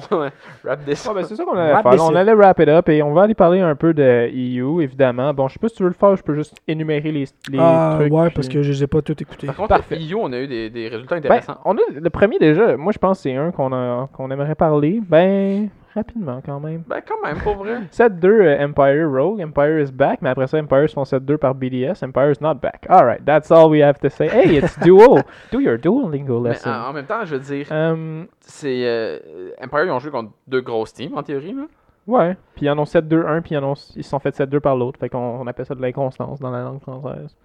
wrap 0.63 0.83
this. 0.85 1.05
Ouais, 1.07 1.13
ben, 1.13 1.23
c'est 1.23 1.35
ça 1.35 1.45
qu'on 1.45 1.53
allait 1.55 1.71
Wrap 1.71 1.89
faire. 1.91 2.03
On 2.03 2.15
allait 2.15 2.33
wrap 2.33 2.59
it 2.59 2.67
up 2.67 2.89
et 2.89 3.01
on 3.03 3.13
va 3.13 3.21
aller 3.23 3.35
parler 3.35 3.61
un 3.61 3.75
peu 3.75 3.93
de 3.93 4.29
EU, 4.33 4.81
évidemment. 4.81 5.33
Bon, 5.33 5.47
je 5.47 5.53
sais 5.53 5.59
pas 5.59 5.69
si 5.69 5.75
tu 5.75 5.83
veux 5.83 5.89
le 5.89 5.95
faire, 5.95 6.15
je 6.17 6.23
peux 6.23 6.33
juste 6.35 6.55
énumérer 6.67 7.11
les, 7.11 7.25
les 7.51 7.57
Ah, 7.59 7.95
trucs. 7.99 8.11
ouais, 8.11 8.25
puis- 8.27 8.35
parce 8.35 8.49
que 8.49 8.61
je 8.61 8.71
les 8.71 8.83
ai 8.83 8.87
pas 8.87 9.01
tous 9.01 9.15
écoutés. 9.21 9.47
Par 9.47 9.55
contre, 9.55 9.69
Parfait. 9.69 9.97
EU, 10.01 10.15
on 10.15 10.31
a 10.33 10.39
eu 10.39 10.47
des, 10.47 10.69
des 10.69 10.87
résultats 10.89 11.15
Ben, 11.15 11.25
intéressants. 11.25 11.57
on 11.63 11.75
a 11.75 11.81
le 11.93 12.09
premier 12.09 12.37
déjà. 12.39 12.75
Moi, 12.75 12.91
je 12.91 12.97
pense 12.97 13.19
que 13.19 13.23
c'est 13.23 13.35
un 13.35 13.51
qu'on 13.51 13.71
a- 13.71 14.09
qu'on 14.11 14.29
aimerait 14.31 14.55
parler. 14.55 14.99
Ben, 15.07 15.69
rapidement 15.97 16.41
quand 16.45 16.59
même. 16.59 16.83
Ben, 16.87 17.01
quand 17.05 17.21
même, 17.27 17.37
pour 17.39 17.55
vrai. 17.55 17.79
7-2 17.91 18.25
euh, 18.25 18.65
Empire 18.65 19.09
Rogue. 19.11 19.41
Empire 19.41 19.79
is 19.81 19.91
back, 19.91 20.21
mais 20.21 20.29
après 20.29 20.47
ça, 20.47 20.57
Empire 20.57 20.87
se 20.89 20.93
font 20.93 21.03
7-2 21.03 21.37
par 21.37 21.53
BDS. 21.55 22.03
Empire 22.03 22.31
is 22.31 22.41
not 22.41 22.55
back. 22.55 22.85
Alright, 22.89 23.25
that's 23.25 23.51
all 23.51 23.69
we 23.69 23.81
have 23.81 23.99
to 23.99 24.09
say. 24.09 24.27
Hey, 24.27 24.57
it's 24.57 24.77
duo. 24.83 25.19
Do 25.51 25.59
your 25.59 25.77
Duolingo 25.77 26.39
Mais 26.39 26.49
lesson. 26.51 26.69
en, 26.69 26.89
en 26.89 26.93
même 26.93 27.05
temps, 27.05 27.25
je 27.25 27.35
veux 27.35 27.41
dire, 27.41 27.67
Um, 27.71 28.27
c'est. 28.39 28.85
euh, 28.85 29.19
Empire, 29.61 29.85
ils 29.85 29.91
ont 29.91 29.99
joué 29.99 30.11
contre 30.11 30.31
deux 30.47 30.61
grosses 30.61 30.93
teams, 30.93 31.15
en 31.17 31.23
théorie, 31.23 31.53
là. 31.53 31.63
ouais, 32.07 32.37
puis 32.55 32.65
ils 32.65 32.69
en 32.69 32.77
ont 32.79 32.83
7-2-1, 32.85 33.41
puis 33.41 33.55
ils, 33.55 33.57
en 33.57 33.63
ont- 33.71 33.91
ils 33.95 34.03
se 34.03 34.09
sont 34.09 34.19
fait 34.19 34.33
7-2 34.35 34.59
par 34.59 34.75
l'autre. 34.75 34.99
Fait 34.99 35.09
qu'on 35.09 35.17
on 35.41 35.47
appelle 35.47 35.65
ça 35.65 35.75
de 35.75 35.81
l'inconstance 35.81 36.39
dans 36.39 36.51
la 36.51 36.61
langue 36.63 36.79
française. 36.81 37.35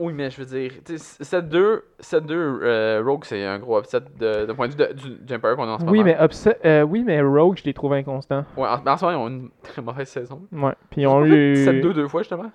Oui, 0.00 0.12
mais 0.14 0.30
je 0.30 0.40
veux 0.42 0.46
dire, 0.46 0.72
tu 0.84 0.96
sais, 0.98 1.22
7-2, 1.40 1.80
7-2 2.00 2.22
euh, 2.32 3.02
Rogue, 3.04 3.24
c'est 3.24 3.44
un 3.44 3.58
gros 3.58 3.78
upset 3.78 4.00
de, 4.18 4.46
de 4.46 4.52
point 4.54 4.66
de 4.68 4.72
vue 4.72 4.78
de- 4.78 4.92
du, 4.94 5.10
du 5.24 5.34
Empire 5.34 5.56
qu'on 5.56 5.64
a 5.64 5.72
en 5.72 5.78
ce 5.78 5.84
Oui 5.84 5.98
moment. 5.98 6.04
mais, 6.18 6.24
upset, 6.24 6.58
euh, 6.64 6.82
oui, 6.82 7.04
mais 7.06 7.20
Rogue, 7.20 7.56
je 7.58 7.64
les 7.64 7.74
trouve 7.74 7.92
inconstants. 7.92 8.44
Ouais, 8.56 8.66
en, 8.66 8.84
en 8.86 8.96
ce 8.96 9.04
moment, 9.04 9.18
ils 9.18 9.22
ont 9.22 9.28
une 9.28 9.50
très 9.62 9.82
mauvaise 9.82 10.08
saison. 10.08 10.40
Ouais, 10.52 10.72
puis 10.90 11.02
ils 11.02 11.06
ont 11.06 11.24
eu. 11.24 11.54
fait 11.56 11.80
7-2 11.80 11.92
deux 11.92 12.08
fois, 12.08 12.22
justement. 12.22 12.50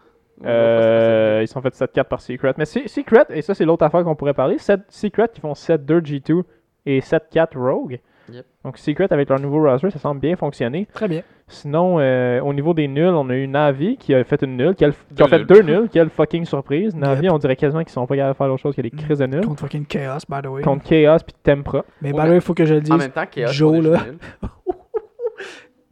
Euh, 0.46 1.40
ils 1.42 1.48
sont 1.48 1.62
fait 1.62 1.74
7-4 1.74 2.04
par 2.06 2.20
Secret. 2.22 2.54
Mais 2.58 2.66
Se- 2.66 2.88
Secret, 2.88 3.26
et 3.30 3.42
ça 3.42 3.54
c'est 3.54 3.64
l'autre 3.66 3.84
affaire 3.86 4.04
qu'on 4.04 4.16
pourrait 4.16 4.34
parler, 4.34 4.58
7 4.58 4.82
Secret 4.90 5.30
qui 5.34 5.40
font 5.42 5.54
7-2 5.54 6.02
G2 6.02 6.44
et 6.86 7.00
7-4 7.00 7.58
Rogue. 7.58 8.00
Yep. 8.32 8.46
Donc 8.64 8.78
Secret 8.78 9.12
avec 9.12 9.30
leur 9.30 9.40
nouveau 9.40 9.62
roster, 9.64 9.90
ça 9.92 10.00
semble 10.00 10.20
bien 10.22 10.36
fonctionner. 10.36 10.88
Très 10.94 11.08
bien. 11.08 11.22
Sinon, 11.48 12.00
euh, 12.00 12.40
au 12.42 12.54
niveau 12.54 12.74
des 12.74 12.88
nuls, 12.88 13.06
on 13.14 13.30
a 13.30 13.36
eu 13.36 13.48
Navi 13.48 13.98
qui 13.98 14.16
a 14.16 14.24
fait 14.24 14.42
une 14.42 14.58
nulle, 14.58 14.74
qui 14.74 14.84
a, 14.86 14.90
qui 14.90 14.98
Deux 15.12 15.24
a 15.24 15.28
fait 15.28 15.38
nuls. 15.40 15.46
deux 15.48 15.62
nuls, 15.62 15.90
quelle 15.92 16.10
fucking 16.10 16.44
surprise. 16.46 16.96
Navi, 16.96 17.24
Yep. 17.26 17.34
on 17.34 17.38
dirait 17.38 17.56
quasiment 17.56 17.84
qu'ils 17.84 17.92
sont 17.94 18.08
pas 18.08 18.16
capables 18.16 18.34
de 18.34 18.38
faire 18.38 18.52
autre 18.54 18.62
chose 18.64 18.76
que 18.76 18.82
des 18.82 18.90
Mm. 18.92 18.98
crises 18.98 19.20
de 19.20 19.26
nuls. 19.28 19.46
Contre 19.46 19.62
fucking 19.62 19.86
Chaos, 19.86 20.20
by 20.28 20.42
the 20.42 20.48
way. 20.48 20.62
Contre 20.64 20.84
Chaos 20.86 21.20
puis 21.26 21.36
Tempra. 21.44 21.86
Mais 22.02 22.12
by 22.14 22.18
the 22.18 22.22
way, 22.24 22.36
il 22.36 22.42
faut 22.42 22.54
que 22.56 22.66
je 22.66 22.74
le 22.74 22.82
dise. 22.82 22.92
En 22.92 22.98
même 22.98 23.12
temps, 23.12 23.26
Chaos, 23.30 23.52
Joe, 23.52 23.76
est 23.78 23.82
là. 23.82 23.98
juste 23.98 24.06
nul. 24.08 24.18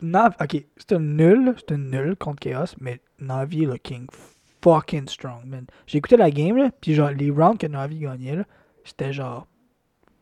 Nav, 0.01 0.33
ok, 0.41 0.65
c'est 0.77 0.91
un 0.93 0.99
nul, 0.99 1.53
c'est 1.57 1.73
un 1.73 1.77
nul 1.77 2.15
contre 2.17 2.39
Chaos, 2.39 2.75
mais 2.81 2.99
Navi 3.19 3.65
looking 3.65 4.07
fucking 4.61 5.07
strong, 5.07 5.45
man. 5.45 5.65
J'ai 5.87 5.99
écouté 5.99 6.17
la 6.17 6.29
game, 6.31 6.57
là, 6.57 6.69
puis 6.81 6.93
genre, 6.93 7.11
les 7.11 7.29
rounds 7.29 7.57
que 7.57 7.67
Navi 7.67 7.99
gagnait, 7.99 8.35
là, 8.35 8.43
c'était 8.83 9.13
genre, 9.13 9.47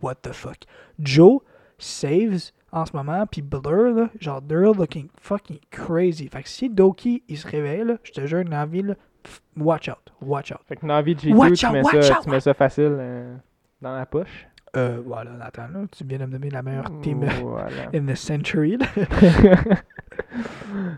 what 0.03 0.16
the 0.16 0.34
fuck. 0.34 0.57
Joe 0.99 1.39
saves 1.84 2.52
en 2.72 2.86
ce 2.86 2.96
moment, 2.96 3.26
puis 3.30 3.42
Blur, 3.42 3.94
là, 3.94 4.10
genre, 4.20 4.42
they're 4.48 4.74
looking 4.74 5.08
fucking 5.20 5.60
crazy. 5.72 6.28
Fait 6.30 6.44
que 6.44 6.50
si 6.50 6.70
Doki, 6.70 7.24
il 7.28 7.38
se 7.38 7.48
réveille, 7.48 7.84
là, 7.84 7.96
je 8.04 8.12
te 8.12 8.26
jure, 8.26 8.46
Navi, 8.46 8.82
là, 8.82 8.96
pff, 9.24 9.42
watch 9.58 9.90
out, 9.90 10.14
watch 10.22 10.52
out. 10.52 10.60
Fait 10.68 10.78
que 10.78 10.86
Navi 10.86 11.16
G2, 11.16 11.34
Watch 11.34 11.60
tu 11.60 11.66
out, 11.66 11.74
mets, 11.74 11.82
watch 11.84 12.02
ça, 12.06 12.18
out, 12.18 12.24
tu 12.24 12.30
mets 12.30 12.40
ça 12.40 12.54
facile 12.54 12.96
euh, 12.98 13.36
dans 13.82 13.94
la 13.96 14.06
poche? 14.06 14.48
Euh, 14.78 15.02
voilà, 15.06 15.32
attends, 15.42 15.64
là, 15.74 15.82
tu 15.92 16.06
viens 16.06 16.20
de 16.20 16.26
me 16.28 16.32
donner 16.32 16.50
la 16.50 16.62
meilleure 16.62 16.90
team 17.02 17.26
Voilà. 17.42 17.68
in 17.94 18.06
the 18.06 18.16
century, 18.16 18.78
là. 18.78 18.86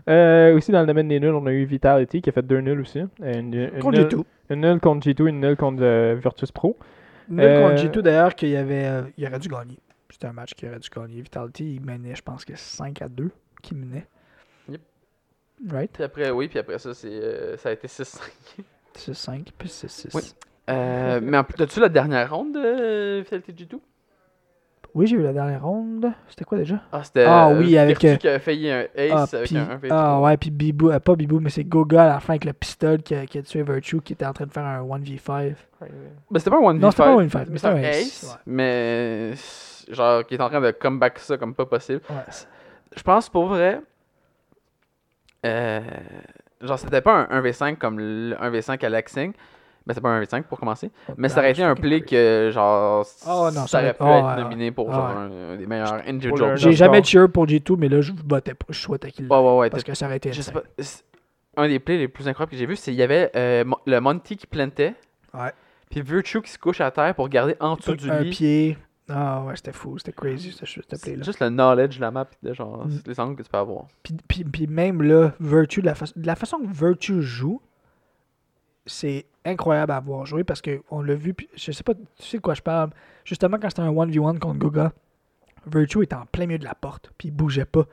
Euh, 0.08 0.54
aussi, 0.56 0.70
dans 0.70 0.80
le 0.80 0.86
domaine 0.86 1.08
des 1.08 1.18
nuls, 1.18 1.34
on 1.34 1.46
a 1.46 1.52
eu 1.52 1.64
Vitality 1.64 2.20
qui 2.22 2.30
a 2.30 2.32
fait 2.32 2.42
deux 2.42 2.60
nuls 2.60 2.80
aussi. 2.80 3.00
Euh, 3.00 3.32
Une, 3.40 3.54
une, 3.54 3.70
Contre 3.80 3.98
nulle- 3.98 4.08
G2. 4.08 4.24
une 4.50 4.60
nulle 4.60 4.80
contre 4.80 5.08
G2, 5.08 5.26
une 5.28 5.40
nulle 5.40 5.56
contre 5.56 5.82
euh, 5.82 6.16
Virtus 6.20 6.52
Pro. 6.52 6.76
Nul 7.28 7.40
Euh, 7.44 7.68
contre 7.70 7.82
G2 7.82 8.00
d'ailleurs, 8.02 8.34
qu'il 8.34 8.50
y 8.50 8.56
avait, 8.56 8.88
il 9.16 9.26
aurait 9.26 9.38
dû 9.38 9.48
gagner. 9.48 9.78
C'était 10.14 10.28
un 10.28 10.32
match 10.32 10.54
qu'il 10.54 10.68
aurait 10.68 10.78
dû 10.78 10.88
gagner. 10.88 11.22
Vitality, 11.22 11.74
il 11.74 11.80
menait, 11.80 12.14
je 12.14 12.22
pense 12.22 12.44
que 12.44 12.54
5 12.54 13.02
à 13.02 13.08
2 13.08 13.32
qu'il 13.60 13.78
menait. 13.78 14.06
Yep. 14.68 14.80
Right? 15.68 15.90
Puis 15.92 16.04
après, 16.04 16.30
oui, 16.30 16.46
puis 16.46 16.60
après 16.60 16.78
ça, 16.78 16.94
c'est, 16.94 17.08
euh, 17.08 17.56
ça 17.56 17.70
a 17.70 17.72
été 17.72 17.88
6-5. 17.88 18.20
C'est 18.94 19.12
5 19.12 19.50
puis 19.58 19.68
c'est 19.68 19.90
6. 19.90 20.14
Oui. 20.14 20.22
Euh, 20.70 21.20
mais 21.22 21.36
en 21.36 21.44
plus, 21.44 21.62
as-tu 21.62 21.78
la 21.78 21.90
dernière 21.90 22.34
ronde 22.34 22.54
de 22.54 23.18
Vitality 23.20 23.52
G2 23.52 23.80
Oui, 24.94 25.08
j'ai 25.08 25.16
eu 25.16 25.22
la 25.22 25.32
dernière 25.32 25.64
ronde. 25.64 26.12
C'était 26.28 26.44
quoi 26.44 26.56
déjà? 26.56 26.80
Ah, 26.92 27.02
c'était. 27.02 27.24
Ah 27.24 27.48
euh, 27.48 27.58
oui, 27.58 27.76
avec, 27.76 28.00
Virtue 28.00 28.14
euh, 28.14 28.16
qui 28.16 28.28
a 28.28 28.38
failli 28.38 28.70
un 28.70 28.84
ace 28.94 29.10
Ah, 29.12 29.36
avec 29.36 29.46
puis- 29.48 29.58
un 29.58 29.68
1 29.70 29.76
v 29.76 29.88
ah 29.90 30.20
ouais, 30.20 30.36
puis 30.36 30.50
Bibou, 30.52 30.90
euh, 30.90 31.00
pas 31.00 31.16
Bibou, 31.16 31.40
mais 31.40 31.50
c'est 31.50 31.64
Goga 31.64 32.04
à 32.04 32.06
la 32.14 32.20
fin 32.20 32.34
avec 32.34 32.44
le 32.44 32.52
pistolet 32.52 32.98
qui 32.98 33.14
a, 33.14 33.26
qui 33.26 33.38
a 33.38 33.42
tué 33.42 33.64
Virtue 33.64 34.00
qui 34.00 34.12
était 34.12 34.24
en 34.24 34.32
train 34.32 34.46
de 34.46 34.52
faire 34.52 34.64
un 34.64 34.82
1v5. 34.84 35.54
Mais 36.30 36.38
c'était 36.38 36.50
pas 36.50 36.58
un 36.58 36.60
1v5. 36.60 36.78
Non, 36.78 36.90
c'était 36.92 37.02
pas 37.02 37.08
un 37.10 37.16
1v5, 37.26 37.46
mais 37.50 37.58
c'était 37.58 37.66
un 37.66 37.76
c'était 37.76 37.86
un 37.86 37.90
ace. 37.90 37.98
ace, 38.06 38.30
ouais. 38.30 38.40
Mais. 38.46 39.32
Genre, 39.90 40.24
qui 40.26 40.34
est 40.34 40.40
en 40.40 40.48
train 40.48 40.60
de 40.60 40.70
comeback 40.70 41.18
ça 41.18 41.36
comme 41.36 41.54
pas 41.54 41.66
possible. 41.66 42.00
Ouais. 42.08 42.32
Je 42.96 43.02
pense 43.02 43.28
pour 43.28 43.46
vrai. 43.46 43.80
Euh, 45.44 45.80
genre, 46.60 46.78
c'était 46.78 47.00
pas 47.02 47.26
un 47.30 47.40
1v5 47.40 47.76
comme 47.76 47.98
le 47.98 48.34
1v5 48.40 48.82
à 48.84 48.88
Laxing. 48.88 49.32
Mais 49.86 49.92
c'était 49.92 50.00
pas 50.02 50.08
un 50.10 50.22
1v5 50.22 50.44
pour 50.44 50.58
commencer. 50.58 50.90
Mais 51.18 51.28
ça 51.28 51.40
aurait 51.40 51.50
été 51.50 51.62
un 51.62 51.74
play 51.74 52.00
que, 52.00 52.50
genre, 52.52 53.04
Oh 53.28 53.50
non, 53.54 53.66
ça 53.66 53.80
aurait 53.80 53.92
pu 53.92 54.02
oh, 54.02 54.06
être 54.06 54.26
ouais, 54.36 54.42
nominé 54.42 54.70
pour 54.70 54.90
genre 54.90 55.10
Ouais. 55.10 55.14
un, 55.14 55.52
un 55.52 55.56
des 55.56 55.66
meilleurs 55.66 55.96
le- 55.98 56.08
individual. 56.08 56.56
J'ai 56.56 56.72
jamais 56.72 57.02
cheer 57.04 57.28
pour 57.30 57.46
G2, 57.46 57.76
mais 57.76 57.88
là, 57.90 58.00
je 58.00 58.12
votais 58.26 58.54
pas. 58.54 58.66
Je 58.70 58.78
souhaitais 58.78 59.10
qu'il 59.10 59.26
Ouais, 59.30 59.38
ouais, 59.38 59.56
ouais. 59.58 59.70
Parce 59.70 59.84
que 59.84 59.92
ça 59.94 60.06
aurait 60.06 60.16
été 60.16 60.32
Je 60.32 60.40
sais 60.40 60.52
pas. 60.52 60.62
c'est- 60.78 61.04
Un 61.56 61.68
des 61.68 61.78
plays 61.78 61.98
les 61.98 62.08
plus 62.08 62.26
incroyables 62.26 62.50
que 62.50 62.56
j'ai 62.56 62.66
vu, 62.66 62.76
c'est 62.76 62.90
qu'il 62.92 62.98
y 62.98 63.02
avait 63.02 63.30
euh, 63.36 63.62
le 63.86 64.00
Monty 64.00 64.36
qui 64.36 64.46
plantait. 64.46 64.94
Ouais. 65.34 65.52
Puis 65.90 66.00
Virtue 66.00 66.40
qui 66.42 66.50
se 66.50 66.58
couche 66.58 66.80
à 66.80 66.90
terre 66.90 67.14
pour 67.14 67.28
garder 67.28 67.54
en 67.60 67.76
dessous 67.76 67.94
du 67.94 68.10
un 68.10 68.20
lit. 68.20 68.30
pied. 68.30 68.78
Ah 69.08 69.42
ouais, 69.46 69.54
c'était 69.54 69.72
fou, 69.72 69.98
c'était 69.98 70.12
crazy, 70.12 70.56
C'est 70.58 70.98
play-là. 71.02 71.22
juste 71.22 71.38
le 71.40 71.50
knowledge 71.50 71.96
de 71.96 72.00
la 72.00 72.10
map 72.10 72.26
de 72.42 72.54
genre 72.54 72.86
Mm. 72.86 72.90
les 73.06 73.20
angles 73.20 73.36
que 73.36 73.42
tu 73.42 73.50
peux 73.50 73.58
avoir. 73.58 73.84
Puis, 74.02 74.16
puis, 74.26 74.44
puis 74.44 74.66
même 74.66 75.02
là, 75.02 75.32
Virtue, 75.40 75.82
de 75.82 75.86
la, 75.86 75.94
fa- 75.94 76.06
de 76.16 76.26
la 76.26 76.34
façon 76.34 76.56
que 76.58 76.66
Virtue 76.72 77.20
joue, 77.20 77.60
c'est 78.86 79.26
incroyable 79.44 79.92
à 79.92 80.00
voir 80.00 80.26
jouer 80.26 80.44
parce 80.44 80.62
qu'on 80.62 81.02
l'a 81.02 81.14
vu, 81.14 81.34
je 81.54 81.72
sais 81.72 81.82
pas, 81.82 81.94
tu 81.94 82.00
sais 82.18 82.36
de 82.38 82.42
quoi 82.42 82.54
je 82.54 82.62
parle. 82.62 82.90
Justement, 83.24 83.58
quand 83.58 83.68
c'était 83.68 83.82
un 83.82 83.92
1v1 83.92 84.38
contre 84.38 84.58
Goga, 84.58 84.92
Virtue 85.66 86.02
était 86.02 86.14
en 86.14 86.26
plein 86.26 86.46
milieu 86.46 86.58
de 86.58 86.64
la 86.64 86.74
porte, 86.74 87.12
puis 87.16 87.28
il 87.28 87.30
bougeait 87.30 87.64
pas. 87.64 87.84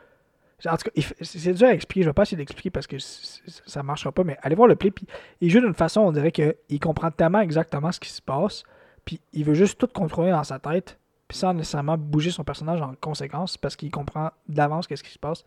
En 0.68 0.78
tout 0.78 0.92
cas, 0.94 1.02
c'est 1.22 1.54
dur 1.54 1.68
à 1.68 1.74
expliquer, 1.74 2.04
je 2.04 2.10
vais 2.10 2.14
pas 2.14 2.22
essayer 2.22 2.38
d'expliquer 2.38 2.70
parce 2.70 2.86
que 2.86 2.98
ça 3.00 3.82
marchera 3.82 4.12
pas, 4.12 4.24
mais 4.24 4.38
allez 4.44 4.56
voir 4.56 4.68
le 4.68 4.76
play, 4.76 4.92
puis 4.92 5.08
il 5.39 5.50
joue 5.50 5.60
d'une 5.60 5.74
façon, 5.74 6.02
on 6.02 6.12
dirait 6.12 6.32
qu'il 6.32 6.80
comprend 6.80 7.10
tellement 7.10 7.39
exactement 7.39 7.92
ce 7.92 8.00
qui 8.00 8.10
se 8.10 8.22
passe, 8.22 8.64
puis 9.04 9.20
il 9.34 9.44
veut 9.44 9.56
juste 9.56 9.80
tout 9.80 9.88
contrôler 9.88 10.32
dans 10.32 10.44
sa 10.44 10.60
tête, 10.60 11.00
puis 11.28 11.38
sans 11.38 11.54
nécessairement 11.54 11.98
bouger 11.98 12.30
son 12.30 12.44
personnage 12.44 12.82
en 12.82 12.94
conséquence 12.94 13.58
parce 13.58 13.76
qu'il 13.76 13.89
comprend 13.89 14.32
d'avance 14.48 14.86
qu'est-ce 14.86 15.04
qui 15.04 15.14
se 15.14 15.20
passe. 15.20 15.46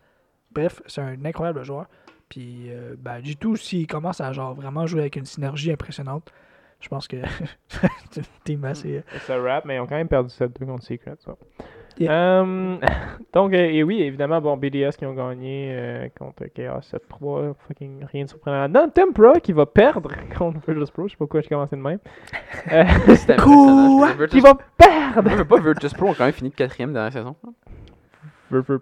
Bref, 0.51 0.81
c'est 0.87 1.01
un 1.01 1.23
incroyable 1.23 1.63
joueur. 1.63 1.87
Puis, 2.29 2.65
euh, 2.69 2.95
ben, 2.97 3.19
du 3.21 3.35
tout, 3.37 3.55
s'il 3.55 3.87
commence 3.87 4.19
à 4.21 4.31
genre 4.33 4.53
vraiment 4.55 4.85
jouer 4.87 5.01
avec 5.01 5.15
une 5.15 5.25
synergie 5.25 5.71
impressionnante, 5.71 6.31
je 6.79 6.87
pense 6.89 7.07
que 7.07 7.17
c'est 8.09 8.17
une 8.21 8.23
team 8.43 8.65
assez. 8.65 9.03
C'est 9.25 9.33
un 9.33 9.41
rap, 9.41 9.65
mais 9.65 9.75
ils 9.75 9.79
ont 9.79 9.87
quand 9.87 9.95
même 9.95 10.07
perdu 10.07 10.29
7-2 10.29 10.65
contre 10.65 10.83
Secret. 10.83 11.15
Ça. 11.19 11.35
Yeah. 11.97 12.41
Euh, 12.41 12.77
donc, 13.33 13.53
euh, 13.53 13.57
et 13.71 13.81
oui, 13.83 14.01
évidemment, 14.01 14.41
bon, 14.41 14.57
BDS 14.57 14.97
qui 14.97 15.05
ont 15.05 15.13
gagné 15.13 15.69
euh, 15.71 16.09
contre 16.17 16.45
Chaos 16.53 16.79
7-3. 16.81 17.53
Fucking 17.67 18.03
rien 18.11 18.25
de 18.25 18.29
surprenant. 18.29 18.67
Non, 18.67 18.89
Tempra 18.89 19.39
qui 19.39 19.53
va 19.53 19.65
perdre 19.65 20.11
contre 20.37 20.59
Virtus 20.67 20.91
Pro. 20.91 21.07
Je 21.07 21.11
sais 21.11 21.15
pas 21.15 21.19
pourquoi 21.19 21.41
j'ai 21.41 21.47
commencé 21.49 21.75
de 21.77 21.81
même. 21.81 21.99
Euh, 22.71 22.83
C'était. 23.15 23.35
Virtus- 23.37 24.29
qui 24.31 24.39
va 24.41 24.55
perdre! 24.77 25.29
Je 25.29 25.35
veux 25.37 25.45
pas 25.45 25.59
Virtus 25.61 25.93
Pro 25.93 26.07
ont 26.09 26.13
quand 26.13 26.25
même 26.25 26.33
fini 26.33 26.51
quatrième 26.51 26.91
dernière 26.91 27.13
saison. 27.13 27.35
Vir- 28.51 28.61
vir- 28.63 28.79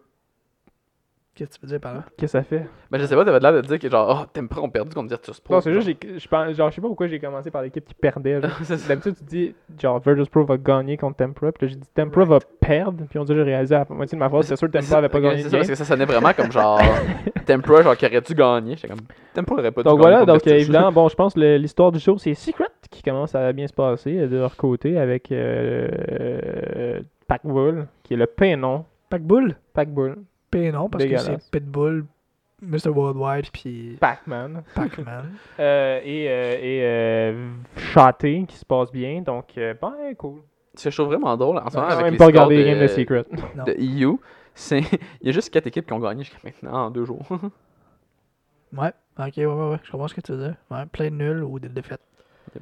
Qu'est-ce 1.35 1.49
que 1.49 1.55
tu 1.55 1.61
veux 1.63 1.67
dire 1.71 1.79
par 1.79 1.95
là? 1.95 2.03
Qu'est-ce 2.15 2.33
que 2.33 2.39
ça 2.39 2.43
fait? 2.43 2.67
Mais 2.91 2.99
je 2.99 3.05
sais 3.05 3.15
pas, 3.15 3.25
t'avais 3.25 3.39
l'air 3.39 3.53
de 3.53 3.61
dire 3.61 3.79
que 3.79 3.89
genre, 3.89 4.21
oh, 4.23 4.29
Tempra 4.31 4.61
ont 4.61 4.69
perdu 4.69 4.93
contre 4.93 5.09
Virtus 5.09 5.39
Pro. 5.39 5.55
Non, 5.55 5.61
c'est 5.61 5.73
juste, 5.73 5.87
j'ai- 5.87 6.19
je 6.19 6.27
pense, 6.27 6.55
genre, 6.55 6.69
je 6.69 6.75
sais 6.75 6.81
pas 6.81 6.87
pourquoi 6.87 7.07
j'ai 7.07 7.19
commencé 7.19 7.49
par 7.49 7.63
l'équipe 7.63 7.83
qui 7.83 7.95
perdait. 7.95 8.39
D'habitude, 8.87 9.15
tu 9.17 9.23
dis, 9.23 9.55
genre, 9.81 9.99
Virtus 9.99 10.29
Pro 10.29 10.43
va 10.45 10.57
gagner 10.57 10.95
contre 10.95 11.17
Tempra. 11.17 11.51
Puis 11.51 11.65
là, 11.65 11.73
j'ai 11.73 11.79
dit, 11.79 11.87
Tempra 11.95 12.23
va 12.25 12.37
perdre. 12.59 13.05
Puis 13.09 13.17
on 13.17 13.23
dit, 13.23 13.33
j'ai 13.33 13.41
réalisé 13.41 13.73
à 13.73 13.79
la 13.89 13.95
moitié 13.95 14.15
de 14.15 14.19
ma 14.19 14.29
phrase, 14.29 14.45
c'est 14.45 14.55
sûr 14.55 14.69
que 14.69 14.77
Tempra 14.77 14.97
avait 14.99 15.09
pas 15.09 15.19
gagné 15.21 15.41
C'est 15.41 15.49
parce 15.57 15.67
que 15.69 15.75
ça 15.75 15.85
sonnait 15.85 16.05
vraiment 16.05 16.33
comme 16.33 16.51
genre 16.51 16.79
Tempra, 17.47 17.81
genre 17.81 17.97
qui 17.97 18.05
aurait 18.05 18.21
dû 18.21 18.35
gagner. 18.35 18.75
J'étais 18.75 18.89
comme 18.89 18.99
Tempra 19.33 19.55
aurait 19.55 19.71
pas 19.71 19.81
dû 19.81 19.89
Donc 19.89 19.99
gagner. 19.99 20.11
voilà, 20.11 20.25
donc 20.27 20.35
euh, 20.45 20.51
Virtus. 20.51 20.61
évidemment, 20.61 20.91
bon, 20.91 21.07
je 21.09 21.15
pense 21.15 21.33
que 21.33 21.39
l'histoire 21.57 21.91
du 21.91 21.99
show, 21.99 22.15
c'est 22.19 22.35
Secret 22.35 22.67
qui 22.91 23.01
commence 23.01 23.33
à 23.33 23.51
bien 23.53 23.65
se 23.65 23.73
passer 23.73 24.27
de 24.27 24.37
leur 24.37 24.55
côté 24.55 24.99
avec 24.99 25.31
euh, 25.31 25.87
euh, 26.21 26.99
Pac-Bull, 27.27 27.87
qui 28.03 28.13
est 28.13 28.17
le 28.17 28.27
prénom. 28.27 28.85
Pac-Bull 29.09 29.55
Pac-Bull. 29.73 30.17
P 30.53 30.71
non, 30.71 30.89
parce 30.89 31.05
que 31.05 31.17
c'est 31.17 31.51
Pitbull, 31.51 32.05
Mr. 32.61 32.89
Worldwide, 32.89 33.49
puis 33.51 33.97
Pac-Man. 33.99 34.63
Pac-Man. 34.75 35.33
Euh, 35.59 35.99
et 36.03 36.27
euh, 36.29 36.57
et 36.61 36.81
euh, 36.83 37.49
Shoté 37.77 38.45
qui 38.47 38.55
se 38.55 38.65
passe 38.65 38.91
bien. 38.91 39.21
Donc, 39.21 39.57
euh, 39.57 39.73
ben, 39.79 39.93
cool. 40.17 40.41
C'est 40.73 40.89
je 40.89 40.95
trouve 40.95 41.09
vraiment 41.09 41.37
drôle 41.37 41.57
en 41.59 41.69
ce 41.69 41.75
moment 41.75 41.89
J'ai 41.89 41.93
avec 41.93 42.05
même 42.05 42.13
les 42.13 42.17
pas 42.17 42.45
de, 42.45 42.53
les 42.53 42.65
games 42.65 42.79
de 42.79 42.87
Secret. 42.87 43.25
Non. 43.55 43.63
de 43.63 43.75
EU. 43.79 44.17
C'est 44.55 44.79
il 45.21 45.27
y 45.27 45.29
a 45.29 45.31
juste 45.31 45.51
quatre 45.51 45.67
équipes 45.67 45.85
qui 45.85 45.93
ont 45.93 45.99
gagné 45.99 46.23
jusqu'à 46.23 46.39
maintenant 46.43 46.85
en 46.85 46.91
deux 46.91 47.05
jours. 47.05 47.25
Ouais, 48.75 48.91
ok, 49.19 49.33
ouais, 49.37 49.45
ouais, 49.45 49.69
ouais, 49.69 49.77
je 49.83 49.91
comprends 49.91 50.07
ce 50.07 50.15
que 50.15 50.21
tu 50.21 50.31
veux 50.31 50.47
dire. 50.47 50.55
Ouais, 50.71 50.83
plein 50.87 51.11
de 51.11 51.15
nuls 51.15 51.43
ou 51.43 51.59
de 51.59 51.67
défaites. 51.67 52.01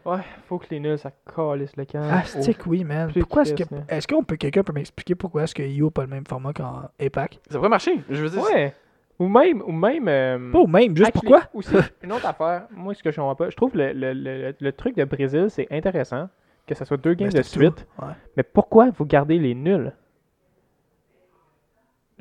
Ouais, 0.06 0.20
faut 0.48 0.58
que 0.58 0.66
les 0.72 0.80
nuls, 0.80 0.98
ça 0.98 1.12
calisse 1.36 1.76
le 1.76 1.86
camp. 1.86 2.02
Ah, 2.10 2.24
stick, 2.24 2.66
oui, 2.68 2.84
man. 2.84 3.12
Pourquoi 3.18 3.44
est-ce 3.44 3.54
que. 3.54 3.64
Est-ce 3.90 4.08
qu'on 4.08 4.24
peut. 4.24 4.36
Quelqu'un 4.38 4.64
peut 4.64 4.74
m'expliquer 4.74 5.16
pourquoi 5.16 5.44
est-ce 5.44 5.56
que 5.56 5.64
IO 5.64 5.86
n'a 5.86 5.92
pas 5.92 6.02
le 6.04 6.08
même 6.10 6.26
format 6.28 6.54
qu'en 6.54 6.84
APAC 7.00 7.40
ça 7.50 7.58
pourrait 7.58 7.70
marcher. 7.70 8.02
Je 8.10 8.22
veux 8.24 8.30
dire, 8.30 8.42
Ouais. 8.44 8.74
Ou 9.20 9.28
même, 9.28 9.62
ou 9.62 9.72
même. 9.72 10.08
euh, 10.08 10.52
Pas 10.52 10.60
au 10.60 10.66
même, 10.68 10.98
juste 10.98 11.12
pourquoi? 11.12 11.42
Aussi, 11.54 11.76
une 12.02 12.12
autre 12.12 12.26
affaire, 12.26 12.64
moi, 12.72 12.94
ce 12.96 13.04
que 13.04 13.12
je 13.12 13.18
comprends 13.18 13.36
pas, 13.36 13.50
je 13.52 13.56
trouve 13.56 13.76
le, 13.78 13.94
le, 13.94 14.14
le, 14.14 14.56
le 14.60 14.72
truc 14.72 14.96
de 14.96 15.04
Brésil, 15.04 15.46
c'est 15.50 15.68
intéressant, 15.72 16.28
que 16.66 16.74
ce 16.74 16.84
soit 16.86 16.98
deux 16.98 17.14
games 17.14 17.30
de 17.30 17.42
suite. 17.44 17.86
Ouais. 18.02 18.14
mais 18.36 18.42
pourquoi 18.42 18.90
vous 18.90 19.06
gardez 19.06 19.38
les 19.38 19.54
nuls? 19.54 19.94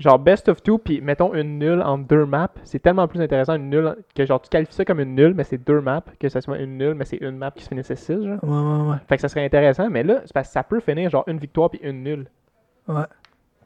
Genre 0.00 0.18
best 0.18 0.48
of 0.48 0.62
two, 0.62 0.78
puis 0.78 1.00
mettons 1.02 1.34
une 1.34 1.58
nulle 1.58 1.82
en 1.82 1.98
deux 1.98 2.24
maps, 2.24 2.48
c'est 2.64 2.78
tellement 2.78 3.06
plus 3.06 3.20
intéressant 3.20 3.54
une 3.56 3.68
nulle 3.68 3.96
que 4.16 4.24
genre 4.24 4.40
tu 4.40 4.48
qualifies 4.48 4.72
ça 4.72 4.84
comme 4.86 4.98
une 4.98 5.14
nulle, 5.14 5.34
mais 5.34 5.44
c'est 5.44 5.58
deux 5.58 5.80
maps, 5.82 6.02
que 6.18 6.28
ça 6.30 6.40
soit 6.40 6.58
une 6.58 6.78
nulle, 6.78 6.94
mais 6.94 7.04
c'est 7.04 7.18
une 7.18 7.36
map 7.36 7.50
qui 7.50 7.62
se 7.64 7.68
finissait 7.68 7.96
6, 7.96 8.24
genre. 8.24 8.38
Ouais, 8.42 8.48
ouais, 8.48 8.90
ouais. 8.92 8.96
Fait 9.08 9.16
que 9.16 9.20
ça 9.20 9.28
serait 9.28 9.44
intéressant, 9.44 9.90
mais 9.90 10.02
là, 10.02 10.22
c'est 10.24 10.32
parce 10.32 10.48
que 10.48 10.52
ça 10.54 10.62
peut 10.62 10.80
finir 10.80 11.10
genre 11.10 11.24
une 11.26 11.36
victoire 11.36 11.68
puis 11.68 11.80
une 11.82 12.02
nulle. 12.02 12.26
Ouais. 12.88 13.02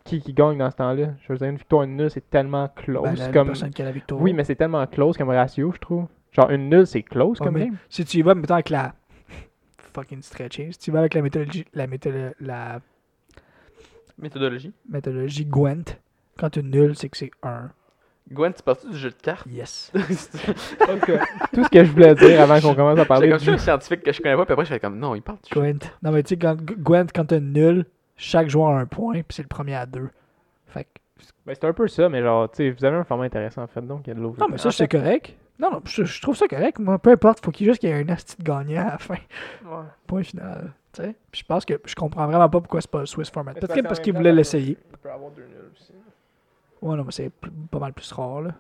Qui, 0.05 0.21
qui 0.21 0.35
gagne 0.35 0.59
dans 0.59 0.71
ce 0.71 0.77
temps-là? 0.77 1.07
Je 1.23 1.33
veux 1.33 1.39
dire, 1.39 1.49
une 1.49 1.57
victoire, 1.57 1.85
une 1.85 1.97
nulle, 1.97 2.11
c'est 2.11 2.29
tellement 2.29 2.69
close 2.69 3.05
Ben, 3.05 3.15
la, 3.15 3.29
comme. 3.29 3.47
personne 3.47 3.71
qui 3.71 3.81
a 3.83 3.85
la 3.87 3.93
victoire. 3.93 4.21
Oui, 4.21 4.33
mais 4.33 4.43
c'est 4.45 4.57
tellement 4.57 4.85
close 4.89 5.17
comme 5.17 5.31
ratio, 5.31 5.71
je 5.73 5.79
trouve. 5.79 6.07
Genre, 6.33 6.51
une 6.51 6.69
nulle, 6.69 6.87
c'est 6.87 7.03
close 7.05 7.41
Ouais, 7.41 7.47
comme. 7.47 7.77
Si 7.89 8.05
tu 8.05 8.19
y 8.19 8.23
vas, 8.23 8.35
mettons 8.35 8.55
avec 8.55 8.71
la. 8.71 8.93
Fucking 9.95 10.21
stretching. 10.21 10.73
Si 10.73 10.79
tu 10.79 10.91
y 10.91 10.93
vas 10.93 10.99
avec 10.99 11.15
la 11.15 11.23
méthodologie, 11.23 11.65
la, 11.75 11.87
méthode- 11.87 12.35
la 12.41 12.81
méthodologie. 14.19 14.73
méthodologie 14.89 15.45
Gwent, 15.47 15.99
quand 16.39 16.51
tu 16.51 16.63
nul, 16.63 16.97
c'est 16.97 17.09
que 17.09 17.17
c'est 17.17 17.31
1. 17.43 17.71
Gwen, 18.33 18.53
tu 18.55 18.63
parles 18.63 18.79
du 18.91 18.97
jeu 18.97 19.11
de 19.11 19.17
cartes? 19.17 19.47
Yes. 19.51 19.93
Tout 19.95 21.65
ce 21.65 21.69
que 21.69 21.85
je 21.85 21.93
voulais 21.93 22.15
dire 22.15 22.41
avant 22.41 22.59
qu'on 22.61 22.75
commence 22.75 22.99
à 22.99 23.05
parler 23.05 23.27
C'est 23.27 23.31
comme 23.31 23.39
du 23.39 23.45
je 23.45 23.51
suis 23.51 23.55
un 23.55 23.59
scientifique 23.59 24.03
que 24.03 24.13
je 24.13 24.23
connais 24.23 24.37
pas, 24.37 24.47
puis 24.47 24.53
après 24.55 24.65
je 24.65 24.71
fais 24.71 24.81
comme 24.81 24.99
non, 24.99 25.15
il 25.15 25.21
parle 25.21 25.39
du 25.43 25.55
jeu. 25.55 25.61
Gwent. 25.61 25.91
Non, 26.03 26.11
mais 26.11 26.23
tu 26.23 26.31
sais, 26.31 26.37
quand, 26.39 26.57
Gwent, 26.57 27.07
quand 27.15 27.27
t'as 27.27 27.41
nul, 27.41 27.85
chaque 28.17 28.49
joueur 28.49 28.71
a 28.71 28.81
un 28.81 28.87
point, 28.87 29.15
puis 29.15 29.25
c'est 29.31 29.43
le 29.43 29.49
premier 29.49 29.75
à 29.75 29.85
deux. 29.85 30.09
Fait 30.67 30.85
que. 30.85 30.89
Ben, 31.47 31.55
c'est 31.55 31.67
un 31.67 31.73
peu 31.75 31.87
ça, 31.87 32.09
mais 32.09 32.23
genre, 32.23 32.51
tu 32.51 32.57
sais, 32.57 32.71
vous 32.71 32.85
avez 32.85 32.97
un 32.97 33.05
format 33.05 33.25
intéressant 33.25 33.63
en 33.63 33.67
fait, 33.67 33.83
donc 33.83 34.07
il 34.07 34.09
y 34.09 34.11
a 34.13 34.15
de 34.15 34.21
l'eau. 34.21 34.35
Non, 34.39 34.47
mais 34.51 34.59
ça, 34.59 34.71
c'est 34.71 34.89
correct. 34.89 35.35
Non, 35.59 35.71
non, 35.71 35.83
je, 35.85 36.05
je 36.05 36.21
trouve 36.23 36.37
ça 36.37 36.49
correct. 36.49 36.79
Moi, 36.79 36.99
peu 36.99 37.11
importe, 37.11 37.45
faut 37.45 37.53
qu'il 37.53 37.67
juste 37.67 37.79
qu'il 37.79 37.89
y 37.89 37.93
ait 37.93 38.03
un 38.03 38.09
asti 38.09 38.37
de 38.39 38.43
gagnant 38.43 38.89
à 38.89 38.93
la 38.93 38.99
fin. 38.99 39.15
Ouais. 39.65 39.85
Point 40.07 40.25
final. 40.25 40.73
Tu 40.93 41.03
sais? 41.03 41.15
Puis 41.31 41.43
je 41.43 41.47
pense 41.47 41.65
que 41.65 41.75
je 41.85 41.95
comprends 41.95 42.27
vraiment 42.27 42.49
pas 42.49 42.61
pourquoi 42.61 42.81
c'est 42.81 42.91
pas 42.91 43.01
le 43.01 43.07
Swiss 43.07 43.31
format. 43.31 43.53
Peut-être 43.55 43.75
que 43.75 43.81
parce 43.83 44.01
qu'ils 44.01 44.15
voulaient 44.15 44.33
l'essayer. 44.33 44.77
Il 44.91 44.99
peut 44.99 45.11
avoir 45.11 45.31
deux 45.31 45.43
nuls 45.43 45.71
aussi. 45.73 45.93
Ouais, 46.85 46.97
non, 46.97 47.05
mais 47.05 47.13
c'est 47.13 47.31
pas 47.71 47.79
mal 47.81 47.93
plus 47.93 48.13
rare, 48.13 48.43
là. 48.43 48.51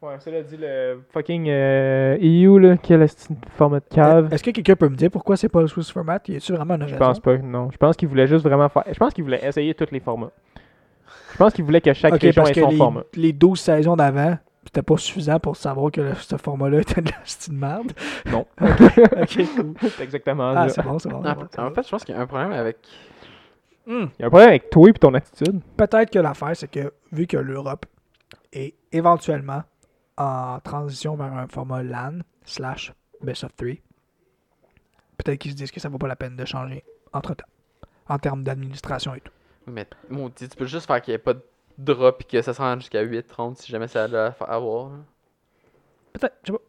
Ouais, 0.00 0.16
cela 0.18 0.42
dit, 0.42 0.56
le 0.58 1.00
fucking 1.10 1.48
euh, 1.48 2.16
EU, 2.20 2.58
là, 2.58 2.76
qui 2.76 2.92
a 2.92 2.96
le 2.96 3.06
style 3.06 3.36
format 3.56 3.80
de 3.80 3.84
cave? 3.88 4.32
Est-ce 4.32 4.42
que 4.42 4.50
quelqu'un 4.50 4.74
peut 4.74 4.88
me 4.88 4.96
dire 4.96 5.10
pourquoi 5.10 5.36
c'est 5.36 5.48
pas 5.48 5.60
le 5.60 5.68
Swiss 5.68 5.90
format? 5.92 6.18
Y 6.28 6.36
a-tu 6.36 6.52
vraiment 6.52 6.74
une 6.74 6.80
Je 6.82 6.86
raison? 6.94 6.98
pense 6.98 7.20
pas, 7.20 7.36
non. 7.38 7.70
Je 7.70 7.76
pense 7.76 7.96
qu'il 7.96 8.08
voulait 8.08 8.26
juste 8.26 8.44
vraiment 8.44 8.68
faire. 8.68 8.84
Je 8.90 8.98
pense 8.98 9.12
qu'il 9.14 9.22
voulait 9.24 9.44
essayer 9.44 9.74
tous 9.74 9.88
les 9.92 10.00
formats. 10.00 10.30
Je 11.32 11.36
pense 11.38 11.52
qu'il 11.54 11.64
voulait 11.64 11.80
que 11.80 11.92
chaque 11.92 12.14
Ok, 12.14 12.20
région 12.22 12.46
ait 12.46 12.54
son 12.54 12.68
les, 12.70 12.78
format. 12.78 13.02
les 13.14 13.32
12 13.32 13.60
saisons 13.60 13.94
d'avant, 13.96 14.36
c'était 14.64 14.82
pas 14.82 14.96
suffisant 14.96 15.38
pour 15.38 15.56
savoir 15.56 15.90
que 15.92 16.00
le- 16.00 16.14
ce 16.14 16.36
format-là 16.36 16.80
était 16.82 17.00
de 17.00 17.08
la 17.10 17.16
style 17.24 17.54
merde. 17.54 17.92
Non. 18.26 18.44
ok, 18.60 19.48
cool. 19.54 19.74
C'est 19.96 20.00
exactement 20.00 20.52
Ah, 20.56 20.68
ça. 20.68 20.74
c'est 20.74 20.82
bon, 20.82 20.98
c'est 20.98 21.08
bon. 21.08 21.22
c'est 21.22 21.30
En 21.30 21.34
bon, 21.34 21.42
en 21.58 21.70
fait, 21.74 21.82
je 21.84 21.90
pense 21.90 22.04
qu'il 22.04 22.14
y 22.14 22.18
a 22.18 22.20
un 22.20 22.26
problème 22.26 22.52
avec. 22.52 22.78
Hmm. 23.86 24.06
Il 24.18 24.20
y 24.20 24.22
a 24.22 24.26
un 24.26 24.30
problème 24.30 24.48
avec 24.48 24.70
toi 24.70 24.88
et 24.88 24.92
ton 24.92 25.14
attitude. 25.14 25.60
Peut-être 25.76 26.10
que 26.10 26.18
l'affaire, 26.18 26.56
c'est 26.56 26.70
que 26.70 26.92
vu 27.10 27.26
que 27.26 27.36
l'Europe 27.36 27.86
est 28.52 28.74
éventuellement 28.92 29.62
en 30.16 30.60
transition 30.60 31.16
vers 31.16 31.32
un 31.32 31.48
format 31.48 31.82
LAN 31.82 32.18
slash 32.44 32.92
Best 33.22 33.44
of 33.44 33.54
3, 33.56 33.74
peut-être 35.16 35.38
qu'ils 35.38 35.52
se 35.52 35.56
disent 35.56 35.70
que 35.70 35.80
ça 35.80 35.88
vaut 35.88 35.98
pas 35.98 36.08
la 36.08 36.16
peine 36.16 36.36
de 36.36 36.44
changer 36.44 36.84
entre-temps, 37.12 37.46
en 38.08 38.18
termes 38.18 38.42
d'administration 38.42 39.14
et 39.14 39.20
tout. 39.20 39.32
Mais 39.66 39.86
maudit, 40.08 40.48
tu 40.48 40.56
peux 40.56 40.66
juste 40.66 40.86
faire 40.86 41.00
qu'il 41.00 41.12
n'y 41.12 41.16
ait 41.16 41.18
pas 41.18 41.34
de 41.34 41.42
drop 41.78 42.20
et 42.20 42.24
que 42.24 42.42
ça 42.42 42.52
se 42.52 42.60
rende 42.60 42.80
jusqu'à 42.80 43.04
8-30 43.04 43.56
si 43.56 43.70
jamais 43.70 43.88
ça 43.88 44.04
a 44.04 44.26
à 44.26 44.54
avoir. 44.54 44.90
Peut-être, 46.12 46.36
je 46.42 46.52
sais 46.52 46.58
pas. 46.58 46.64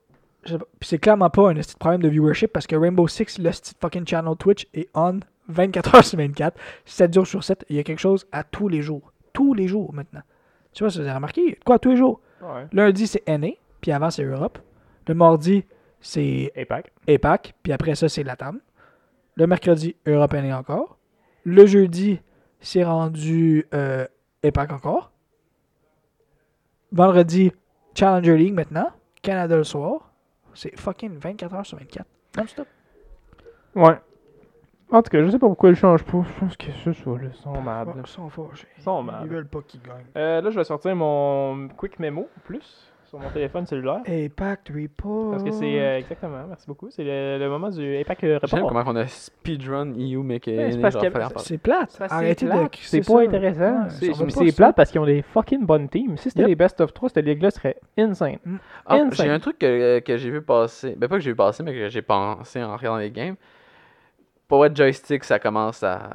Je 0.45 0.51
sais 0.51 0.57
pas. 0.57 0.66
Puis 0.80 0.89
c'est 0.89 0.97
clairement 0.97 1.30
pas 1.30 1.49
un 1.49 1.55
petit 1.55 1.76
problème 1.76 2.01
de 2.01 2.09
viewership 2.09 2.51
parce 2.51 2.68
que 2.68 2.76
Rainbow 2.76 3.07
Six, 3.07 3.39
le 3.39 3.49
petit 3.49 3.74
fucking 3.80 4.05
channel 4.05 4.36
Twitch, 4.38 4.68
est 4.74 4.89
on 4.93 5.20
24 5.48 5.96
heures 5.96 6.06
sur 6.06 6.18
24, 6.18 6.58
7 6.86 7.14
jours 7.14 7.28
sur 7.28 7.44
7. 7.44 7.66
Il 7.70 7.76
y 7.76 7.80
a 7.80 7.84
quelque 7.84 8.00
chose 8.00 8.26
à 8.32 8.44
tous 8.44 8.68
les 8.68 8.82
jours. 8.82 9.12
Tous 9.34 9.54
les 9.54 9.68
jours 9.68 9.94
maintenant. 9.94 10.22
Tu 10.74 10.84
vois, 10.84 10.91
ça, 10.91 11.00
vous 11.00 11.06
avez 11.06 11.16
remarqué? 11.16 11.60
Quoi, 11.66 11.80
tous 11.80 11.91
les 11.91 11.98
jours? 11.98 12.22
Ouais. 12.41 12.68
Lundi, 12.72 13.08
c'est 13.08 13.28
NA, 13.28 13.50
puis 13.82 13.91
avant, 13.91 14.10
c'est 14.10 14.24
Europe. 14.24 14.60
Le 15.08 15.14
mardi, 15.14 15.66
c'est 16.02 16.52
APAC. 16.56 16.91
APAC, 17.08 17.54
puis 17.64 17.72
après 17.72 17.96
ça, 17.96 18.10
c'est 18.10 18.24
Latam. 18.24 18.60
Le 19.36 19.48
mercredi, 19.48 19.96
Europe 20.06 20.34
NA 20.34 20.58
encore. 20.58 20.98
Le 21.44 21.66
jeudi, 21.66 22.22
c'est 22.60 22.84
rendu 22.84 23.66
euh, 23.74 24.06
APAC 24.44 24.72
encore. 24.72 25.12
Vendredi, 26.91 27.52
Challenger 27.96 28.38
League 28.38 28.54
maintenant. 28.54 28.89
Canada 29.22 29.58
le 29.58 29.64
soir. 29.64 30.12
C'est 30.54 30.78
fucking 30.80 31.18
24 31.18 31.56
heures 31.56 31.66
sur 31.66 31.78
24. 31.80 32.06
Non-stop. 32.38 32.68
Ouais. 33.76 34.00
En 34.94 35.02
tout 35.02 35.10
cas, 35.10 35.24
je 35.26 35.30
sais 35.32 35.39
pas 35.39 35.48
pourquoi 35.48 35.70
ils 35.72 35.76
changent 35.76 36.04
pas. 36.04 36.24
Je 36.36 36.39
pense 36.39 36.56
que 36.56 36.68
c'est 36.84 36.94
ça, 36.94 37.10
là. 37.10 37.18
Ils 37.24 37.41
sont 37.41 37.62
mad. 37.62 37.88
Ils 38.00 38.08
sont 38.08 38.30
fâchés. 38.30 38.68
Ils 38.78 38.84
sont 38.84 39.02
mad. 39.02 39.22
Ils 39.24 39.30
veulent 39.30 39.48
pas 39.48 39.60
qu'ils 39.68 39.82
gagnent. 39.82 40.06
Euh, 40.16 40.39
là, 40.41 40.50
je 40.52 40.56
vais 40.56 40.64
sortir 40.64 40.96
mon 40.96 41.68
Quick 41.76 41.98
Memo 42.00 42.28
plus 42.46 42.89
sur 43.06 43.18
mon 43.20 43.30
téléphone 43.32 43.66
cellulaire. 43.66 44.02
APAC 44.06 44.72
Report. 44.76 45.32
Parce 45.32 45.44
que 45.44 45.52
c'est 45.52 45.80
euh, 45.80 45.98
exactement, 45.98 46.46
merci 46.48 46.68
beaucoup. 46.68 46.89
C'est 46.91 47.04
le, 47.04 47.38
le 47.39 47.50
moment 47.50 47.70
du 47.72 47.98
APAC 47.98 48.24
euh, 48.24 48.39
J'aime 48.44 48.64
report. 48.66 48.70
comment 48.84 48.91
on 48.91 48.96
a 49.02 49.08
speedrun 49.08 49.94
EU, 50.00 50.18
mais 50.24 50.39
c'est 50.44 50.80
parce 50.80 50.96
que-. 50.96 51.08
C'est 51.38 51.58
plate. 51.58 51.98
Arrêtez 52.10 52.46
de 52.46 52.52
C'est 52.82 53.00
pas 53.00 53.04
ça. 53.06 53.20
intéressant. 53.20 53.84
Ouais, 53.84 53.89
C'est- 54.50 54.56
plate 54.56 54.76
parce 54.76 54.91
qu'ils 54.91 55.02
ont 55.02 55.06
des 55.06 55.22
fucking 55.24 55.66
bonnes 55.66 55.89
teams. 55.89 56.18
Si 56.18 56.30
c'était 56.30 56.41
Yep. 56.41 56.48
les 56.50 56.56
best 56.56 56.82
of 56.82 56.94
3, 56.94 57.10
cette 57.10 57.26
ligue-là 57.26 57.50
serait 57.50 57.78
insane. 57.98 58.38
Ah, 58.86 58.96
Insane. 58.96 59.26
j'ai 59.26 59.32
un 59.32 59.39
truc 59.39 59.58
que, 59.58 60.00
que 60.00 60.18
j'ai 60.18 60.30
vu 60.30 60.41
passer. 60.44 60.96
Ben, 60.96 61.08
pas 61.10 61.16
que 61.16 61.22
j'ai 61.24 61.32
vu 61.32 61.36
passer, 61.36 61.64
mais 61.64 61.74
que 61.74 61.89
j'ai 61.89 62.02
pensé 62.04 62.64
en 62.64 62.76
regardant 62.78 63.00
les 63.00 63.10
games. 63.12 63.36
Pour 64.54 64.64
être 64.68 64.78
joystick, 64.78 65.24
ça 65.24 65.39
commence 65.39 65.82
à. 65.82 66.10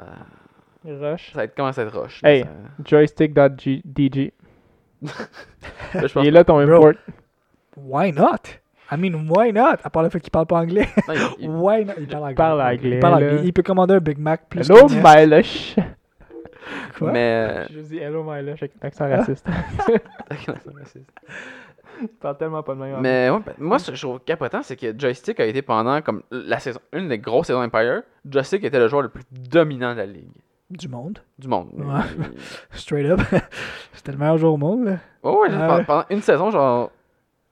Rush. 0.87 1.33
Ça 1.35 1.49
commence 1.49 1.77
à 1.77 1.83
être 1.83 1.99
rush. 1.99 2.21
Hey. 2.23 2.43
ça- 2.45 2.49
Joystick.dg. 2.85 4.33
Il 5.03 6.27
est 6.27 6.31
là 6.31 6.45
ton 6.45 6.65
Bro. 6.65 6.77
import. 6.77 6.93
Why 7.77 8.13
not? 8.13 8.37
I 8.93 8.97
mean, 8.97 9.27
why 9.29 9.53
not? 9.53 9.79
À 9.83 9.91
part 9.91 10.05
le 10.05 10.09
fait 10.09 10.21
qu'il 10.21 10.31
parle 10.31 10.47
pas 10.47 10.61
anglais. 10.61 10.89
Non, 11.09 11.15
il- 11.15 11.45
il- 11.45 11.49
Why 11.51 11.85
not? 11.85 11.95
Il 11.99 12.07
parle 12.07 12.23
anglais. 12.23 12.35
parle 12.37 12.61
anglais, 12.63 12.79
Il, 12.91 12.99
parle 13.01 13.15
anglais. 13.15 13.35
là. 13.39 13.43
Il 13.43 13.53
peut 13.53 13.63
commander 13.65 13.95
un 13.95 13.99
Big 14.01 14.19
Mac 14.19 14.49
plus 14.49 14.71
Hello, 14.71 14.87
my 14.89 15.27
lush. 15.27 15.75
Quoi? 16.99 17.13
Mais. 17.13 17.67
Je 17.71 17.81
dis 17.81 17.99
hello, 17.99 18.23
my 18.27 18.43
lush 18.43 18.63
avec 18.63 18.73
un 18.83 18.87
accent 18.87 19.05
Ah. 19.11 19.17
raciste. 19.19 19.47
Il 22.01 22.09
parle 22.09 22.37
tellement 22.39 22.63
pas 22.63 22.75
de 22.75 22.81
même. 22.81 23.01
Mais 23.01 23.29
ouais, 23.29 23.41
ben, 23.45 23.55
moi, 23.59 23.79
ce 23.81 23.91
que 23.91 23.97
je 23.97 24.03
trouve 24.07 24.21
capotant, 24.21 24.63
c'est 24.63 24.77
que 24.77 24.97
Joystick 24.97 25.41
a 25.41 25.47
été 25.47 25.63
pendant 25.63 26.01
comme 26.01 26.23
la 26.31 26.61
saison, 26.61 26.79
une 26.93 27.09
des 27.09 27.19
grosses 27.19 27.49
saisons 27.49 27.63
Empire. 27.63 28.03
Joystick 28.25 28.63
était 28.63 28.79
le 28.79 28.87
joueur 28.89 29.03
le 29.03 29.09
plus 29.09 29.25
dominant 29.33 29.93
de 29.95 29.99
la 29.99 30.07
ligue. 30.07 30.31
Du 30.71 30.87
monde? 30.87 31.19
Du 31.39 31.49
monde. 31.49 31.71
Ouais. 31.75 32.01
Straight 32.71 33.07
up. 33.07 33.21
C'était 33.93 34.13
le 34.13 34.19
meilleur 34.19 34.39
joueur 34.39 34.53
au 34.53 34.57
monde. 34.59 34.85
là. 34.85 34.99
Ouais, 35.25 35.33
ouais, 35.33 35.49
Ah 35.51 35.59
pendant- 35.59 35.77
ouais. 35.79 35.85
pendant 35.85 36.05
une 36.11 36.23
saison, 36.23 36.51
genre. 36.51 36.91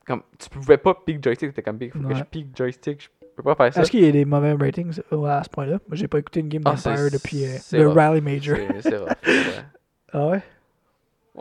Comme, 0.07 0.23
tu 0.39 0.49
pouvais 0.49 0.77
pas 0.77 0.95
pick 0.95 1.21
Joystick, 1.25 1.49
t'étais 1.51 1.63
comme 1.63 1.79
pick. 1.79 1.93
Faut 1.93 1.99
que 2.07 2.15
je 2.15 2.23
pick 2.23 2.57
Joystick, 2.57 3.03
je 3.03 3.09
peux 3.37 3.43
pas 3.43 3.55
faire 3.55 3.73
ça. 3.75 3.81
Est-ce 3.83 3.91
qu'il 3.91 4.05
y 4.05 4.09
a 4.09 4.13
des 4.13 4.25
mauvais 4.25 4.53
ratings 4.55 4.99
euh, 5.13 5.25
à 5.25 5.43
ce 5.45 5.49
point-là? 5.51 5.79
Moi, 5.89 5.97
j'ai 5.97 6.09
pas 6.09 6.19
écouté 6.19 6.41
une 6.41 6.49
game 6.49 6.63
d'Empire 6.63 7.11
depuis 7.13 7.45
euh, 7.45 7.57
le 7.73 7.87
rough. 7.89 7.97
Rally 7.97 8.21
Major. 8.21 8.57
C'est 8.81 8.97
rough. 8.97 9.09
Ah 10.13 10.27
ouais? 10.29 10.43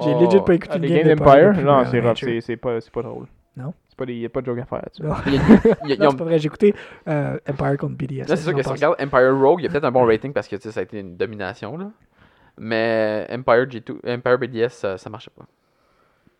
J'ai 0.02 0.12
Oh. 0.14 0.26
legit 0.26 0.43
pas 0.43 0.54
écouté 0.56 0.76
une 0.78 0.86
game 0.86 1.16
d'Empire. 1.16 1.54
Non, 1.64 1.86
c'est 1.89 2.00
rough. 2.02 2.41
C'est- 2.41 2.58
pas, 2.58 2.82
c'est 2.82 2.91
pas 2.91 3.02
drôle. 3.04 3.28
Non? 3.56 3.74
C'est 3.88 3.98
pas 3.98 4.06
des, 4.06 4.16
y 4.16 4.26
a 4.26 4.30
pas 4.30 4.41
de 4.41 4.46
joke 4.48 4.60
à 4.60 4.66
faire 4.66 4.80
là-dessus. 4.80 5.04
Il 5.28 5.34
il 5.89 5.98
c'est 6.12 6.18
pas 6.18 6.24
vrai. 6.26 6.39
J'ai 6.39 6.48
écouté 6.48 6.76
euh, 7.08 7.38
Empire 7.50 7.78
contre 7.78 7.96
BDS. 7.96 8.28
Là, 8.28 8.36
c'est 8.36 8.38
sûr 8.43 8.54
que 8.54 8.62
si 8.62 8.68
on 8.68 8.74
regarde 8.74 8.96
Empire 9.00 9.34
Rogue, 9.39 9.62
il 9.62 9.64
y 9.64 9.68
a 9.68 9.70
peut-être 9.70 9.86
un 9.86 9.91
bon 9.91 10.06
rating 10.06 10.34
parce 10.34 10.50
que 10.50 10.58
tu 10.58 10.64
sais, 10.64 10.72
ça 10.74 10.82
a 10.82 10.84
été 10.84 11.00
une 11.00 11.16
domination. 11.16 11.78
Là. 11.78 11.89
Mais 12.58 13.26
Empire 13.32 13.66
G2, 13.68 14.00
Empire 14.18 14.38
BDS, 14.38 14.70
ça, 14.72 14.98
ça 14.98 15.10
marchait 15.10 15.32
pas. 15.38 15.46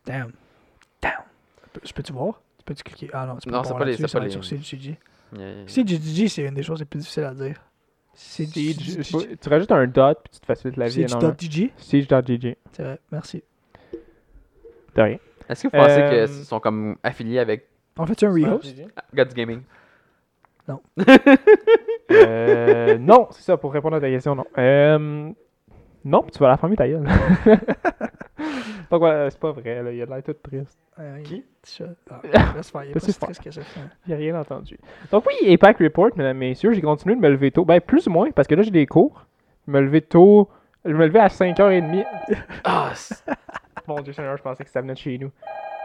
Damn. 0.06 0.32
Damn. 1.02 1.12
Je 1.84 1.94
peux-tu 1.94 2.12
voir? 2.12 2.42
Tu 2.58 2.66
peux-tu 2.66 2.84
cliquer? 2.84 3.10
Ah 3.14 3.26
non, 3.26 3.36
tu 3.38 3.48
peux 3.48 3.52
Non, 3.54 3.60
pas 3.60 3.64
c'est 3.64 3.70
voir 3.70 3.80
pas 3.80 3.86
les- 3.86 3.96
c'est 3.98 4.12
pas 4.12 4.20
les- 4.20 4.30
CGG. 5.68 6.28
C'est 6.30 6.44
une 6.44 6.54
des 6.54 6.64
choses 6.64 6.80
les 6.80 6.86
plus 6.86 7.00
difficiles 7.00 7.24
à 7.24 7.34
dire. 7.34 7.62
CGG. 8.14 9.02
tu 9.42 9.50
rajoutes 9.50 9.72
un 9.72 9.88
dot 9.88 10.18
puis 10.24 10.32
tu 10.34 10.40
te 10.40 10.46
facilites 10.46 10.78
la 10.78 10.88
vie 10.88 11.02
énormément. 11.02 11.34
CG.GG. 11.78 12.58
C'est 12.72 12.84
vrai, 12.84 13.00
merci. 13.12 13.44
De 14.96 15.02
rien. 15.02 15.18
Est-ce 15.50 15.64
que 15.64 15.68
vous 15.68 15.84
pensez 15.84 16.02
Euh, 16.02 16.26
qu'ils 16.28 16.46
sont 16.46 16.60
comme 16.60 16.96
affiliés 17.04 17.40
avec 17.40 17.68
On 17.98 18.06
fait 18.06 18.24
un 18.24 18.32
rehost? 18.32 18.74
Gods 19.14 19.34
Gaming 19.36 19.62
Euh, 22.12 22.98
non, 23.00 23.28
c'est 23.32 23.42
ça, 23.42 23.58
pour 23.58 23.74
répondre 23.74 23.96
à 23.98 24.00
ta 24.00 24.10
question, 24.10 24.36
non. 24.36 24.46
Euh, 24.60 25.32
non, 26.04 26.22
puis 26.22 26.32
tu 26.32 26.40
vas 26.40 26.50
la 26.50 26.58
fermer 26.58 26.76
ta 26.76 26.88
gueule. 26.88 27.04
Pas 28.90 29.00
quoi, 29.00 29.30
c'est 29.30 29.40
pas 29.40 29.52
vrai, 29.52 29.84
là, 29.84 29.92
il 29.92 30.02
a 30.02 30.06
l'air 30.06 30.24
tout 30.24 30.34
triste. 30.34 30.78
Qui? 31.24 31.44
Ah, 32.34 32.86
il. 32.86 32.94
J'ai 34.08 34.16
rien 34.16 34.40
entendu. 34.40 34.78
Donc 35.12 35.26
oui, 35.28 35.54
APAC 35.54 35.80
Report, 35.80 36.12
mesdames 36.16 36.42
et 36.42 36.50
messieurs, 36.50 36.72
j'ai 36.74 36.82
continué 36.82 37.16
de 37.16 37.22
me 37.22 37.30
lever 37.30 37.52
tôt. 37.52 37.66
Ben, 37.66 37.82
plus 37.82 38.08
ou 38.08 38.12
moins, 38.12 38.32
parce 38.32 38.48
que 38.48 38.56
là, 38.56 38.62
j'ai 38.62 38.72
des 38.72 38.86
cours. 38.86 39.26
Je 39.68 39.72
me 39.74 39.82
levais 39.82 40.02
tôt. 40.02 40.50
Je 40.86 40.94
me 40.94 41.06
levais 41.08 41.20
à 41.20 41.28
5h30. 41.28 42.06
Ah, 42.64 42.92
c'est- 42.96 43.24
Mon 43.88 44.00
Dieu 44.02 44.14
Seigneur, 44.14 44.38
je 44.38 44.44
pensais 44.44 44.64
que 44.64 44.70
ça 44.70 44.82
venait 44.82 44.94
de 44.94 44.98
chez 45.00 45.18
nous. 45.18 45.32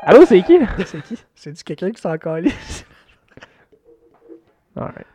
Allô, 0.03 0.25
c'est 0.25 0.41
qui? 0.43 0.59
C'est 0.87 1.03
qui? 1.03 1.23
C'est 1.35 1.53
du 1.53 1.63
quelqu'un 1.63 1.91
qui 1.91 2.01
s'en 2.01 2.17
calisse. 2.17 2.87
Alright. 4.77 5.07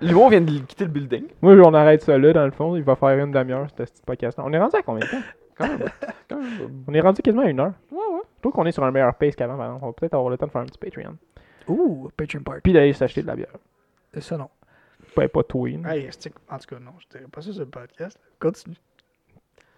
L'humour 0.00 0.30
vient 0.30 0.40
de 0.40 0.58
quitter 0.60 0.84
le 0.84 0.90
building. 0.90 1.24
Moi, 1.42 1.54
on 1.54 1.74
arrête 1.74 2.02
ça 2.02 2.16
là, 2.16 2.32
dans 2.32 2.44
le 2.44 2.50
fond. 2.52 2.76
Il 2.76 2.82
va 2.82 2.94
faire 2.96 3.10
une 3.22 3.32
demi-heure, 3.32 3.66
ce 3.68 3.82
petit 3.82 4.02
podcast 4.06 4.38
On 4.40 4.52
est 4.52 4.58
rendu 4.58 4.76
à 4.76 4.82
combien 4.82 5.04
de 5.04 5.10
temps? 5.10 5.22
Quand 5.56 5.68
même. 5.68 5.88
Quand 6.28 6.38
même. 6.40 6.84
On 6.88 6.94
est 6.94 7.00
rendu 7.00 7.22
quasiment 7.22 7.42
à 7.44 7.48
une 7.50 7.60
heure. 7.60 7.72
Ouais, 7.90 7.98
ouais. 7.98 8.20
Je 8.36 8.40
trouve 8.42 8.52
qu'on 8.52 8.66
est 8.66 8.72
sur 8.72 8.84
un 8.84 8.90
meilleur 8.90 9.14
pace 9.14 9.34
qu'avant. 9.36 9.78
On 9.82 9.86
va 9.86 9.92
peut-être 9.92 10.14
avoir 10.14 10.30
le 10.30 10.36
temps 10.36 10.46
de 10.46 10.50
faire 10.52 10.60
un 10.62 10.66
petit 10.66 10.78
Patreon. 10.78 11.16
Ouh, 11.68 12.10
Patreon 12.16 12.42
Party. 12.42 12.60
Puis 12.62 12.72
d'aller 12.72 12.92
s'acheter 12.92 13.22
de 13.22 13.26
la 13.26 13.36
bière. 13.36 13.56
C'est 14.12 14.20
ça, 14.22 14.36
non. 14.36 14.48
Pas, 15.14 15.28
pas 15.28 15.42
toi. 15.44 15.68
là. 15.68 15.96
Hey, 15.96 16.08
en 16.50 16.58
tout 16.58 16.66
cas, 16.74 16.78
non, 16.80 16.92
je 16.98 17.06
dirais 17.08 17.28
pas 17.30 17.40
ça 17.40 17.52
sur 17.52 17.60
le 17.62 17.68
podcast. 17.70 18.18
Continue. 18.40 18.76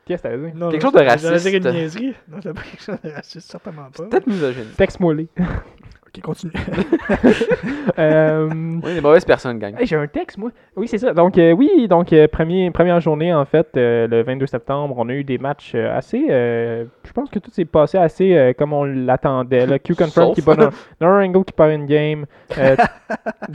Qu'est-ce 0.07 0.22
que 0.22 0.29
t'as 0.29 0.37
dit? 0.37 0.53
Non, 0.55 0.70
Quelque 0.70 0.83
chose 0.83 0.93
de 0.93 0.99
j'allais 0.99 1.16
dire 1.16 1.31
raciste. 1.31 1.55
une 1.57 1.70
niaiserie. 1.72 2.14
Non, 2.29 2.39
c'est 2.43 2.55
pas 2.55 2.62
quelque 2.62 2.83
chose 2.83 2.99
de 3.03 3.11
raciste, 3.11 3.51
certainement 3.51 3.91
pas. 3.91 4.05
Peut-être 4.05 4.27
misogyne. 4.27 4.68
Texte-moi 4.77 5.14
les. 5.14 5.29
Ok, 6.17 6.23
continue. 6.23 6.53
euh... 7.99 8.49
Oui, 8.83 8.95
des 8.95 9.01
mauvaises 9.01 9.25
personnes, 9.25 9.59
gang. 9.59 9.75
hey, 9.79 9.87
j'ai 9.87 9.97
un 9.97 10.07
texte, 10.07 10.39
moi. 10.39 10.51
Oui, 10.77 10.89
c'est 10.89 10.99
ça. 10.99 11.12
Donc, 11.12 11.37
euh, 11.39 11.53
oui, 11.53 11.87
donc, 11.89 12.12
euh, 12.12 12.29
premier, 12.29 12.71
première 12.71 13.01
journée, 13.01 13.33
en 13.35 13.45
fait, 13.45 13.69
euh, 13.77 14.07
le 14.07 14.23
22 14.23 14.47
septembre, 14.47 14.95
on 14.99 15.09
a 15.09 15.12
eu 15.12 15.25
des 15.25 15.39
matchs 15.39 15.75
assez. 15.75 16.27
je 16.29 17.12
pense 17.14 17.31
que 17.31 17.39
tout 17.39 17.51
s'est 17.51 17.64
passé 17.64 17.99
assez 17.99 18.55
comme 18.59 18.73
on 18.73 18.85
l'attendait. 18.85 19.67
là. 19.67 19.79
Q 19.79 19.95
Confirm 19.95 20.27
Sauf. 20.29 20.35
qui 20.35 20.43
bat 20.43 20.71
angle 21.01 21.45
qui 21.45 21.53
part 21.53 21.71
une 21.71 21.87
game. 21.87 22.27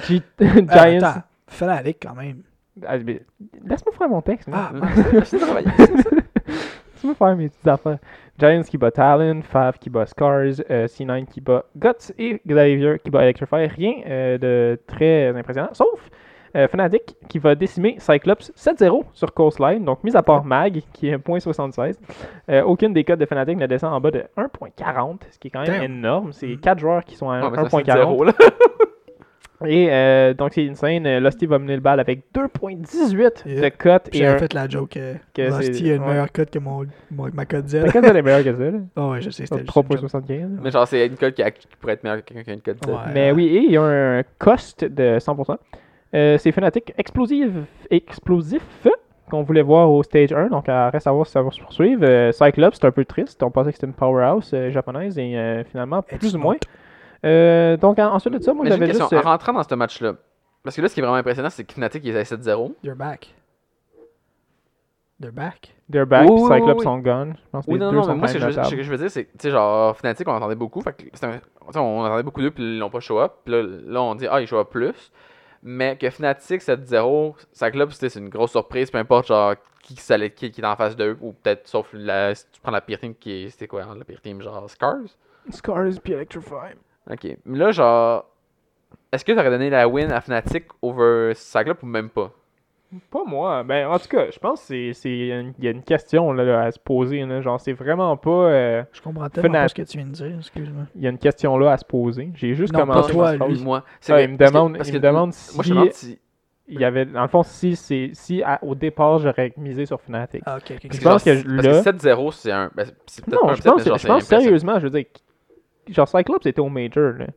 G- 0.07 0.21
Giants. 0.39 0.97
attends, 1.07 1.21
fais-la 1.47 1.73
avec 1.73 1.97
quand 2.05 2.15
même. 2.15 2.41
Ah, 2.85 2.97
Laisse-moi 2.97 3.93
faire 3.97 4.09
mon 4.09 4.21
texte. 4.21 4.47
moi. 4.47 4.71
Ah, 4.73 5.37
travailler. 5.37 5.67
Laisse-moi 5.77 7.15
faire 7.15 7.35
mes 7.35 7.49
petites 7.49 7.67
affaires. 7.67 7.97
Giants 8.41 8.63
qui 8.63 8.77
bat 8.77 8.89
Talon, 8.91 9.41
Fav 9.43 9.77
qui 9.79 9.89
bat 9.91 10.05
Scars, 10.07 10.61
euh, 10.71 10.87
C9 10.87 11.25
qui 11.27 11.41
bat 11.41 11.63
Guts 11.77 12.11
et 12.17 12.41
Xavier 12.47 12.97
qui 13.03 13.11
bat 13.11 13.21
Electrify. 13.23 13.67
Rien 13.67 13.93
euh, 14.07 14.37
de 14.39 14.79
très 14.87 15.27
impressionnant, 15.37 15.69
sauf 15.73 16.09
Euh, 16.53 16.67
Fnatic 16.67 17.15
qui 17.29 17.39
va 17.39 17.55
décimer 17.55 17.95
Cyclops 17.97 18.51
7-0 18.57 19.05
sur 19.13 19.33
Coastline. 19.33 19.85
Donc, 19.85 20.03
mis 20.03 20.17
à 20.17 20.21
part 20.21 20.43
Mag, 20.43 20.81
qui 20.91 21.07
est 21.07 21.15
1.76, 21.15 21.97
euh, 22.49 22.61
aucune 22.63 22.91
des 22.91 23.05
codes 23.05 23.19
de 23.19 23.25
Fnatic 23.25 23.57
ne 23.57 23.67
descend 23.67 23.93
en 23.93 24.01
bas 24.01 24.11
de 24.11 24.25
1.40, 24.35 25.21
ce 25.31 25.39
qui 25.39 25.47
est 25.47 25.51
quand 25.51 25.61
même 25.61 25.69
Damn. 25.71 25.83
énorme. 25.83 26.33
C'est 26.33 26.47
Mm. 26.47 26.59
4 26.59 26.79
joueurs 26.79 27.05
qui 27.05 27.15
sont 27.15 27.29
à 27.29 27.39
Ouais, 27.41 27.49
mais 27.51 27.55
ça, 27.55 27.69
c'est 27.69 27.77
1.40. 27.77 28.33
Et 29.65 29.87
euh, 29.91 30.33
donc, 30.33 30.51
c'est 30.53 30.67
insane. 30.67 31.05
Euh, 31.05 31.19
Lusty 31.19 31.45
va 31.45 31.59
mener 31.59 31.75
le 31.75 31.81
bal 31.81 31.99
avec 31.99 32.23
2.18 32.33 33.61
de 33.61 33.69
cote. 33.69 34.09
Et 34.13 34.17
j'avais 34.19 34.39
fait 34.39 34.53
la 34.53 34.67
joke 34.67 34.97
euh, 34.97 35.13
que 35.33 35.51
Rusty 35.51 35.91
a 35.91 35.95
une 35.95 36.01
ouais. 36.03 36.07
meilleure 36.09 36.31
cote 36.31 36.49
que 36.49 36.59
mon, 36.59 36.85
mon- 37.11 37.29
ma 37.33 37.45
cote 37.45 37.67
Z. 37.67 37.75
La 37.75 37.91
cote, 37.91 38.03
elle 38.05 38.17
est 38.17 38.21
meilleure 38.21 38.43
que 38.43 38.53
ça. 38.55 38.63
là. 38.71 38.79
Ah 38.95 39.07
ouais, 39.09 39.21
je 39.21 39.29
sais, 39.29 39.43
c'était 39.45 39.59
juste 39.59 39.75
une 39.75 39.83
joke. 39.83 40.01
3.75. 40.01 40.47
Mais 40.63 40.71
genre, 40.71 40.87
c'est 40.87 41.05
une 41.05 41.15
code 41.17 41.33
qui, 41.33 41.43
a- 41.43 41.51
qui 41.51 41.67
pourrait 41.79 41.93
être 41.93 42.03
meilleure 42.03 42.19
que 42.25 42.33
quelqu'un 42.33 42.43
qui 42.43 42.49
a 42.49 42.53
une 42.53 42.61
code. 42.61 42.77
de- 42.85 42.91
Ouais. 42.91 42.97
Mais 43.13 43.31
oui, 43.31 43.45
et 43.47 43.59
il 43.59 43.71
y 43.71 43.77
a 43.77 43.83
un 43.83 44.23
cost 44.39 44.83
de 44.83 45.19
100%. 45.19 45.57
Euh, 46.13 46.37
c'est 46.37 46.51
Fnatic 46.51 46.93
explosif, 46.97 47.49
explosif 47.89 48.61
qu'on 49.29 49.43
voulait 49.43 49.61
voir 49.61 49.89
au 49.89 50.03
stage 50.03 50.33
1, 50.33 50.47
donc 50.49 50.65
reste 50.67 51.07
à 51.07 51.11
voir 51.13 51.25
si 51.25 51.31
ça 51.31 51.41
va 51.41 51.51
se 51.51 51.61
poursuivre. 51.61 52.01
Euh, 52.03 52.31
Cyclops, 52.33 52.77
c'est 52.77 52.85
un 52.85 52.91
peu 52.91 53.05
triste, 53.05 53.41
on 53.43 53.49
pensait 53.51 53.69
que 53.69 53.75
c'était 53.77 53.87
une 53.87 53.93
powerhouse 53.93 54.51
euh, 54.53 54.71
japonaise 54.71 55.17
et 55.17 55.37
euh, 55.37 55.63
finalement 55.63 56.01
plus 56.01 56.17
It's 56.17 56.33
ou 56.33 56.37
not. 56.39 56.55
Euh, 57.25 57.77
donc 57.77 57.99
en- 57.99 58.13
ensuite 58.13 58.33
de 58.33 58.39
ça, 58.39 58.53
moi 58.53 58.63
Mais 58.63 58.71
j'ai 58.71 58.75
une 58.75 58.81
j'avais 58.81 58.91
question. 58.93 59.07
juste... 59.09 59.25
En 59.25 59.29
euh, 59.29 59.31
rentrant 59.31 59.53
dans 59.53 59.63
ce 59.63 59.75
match-là, 59.75 60.13
parce 60.63 60.75
que 60.75 60.81
là, 60.81 60.87
ce 60.87 60.93
qui 60.93 60.99
est 60.99 61.03
vraiment 61.03 61.17
impressionnant, 61.17 61.49
c'est 61.49 61.63
que 61.63 61.73
Fnatic 61.73 62.03
il 62.03 62.15
est 62.15 62.19
à 62.19 62.23
7-0. 62.23 62.73
They're 62.83 62.95
back. 62.95 63.33
They're 65.21 65.31
back. 65.31 65.75
They're 65.91 66.05
back, 66.07 66.27
Oui, 66.27 66.35
oui, 66.35 66.41
oui, 66.49 66.55
Cyclops 66.57 66.79
oui. 66.79 66.83
sont 66.83 66.97
gone. 66.97 67.35
Je 67.37 67.49
pense 67.51 67.65
que 67.65 67.71
Oui, 67.71 67.77
les 67.77 67.85
non, 67.85 67.91
deux 67.91 67.97
non, 67.97 68.03
sont 68.03 68.13
mais 68.13 68.17
moi, 68.19 68.27
ce 68.27 68.33
que 68.33 68.39
je, 68.39 68.45
veux- 68.45 68.51
ce 68.53 68.57
notables. 68.57 68.75
que 68.77 68.83
je 68.83 68.89
veux 68.91 68.97
dire, 68.97 69.11
c'est 69.11 69.25
que, 69.25 69.31
tu 69.33 69.37
sais, 69.39 69.51
genre, 69.51 69.95
Fnatic, 69.97 70.27
on 70.27 70.31
entendait 70.33 70.55
beaucoup. 70.55 70.81
Fait 70.81 70.93
que 70.93 71.03
c'est 71.13 71.25
un- 71.25 71.33
tu 71.37 71.73
sais, 71.73 71.77
on 71.79 71.99
entendait 72.03 72.23
beaucoup 72.23 72.41
d'eux, 72.41 72.49
puis 72.49 72.63
ils 72.63 72.79
l'ont 72.79 72.89
pas 72.89 73.01
show 73.01 73.19
up. 73.19 73.33
Puis 73.45 73.53
là, 73.53 73.61
là, 73.61 74.01
on 74.01 74.15
dit, 74.15 74.25
ah, 74.27 74.41
ils 74.41 74.47
show 74.47 74.57
up 74.57 74.69
plus. 74.71 75.11
Mais 75.61 75.95
que 75.95 76.09
Fnatic 76.09 76.61
7-0, 76.61 77.35
Cyclops, 77.51 77.93
c'était 77.93 78.09
c'est 78.09 78.19
une 78.19 78.29
grosse 78.29 78.49
surprise, 78.51 78.89
peu 78.89 78.97
importe, 78.97 79.27
genre, 79.27 79.53
qui, 79.83 79.93
qui, 79.95 80.51
qui 80.51 80.61
est 80.61 80.65
en 80.65 80.75
face 80.75 80.95
d'eux, 80.95 81.15
ou 81.21 81.33
peut-être, 81.33 81.67
sauf 81.67 81.87
la, 81.93 82.33
si 82.33 82.45
tu 82.51 82.59
prends 82.61 82.71
la 82.71 82.81
pire 82.81 82.99
team 82.99 83.13
qui 83.13 83.43
est, 83.43 83.49
c'était 83.51 83.67
quoi, 83.67 83.83
hein, 83.83 83.95
la 83.95 84.05
pire 84.05 84.21
team, 84.21 84.41
genre, 84.41 84.67
Scars? 84.71 84.95
Scars 85.51 85.99
puis 86.03 86.13
Electrify. 86.13 86.73
Ok. 87.09 87.37
Mais 87.45 87.57
là, 87.57 87.71
genre, 87.71 88.25
est-ce 89.11 89.25
que 89.25 89.31
t'aurais 89.31 89.49
donné 89.49 89.69
la 89.69 89.87
win 89.87 90.11
à 90.11 90.21
Fnatic 90.21 90.65
over 90.81 91.33
Cyclops 91.35 91.81
ou 91.83 91.85
même 91.85 92.09
pas? 92.09 92.31
Pas 93.09 93.23
moi. 93.25 93.63
Ben, 93.63 93.87
en 93.87 93.97
tout 93.99 94.09
cas, 94.09 94.29
je 94.31 94.37
pense 94.37 94.59
que 94.59 94.65
c'est- 94.67 94.93
c'est 94.93 95.27
une- 95.29 95.53
il 95.59 95.63
y 95.63 95.67
a 95.69 95.71
une 95.71 95.81
question 95.81 96.33
là, 96.33 96.43
là, 96.43 96.61
à 96.63 96.71
se 96.71 96.79
poser. 96.79 97.25
là. 97.25 97.39
Genre, 97.39 97.57
c'est 97.59 97.71
vraiment 97.71 98.17
pas... 98.17 98.29
euh, 98.29 98.83
Je 98.91 99.01
comprends 99.01 99.29
tellement 99.29 99.49
Fnatic. 99.49 99.77
pas 99.77 99.85
ce 99.85 99.87
que 99.87 99.91
tu 99.93 99.97
viens 99.97 100.07
de 100.07 100.11
dire, 100.11 100.37
excuse-moi. 100.39 100.83
Il 100.95 101.01
y 101.01 101.07
a 101.07 101.09
une 101.09 101.17
question 101.17 101.57
là 101.57 101.71
à 101.71 101.77
se 101.77 101.85
poser. 101.85 102.31
J'ai 102.35 102.53
juste 102.53 102.73
Non, 102.73 102.79
pas 102.79 102.85
commencé 102.87 103.13
toi, 103.13 103.31
ma 103.31 103.37
phrase. 103.37 103.49
lui. 103.57 103.63
Moi. 103.63 103.83
Ah, 103.85 103.91
que- 104.17 104.21
il 104.23 104.29
me 104.31 104.37
parce 104.37 104.51
que- 104.51 104.55
demande, 104.57 104.75
parce 104.77 104.89
il 104.89 104.91
que 104.91 104.97
me 104.97 105.01
demande 105.03 105.29
Moi, 105.29 105.33
si 105.33 105.63
je 105.63 105.69
me 105.73 105.79
demande 105.79 105.91
si. 105.93 106.19
il 106.67 106.79
y 106.81 106.83
avait, 106.83 107.05
dans 107.05 107.21
le 107.21 107.27
fond, 107.29 107.43
si 107.43 107.75
c'est 107.77 108.09
si 108.13 108.43
à- 108.43 108.59
au 108.61 108.75
départ 108.75 109.19
j'aurais 109.19 109.53
misé 109.55 109.85
sur 109.85 110.01
Fnatic. 110.01 110.43
Ah, 110.45 110.57
ok, 110.57 110.63
ok. 110.75 110.87
parce 110.89 110.97
Je 110.99 111.01
pense 111.03 111.23
que 111.23 111.43
parce 111.55 111.65
là- 111.65 111.83
7-0, 111.83 112.31
c'est 112.33 112.51
un. 112.51 112.69
ben, 112.75 112.85
c'est 113.05 113.23
peut-être 113.23 113.39
pas 113.39 113.45
Non, 113.47 113.51
un 113.53 113.55
je 113.55 113.61
pense, 113.61 113.77
mais 113.77 113.83
genre, 113.85 113.97
je 113.99 114.07
pense 114.07 114.23
sérieusement, 114.25 114.79
je 114.79 114.83
veux 114.83 114.89
dire, 114.89 115.05
genre 115.89 116.07
Cyclops 116.07 116.45
était 116.45 116.61
au 116.61 116.69
major. 116.69 117.13
Là. 117.17 117.27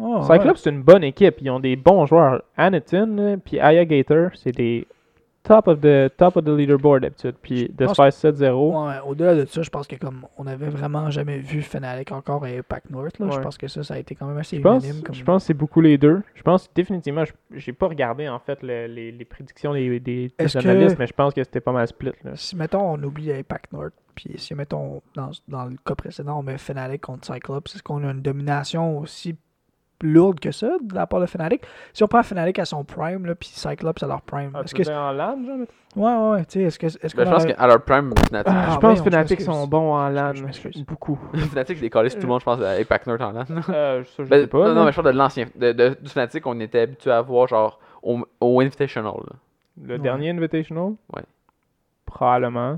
Oh, 0.00 0.22
Cyclops 0.22 0.62
c'est 0.62 0.70
une 0.70 0.82
bonne 0.82 1.04
équipe, 1.04 1.36
ils 1.40 1.50
ont 1.50 1.60
des 1.60 1.76
bons 1.76 2.06
joueurs. 2.06 2.42
Anakin 2.56 3.06
là, 3.06 3.36
puis 3.36 3.58
Aya 3.60 3.84
Gator, 3.84 4.30
c'est 4.34 4.52
des 4.52 4.86
top 5.42 5.68
of 5.68 5.80
the 5.80 6.14
top 6.16 6.36
of 6.36 6.44
the 6.44 6.48
leaderboard 6.48 7.02
d'habitude. 7.02 7.34
Puis 7.42 7.68
de 7.76 7.86
se 7.86 7.94
faire 7.94 8.06
7-0. 8.08 8.86
Ouais, 8.88 8.94
au-delà 9.06 9.34
de 9.34 9.44
ça, 9.46 9.62
je 9.62 9.70
pense 9.70 9.86
que 9.86 9.96
comme 9.96 10.26
on 10.36 10.46
avait 10.46 10.68
vraiment 10.68 11.10
jamais 11.10 11.38
vu 11.38 11.62
Fnatic 11.62 12.12
encore 12.12 12.44
à 12.44 12.48
Impact 12.48 12.90
North, 12.90 13.18
là, 13.18 13.28
je 13.32 13.38
pense 13.40 13.56
que 13.58 13.66
ça, 13.68 13.82
ça 13.82 13.94
a 13.94 13.98
été 13.98 14.14
quand 14.14 14.26
même 14.26 14.38
assez 14.38 14.56
Je 14.58 14.62
pense, 14.62 14.84
unanime. 14.84 15.02
Comme... 15.02 15.14
je 15.14 15.24
pense 15.24 15.42
que 15.42 15.46
c'est 15.48 15.54
beaucoup 15.54 15.80
les 15.80 15.98
deux. 15.98 16.22
Je 16.34 16.42
pense 16.42 16.68
définitivement, 16.74 17.24
je- 17.24 17.32
j'ai 17.58 17.72
pas 17.72 17.88
regardé 17.88 18.28
en 18.28 18.38
fait 18.38 18.62
le- 18.62 18.86
les, 18.86 19.12
les 19.12 19.24
prédictions 19.24 19.72
des, 19.72 19.88
des, 19.98 20.28
des 20.28 20.34
Est-ce 20.38 20.58
que- 20.58 20.68
analystes, 20.68 20.98
mais 20.98 21.06
je 21.06 21.12
pense 21.14 21.32
que 21.34 21.42
c'était 21.42 21.60
pas 21.60 21.72
mal 21.72 21.86
split. 21.86 22.12
Là. 22.24 22.32
Si, 22.34 22.54
mettons, 22.56 22.82
on 22.92 23.02
oublie 23.02 23.32
Impact 23.32 23.72
North, 23.72 23.92
puis 24.14 24.34
si, 24.36 24.54
mettons, 24.54 25.00
dans, 25.14 25.30
dans 25.48 25.64
le 25.64 25.76
cas 25.84 25.94
précédent, 25.94 26.38
on 26.38 26.42
met 26.42 26.58
Fnatic 26.58 27.00
contre 27.00 27.32
Cyclops, 27.32 27.74
est-ce 27.74 27.82
qu'on 27.82 28.04
a 28.06 28.10
une 28.12 28.22
domination 28.22 28.98
aussi 28.98 29.34
lourde 30.02 30.40
que 30.40 30.50
ça 30.52 30.68
de 30.82 30.94
la 30.94 31.06
part 31.06 31.20
de 31.20 31.26
Fnatic? 31.26 31.62
Si 31.92 32.02
on 32.02 32.08
prend 32.08 32.22
Fnatic 32.22 32.58
à 32.58 32.64
son 32.64 32.84
prime, 32.84 33.26
là, 33.26 33.34
puis 33.34 33.48
Cyclops 33.48 34.02
à 34.02 34.06
leur 34.06 34.22
prime, 34.22 34.50
Ah, 34.54 34.62
est-ce 34.64 34.74
tu 34.74 34.82
que... 34.82 34.90
en 34.90 35.12
LAN, 35.12 35.44
genre? 35.44 35.56
Ouais, 35.96 36.14
ouais, 36.14 36.30
ouais, 36.30 36.44
tu 36.44 36.52
sais, 36.52 36.62
est-ce 36.62 36.78
que... 36.78 36.86
Est-ce 36.86 37.16
Ben, 37.16 37.24
je 37.26 37.30
pense 37.30 37.44
qu'à 37.46 37.66
leur 37.66 37.82
prime, 37.82 38.12
Fnatic. 38.28 38.52
Ah, 38.54 38.68
je 38.74 38.78
pense 38.78 39.00
que 39.02 39.10
Fnatic 39.10 39.40
sont 39.40 39.66
bons 39.66 39.92
en 39.94 40.08
LAN. 40.08 40.34
Je 40.34 40.44
m'excuse. 40.44 40.84
Beaucoup. 40.86 41.18
Fnatic 41.34 41.80
décollait 41.80 42.10
tout 42.10 42.18
le 42.20 42.26
monde, 42.28 42.40
je 42.40 42.44
pense, 42.44 42.60
à 42.60 42.72
Impact 42.72 43.06
North 43.08 43.20
en 43.20 43.32
LAN. 43.32 43.44
Euh, 43.68 44.04
ça, 44.04 44.24
je 44.24 44.28
Ben, 44.28 44.40
sais 44.42 44.46
pas. 44.46 44.72
non, 44.74 44.84
mais 44.84 44.92
je 44.92 45.00
parle 45.00 45.12
de 45.12 45.18
l'ancien. 45.18 45.46
De, 45.56 45.72
de- 45.72 45.96
du 46.00 46.08
Fnatic, 46.08 46.46
on 46.46 46.58
était 46.60 46.80
habitué 46.80 47.10
à 47.10 47.20
voir, 47.22 47.48
genre, 47.48 47.80
au, 48.02 48.20
au 48.40 48.60
Invitational. 48.60 49.14
là. 49.14 49.36
Le 49.82 49.94
Ouais. 49.94 49.98
dernier 50.00 50.30
Invitational? 50.30 50.92
Ouais. 51.14 51.22
Probablement. 52.06 52.76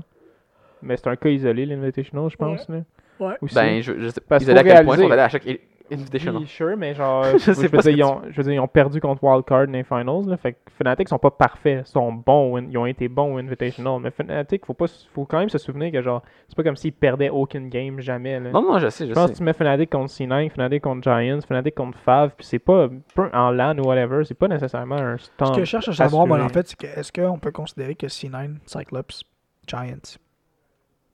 Mais 0.81 0.97
c'est 0.97 1.07
un 1.07 1.15
cas 1.15 1.29
isolé, 1.29 1.65
l'Invitational, 1.65 2.29
je 2.29 2.35
pense. 2.35 2.67
là. 2.69 2.77
Ouais. 3.19 3.35
Aussi. 3.41 3.55
Ben, 3.55 3.81
je, 3.81 3.93
je 3.99 4.09
sais 4.09 4.19
pas. 4.21 4.27
Parce 4.29 4.43
Ils 4.43 4.51
allaient 4.51 4.59
à 4.71 4.75
quel 4.77 4.85
point 4.85 4.95
ils 4.97 5.01
sont 5.03 5.11
allés 5.11 5.21
à 5.21 5.29
chaque 5.29 5.45
Invitational. 5.91 6.41
Oui, 6.41 6.47
sure, 6.47 6.77
mais 6.77 6.93
genre, 6.95 7.25
Je 7.37 7.51
sais 7.51 7.69
pas 7.69 7.81
ce 7.81 7.89
dire, 7.89 7.97
ils 7.97 8.03
ont, 8.03 8.21
je 8.29 8.37
veux 8.37 8.43
dire, 8.43 8.53
ils 8.53 8.59
ont 8.59 8.67
perdu 8.67 9.01
contre 9.01 9.23
Wildcard 9.23 9.67
dans 9.67 9.73
les 9.73 9.83
finals. 9.83 10.25
Là, 10.25 10.37
fait 10.37 10.53
que 10.53 10.57
Fnatic 10.79 11.09
sont 11.09 11.19
pas 11.19 11.31
parfaits, 11.31 11.85
ils 11.87 11.91
sont 11.91 12.11
bons, 12.13 12.57
ils 12.57 12.77
ont 12.77 12.85
été 12.85 13.07
bons 13.09 13.35
au 13.35 13.37
Invitational. 13.37 13.99
Mais 14.01 14.09
Fnatic, 14.11 14.65
faut, 14.65 14.73
pas, 14.73 14.85
faut 15.13 15.25
quand 15.25 15.39
même 15.39 15.49
se 15.49 15.57
souvenir 15.57 15.91
que 15.91 16.01
genre, 16.01 16.23
c'est 16.47 16.55
pas 16.55 16.63
comme 16.63 16.75
s'ils 16.77 16.93
perdaient 16.93 17.29
aucune 17.29 17.69
game 17.69 17.99
jamais. 17.99 18.39
Là. 18.39 18.51
Non, 18.51 18.61
non, 18.61 18.79
je 18.79 18.89
sais, 18.89 19.05
je 19.05 19.09
je 19.09 19.13
pense 19.13 19.27
sais. 19.27 19.33
que 19.33 19.37
tu 19.37 19.43
mets 19.43 19.53
Fnatic 19.53 19.89
contre 19.89 20.11
C9, 20.11 20.49
Fnatic 20.51 20.81
contre 20.81 21.03
Giants, 21.03 21.41
Fnatic 21.41 21.75
contre 21.75 21.97
Fav, 21.99 22.31
puis 22.37 22.45
c'est 22.45 22.59
pas, 22.59 22.87
en 23.33 23.51
LAN 23.51 23.77
ou 23.77 23.83
whatever, 23.83 24.23
c'est 24.23 24.33
pas 24.35 24.47
nécessairement 24.47 24.95
un 24.97 25.17
Ce 25.17 25.25
stand. 25.25 25.53
que 25.55 25.59
je 25.61 25.65
cherche 25.65 25.89
à 25.89 25.93
savoir, 25.93 26.25
moi, 26.27 26.41
en 26.41 26.49
fait, 26.49 26.67
c'est 26.67 26.77
que 26.77 26.87
est-ce 26.87 27.11
qu'on 27.11 27.39
peut 27.39 27.51
considérer 27.51 27.95
que 27.95 28.07
C9, 28.07 28.55
Cyclops, 28.65 29.23
Giants, 29.67 30.17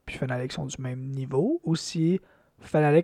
puis 0.05 0.17
Fnatic 0.17 0.51
sont 0.51 0.65
du 0.65 0.81
même 0.81 1.01
niveau, 1.01 1.59
ou 1.63 1.75
si 1.75 2.19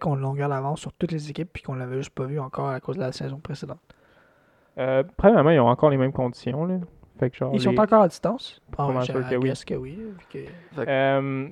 Ont 0.06 0.16
une 0.16 0.22
longueur 0.22 0.50
d'avance 0.50 0.82
sur 0.82 0.94
toutes 0.94 1.12
les 1.12 1.30
équipes, 1.30 1.50
puis 1.52 1.64
qu'on 1.64 1.76
l'avait 1.76 1.98
juste 1.98 2.12
pas 2.12 2.26
vu 2.26 2.40
encore 2.40 2.70
à 2.70 2.80
cause 2.80 2.96
de 2.98 3.02
la 3.02 3.12
saison 3.12 3.40
précédente. 3.40 3.80
Euh, 4.78 5.04
premièrement, 5.18 5.50
ils 5.52 5.60
ont 5.60 5.68
encore 5.68 5.90
les 5.90 5.98
mêmes 5.98 6.12
conditions. 6.12 6.66
Là. 6.66 6.80
Fait 7.20 7.30
que 7.30 7.38
genre, 7.38 7.52
Ils 7.54 7.62
sont 7.62 7.72
les- 7.72 7.80
encore 7.80 8.02
à 8.02 8.08
distance? 8.08 8.62
Mal 8.78 8.88
je 9.00 9.06
sûr 9.06 9.14
que 9.14 9.36
oui. 9.36 9.54
que 9.66 9.74
oui. 9.76 10.00
que- 10.30 10.46
Euh, 10.80 11.48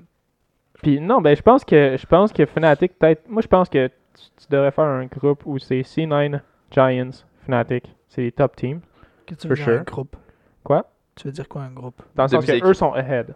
Puis 0.81 0.99
non, 0.99 1.21
ben 1.21 1.33
je 1.35 1.41
pense 1.41 1.63
que 1.63 1.95
je 1.97 2.05
pense 2.05 2.33
que 2.33 2.45
Fnatic 2.45 2.99
peut-être. 2.99 3.29
Moi 3.29 3.41
je 3.41 3.47
pense 3.47 3.69
que 3.69 3.87
tu, 3.87 3.93
tu 4.37 4.45
devrais 4.49 4.71
faire 4.71 4.83
un 4.83 5.05
groupe 5.05 5.43
où 5.45 5.57
c'est 5.57 5.81
C9, 5.83 6.41
Giants, 6.71 7.11
Fnatic. 7.45 7.95
C'est 8.09 8.23
les 8.23 8.31
top 8.33 8.55
teams. 8.57 8.81
Que 9.25 9.35
tu 9.35 9.47
veux 9.47 9.55
For 9.55 9.63
dire 9.65 9.73
un 9.73 9.77
sure. 9.77 9.85
groupe? 9.85 10.15
Quoi? 10.63 10.85
Tu 11.15 11.27
veux 11.27 11.31
dire 11.31 11.47
quoi, 11.47 11.61
un 11.61 11.71
groupe? 11.71 12.01
Dans 12.15 12.23
le 12.23 12.29
sens 12.29 12.45
que 12.45 12.65
eux 12.67 12.73
sont 12.73 12.91
ahead. 12.91 13.33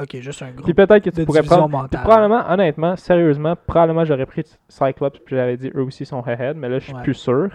Ok, 0.00 0.16
juste 0.20 0.42
un 0.42 0.50
groupe. 0.50 0.64
Puis 0.64 0.74
peut-être 0.74 1.02
que 1.04 1.10
tu 1.10 1.24
pourrais 1.24 1.42
prendre. 1.42 1.66
Puis 1.68 1.76
mentale. 1.76 2.00
probablement, 2.02 2.44
honnêtement, 2.50 2.96
sérieusement, 2.96 3.54
probablement 3.66 4.04
j'aurais 4.04 4.26
pris 4.26 4.44
Cyclops 4.68 5.18
puis 5.24 5.36
j'avais 5.36 5.56
dit 5.56 5.70
eux 5.74 5.82
aussi 5.82 6.06
sont 6.06 6.22
ahead, 6.22 6.56
mais 6.56 6.68
là 6.68 6.78
je 6.78 6.84
suis 6.84 6.94
Ouais. 6.94 7.02
plus 7.02 7.14
sûr. 7.14 7.48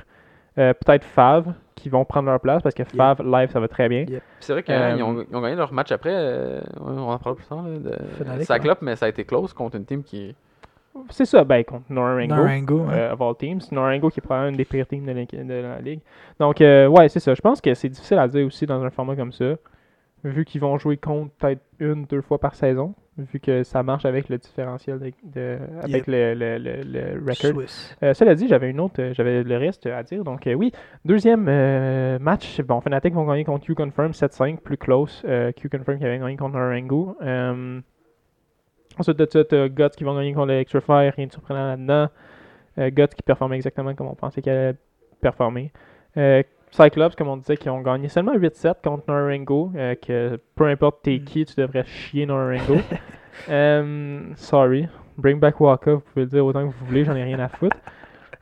Euh, 0.59 0.73
peut-être 0.73 1.03
Fav 1.03 1.51
qui 1.73 1.89
vont 1.89 2.05
prendre 2.05 2.29
leur 2.29 2.39
place 2.39 2.61
parce 2.61 2.75
que 2.75 2.83
Fav 2.83 3.21
live 3.23 3.49
ça 3.49 3.59
va 3.59 3.67
très 3.67 3.89
bien. 3.89 4.05
C'est 4.39 4.53
vrai 4.53 4.61
qu'ils 4.61 4.75
Euh, 4.75 5.03
ont, 5.03 5.25
ils 5.29 5.35
ont 5.35 5.41
gagné 5.41 5.55
leur 5.55 5.73
match 5.73 5.91
après. 5.91 6.11
euh, 6.13 6.61
on 6.79 6.97
en 7.09 7.17
parle 7.17 7.35
plus 7.37 7.45
tard. 7.45 7.63
là, 7.63 8.37
de 8.37 8.43
Cyclope, 8.43 8.81
mais 8.81 8.95
ça 8.95 9.07
a 9.07 9.09
été 9.09 9.23
close 9.23 9.51
contre 9.53 9.77
une 9.77 9.85
team 9.85 10.03
qui. 10.03 10.35
C'est 11.09 11.25
ça, 11.25 11.43
ben 11.43 11.63
contre 11.63 11.85
Norango. 11.89 12.81
Ouais. 12.83 12.93
euh, 12.93 13.13
of 13.13 13.21
all 13.21 13.35
teams. 13.35 13.61
Norango 13.71 14.09
qui 14.11 14.19
est 14.19 14.21
probablement 14.21 14.51
une 14.51 14.57
des 14.57 14.65
pires 14.65 14.85
teams 14.85 15.03
de, 15.03 15.11
l'équi- 15.11 15.43
de 15.43 15.53
la 15.53 15.79
ligue. 15.79 16.01
Donc, 16.39 16.61
euh, 16.61 16.85
ouais, 16.87 17.09
c'est 17.09 17.19
ça. 17.19 17.33
Je 17.33 17.41
pense 17.41 17.59
que 17.61 17.73
c'est 17.73 17.89
difficile 17.89 18.19
à 18.19 18.27
dire 18.27 18.45
aussi 18.45 18.67
dans 18.67 18.83
un 18.83 18.91
format 18.91 19.15
comme 19.15 19.31
ça. 19.31 19.55
Vu 20.23 20.45
qu'ils 20.45 20.61
vont 20.61 20.77
jouer 20.77 20.95
contre 20.97 21.31
peut-être 21.33 21.61
une, 21.79 22.05
deux 22.05 22.21
fois 22.21 22.39
par 22.39 22.55
saison. 22.55 22.95
Vu 23.17 23.39
que 23.39 23.63
ça 23.63 23.83
marche 23.83 24.05
avec 24.05 24.29
le 24.29 24.37
différentiel 24.39 24.97
de, 24.99 25.11
de- 25.23 25.57
avec 25.81 26.07
Yep. 26.07 26.07
le, 26.07 26.33
le, 26.33 26.57
le, 26.57 26.81
le 27.19 27.31
record. 27.31 27.61
Euh, 28.01 28.13
cela 28.13 28.33
dit, 28.33 28.47
j'avais 28.47 28.69
une 28.69 28.79
autre, 28.79 28.99
euh, 29.01 29.13
j'avais 29.13 29.43
le 29.43 29.57
reste 29.57 29.85
à 29.85 30.01
dire. 30.01 30.23
Donc, 30.23 30.47
euh, 30.47 30.53
oui, 30.53 30.71
deuxième 31.05 31.47
euh, 31.49 32.17
match. 32.19 32.59
Bon, 32.61 32.79
Fnatic 32.81 33.13
vont 33.13 33.25
gagner 33.27 33.43
contre 33.43 33.65
Q-Confirm 33.65 34.11
7-5, 34.11 34.57
plus 34.61 34.77
close. 34.77 35.21
Q-Confirm 35.57 35.99
qui 35.99 36.05
avait 36.05 36.17
gagné 36.19 36.37
contre 36.37 36.57
Narango. 36.57 37.15
Euh, 37.21 37.81
ensuite 38.97 39.17
de 39.17 39.27
ça, 39.29 39.43
t'as 39.43 39.67
Guts 39.67 39.89
qui 39.97 40.03
vont 40.05 40.15
gagner 40.15 40.33
contre 40.33 40.51
Electrify, 40.51 41.09
rien 41.09 41.27
de 41.27 41.31
surprenant 41.31 41.67
là-dedans. 41.75 42.07
Guts 42.77 43.13
qui 43.15 43.21
performe 43.21 43.53
exactement 43.53 43.93
comme 43.93 44.07
on 44.07 44.15
pensait 44.15 44.41
qu'elle 44.41 44.57
allait 44.57 44.77
performer. 45.21 45.71
Euh, 46.17 46.41
Cyclops, 46.73 47.15
comme 47.15 47.27
on 47.27 47.37
disait, 47.37 47.55
qui 47.57 47.69
ont 47.69 47.81
gagné 47.81 48.09
seulement 48.09 48.33
8-7 48.35 48.81
contre 48.83 49.03
Narango. 49.07 49.71
euh, 49.75 49.95
que 49.95 50.39
peu 50.55 50.65
importe 50.67 51.03
t'es 51.03 51.17
Mm. 51.19 51.23
qui, 51.23 51.45
tu 51.45 51.53
devrais 51.61 51.83
chier 51.85 52.25
Narango. 52.25 52.77
Euh, 53.49 54.21
sorry. 54.35 54.87
Bring 55.17 55.39
back 55.39 55.59
Waka, 55.59 55.93
vous 55.95 55.99
pouvez 56.01 56.21
le 56.25 56.27
dire 56.29 56.45
autant 56.45 56.67
que 56.67 56.73
vous 56.73 56.85
voulez, 56.85 57.03
j'en 57.03 57.15
ai 57.15 57.23
rien 57.23 57.39
à 57.39 57.47
foutre. 57.47 57.75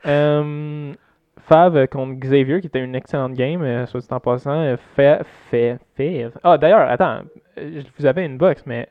Fav 0.04 1.76
euh, 1.76 1.86
contre 1.86 2.12
Xavier, 2.20 2.60
qui 2.60 2.66
était 2.66 2.84
une 2.84 2.94
excellente 2.94 3.32
game, 3.32 3.62
euh, 3.62 3.86
soit 3.86 4.00
dit 4.00 4.06
en 4.10 4.20
passant. 4.20 4.76
fait, 4.94 5.22
fait, 5.50 5.78
fait. 5.96 6.30
Ah, 6.42 6.58
d'ailleurs, 6.58 6.80
attends, 6.90 7.22
euh, 7.58 7.82
vous 7.98 8.06
avez 8.06 8.24
une 8.24 8.36
box, 8.38 8.64
mais 8.66 8.88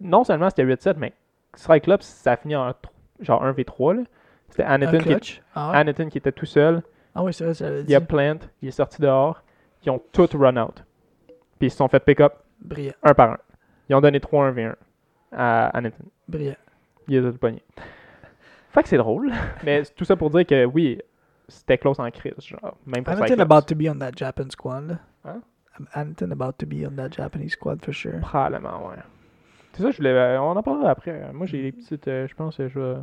non 0.00 0.24
seulement 0.24 0.50
c'était 0.50 0.64
8-7, 0.64 0.96
mais 0.98 1.12
Cyclops, 1.54 2.04
ça 2.04 2.32
a 2.32 2.36
fini 2.36 2.56
en 2.56 2.74
genre 3.20 3.44
1v3. 3.44 3.94
là. 3.94 4.02
C'était 4.50 4.64
qui, 4.98 5.04
clutch? 5.04 5.42
Ah, 5.54 5.70
ouais. 5.70 5.76
Anakin 5.78 6.08
qui 6.08 6.18
était 6.18 6.32
tout 6.32 6.46
seul. 6.46 6.82
Ah 7.16 7.22
oui, 7.24 7.32
c'est 7.34 7.44
vrai, 7.44 7.54
ça 7.54 7.68
l'a 7.70 7.80
Il 7.80 7.90
y 7.90 7.94
a 7.94 8.00
Plant, 8.00 8.38
il 8.62 8.68
est 8.68 8.72
sorti 8.72 9.00
dehors. 9.00 9.42
Ils 9.84 9.90
ont 9.90 10.00
tous 10.12 10.34
run 10.36 10.56
out. 10.56 10.84
Puis 11.58 11.68
ils 11.68 11.70
se 11.70 11.76
sont 11.76 11.88
fait 11.88 12.00
pick 12.00 12.20
up 12.20 12.34
Brillant. 12.60 12.92
un 13.02 13.14
par 13.14 13.32
un. 13.32 13.38
Ils 13.88 13.94
ont 13.94 14.00
donné 14.00 14.20
3 14.20 14.46
1 14.46 14.50
v 14.52 14.64
1 14.64 14.76
à, 15.32 15.66
à 15.68 15.80
Nathan. 15.80 16.04
Brillant. 16.28 16.54
Il 17.08 17.20
les 17.20 17.26
a 17.28 17.32
tout 17.32 17.38
pognés. 17.38 17.62
Fait 18.70 18.82
que 18.82 18.88
c'est 18.88 18.96
drôle. 18.98 19.32
Mais 19.64 19.84
tout 19.84 20.04
ça 20.04 20.16
pour 20.16 20.30
dire 20.30 20.44
que 20.46 20.64
oui, 20.66 21.00
c'était 21.48 21.78
close 21.78 21.98
en 22.00 22.10
crise. 22.10 22.34
Genre, 22.40 22.76
même 22.84 23.04
pour 23.04 23.14
Cyclops. 23.14 23.40
about 23.40 23.62
to 23.66 23.74
be 23.74 23.88
on 23.88 23.98
that 23.98 24.12
Japan 24.16 24.50
squad. 24.50 24.88
là. 24.88 24.98
Hein? 25.24 25.40
Anything 25.94 26.32
about 26.32 26.52
to 26.58 26.66
be 26.66 26.84
on 26.86 26.96
that 26.96 27.10
Japanese 27.12 27.52
squad 27.52 27.84
for 27.84 27.92
sure. 27.92 28.18
Probablement, 28.20 28.88
ouais. 28.88 28.96
C'est 29.74 29.82
ça, 29.82 29.90
je 29.90 29.96
voulais. 29.98 30.10
euh, 30.10 30.40
On 30.40 30.56
en 30.56 30.62
parlera 30.62 30.90
après. 30.90 31.30
Moi, 31.32 31.46
j'ai 31.46 31.62
des 31.62 31.72
petites. 31.72 32.08
euh, 32.08 32.26
je 32.26 32.34
pense 32.34 32.56
que 32.56 32.66
je 32.68 32.78
vais. 32.80 32.96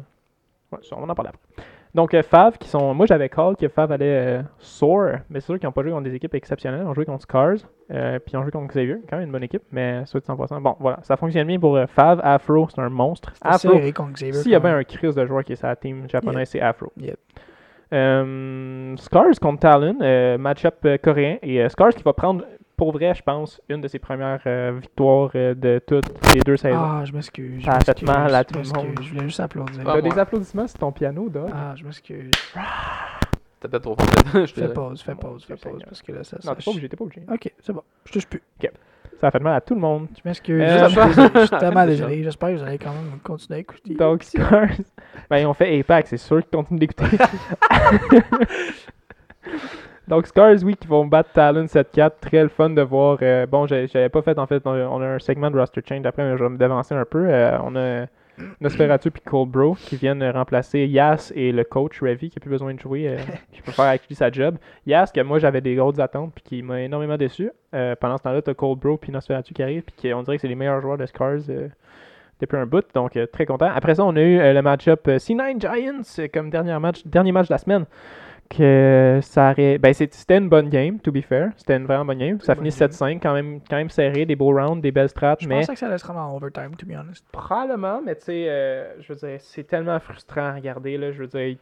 Ouais, 0.72 0.80
ça, 0.82 0.95
on 0.97 1.07
en 1.07 1.16
parle 1.16 1.30
après. 1.30 1.64
Donc, 1.96 2.14
euh, 2.14 2.24
Fav, 2.24 2.58
qui 2.58 2.68
sont. 2.68 2.94
Moi, 2.94 3.06
j'avais 3.06 3.30
call 3.30 3.56
que 3.56 3.68
Fav 3.68 3.91
allait 3.91 4.39
euh, 4.39 4.41
soar, 4.58 5.20
mais 5.30 5.39
c'est 5.39 5.46
sûr 5.46 5.60
qu'ils 5.60 5.68
n'ont 5.68 5.74
pas 5.74 5.84
joué 5.84 5.91
contre 5.91 6.06
des 6.06 6.16
équipes 6.16 6.34
exceptionnelles. 6.34 6.82
Ils 6.84 6.88
ont 6.88 6.94
joué 6.94 7.06
contre 7.06 7.22
Scars, 7.22 7.58
euh, 7.91 8.18
puis 8.20 8.34
ils 8.34 8.38
ont 8.38 8.41
joué 8.41 8.52
contre 8.52 8.68
Xavier, 8.68 8.98
quand 9.08 9.18
même 9.18 9.28
une 9.28 9.32
bonne 9.32 9.44
équipe, 9.44 9.64
mais 9.72 10.04
ça, 10.06 10.18
100%. 10.18 10.62
Bon, 10.62 10.76
voilà, 10.80 11.00
ça 11.04 11.18
fonctionne 11.18 11.46
bien 11.48 11.60
pour 11.60 11.80
Fav. 11.88 12.20
Afro, 12.24 12.68
c'est 12.74 12.82
un 12.82 12.89
monstre. 12.89 13.34
Afro, 13.41 13.74
serré 13.74 13.91
contre 13.91 14.14
Xavier. 14.14 14.41
s'il 14.41 14.52
y 14.52 14.56
a 14.56 14.60
bien 14.60 14.76
un 14.76 14.84
crise 14.84 15.14
de 15.14 15.26
joueur 15.26 15.44
qui 15.44 15.54
est 15.54 15.62
la 15.62 15.76
team 15.76 16.10
japonaise, 16.10 16.50
c'est 16.50 16.62
Afro. 16.62 16.91
Yep. 16.98 17.18
Euh, 17.94 18.96
Scars 18.98 19.39
contre 19.39 19.60
Talon, 19.60 19.98
euh, 20.02 20.38
match-up 20.38 20.78
euh, 20.86 20.98
coréen. 20.98 21.38
Et 21.44 21.62
euh, 21.62 21.70
Scars 21.70 21.94
qui 21.94 22.04
va 22.04 22.14
prendre, 22.14 22.44
pour 22.76 22.91
vrai, 22.91 23.13
je 23.13 23.21
pense, 23.21 23.61
une 23.69 23.82
de 23.82 23.88
ses 23.88 23.99
premières 23.99 24.41
euh, 24.45 24.78
victoires 24.82 25.32
euh, 25.36 25.53
de 25.53 25.82
toutes 25.86 26.05
les 26.34 26.41
deux 26.41 26.57
saisons. 26.57 26.78
Ah, 26.80 27.03
je 27.05 27.11
m'excuse. 27.13 27.63
Ça 27.63 27.74
a 27.74 27.80
je 27.80 27.86
fait 27.86 28.05
mal 28.05 28.34
à 28.34 28.43
tout 28.43 28.59
le 28.59 28.63
monde. 28.63 28.99
Je 29.01 29.09
voulais 29.09 29.24
juste 29.24 29.39
applaudir. 29.39 29.82
Ah, 29.86 29.93
T'as 29.93 30.01
des 30.01 30.19
applaudissements 30.19 30.67
sur 30.67 30.80
ton 30.80 30.91
piano, 30.91 31.30
Doc? 31.30 31.49
Ah, 31.53 31.74
je 31.76 31.84
m'excuse. 31.84 32.32
T'as 32.53 33.69
peut-être 33.69 33.84
trop 33.84 33.95
fait. 33.95 34.45
Je 34.45 34.53
Fais 34.53 34.74
pause, 34.74 35.01
fais 35.01 35.15
pause, 35.15 35.45
fais 35.45 35.55
pause. 35.55 35.82
Parce 35.86 36.01
que 36.01 36.11
là, 36.11 36.24
ça. 36.24 36.38
non, 36.43 36.55
t'es 36.55 36.63
pas 36.63 36.71
obligé, 36.71 36.89
t'es 36.89 36.97
pas 36.97 37.03
obligé. 37.05 37.21
Ok, 37.32 37.53
c'est 37.59 37.74
bon. 37.74 37.84
Je 38.05 38.11
touche 38.11 38.28
plus. 38.28 38.41
Ça 39.19 39.28
a 39.28 39.32
fait 39.32 39.39
mal 39.39 39.55
à 39.55 39.61
tout 39.61 39.76
le 39.76 39.80
monde. 39.80 40.07
Je 40.17 40.21
m'excuse. 40.26 40.61
Euh, 40.61 40.89
je, 40.89 41.39
suis 41.45 41.57
tellement 41.57 41.86
désolé. 41.88 42.24
J'espère 42.24 42.49
que 42.49 42.55
vous 42.55 42.63
allez 42.63 42.78
quand 42.78 42.91
même 42.91 43.19
continuer 43.24 43.57
à 43.57 43.59
écouter. 43.61 43.93
Donc, 43.93 44.24
Scars. 44.24 44.67
ben, 45.30 45.38
ils 45.38 45.45
ont 45.45 45.53
fait 45.53 45.80
Apex, 45.80 46.09
c'est 46.09 46.17
sûr 46.17 46.41
qu'ils 46.41 46.49
continuent 46.49 46.80
d'écouter. 46.80 47.17
Donc, 50.08 50.28
Scars, 50.28 50.64
oui, 50.64 50.76
qui 50.76 50.88
vont 50.88 51.06
battre 51.06 51.32
Talon 51.34 51.66
7-4. 51.66 52.12
Très 52.22 52.43
le 52.43 52.49
fun 52.49 52.70
de 52.70 52.82
voir. 52.82 53.18
euh, 53.22 53.45
bon, 53.45 53.68
j'avais 53.68 54.10
pas 54.10 54.22
fait, 54.22 54.38
en 54.38 54.47
fait, 54.47 54.62
on 54.66 55.01
a, 55.01 55.06
un 55.06 55.20
segment 55.20 55.49
de 55.49 55.58
roster 55.58 55.82
change 55.88 56.06
après, 56.06 56.24
mais 56.24 56.38
je 56.38 56.43
vais 56.43 56.49
me 56.49 56.58
dévancer 56.58 56.93
un 56.93 57.06
peu. 57.06 57.26
Euh, 57.28 57.58
on 57.64 57.76
a 57.76 58.06
Nosferatu 58.60 59.12
puis 59.12 59.22
Cold 59.22 59.49
Bro 59.49 59.76
qui 59.76 59.95
viennent 59.95 60.24
remplacer 60.24 60.86
Yas 60.88 61.32
et 61.36 61.51
le 61.51 61.64
coach 61.64 62.01
Revy 62.01 62.30
qui 62.30 62.39
a 62.39 62.41
plus 62.41 62.49
besoin 62.49 62.74
de 62.74 62.80
jouer, 62.80 63.08
euh, 63.08 63.18
qui 63.51 63.62
peut 63.62 63.72
faire 63.72 63.86
avec 63.86 64.08
lui 64.08 64.16
sa 64.16 64.32
job. 64.32 64.58
Yas, 64.88 65.12
que 65.14 65.22
moi 65.22 65.39
j'avais 65.39 65.62
des 65.62 65.76
grosses 65.76 65.99
attentes 65.99 66.34
puis 66.34 66.43
qui 66.43 66.64
m'a 66.64 66.82
énormément 66.82 67.18
déçu. 67.18 67.51
Euh, 67.76 67.95
pendant 67.95 68.18
ce 68.18 68.24
temps-là, 68.24 68.41
t'as 68.41 68.54
Cold 68.54 68.80
Bro 68.80 68.97
puis 68.97 69.12
Nosferatu 69.12 69.54
qui 69.54 69.62
arrivent 69.64 69.84
puis 69.84 69.95
qui, 69.95 70.14
on 70.14 70.24
dirait 70.24 70.38
que 70.38 70.41
c'est 70.41 70.47
les 70.47 70.56
meilleurs 70.56 70.82
joueurs 70.82 70.97
de 70.97 71.06
Scars. 71.06 71.41
depuis 72.39 72.58
un 72.58 72.66
bout, 72.66 72.86
donc 72.93 73.16
euh, 73.16 73.26
très 73.26 73.45
content. 73.45 73.70
Après 73.74 73.95
ça, 73.95 74.04
on 74.04 74.16
a 74.16 74.22
eu 74.22 74.39
euh, 74.39 74.54
le 74.54 74.62
match-up 74.62 75.08
euh, 75.08 75.18
C9 75.18 75.62
Giants 75.62 76.28
comme 76.34 76.49
dernier 76.49 76.78
match, 76.80 77.06
dernier 77.06 77.32
match 77.32 77.47
de 77.47 77.54
la 77.54 77.58
semaine. 77.58 77.86
Que 78.50 79.20
ça 79.24 79.52
aurait... 79.52 79.78
ben, 79.80 79.94
c'était 79.94 80.38
une 80.38 80.50
bonne 80.50 80.70
game, 80.70 81.00
to 81.00 81.12
be 81.12 81.22
fair. 81.22 81.52
C'était 81.58 81.76
une 81.78 81.86
vraiment 81.86 82.06
bonne 82.06 82.20
game. 82.20 82.39
Ça 82.41 82.54
finit 82.54 82.70
game. 82.70 82.89
7-5, 82.89 83.20
quand 83.20 83.34
même, 83.34 83.60
quand 83.68 83.78
même 83.78 83.89
serré, 83.89 84.26
des 84.26 84.36
beaux 84.36 84.52
rounds, 84.54 84.82
des 84.82 84.91
belles 84.91 85.10
strats, 85.10 85.38
Je 85.39 85.48
mais 85.48 85.62
pensais 85.62 85.74
que 85.74 85.80
ça 85.80 85.88
allait 85.88 85.98
se 85.98 86.06
rendre 86.06 86.20
en 86.20 86.36
overtime, 86.36 86.76
to 86.78 86.86
be 86.86 86.91
honest. 86.91 87.26
probablement, 87.32 88.02
mais 88.06 88.16
tu 88.16 88.26
sais, 88.26 88.46
euh, 88.50 89.02
je 89.02 89.14
veux 89.14 89.20
dire, 89.28 89.38
c'est 89.39 89.64
tellement 89.64 90.00
frustrant 90.00 90.41
à 90.50 90.54
regarder, 90.54 90.98
là. 90.98 91.12
Je 91.12 91.20
veux 91.24 91.28
dire, 91.28 91.58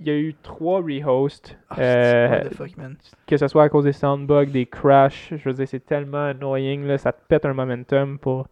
il 0.00 0.06
y 0.06 0.10
a 0.10 0.14
eu 0.16 0.34
trois 0.42 0.80
rehosts, 0.80 1.56
Ah, 1.70 1.76
euh, 1.78 2.28
what 2.28 2.48
the 2.48 2.54
fuck, 2.54 2.76
man. 2.78 2.96
que 3.28 3.36
ce 3.36 3.46
soit 3.46 3.62
à 3.64 3.68
cause 3.68 3.84
des 3.84 3.92
soundbugs, 3.92 4.50
des 4.50 4.66
crashs. 4.66 5.32
Je 5.36 5.48
veux 5.48 5.54
dire, 5.54 5.68
c'est 5.68 5.84
tellement 5.86 6.26
annoying, 6.26 6.84
là. 6.86 6.98
Ça 6.98 7.12
te 7.12 7.20
pète 7.28 7.44
un 7.44 7.54
momentum 7.54 8.18
pour. 8.18 8.48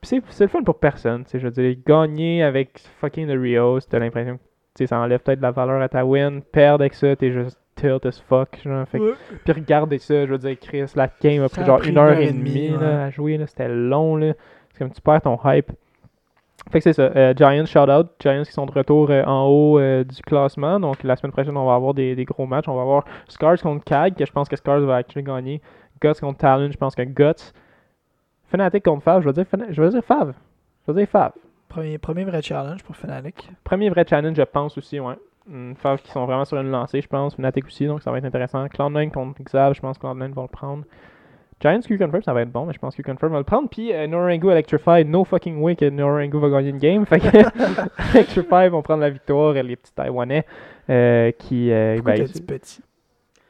Puis 0.00 0.22
c'est, 0.30 0.44
le 0.44 0.48
fun 0.48 0.62
pour 0.62 0.78
personne, 0.78 1.24
tu 1.24 1.30
sais. 1.32 1.38
Je 1.40 1.46
veux 1.46 1.50
dire, 1.50 1.76
gagner 1.84 2.42
avec 2.44 2.78
fucking 3.00 3.26
the 3.26 3.32
rehost, 3.38 3.90
t'as 3.90 3.98
l'impression 3.98 4.36
que 4.36 4.42
ça 4.86 4.98
enlève 4.98 5.20
peut-être 5.20 5.38
de 5.38 5.44
la 5.44 5.50
valeur 5.50 5.80
à 5.82 5.88
ta 5.88 6.04
win. 6.04 6.40
Perdre 6.42 6.82
avec 6.82 6.94
ça, 6.94 7.14
t'es 7.16 7.30
juste 7.32 7.58
tilt 7.76 8.04
as 8.06 8.20
fuck, 8.28 8.58
genre. 8.64 8.86
Fait 8.88 8.98
que- 8.98 9.14
puis 9.44 9.52
regardez 9.52 9.98
ça, 9.98 10.26
je 10.26 10.30
veux 10.32 10.38
dire, 10.38 10.56
Chris, 10.60 10.84
la 10.94 11.08
game 11.22 11.42
a 11.42 11.48
Ça 11.48 11.54
pris 11.56 11.62
a 11.62 11.66
genre 11.66 11.78
pris 11.78 11.90
une 11.90 11.98
heure 11.98 12.18
et 12.18 12.32
demie 12.32 12.68
là, 12.80 13.04
à 13.04 13.10
jouer, 13.10 13.40
c'était 13.46 13.68
long, 13.68 14.16
là. 14.16 14.32
C'est 14.72 14.78
comme 14.78 14.90
tu 14.92 15.00
perds 15.00 15.22
ton 15.22 15.38
hype. 15.44 15.70
Fait 16.70 16.78
que 16.78 16.82
c'est 16.84 16.92
ça, 16.92 17.10
euh, 17.16 17.32
Giants, 17.34 17.64
shout 17.64 17.90
out, 17.90 18.08
Giants 18.20 18.42
qui 18.44 18.52
sont 18.52 18.66
de 18.66 18.72
retour 18.72 19.08
euh, 19.10 19.24
en 19.24 19.46
haut 19.46 19.78
euh, 19.78 20.04
du 20.04 20.20
classement, 20.22 20.78
donc 20.78 21.02
la 21.02 21.16
semaine 21.16 21.32
prochaine 21.32 21.56
on 21.56 21.64
va 21.66 21.74
avoir 21.74 21.94
des, 21.94 22.14
des 22.14 22.26
gros 22.26 22.44
matchs, 22.46 22.68
on 22.68 22.74
va 22.74 22.82
avoir 22.82 23.04
Scars 23.28 23.58
contre 23.62 23.82
CAG, 23.82 24.14
que 24.14 24.26
je 24.26 24.30
pense 24.30 24.46
que 24.46 24.56
Scars 24.56 24.80
va 24.80 24.96
actually 24.96 25.24
gagner, 25.24 25.62
Guts 26.02 26.20
contre 26.20 26.38
Talon, 26.38 26.70
je 26.70 26.76
pense 26.76 26.94
que 26.94 27.02
Guts, 27.02 27.52
Fnatic 28.52 28.84
contre 28.84 29.02
Fav, 29.02 29.22
je 29.22 29.28
vais 29.28 29.32
dire, 29.32 29.46
je 29.70 29.82
vais 29.82 29.88
dire 29.88 30.04
Fav, 30.04 30.34
je 30.86 30.92
vais 30.92 31.00
dire 31.00 31.08
Fav. 31.08 31.32
Premier, 31.70 31.96
premier 31.98 32.24
vrai 32.24 32.42
challenge 32.42 32.82
pour 32.82 32.94
Fnatic. 32.96 33.48
Premier 33.64 33.88
vrai 33.88 34.04
challenge, 34.08 34.36
je 34.36 34.42
pense 34.42 34.76
aussi, 34.76 35.00
ouais. 35.00 35.14
Fav 35.76 35.98
qui 36.02 36.10
sont 36.12 36.26
vraiment 36.26 36.44
sur 36.44 36.58
une 36.60 36.70
lancée, 36.70 37.00
je 37.00 37.08
pense. 37.08 37.34
Fnatic 37.36 37.64
aussi, 37.64 37.86
donc 37.86 38.02
ça 38.02 38.10
va 38.12 38.18
être 38.18 38.24
intéressant. 38.26 38.66
Cloud9 38.66 39.10
contre 39.10 39.42
Xav, 39.42 39.74
je 39.74 39.80
pense 39.80 39.96
que 39.96 40.06
Cloud9 40.06 40.32
va 40.34 40.42
le 40.42 40.48
prendre. 40.48 40.84
Giants 41.60 41.80
Q 41.80 41.98
Confirm, 41.98 42.22
ça 42.22 42.32
va 42.32 42.42
être 42.42 42.50
bon, 42.52 42.66
mais 42.66 42.72
je 42.72 42.78
pense 42.78 42.94
que 42.96 43.02
Q 43.02 43.10
Confirm 43.10 43.32
va 43.32 43.38
le 43.38 43.44
prendre. 43.44 43.68
Puis 43.68 43.92
euh, 43.92 44.06
Norangu 44.06 44.50
Electrify, 44.50 45.04
no 45.04 45.24
fucking 45.24 45.60
way 45.60 45.76
que 45.76 45.84
Norangu 45.88 46.38
va 46.40 46.48
gagner 46.50 46.70
une 46.70 46.78
game. 46.78 47.04
Fait 47.10 47.20
que 47.20 47.26
Electrify 48.14 48.68
vont 48.68 48.82
prendre 48.82 49.00
la 49.00 49.10
victoire, 49.10 49.52
les 49.54 49.76
petits 49.76 49.92
Taïwanais 49.92 50.46
euh, 50.88 51.30
qui. 51.32 51.70
euh, 51.70 51.96
Pourquoi 51.96 52.12
ben, 52.14 52.26
t'as 52.26 52.32
dit 52.32 52.42
petit? 52.42 52.80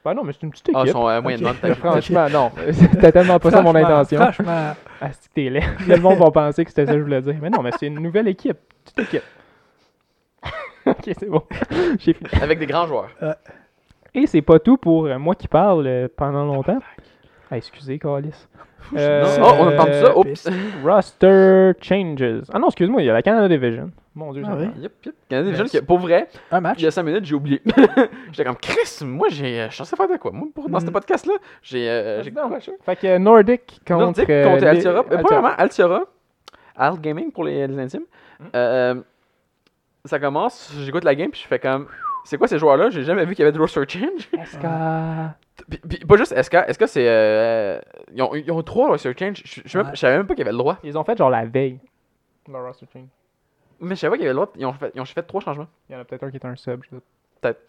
Ben 0.04 0.14
non, 0.14 0.22
mais 0.24 0.32
c'est 0.32 0.42
une 0.42 0.50
petite 0.50 0.70
Ah, 0.74 0.78
ils 0.78 0.82
équipe. 0.82 0.92
sont 0.92 1.08
euh, 1.08 1.20
moyennement 1.20 1.50
Ok. 1.50 1.56
de 1.56 1.60
taille. 1.60 1.74
Franchement, 1.74 2.26
non. 2.30 2.50
C'était 2.72 3.12
tellement 3.12 3.38
pas 3.38 3.50
ça 3.50 3.60
mon 3.62 3.74
intention. 3.74 4.18
Franchement, 4.20 4.72
Ah, 5.00 5.08
c'est 5.12 5.28
que 5.28 5.34
t'es 5.34 5.50
laid. 5.50 5.62
Le 5.88 5.96
monde 5.98 6.18
va 6.18 6.30
penser 6.30 6.64
que 6.64 6.70
c'était 6.70 6.86
ça 6.86 6.92
que 6.92 6.98
je 6.98 7.04
voulais 7.04 7.20
dire. 7.20 7.34
Mais 7.42 7.50
non, 7.50 7.62
mais 7.62 7.70
c'est 7.78 7.86
une 7.86 8.00
nouvelle 8.00 8.28
équipe. 8.28 8.56
Petite 8.84 8.98
équipe. 9.00 9.22
ok, 10.86 11.10
c'est 11.18 11.28
bon. 11.28 11.42
J'ai 11.98 12.14
fini. 12.14 12.30
Avec 12.40 12.58
des 12.58 12.66
grands 12.66 12.86
joueurs. 12.86 13.10
Et 14.14 14.26
c'est 14.26 14.42
pas 14.42 14.58
tout 14.58 14.76
pour 14.76 15.06
euh, 15.06 15.18
moi 15.18 15.34
qui 15.34 15.48
parle 15.48 15.86
euh, 15.86 16.08
pendant 16.16 16.44
longtemps. 16.44 16.78
Ah, 17.50 17.56
excusez, 17.58 17.98
Calis. 17.98 18.46
Euh, 18.96 19.38
Non. 19.38 19.46
Oh, 19.46 19.54
on 19.60 19.68
a 19.68 19.74
entendu 19.74 19.92
ça. 19.92 20.16
Oups. 20.18 20.48
Roster 20.84 21.72
changes. 21.80 22.42
Ah 22.52 22.58
non, 22.58 22.68
excuse-moi, 22.68 23.02
il 23.02 23.06
y 23.06 23.10
a 23.10 23.12
la 23.12 23.22
Canada 23.22 23.48
Division. 23.48 23.90
Mon 24.20 24.32
dieu, 24.32 24.42
Ah 24.44 24.50
ça 24.50 24.56
oui? 24.56 24.66
Yep, 24.82 24.92
yep. 25.06 25.14
Canadien 25.28 25.52
Division, 25.52 25.80
qui- 25.80 25.86
pour 25.86 25.98
vrai, 25.98 26.28
Un 26.52 26.60
match? 26.60 26.76
il 26.78 26.84
y 26.84 26.86
a 26.86 26.90
5 26.90 27.02
minutes, 27.04 27.24
j'ai 27.24 27.34
oublié. 27.34 27.62
J'étais 28.32 28.44
comme, 28.44 28.56
Chris, 28.56 28.98
moi, 29.02 29.28
j'ai. 29.30 29.66
Je 29.70 29.82
sais 29.82 29.96
faire 29.96 30.08
de 30.08 30.16
quoi? 30.18 30.30
Moi, 30.30 30.48
pour, 30.54 30.68
dans 30.68 30.78
ce 30.78 30.86
Mm. 30.86 30.92
podcast-là, 30.92 31.34
j'ai. 31.62 31.88
euh, 31.88 32.22
j'ai 32.22 32.30
Non. 32.30 32.48
quoi, 32.48 32.58
je- 32.58 32.70
Fait 32.84 32.96
que 32.96 33.06
euh, 33.06 33.18
Nordic 33.18 33.80
contre. 33.86 34.00
Nordic 34.00 34.28
euh, 34.28 34.44
contre 34.44 34.60
les- 34.62 34.66
Altiora. 34.68 34.98
Euh, 34.98 35.02
Altiora. 35.02 35.22
Premièrement, 35.22 35.56
Altiora. 35.56 36.02
Alt 36.76 37.00
Gaming 37.00 37.32
pour 37.32 37.44
les, 37.44 37.66
les 37.66 37.78
intimes. 37.78 38.04
Mm. 38.38 38.44
Euh, 38.54 38.94
ça 40.04 40.18
commence, 40.18 40.72
j'écoute 40.80 41.04
la 41.04 41.14
game, 41.14 41.30
puis 41.30 41.40
je 41.42 41.46
fais 41.48 41.58
comme. 41.58 41.86
C'est 42.24 42.36
quoi 42.36 42.46
ces 42.48 42.58
joueurs-là? 42.58 42.90
J'ai 42.90 43.02
jamais 43.02 43.24
vu 43.24 43.34
qu'il 43.34 43.42
y 43.42 43.48
avait 43.48 43.52
de 43.56 43.58
roster 43.58 43.82
change. 43.88 44.28
SK. 44.44 44.66
Puis, 45.68 45.78
puis 45.88 45.98
pas 46.06 46.16
juste 46.16 46.34
SK. 46.42 46.56
SK, 46.72 46.88
c'est. 46.88 47.06
euh, 47.08 47.80
ils, 48.14 48.22
ont, 48.22 48.34
ils 48.34 48.50
ont 48.52 48.62
trois 48.62 48.88
roster 48.88 49.14
change. 49.18 49.42
Je, 49.44 49.60
je, 49.62 49.68
je, 49.68 49.78
Ouais. 49.78 49.84
je 49.94 49.98
savais 49.98 50.18
même 50.18 50.26
pas 50.26 50.34
qu'il 50.34 50.40
y 50.40 50.42
avait 50.42 50.52
le 50.52 50.58
droit. 50.58 50.78
Ils 50.84 50.98
ont 50.98 51.04
fait 51.04 51.16
genre 51.16 51.30
la 51.30 51.46
veille. 51.46 51.78
Leur 52.50 52.64
roster 52.66 52.86
change. 52.92 53.06
Mais 53.80 53.94
je 53.94 54.00
savais 54.00 54.10
pas 54.12 54.16
qu'il 54.16 54.24
y 54.24 54.28
avait 54.28 54.34
le 54.34 54.40
droit. 54.46 54.52
Ils 54.56 54.66
ont 54.66 54.72
fait, 54.72 54.92
ils 54.94 55.00
ont 55.00 55.04
fait 55.04 55.22
trois 55.22 55.40
changements. 55.40 55.66
Il 55.88 55.92
y 55.94 55.96
en 55.96 56.00
a 56.00 56.04
peut-être 56.04 56.22
un 56.24 56.30
qui 56.30 56.36
est 56.36 56.44
un 56.44 56.56
sub. 56.56 56.82
je 56.84 56.90
sais 56.96 57.02
Peut-être. 57.40 57.60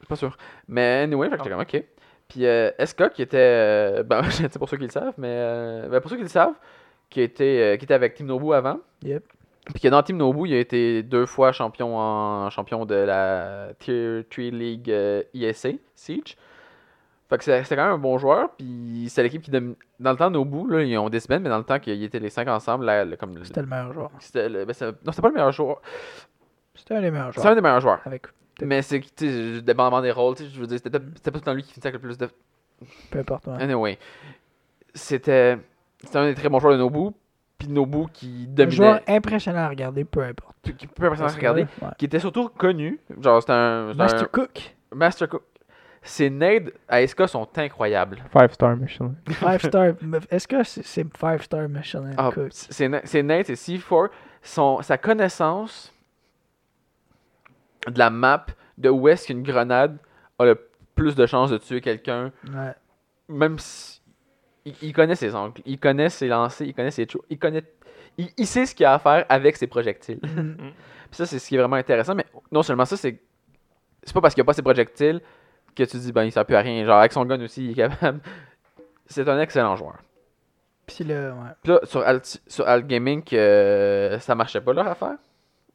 Je 0.00 0.04
suis 0.04 0.06
pas 0.08 0.16
sûr. 0.16 0.36
Mais 0.68 1.02
anyway, 1.04 1.28
fait 1.30 1.36
que 1.36 1.44
j'étais 1.44 1.50
comme, 1.50 1.60
ok. 1.62 1.84
Puis 2.28 2.46
euh, 2.46 2.70
SK 2.84 3.10
qui 3.10 3.22
était. 3.22 3.36
euh, 3.38 4.02
ben, 4.02 4.22
c'est 4.30 4.58
pour 4.58 4.68
ceux 4.68 4.76
qui 4.76 4.84
le 4.84 4.90
savent, 4.90 5.14
mais. 5.18 5.28
euh, 5.28 5.88
ben, 5.88 6.00
pour 6.00 6.10
ceux 6.10 6.16
qui 6.16 6.22
le 6.22 6.28
savent, 6.28 6.54
qui 7.10 7.20
était, 7.20 7.74
euh, 7.74 7.76
qui 7.76 7.84
était 7.84 7.94
avec 7.94 8.14
Team 8.14 8.26
Nobu 8.26 8.52
avant. 8.54 8.80
Yep. 9.02 9.24
Puis 9.72 9.80
que 9.80 9.88
dans 9.88 10.02
Team 10.02 10.16
Nobu, 10.16 10.48
il 10.48 10.54
a 10.54 10.58
été 10.58 11.02
deux 11.04 11.24
fois 11.24 11.52
champion 11.52 11.96
en 11.96 12.50
champion 12.50 12.84
de 12.84 12.96
la 12.96 13.68
Tier 13.78 14.26
3 14.28 14.44
League 14.46 14.90
euh, 14.90 15.22
ISA, 15.34 15.70
Siege. 15.94 16.36
Fait 17.32 17.38
que 17.38 17.44
c'est- 17.44 17.62
c'était 17.62 17.76
quand 17.76 17.84
même 17.84 17.94
un 17.94 17.98
bon 17.98 18.18
joueur. 18.18 18.50
Puis 18.58 19.06
c'est 19.08 19.22
l'équipe 19.22 19.40
qui 19.40 19.50
domine. 19.50 19.74
Dans 19.98 20.10
le 20.10 20.16
temps, 20.18 20.30
Nobu, 20.30 20.70
là, 20.70 20.82
ils 20.82 20.98
ont 20.98 21.08
des 21.08 21.18
semaines, 21.20 21.42
mais 21.42 21.48
dans 21.48 21.56
le 21.58 21.64
temps 21.64 21.78
qu'ils 21.78 22.02
étaient 22.04 22.18
les 22.20 22.28
cinq 22.28 22.46
ensemble, 22.48 22.84
là, 22.84 23.06
comme 23.16 23.34
le- 23.36 23.44
C'était 23.44 23.62
le 23.62 23.66
meilleur 23.68 23.92
joueur. 23.94 24.10
c'était 24.18 24.48
le- 24.50 24.64
ben, 24.66 24.74
non, 24.80 25.12
c'était 25.12 25.22
pas 25.22 25.28
le 25.28 25.34
meilleur 25.34 25.52
joueur. 25.52 25.80
C'était 26.74 26.94
un 26.96 27.00
des 27.00 27.10
meilleurs 27.10 27.32
C'est 27.32 27.40
un 27.40 27.42
joueurs. 27.44 27.54
des 27.54 27.60
meilleurs 27.62 27.80
joueurs. 27.80 28.00
Avec 28.04 28.26
Mais 28.60 28.82
c'est, 28.82 29.00
tu 29.00 29.08
sais, 29.16 29.62
dépendamment 29.62 30.02
des 30.02 30.10
rôles, 30.12 30.34
tu 30.36 30.44
sais, 30.44 30.50
je 30.50 30.60
veux 30.60 30.66
dire, 30.66 30.78
c'était 30.82 30.98
c'était 31.16 31.30
pas 31.30 31.38
tout 31.38 31.42
le 31.42 31.44
temps 31.46 31.54
lui 31.54 31.62
qui 31.62 31.72
finissait 31.72 31.88
avec 31.88 32.00
le 32.02 32.06
plus 32.08 32.18
de. 32.18 32.28
peu 33.10 33.18
importe. 33.20 33.46
ouais. 33.46 33.62
Anyway. 33.62 33.98
C'était. 34.94 35.58
C'était 36.04 36.18
un 36.18 36.26
des 36.26 36.34
très 36.34 36.48
bons 36.48 36.58
joueurs 36.58 36.74
de 36.74 36.78
Nobu. 36.78 37.14
Puis 37.58 37.68
Nobu 37.68 38.06
qui 38.12 38.46
Un 38.48 38.52
dominait. 38.52 38.70
joueur 38.76 39.00
impressionnant 39.06 39.60
à 39.60 39.68
regarder, 39.68 40.04
peu 40.04 40.22
importe. 40.22 40.56
Qui 40.62 40.86
personne 40.88 41.18
Parce 41.20 41.34
que 41.34 41.38
regarder. 41.38 41.62
ouais. 41.80 41.88
Qui 41.96 42.06
était 42.06 42.18
surtout 42.18 42.48
connu. 42.48 42.98
Genre, 43.20 43.40
c'était 43.40 43.52
un. 43.52 43.86
c'était 43.88 43.98
Master 43.98 44.22
un- 44.22 44.26
Cook. 44.26 44.74
Master 44.94 45.28
Cook. 45.28 45.42
Ses 46.04 46.30
nades 46.30 46.72
à 46.88 47.06
SK 47.06 47.28
sont 47.28 47.48
incroyables. 47.56 48.22
Five 48.32 48.52
star 48.52 48.76
Michelin. 48.76 49.14
Five 49.30 49.62
star. 49.62 49.92
Est-ce 50.30 50.48
que 50.48 50.62
c'est 50.64 50.84
c'est 50.84 51.06
five 51.16 51.42
star 51.42 51.68
Michelin? 51.68 52.10
Ah, 52.18 52.30
ses, 52.50 52.88
na- 52.88 53.06
ses 53.06 53.22
nades, 53.22 53.46
c'est 53.46 53.54
C4. 53.54 54.08
Son, 54.42 54.82
sa 54.82 54.98
connaissance 54.98 55.92
de 57.86 57.98
la 57.98 58.10
map 58.10 58.46
de 58.78 58.88
où 58.88 59.08
est-ce 59.08 59.26
qu'une 59.28 59.42
grenade 59.42 59.96
a 60.38 60.44
le 60.44 60.68
plus 60.94 61.14
de 61.14 61.26
chances 61.26 61.50
de 61.50 61.58
tuer 61.58 61.80
quelqu'un 61.80 62.32
Ouais. 62.52 62.72
même 63.28 63.58
si. 63.58 64.00
Il, 64.64 64.74
il 64.82 64.92
connaît 64.92 65.16
ses 65.16 65.34
angles, 65.34 65.60
il 65.66 65.78
connaît 65.78 66.08
ses 66.08 66.28
lancers, 66.28 66.66
il 66.66 66.72
connaît 66.74 66.90
ses 66.92 67.06
trous, 67.06 67.22
il 67.30 67.38
connaît. 67.38 67.62
Il, 68.18 68.28
il 68.36 68.46
sait 68.46 68.64
ce 68.66 68.74
qu'il 68.74 68.86
a 68.86 68.94
à 68.94 68.98
faire 68.98 69.24
avec 69.28 69.56
ses 69.56 69.66
projectiles. 69.66 70.20
Puis 70.20 71.16
ça, 71.16 71.26
c'est 71.26 71.38
ce 71.40 71.48
qui 71.48 71.56
est 71.56 71.58
vraiment 71.58 71.76
intéressant. 71.76 72.14
Mais 72.14 72.26
non 72.50 72.62
seulement 72.62 72.84
ça, 72.84 72.96
c'est. 72.96 73.20
C'est 74.04 74.12
pas 74.14 74.20
parce 74.20 74.34
qu'il 74.34 74.40
a 74.42 74.44
pas 74.44 74.52
ses 74.52 74.62
projectiles 74.62 75.20
que 75.76 75.82
tu 75.84 75.96
dis, 75.98 76.12
ben, 76.12 76.24
il 76.24 76.32
sert 76.32 76.44
plus 76.44 76.56
à 76.56 76.60
rien. 76.60 76.84
Genre, 76.84 76.98
avec 76.98 77.12
son 77.12 77.24
gun 77.24 77.40
aussi, 77.42 77.64
il 77.64 77.70
est 77.72 77.74
capable. 77.74 78.20
C'est 79.06 79.28
un 79.28 79.38
excellent 79.40 79.76
joueur. 79.76 79.96
Puis 80.86 81.04
le, 81.04 81.30
ouais. 81.32 81.50
Puis 81.62 81.72
là, 81.72 81.80
sur 81.84 82.00
Alt, 82.00 82.40
sur 82.46 82.66
Alt 82.66 82.86
Gaming, 82.86 83.22
que 83.22 84.16
ça 84.20 84.34
marchait 84.34 84.60
pas 84.60 84.72
leur 84.72 84.86
affaire? 84.88 85.16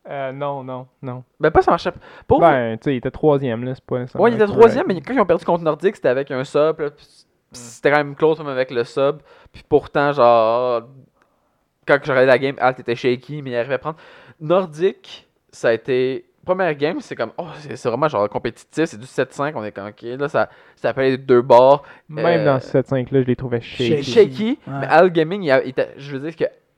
Euh, 0.09 0.31
non, 0.31 0.63
non, 0.63 0.87
non. 1.01 1.23
Ben, 1.39 1.51
pas 1.51 1.61
ça 1.61 1.71
marchait 1.71 1.91
pas. 1.91 1.99
Pour 2.27 2.39
Ben, 2.39 2.77
tu 2.77 2.85
sais, 2.85 2.93
il 2.93 2.97
était 2.97 3.11
troisième, 3.11 3.63
là, 3.63 3.75
c'est 3.75 3.83
pas 3.83 3.99
nécessairement 3.99 4.23
Ouais, 4.23 4.31
il 4.31 4.35
était 4.35 4.45
troisième, 4.45 4.85
mais 4.87 5.01
quand 5.01 5.13
ils 5.13 5.19
ont 5.19 5.25
perdu 5.25 5.45
contre 5.45 5.63
Nordic, 5.63 5.95
c'était 5.95 6.07
avec 6.09 6.31
un 6.31 6.43
sub. 6.43 6.79
là, 6.79 6.91
puis 6.91 7.05
C'était 7.51 7.91
quand 7.91 7.97
même 7.97 8.15
close 8.15 8.37
même 8.39 8.47
avec 8.47 8.71
le 8.71 8.83
sub. 8.83 9.17
Puis 9.51 9.63
pourtant, 9.67 10.13
genre, 10.13 10.83
quand 11.87 11.97
je 12.01 12.11
regardais 12.11 12.25
la 12.25 12.39
game, 12.39 12.55
Alt 12.59 12.79
était 12.79 12.95
shaky, 12.95 13.41
mais 13.41 13.51
il 13.51 13.55
arrivait 13.55 13.75
à 13.75 13.79
prendre. 13.79 13.97
Nordic, 14.39 15.27
ça 15.51 15.69
a 15.69 15.73
été. 15.73 16.25
Première 16.47 16.73
game, 16.75 16.97
c'est 17.01 17.15
comme, 17.15 17.31
oh, 17.37 17.47
c'est 17.59 17.89
vraiment 17.89 18.07
genre 18.07 18.29
compétitif, 18.29 18.85
c'est 18.85 18.97
du 18.99 19.05
7-5, 19.05 19.51
on 19.55 19.63
est 19.65 19.71
comme, 19.73 19.87
ok, 19.87 20.01
là, 20.17 20.29
ça, 20.29 20.47
ça 20.77 20.89
appelle 20.89 21.11
les 21.11 21.17
deux 21.17 21.41
bords. 21.41 21.83
Même 22.07 22.39
Euh, 22.39 22.45
dans 22.45 22.59
ce 22.61 22.77
7-5-là, 22.77 23.21
je 23.21 23.27
les 23.27 23.35
trouvais 23.35 23.59
shaky. 23.59 24.01
Shaky. 24.03 24.59
Ouais. 24.65 24.73
mais 24.79 24.87
Alt 24.87 25.11
Gaming, 25.13 25.43
il 25.43 25.51
a- 25.51 25.63
il 25.65 25.73
je 25.97 26.15
veux 26.15 26.29
dire 26.31 26.33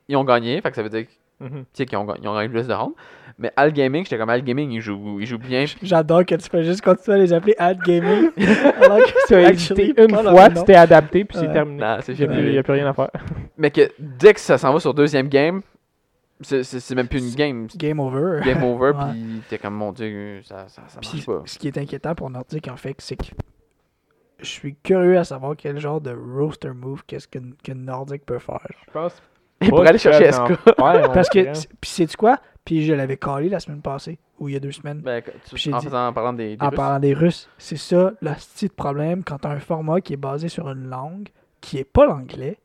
qu'ils 0.07 0.17
ont 0.17 0.23
gagné, 0.23 0.59
fait 0.61 0.71
que 0.71 0.75
ça 0.75 0.81
veut 0.81 0.89
dire 0.89 1.05
Mhm. 1.39 1.49
tu 1.49 1.65
sais, 1.73 1.85
qu'ils 1.85 1.97
ont, 1.99 2.03
gagné 2.05 2.49
plus 2.49 2.67
de 2.67 2.73
rounds. 2.73 2.95
Mais 3.37 3.51
Al 3.55 3.71
Gaming, 3.71 4.03
j'étais 4.03 4.17
comme 4.17 4.29
Al 4.31 4.41
Gaming, 4.43 4.71
il 4.71 4.81
joue, 4.81 5.19
il 5.21 5.25
joue 5.27 5.37
bien. 5.37 5.63
J'adore 5.83 6.25
que 6.25 6.33
tu 6.35 6.49
peux 6.49 6.63
juste 6.63 6.81
continuer 6.81 7.17
à 7.17 7.21
les 7.21 7.31
appeler 7.31 7.55
Ad 7.59 7.77
Gaming. 7.85 8.31
alors 8.81 8.97
que 8.97 9.27
Tu 9.27 9.35
as 9.35 9.51
hésité 9.51 9.93
une 10.01 10.15
fois, 10.15 10.49
t'es 10.49 10.75
adapté, 10.75 11.23
puis 11.25 11.37
c'est 11.37 11.53
terminé. 11.53 11.79
Non, 11.79 11.97
c'est 12.01 12.13
Il 12.13 12.17
n'y 12.17 12.23
a, 12.25 12.27
plus- 12.27 12.35
fini. 12.37 12.47
il 12.49 12.55
y 12.55 12.57
a 12.57 12.63
plus 12.63 12.73
rien 12.73 12.87
à 12.87 12.93
faire. 12.93 13.09
Mais 13.57 13.69
que 13.71 13.81
dès 13.99 14.33
que 14.33 14.39
ça 14.39 14.57
s'en 14.57 14.73
va 14.73 14.79
sur 14.79 14.93
deuxième 14.95 15.29
game, 15.29 15.61
c'est- 16.41 16.95
même 16.95 17.07
plus 17.07 17.28
une 17.30 17.36
game. 17.36 17.68
Game 17.76 17.99
over. 17.99 18.41
Game 18.44 18.64
over, 18.64 18.91
Ouais. 18.91 19.11
puis 19.11 19.41
t'es 19.49 19.57
comme, 19.57 19.76
mon 19.76 19.91
dieu, 19.91 20.41
ça, 20.44 20.68
ça, 20.68 20.84
ça 20.88 20.99
marche 21.03 21.26
pas. 21.26 21.41
ce 21.45 21.57
qui 21.60 21.68
est 21.68 21.78
inquiétant 21.78 22.16
pour 22.16 22.30
Nordic, 22.30 22.68
en 22.68 22.78
fait, 22.78 22.95
c'est 22.99 23.16
que 23.16 23.26
je 24.40 24.45
suis 24.48 24.76
curieux 24.76 25.18
à 25.18 25.24
savoir 25.26 25.56
quel 25.57 25.80
genre 25.80 25.99
de 25.99 26.11
roster 26.11 26.70
move 26.72 27.03
qu'est-ce 27.06 27.28
que, 27.28 27.40
que 27.64 27.72
Nordic 27.74 28.26
peut 28.26 28.40
faire. 28.40 28.66
Je 28.88 28.91
pense. 28.91 29.22
Il 29.61 29.70
pourrait 29.70 29.90
aller 29.90 29.98
chercher 29.98 30.32
SK. 30.32 30.53
Parce 30.78 31.28
que, 31.30 31.52
puis 31.82 31.90
c'est 31.90 32.16
quoi? 32.16 32.40
Puis 32.64 32.86
je 32.86 32.94
l'avais 32.94 33.18
collé 33.18 33.49
la 33.49 33.60
semaine 33.60 33.82
passée, 33.82 34.18
ou 34.38 34.48
il 34.48 34.53
y 34.53 34.56
a 34.56 34.60
deux 34.61 34.72
semaines, 34.72 35.02
Ben, 35.02 35.22
tu- 35.22 35.74
en, 35.74 35.80
dit- 35.80 35.86
faisant, 35.86 36.07
en 36.07 36.14
parlant 36.14 36.32
des, 36.34 36.56
des 36.56 36.64
en 36.64 36.70
Russes. 36.70 36.76
parlant 36.78 36.99
des 36.99 37.14
Russes. 37.14 37.49
C'est 37.57 37.76
ça, 37.78 38.14
le 38.22 38.32
style 38.38 38.70
de 38.70 38.74
problème, 38.74 39.24
quand 39.26 39.40
tu 39.40 39.48
as 39.48 39.52
un 39.52 39.60
format 39.60 39.99
qui 39.99 40.14
est 40.14 40.18
basé 40.18 40.48
sur 40.48 40.70
une 40.70 40.88
langue 40.88 41.28
qui 41.60 41.78
est 41.78 41.84
pas 41.84 42.06
l'anglais. 42.06 42.57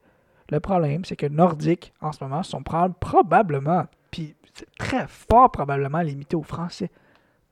Le 0.55 0.60
problème, 0.60 1.05
c'est 1.05 1.16
que 1.16 1.26
Nordic, 1.26 1.93
en 2.01 2.12
ce 2.12 2.22
moment, 2.22 2.43
sont 2.44 2.62
pro- 2.62 2.89
probablement, 3.01 3.86
puis 4.12 4.36
très 4.78 5.06
fort 5.09 5.51
probablement 5.51 6.01
limité 6.01 6.36
au 6.36 6.43
français. 6.44 6.90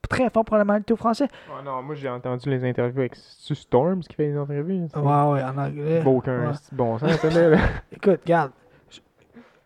Très 0.08 0.30
fort 0.30 0.44
probablement 0.44 0.74
limité 0.74 0.92
au 0.92 0.96
français. 0.96 1.26
Non, 1.64 1.82
moi 1.82 1.94
j'ai 1.96 2.08
entendu 2.08 2.48
les 2.48 2.64
interviews 2.64 3.00
avec 3.00 3.16
Stu 3.16 3.54
Storms 3.56 4.00
qui 4.02 4.14
fait 4.14 4.28
les 4.28 4.36
interviews. 4.36 4.86
Ouais, 4.94 5.02
ouais, 5.02 5.42
en 5.42 5.58
anglais. 5.58 6.02
Aucun 6.06 6.50
Ouais. 6.50 6.54
bon 6.72 6.98
sens, 6.98 7.22
là. 7.24 7.58
Écoute, 7.92 8.20
regarde. 8.24 8.52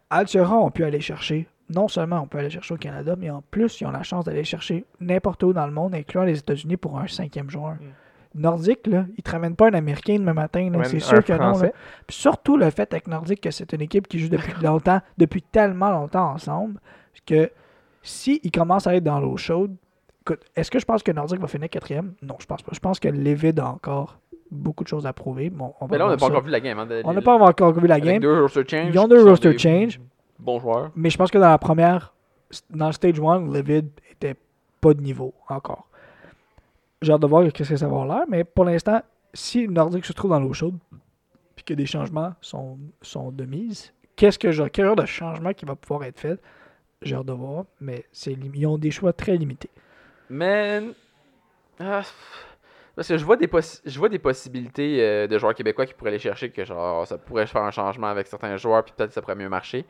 Altera, 0.08 0.56
on 0.56 0.70
peut 0.70 0.84
aller 0.84 1.00
chercher. 1.00 1.46
Non 1.68 1.88
seulement 1.88 2.20
on 2.20 2.26
peut 2.26 2.38
aller 2.38 2.48
chercher 2.50 2.74
au 2.74 2.76
Canada, 2.78 3.16
mais 3.18 3.28
en 3.28 3.42
plus, 3.50 3.80
ils 3.80 3.86
ont 3.86 3.90
la 3.90 4.02
chance 4.04 4.24
d'aller 4.24 4.44
chercher 4.44 4.84
n'importe 5.00 5.42
où 5.42 5.52
dans 5.52 5.66
le 5.66 5.72
monde, 5.72 5.94
incluant 5.94 6.22
les 6.24 6.38
États-Unis, 6.38 6.76
pour 6.76 6.98
un 6.98 7.06
cinquième 7.08 7.50
joueur. 7.50 7.72
Mm. 7.74 7.84
Nordique, 8.36 8.86
là, 8.86 9.06
ils 9.16 9.22
te 9.22 9.30
ramènent 9.30 9.56
pas 9.56 9.68
un 9.68 9.74
Américain 9.74 10.16
demain 10.18 10.34
matin, 10.34 10.68
c'est 10.84 11.00
sûr 11.00 11.24
que 11.24 11.32
non. 11.32 11.38
là. 11.66 11.72
Puis 12.06 12.16
surtout 12.16 12.56
le 12.56 12.68
fait 12.70 12.92
avec 12.92 13.06
Nordique 13.08 13.40
que 13.40 13.50
c'est 13.50 13.72
une 13.72 13.80
équipe 13.80 14.06
qui 14.08 14.18
joue 14.18 14.28
depuis 14.28 14.52
longtemps, 14.62 15.00
depuis 15.18 15.42
tellement 15.42 15.90
longtemps 15.90 16.30
ensemble, 16.32 16.80
que 17.24 17.50
si 18.02 18.40
ils 18.44 18.50
commencent 18.50 18.86
à 18.86 18.94
être 18.94 19.04
dans 19.04 19.18
l'eau 19.20 19.36
chaude, 19.36 19.74
écoute, 20.22 20.40
est-ce 20.54 20.70
que 20.70 20.78
je 20.78 20.84
pense 20.84 21.02
que 21.02 21.10
Nordique 21.12 21.40
va 21.40 21.46
finir 21.48 21.68
quatrième? 21.68 22.12
Non, 22.22 22.36
je 22.38 22.46
pense 22.46 22.62
pas. 22.62 22.72
Je 22.74 22.80
pense 22.80 23.00
que 23.00 23.08
Levid 23.08 23.58
a 23.58 23.66
encore 23.68 24.18
beaucoup 24.50 24.84
de 24.84 24.88
choses 24.88 25.06
à 25.06 25.12
prouver. 25.12 25.50
Bon, 25.50 25.74
on 25.80 25.88
Mais 25.88 25.98
là, 25.98 26.06
on 26.06 26.10
n'a 26.10 26.16
pas 26.16 26.26
encore 26.26 26.42
vu 26.42 26.50
la 26.50 26.60
game. 26.60 26.78
Hein, 26.78 26.86
de- 26.86 27.02
On 27.04 27.12
n'a 27.12 27.22
pas 27.22 27.34
encore 27.36 27.72
vu 27.72 27.86
la 27.86 27.98
game. 28.00 28.20
deux 28.20 28.40
roster 28.42 28.62
change. 28.68 28.90
Ils 28.92 28.98
ont 28.98 29.08
deux 29.08 29.24
roster 29.24 29.58
change. 29.58 30.00
Bons 30.38 30.60
joueurs. 30.60 30.90
Mais 30.94 31.10
je 31.10 31.16
pense 31.18 31.30
que 31.30 31.38
dans 31.38 31.48
la 31.48 31.58
première, 31.58 32.12
dans 32.70 32.86
le 32.86 32.92
stage 32.92 33.18
1, 33.18 33.50
Levid 33.52 33.88
était 34.12 34.36
pas 34.80 34.94
de 34.94 35.00
niveau 35.00 35.32
encore. 35.48 35.88
J'ai 37.06 37.12
hâte 37.12 37.20
de 37.22 37.26
voir 37.28 37.44
qu'est-ce 37.52 37.70
que 37.70 37.76
ça 37.76 37.86
va 37.86 38.00
avoir 38.00 38.06
l'air, 38.18 38.26
mais 38.28 38.42
pour 38.42 38.64
l'instant, 38.64 39.00
si 39.32 39.68
Nordic 39.68 40.04
se 40.04 40.12
trouve 40.12 40.32
dans 40.32 40.40
l'eau 40.40 40.52
chaude, 40.52 40.76
puis 41.54 41.64
que 41.64 41.72
des 41.72 41.86
changements 41.86 42.34
sont, 42.40 42.80
sont 43.00 43.30
de 43.30 43.44
mise, 43.44 43.92
qu'est-ce 44.16 44.40
que 44.40 44.50
j'ai, 44.50 44.68
quel 44.70 44.86
genre 44.86 44.96
de 44.96 45.06
changement 45.06 45.52
qui 45.52 45.64
va 45.64 45.76
pouvoir 45.76 46.02
être 46.02 46.18
fait, 46.18 46.40
j'ai 47.02 47.14
hâte 47.14 47.26
de 47.26 47.32
voir, 47.32 47.66
mais 47.80 48.04
ils 48.26 48.66
ont 48.66 48.76
des 48.76 48.90
choix 48.90 49.12
très 49.12 49.36
limités. 49.36 49.70
Mais. 50.28 50.82
ah, 51.78 52.02
parce 52.96 53.06
que 53.06 53.16
je 53.18 53.24
vois 53.24 53.36
des, 53.36 53.46
possi- 53.46 53.82
je 53.84 53.98
vois 54.00 54.08
des 54.08 54.18
possibilités 54.18 55.00
euh, 55.00 55.26
de 55.28 55.38
joueurs 55.38 55.54
québécois 55.54 55.86
qui 55.86 55.94
pourraient 55.94 56.10
aller 56.10 56.18
chercher 56.18 56.50
que 56.50 56.64
genre 56.64 57.06
ça 57.06 57.18
pourrait 57.18 57.46
faire 57.46 57.62
un 57.62 57.70
changement 57.70 58.08
avec 58.08 58.26
certains 58.26 58.56
joueurs 58.56 58.82
puis 58.84 58.94
peut-être 58.96 59.12
ça 59.12 59.20
pourrait 59.22 59.36
mieux 59.36 59.48
marcher. 59.48 59.84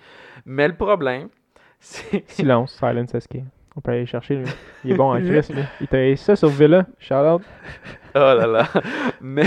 Mais 0.45 0.69
le 0.69 0.75
problème, 0.77 1.29
c'est. 1.81 2.29
Silence, 2.31 2.77
silence 2.79 3.17
SK. 3.19 3.39
On 3.77 3.81
peut 3.82 3.90
aller 3.93 4.07
chercher, 4.07 4.36
lui. 4.36 4.47
Il 4.85 4.93
est 4.93 4.94
bon 4.94 5.12
en 5.15 5.20
Chris, 5.20 5.53
lui. 5.53 5.62
Il 5.82 5.86
t'a 5.89 6.16
ça 6.16 6.35
sur 6.35 6.48
Villa. 6.48 6.86
Shout 6.98 7.15
out. 7.15 7.43
Oh 8.15 8.19
là 8.19 8.47
là. 8.47 8.69
Mais, 9.20 9.44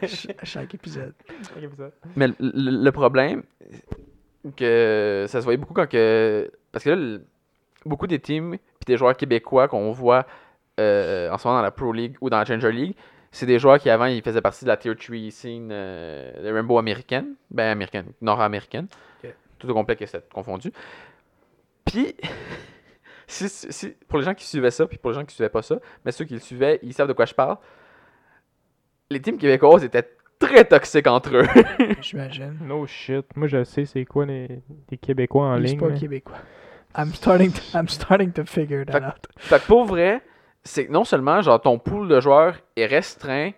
Ch- 0.00 0.26
à 0.40 0.44
chaque 0.44 0.74
épisode. 0.74 1.14
mais 2.16 2.26
le, 2.28 2.34
le- 2.40 2.82
le 2.84 2.92
problème, 2.92 3.44
que 4.56 5.26
ça 5.28 5.38
se 5.40 5.44
voyait 5.44 5.56
beaucoup 5.58 5.74
quand 5.74 5.88
que. 5.88 6.50
Parce 6.72 6.84
que 6.84 6.90
là, 6.90 6.96
le- 6.96 7.24
beaucoup 7.86 8.06
des 8.08 8.18
teams 8.18 8.56
puis 8.56 8.84
des 8.86 8.96
joueurs 8.96 9.16
québécois 9.16 9.68
qu'on 9.68 9.92
voit 9.92 10.26
euh, 10.80 11.30
en 11.30 11.38
ce 11.38 11.46
moment 11.46 11.58
dans 11.60 11.64
la 11.64 11.70
Pro 11.70 11.92
League 11.92 12.16
ou 12.20 12.30
dans 12.30 12.38
la 12.38 12.44
Challenger 12.44 12.72
League, 12.72 12.96
c'est 13.30 13.46
des 13.46 13.58
joueurs 13.60 13.78
qui 13.78 13.88
avant 13.90 14.06
ils 14.06 14.22
faisaient 14.22 14.40
partie 14.40 14.64
de 14.64 14.68
la 14.70 14.76
Tier 14.76 14.96
3 14.96 15.16
scene 15.30 15.68
euh, 15.70 16.42
de 16.42 16.52
Rainbow 16.52 16.78
américaine. 16.78 17.34
Ben 17.52 17.70
américaine, 17.70 18.06
nord-américaine. 18.20 18.86
Tout 19.58 19.70
au 19.70 19.74
complet 19.74 19.94
que 19.94 20.06
c'est 20.06 20.28
confondu. 20.30 20.72
Puis, 21.84 22.16
si, 23.32 23.48
si- 23.48 23.72
si- 23.72 23.94
pour 24.08 24.18
les 24.18 24.24
gens 24.24 24.34
qui 24.34 24.46
suivaient 24.46 24.70
ça, 24.70 24.86
puis 24.86 24.98
pour 24.98 25.10
les 25.10 25.14
gens 25.16 25.24
qui 25.24 25.34
suivaient 25.34 25.48
pas 25.48 25.62
ça, 25.62 25.78
mais 26.04 26.12
ceux 26.12 26.24
qui 26.24 26.34
le 26.34 26.40
suivaient, 26.40 26.78
ils 26.82 26.92
savent 26.94 27.08
de 27.08 27.12
quoi 27.12 27.24
je 27.26 27.34
parle. 27.34 27.56
Les 29.10 29.20
teams 29.20 29.36
québécoises 29.38 29.84
étaient 29.84 30.08
très 30.38 30.64
toxiques 30.64 31.06
entre 31.06 31.36
eux. 31.36 31.46
J'imagine. 32.00 32.56
No 32.62 32.86
shit. 32.86 33.26
Moi, 33.36 33.46
je 33.48 33.62
sais 33.64 33.84
c'est 33.84 34.04
quoi 34.04 34.26
les, 34.26 34.60
les 34.90 34.96
Québécois 34.98 35.44
en 35.46 35.56
Les 35.56 35.70
ligne. 35.70 35.80
là. 35.88 35.98
québécois. 35.98 36.38
I'm 36.96 37.12
starting, 37.14 37.50
to, 37.52 37.60
I'm 37.74 37.88
starting 37.88 38.32
to 38.32 38.44
figure 38.44 38.84
that 38.86 38.92
Fait- 39.00 39.06
out. 39.06 39.26
fait 39.38 39.60
que 39.62 39.66
pour 39.66 39.84
vrai, 39.84 40.20
c'est 40.62 40.86
que 40.86 40.92
non 40.92 41.04
seulement 41.04 41.40
genre 41.42 41.60
ton 41.60 41.78
pool 41.78 42.06
de 42.08 42.20
joueurs 42.20 42.56
est 42.76 42.86
restreint 42.86 43.52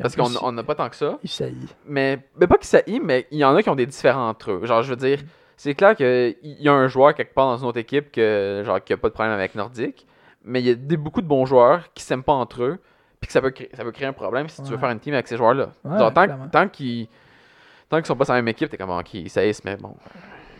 parce 0.00 0.14
qu'on 0.14 0.30
on 0.42 0.52
n'a 0.52 0.62
pas 0.62 0.76
tant 0.76 0.88
que 0.88 0.94
ça, 0.94 1.18
Il 1.24 1.28
saillit. 1.28 1.74
mais, 1.84 2.20
mais 2.36 2.46
pas 2.46 2.56
qu'ils 2.56 2.66
saillissent, 2.68 3.00
mais 3.02 3.26
il 3.32 3.38
y 3.38 3.44
en 3.44 3.56
a 3.56 3.62
qui 3.64 3.68
ont 3.68 3.74
des 3.74 3.86
différents 3.86 4.28
entre 4.28 4.52
eux. 4.52 4.64
Genre, 4.64 4.82
je 4.82 4.90
veux 4.90 4.96
dire, 4.96 5.18
c'est 5.58 5.74
clair 5.74 5.94
qu'il 5.96 6.36
y 6.42 6.68
a 6.68 6.72
un 6.72 6.88
joueur 6.88 7.14
quelque 7.14 7.34
part 7.34 7.46
dans 7.48 7.58
une 7.58 7.66
autre 7.66 7.78
équipe 7.78 8.10
que, 8.10 8.62
genre, 8.64 8.82
qui 8.82 8.92
a 8.92 8.96
pas 8.96 9.08
de 9.08 9.12
problème 9.12 9.34
avec 9.34 9.54
Nordique, 9.54 10.06
mais 10.44 10.60
il 10.62 10.66
y 10.66 10.70
a 10.70 10.74
des, 10.74 10.96
beaucoup 10.96 11.20
de 11.20 11.26
bons 11.26 11.44
joueurs 11.44 11.92
qui 11.92 12.02
s'aiment 12.02 12.22
pas 12.22 12.32
entre 12.32 12.62
eux, 12.62 12.78
puis 13.20 13.26
que 13.26 13.32
ça 13.32 13.40
peut, 13.42 13.50
créer, 13.50 13.68
ça 13.74 13.82
peut 13.82 13.90
créer 13.92 14.06
un 14.06 14.12
problème 14.12 14.48
si 14.48 14.62
tu 14.62 14.70
veux 14.70 14.78
faire 14.78 14.90
une 14.90 15.00
team 15.00 15.12
avec 15.14 15.26
ces 15.28 15.36
joueurs-là. 15.36 15.70
Ouais, 15.84 15.98
tant, 16.52 16.68
qu'ils 16.68 17.08
tant 17.88 17.96
qu'ils 17.98 18.06
sont 18.06 18.16
pas 18.16 18.24
sur 18.24 18.34
la 18.34 18.38
même 18.40 18.48
équipe, 18.48 18.70
t'es 18.70 18.76
comme, 18.78 18.90
ok, 18.90 19.14
ils 19.14 19.28
saillissent, 19.28 19.64
mais 19.64 19.76
bon, 19.76 19.94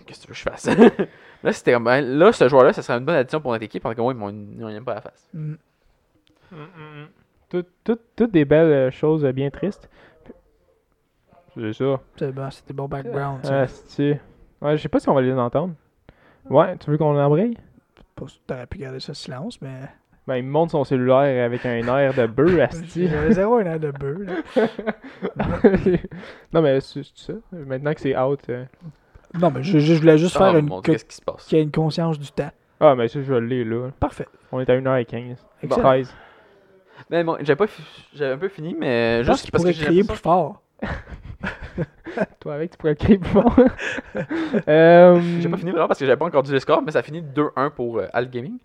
qu'est-ce 0.04 0.20
que 0.20 0.24
tu 0.26 0.28
veux 0.28 0.34
que 0.34 0.38
je 0.38 0.42
fasse? 0.42 0.66
là, 1.44 1.52
c'était 1.52 1.72
comme, 1.72 1.84
ben, 1.84 2.00
là, 2.04 2.32
ce 2.32 2.48
joueur-là, 2.48 2.72
ça 2.72 2.82
serait 2.82 2.98
une 2.98 3.04
bonne 3.04 3.14
addition 3.14 3.40
pour 3.40 3.52
notre 3.52 3.64
équipe, 3.64 3.82
parce 3.82 3.94
que 3.94 4.00
moi, 4.00 4.12
ils 4.12 4.18
m'ont 4.18 4.84
pas 4.84 4.94
la 4.94 5.00
face. 5.00 5.28
Mm. 5.32 5.54
Tout- 7.48 7.64
tout- 7.84 7.98
Toutes 8.16 8.30
des 8.32 8.44
belles 8.44 8.72
euh, 8.72 8.90
choses 8.90 9.24
euh, 9.24 9.32
bien 9.32 9.50
tristes. 9.50 9.88
C'est 11.54 11.72
ça. 11.72 12.00
C'est 12.16 12.32
bon, 12.32 12.50
c'était 12.50 12.72
bon 12.74 12.88
background. 12.88 13.44
ça. 13.44 13.62
Ah, 13.62 13.66
c'est- 13.68 14.20
Ouais, 14.62 14.76
je 14.76 14.82
sais 14.82 14.88
pas 14.88 15.00
si 15.00 15.08
on 15.08 15.14
va 15.14 15.22
les 15.22 15.32
entendre. 15.32 15.74
Ouais, 16.50 16.76
tu 16.78 16.90
veux 16.90 16.98
qu'on 16.98 17.18
embraye? 17.18 17.56
T'aurais 18.46 18.66
pu 18.66 18.78
garder 18.78 19.00
ça 19.00 19.14
silence, 19.14 19.60
mais. 19.60 19.74
Ben, 20.26 20.36
il 20.36 20.44
me 20.44 20.50
montre 20.50 20.72
son 20.72 20.84
cellulaire 20.84 21.44
avec 21.46 21.64
un 21.64 21.78
air 21.96 22.12
de 22.12 22.26
bœuf, 22.26 22.58
asti. 22.70 23.08
J'avais 23.08 23.32
zéro 23.32 23.56
un 23.56 23.64
air 23.64 23.80
de 23.80 23.90
beurre. 23.92 24.18
là. 24.56 24.66
non, 26.52 26.62
mais 26.62 26.80
c'est 26.80 27.02
ça. 27.14 27.32
Maintenant 27.52 27.94
que 27.94 28.00
c'est 28.00 28.16
out. 28.18 28.40
euh, 28.50 28.64
Non, 29.40 29.50
mais 29.50 29.62
je, 29.62 29.78
je 29.78 29.94
voulais 29.94 30.18
juste 30.18 30.36
faire 30.36 30.56
une. 30.56 30.68
Qu'est-ce 30.82 31.04
qui 31.04 31.16
se 31.16 31.22
passe? 31.22 31.44
qu'il 31.46 31.58
y 31.58 31.60
ait 31.60 31.64
une 31.64 31.70
conscience 31.70 32.18
du 32.18 32.30
temps. 32.30 32.50
Ah, 32.80 32.94
mais 32.94 33.08
ça, 33.08 33.20
je 33.22 33.34
l'ai 33.34 33.64
là. 33.64 33.90
Parfait. 33.98 34.26
On 34.52 34.60
est 34.60 34.68
à 34.70 34.78
1h15. 34.78 35.36
Excellent. 35.62 35.82
13. 35.82 36.14
Mais 37.10 37.24
bon, 37.24 37.36
j'avais 37.40 37.56
pas 37.56 37.66
j'avais 38.14 38.32
un 38.34 38.38
peu 38.38 38.48
fini, 38.48 38.74
mais 38.78 39.22
Je 39.22 39.28
pense 39.28 39.36
juste 39.36 39.44
qu'il 39.44 39.52
parce 39.52 39.64
que 39.64 39.68
pourrait 39.68 39.72
j'ai 39.78 39.84
crier 39.84 40.00
l'impression- 40.02 40.14
plus 40.14 40.22
fort. 40.22 40.62
Toi, 42.40 42.54
avec, 42.54 42.72
tu 42.72 42.78
pourrais 42.78 42.94
plus 42.94 43.18
fort. 43.24 43.54
euh, 44.68 45.20
J'ai 45.40 45.48
pas 45.48 45.56
fini 45.56 45.70
vraiment 45.70 45.86
parce 45.88 45.98
que 46.00 46.06
j'avais 46.06 46.16
pas 46.16 46.24
encore 46.24 46.42
dit 46.42 46.52
le 46.52 46.58
score, 46.60 46.82
mais 46.82 46.90
ça 46.92 47.02
finit 47.02 47.22
2-1 47.22 47.70
pour 47.70 47.98
euh, 47.98 48.06
Al 48.12 48.28
Gaming. 48.28 48.58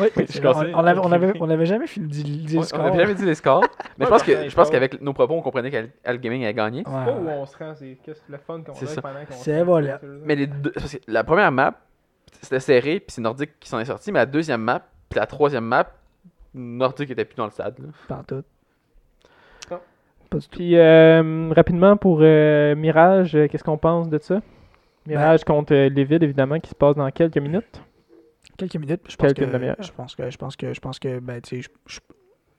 Oui, 0.00 0.08
c'est 0.26 0.44
on, 0.46 0.50
on 0.50 0.86
avait, 0.86 1.00
on, 1.02 1.12
avait, 1.12 1.32
on 1.40 1.50
avait 1.50 1.66
jamais 1.66 1.86
fini 1.86 2.06
de 2.06 2.12
dire 2.46 2.58
On 2.58 2.60
le 2.62 2.66
score. 2.66 2.80
on 2.80 2.86
avait 2.86 2.98
jamais 2.98 3.14
dit 3.14 3.26
les 3.26 3.34
scores. 3.34 3.62
Mais 3.98 4.04
je 4.06 4.10
Ouais, 4.10 4.10
pense 4.10 4.22
que 4.22 4.48
je 4.48 4.54
pense 4.54 4.68
bon. 4.68 4.72
qu'avec 4.72 5.00
nos 5.02 5.12
propos, 5.12 5.34
on 5.34 5.42
comprenait 5.42 5.70
qu'Al 5.70 6.18
Gaming 6.18 6.46
a 6.46 6.52
gagné. 6.54 6.78
Ouais, 6.78 6.84
Pas 7.04 7.12
où 7.12 7.28
on 7.28 7.44
se 7.44 7.56
rend, 7.58 7.74
c'est 7.74 7.98
le 8.28 8.38
fun 8.38 8.62
qu'on 8.62 8.74
C'est 8.74 8.98
a 8.98 9.02
pendant 9.02 9.24
qu'on 9.26 9.34
C'est 9.34 9.62
voilà. 9.62 9.98
c'est. 10.00 10.06
Mais 10.24 10.34
les 10.36 10.46
deux, 10.46 10.70
parce 10.72 10.92
que 10.92 10.98
la 11.08 11.24
première 11.24 11.52
map, 11.52 11.74
c'était 12.40 12.60
serré, 12.60 13.00
puis 13.00 13.08
c'est 13.10 13.20
Nordique 13.20 13.58
qui 13.60 13.68
s'en 13.68 13.80
est 13.80 13.84
sorti. 13.84 14.12
Mais 14.12 14.20
la 14.20 14.26
deuxième 14.26 14.62
map, 14.62 14.80
puis 15.10 15.18
la 15.20 15.26
troisième 15.26 15.64
map, 15.66 15.90
Nordique 16.54 17.10
était 17.10 17.26
plus 17.26 17.36
dans 17.36 17.44
le 17.44 17.50
stade. 17.50 17.78
là. 17.78 17.88
Pas 18.08 18.22
tout. 18.26 18.42
Pas 20.32 20.38
du 20.38 20.48
tout. 20.48 20.56
Puis 20.56 20.76
euh, 20.76 21.52
rapidement 21.54 21.96
pour 21.96 22.20
euh, 22.22 22.74
Mirage, 22.74 23.36
euh, 23.36 23.48
qu'est-ce 23.48 23.62
qu'on 23.62 23.76
pense 23.78 24.08
de 24.08 24.18
ça? 24.18 24.40
Mirage 25.06 25.44
contre 25.44 25.74
euh, 25.74 25.88
Lévid, 25.88 26.22
évidemment, 26.22 26.58
qui 26.58 26.70
se 26.70 26.74
passe 26.74 26.96
dans 26.96 27.10
quelques 27.10 27.38
minutes. 27.38 27.82
Quelques 28.56 28.76
minutes. 28.76 29.02
Je 29.08 29.16
pense 29.16 29.32
Quelques 29.32 29.50
que, 29.50 29.82
je 29.82 29.92
pense 29.92 30.14
que, 30.16 30.30
je 30.30 30.38
pense 30.38 30.56
que, 30.56 30.74
je 30.74 30.80
pense 30.80 30.98
que, 30.98 31.18
ben, 31.18 31.40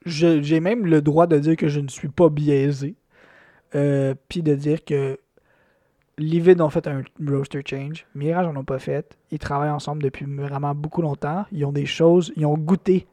j'ai 0.06 0.60
même 0.60 0.86
le 0.86 1.02
droit 1.02 1.26
de 1.26 1.38
dire 1.38 1.56
que 1.56 1.68
je 1.68 1.80
ne 1.80 1.88
suis 1.88 2.08
pas 2.08 2.28
biaisé. 2.28 2.94
Euh, 3.74 4.14
Puis 4.28 4.42
de 4.42 4.54
dire 4.54 4.84
que 4.84 5.18
Livid 6.16 6.60
ont 6.60 6.70
fait 6.70 6.86
un 6.86 7.02
roster 7.26 7.62
change. 7.68 8.06
Mirage 8.14 8.46
en 8.46 8.54
ont 8.54 8.64
pas 8.64 8.78
fait. 8.78 9.16
Ils 9.32 9.38
travaillent 9.38 9.70
ensemble 9.70 10.02
depuis 10.02 10.26
vraiment 10.26 10.74
beaucoup 10.74 11.02
longtemps. 11.02 11.44
Ils 11.50 11.64
ont 11.64 11.72
des 11.72 11.86
choses, 11.86 12.32
ils 12.36 12.46
ont 12.46 12.56
goûté 12.56 13.06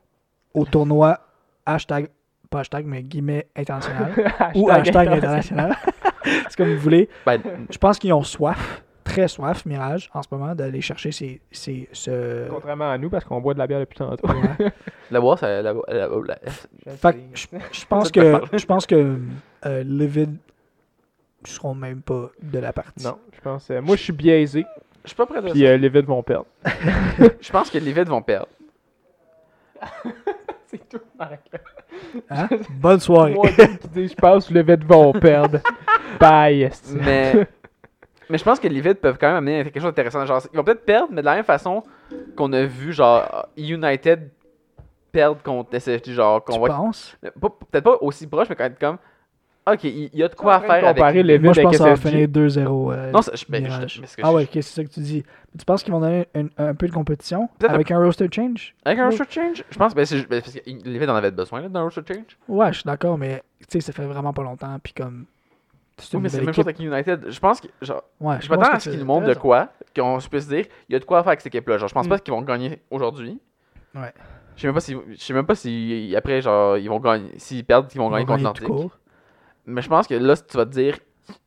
au 0.54 0.66
tournoi 0.66 1.20
hashtag, 1.66 2.10
pas 2.52 2.60
hashtag, 2.60 2.86
mais 2.86 3.02
guillemets 3.02 3.48
international. 3.56 4.12
ou 4.54 4.70
hashtag 4.70 5.08
international. 5.08 5.76
C'est 6.24 6.56
comme 6.56 6.74
vous 6.74 6.80
voulez. 6.80 7.10
Ben, 7.26 7.42
Je 7.72 7.78
pense 7.80 7.98
qu'ils 7.98 8.14
ont 8.14 8.22
soif, 8.24 8.84
très 9.04 9.28
soif, 9.28 9.66
Mirage, 9.66 10.10
en 10.14 10.22
ce 10.22 10.28
moment, 10.32 10.54
d'aller 10.54 10.80
chercher 10.82 11.12
ces, 11.12 11.42
ces, 11.52 11.90
ce, 11.92 12.48
Contrairement 12.50 12.92
à 12.92 12.98
nous, 13.00 13.10
parce 13.10 13.26
qu'on 13.26 13.42
boit 13.42 13.54
de 13.56 13.60
la 13.60 13.66
bière 13.66 13.80
depuis 13.80 13.98
tantôt. 13.98 14.28
Ouais. 14.28 14.72
la 15.12 15.20
boîte, 15.20 15.40
ça- 15.40 15.62
la, 15.64 15.74
la- 15.74 16.08
la- 16.08 16.96
Fait 16.98 17.14
que 17.14 17.20
je, 17.34 17.48
je 17.72 17.86
pense 17.88 18.12
que 18.12 18.42
je 18.54 18.66
pense 18.66 18.86
que 18.86 19.18
euh, 19.66 19.84
Livid 19.84 20.36
seront 21.44 21.74
même 21.74 22.02
pas 22.04 22.30
de 22.42 22.60
la 22.60 22.72
partie. 22.72 23.04
Non, 23.04 23.18
je 23.34 23.42
pense. 23.42 23.72
euh, 23.72 23.82
moi, 23.82 23.96
je 23.96 24.04
suis 24.04 24.14
biaisé, 24.14 24.64
je 25.04 25.10
suis 25.10 25.16
pas 25.18 25.26
prêt 25.26 25.42
de 25.42 25.50
puis 25.50 25.66
euh, 25.66 25.76
Lévid 25.78 26.04
vont 26.06 26.22
perdre. 26.22 26.46
Je 27.42 27.52
pense 27.52 27.72
que 27.72 27.80
les 27.80 27.92
Vides 27.94 28.10
vont 28.10 28.22
perdre. 28.22 28.48
C'est 30.68 30.88
tout, 30.88 31.02
Marc. 31.18 31.42
Hein? 32.30 32.48
Bonne 32.70 33.00
soirée. 33.00 33.34
Moi, 33.34 33.48
qui 33.50 33.88
dis, 33.90 34.08
je 34.08 34.16
pense 34.16 34.48
que 34.48 34.54
Lévid 34.54 34.84
vont 34.86 35.12
perdre. 35.14 35.60
Bye. 36.20 36.64
esti. 36.64 36.96
Mais, 36.96 37.48
mais 38.30 38.38
je 38.38 38.44
pense 38.44 38.60
que 38.60 38.68
les 38.68 38.82
Vides 38.82 38.98
peuvent 39.00 39.18
quand 39.20 39.28
même 39.28 39.38
amener 39.38 39.64
quelque 39.64 39.76
chose 39.80 39.86
d'intéressant. 39.90 40.26
Genre, 40.26 40.42
ils 40.52 40.58
vont 40.58 40.64
peut-être 40.64 40.86
perdre, 40.86 41.10
mais 41.12 41.22
de 41.22 41.26
la 41.26 41.36
même 41.36 41.44
façon 41.44 41.84
qu'on 42.36 42.52
a 42.54 42.64
vu, 42.64 42.94
genre, 42.94 43.48
United 43.58 44.30
perdre 45.12 45.42
contre 45.44 45.78
SSG. 45.78 46.14
Genre, 46.14 46.44
qu'on 46.44 46.54
Tu 46.54 46.68
penses? 46.68 47.18
pas- 47.40 47.50
Peut-être 47.72 47.84
pas 47.84 47.98
aussi 48.02 48.28
proche, 48.28 48.50
mais 48.50 48.56
quand 48.56 48.64
même 48.64 48.76
comme. 48.80 48.98
Ok, 49.68 49.84
il 49.84 50.10
y 50.16 50.24
a 50.24 50.28
de 50.28 50.34
quoi 50.34 50.60
faire 50.60 50.72
avec. 50.72 50.96
comparer 50.96 51.22
les 51.24 51.38
Moi, 51.38 51.54
je 51.54 51.62
pense 51.62 51.72
que 51.74 51.78
ça 51.78 51.90
va 51.90 51.96
finir 51.96 52.28
2-0. 52.28 52.92
euh, 52.92 53.12
Non, 53.12 53.22
c'est- 53.22 53.36
je- 53.36 53.46
je- 53.46 53.46
mais 53.50 53.62
ce 54.08 54.18
que 54.18 54.22
ah 54.24 54.30
je- 54.30 54.34
ouais, 54.34 54.44
ok, 54.44 54.50
c'est 54.54 54.62
ça 54.64 54.84
que 54.84 54.90
tu 54.90 55.00
dis? 55.02 55.24
Tu 55.58 55.66
penses 55.66 55.84
qu'ils 55.84 55.94
vont 55.94 56.00
donner 56.00 56.28
un, 56.34 56.48
un 56.58 56.74
peu 56.74 56.88
de 56.88 56.92
compétition 56.92 57.48
avec 57.68 57.92
un 57.92 58.00
roster 58.04 58.28
change? 58.34 58.74
Avec 58.86 58.98
un 59.00 59.06
roster 59.06 59.24
change, 59.30 59.64
je 59.70 59.78
pense 59.78 59.94
ben, 59.94 60.04
c'est- 60.06 60.28
ben, 60.28 60.42
parce 60.42 60.54
que 60.56 60.60
les 60.66 61.08
en 61.10 61.16
avaient 61.16 61.30
besoin 61.30 61.62
d'un 61.70 61.84
roster 61.84 62.02
change. 62.08 62.38
Ouais, 62.48 62.70
je 62.74 62.80
suis 62.80 62.84
d'accord, 62.86 63.18
mais 63.20 63.44
tu 63.60 63.66
sais, 63.70 63.82
ça 63.82 63.94
fait 63.94 64.06
vraiment 64.06 64.34
pas 64.34 64.42
longtemps. 64.44 64.76
Puis 64.82 64.94
comme. 64.94 65.26
Oui, 66.14 66.20
mais 66.22 66.30
c'est 66.30 66.38
la 66.40 66.46
même 66.46 66.54
chose 66.56 66.66
avec 66.66 66.80
United. 66.80 67.26
Je 67.30 67.40
pense 67.40 67.62
que. 67.62 67.68
Genre, 67.84 68.02
Ouais, 68.20 68.38
je 68.42 68.48
pense 68.48 68.58
m'attends 68.58 68.74
à 68.74 68.80
ce 68.80 68.90
qu'ils 68.90 68.98
t'as 69.00 69.06
montrent 69.06 69.28
de 69.28 69.36
quoi, 69.36 69.70
qu'on 69.96 70.20
se 70.20 70.28
puisse 70.28 70.48
dire, 70.48 70.66
il 70.90 70.94
y 70.94 70.96
a 70.96 71.00
de 71.00 71.06
quoi 71.06 71.20
faire 71.22 71.28
avec 71.28 71.42
cette 71.42 71.54
équipe-là. 71.54 71.78
Genre, 71.78 71.88
je 71.90 71.94
pense 71.94 72.08
Mm. 72.08 72.10
pas 72.10 72.18
qu'ils 72.20 72.34
vont 72.34 72.42
gagner 72.42 72.80
aujourd'hui. 72.90 73.40
Ouais. 73.94 74.12
Je 74.56 74.62
sais 74.62 74.68
même 74.68 74.74
pas 74.74 74.80
si, 74.82 74.96
je 75.12 75.16
sais 75.22 75.34
même 75.34 75.46
pas 75.46 75.54
si 75.56 76.14
après, 76.18 76.42
genre, 76.42 76.78
ils 76.78 76.90
vont 76.90 77.00
gagner, 77.00 77.30
s'ils 77.38 77.64
perdent, 77.64 77.88
ils 77.94 77.98
vont 78.00 78.08
Ils 78.10 78.14
gagner 78.14 78.26
vont 78.26 78.34
contre 78.34 78.44
gagner 78.62 78.68
tout 78.68 78.74
Nordique. 78.74 78.92
Mais 79.66 79.82
je 79.82 79.90
pense 79.90 80.08
que 80.08 80.16
là, 80.16 80.36
si 80.36 80.46
tu 80.46 80.58
vas 80.58 80.66
te 80.66 80.72
dire, 80.72 80.98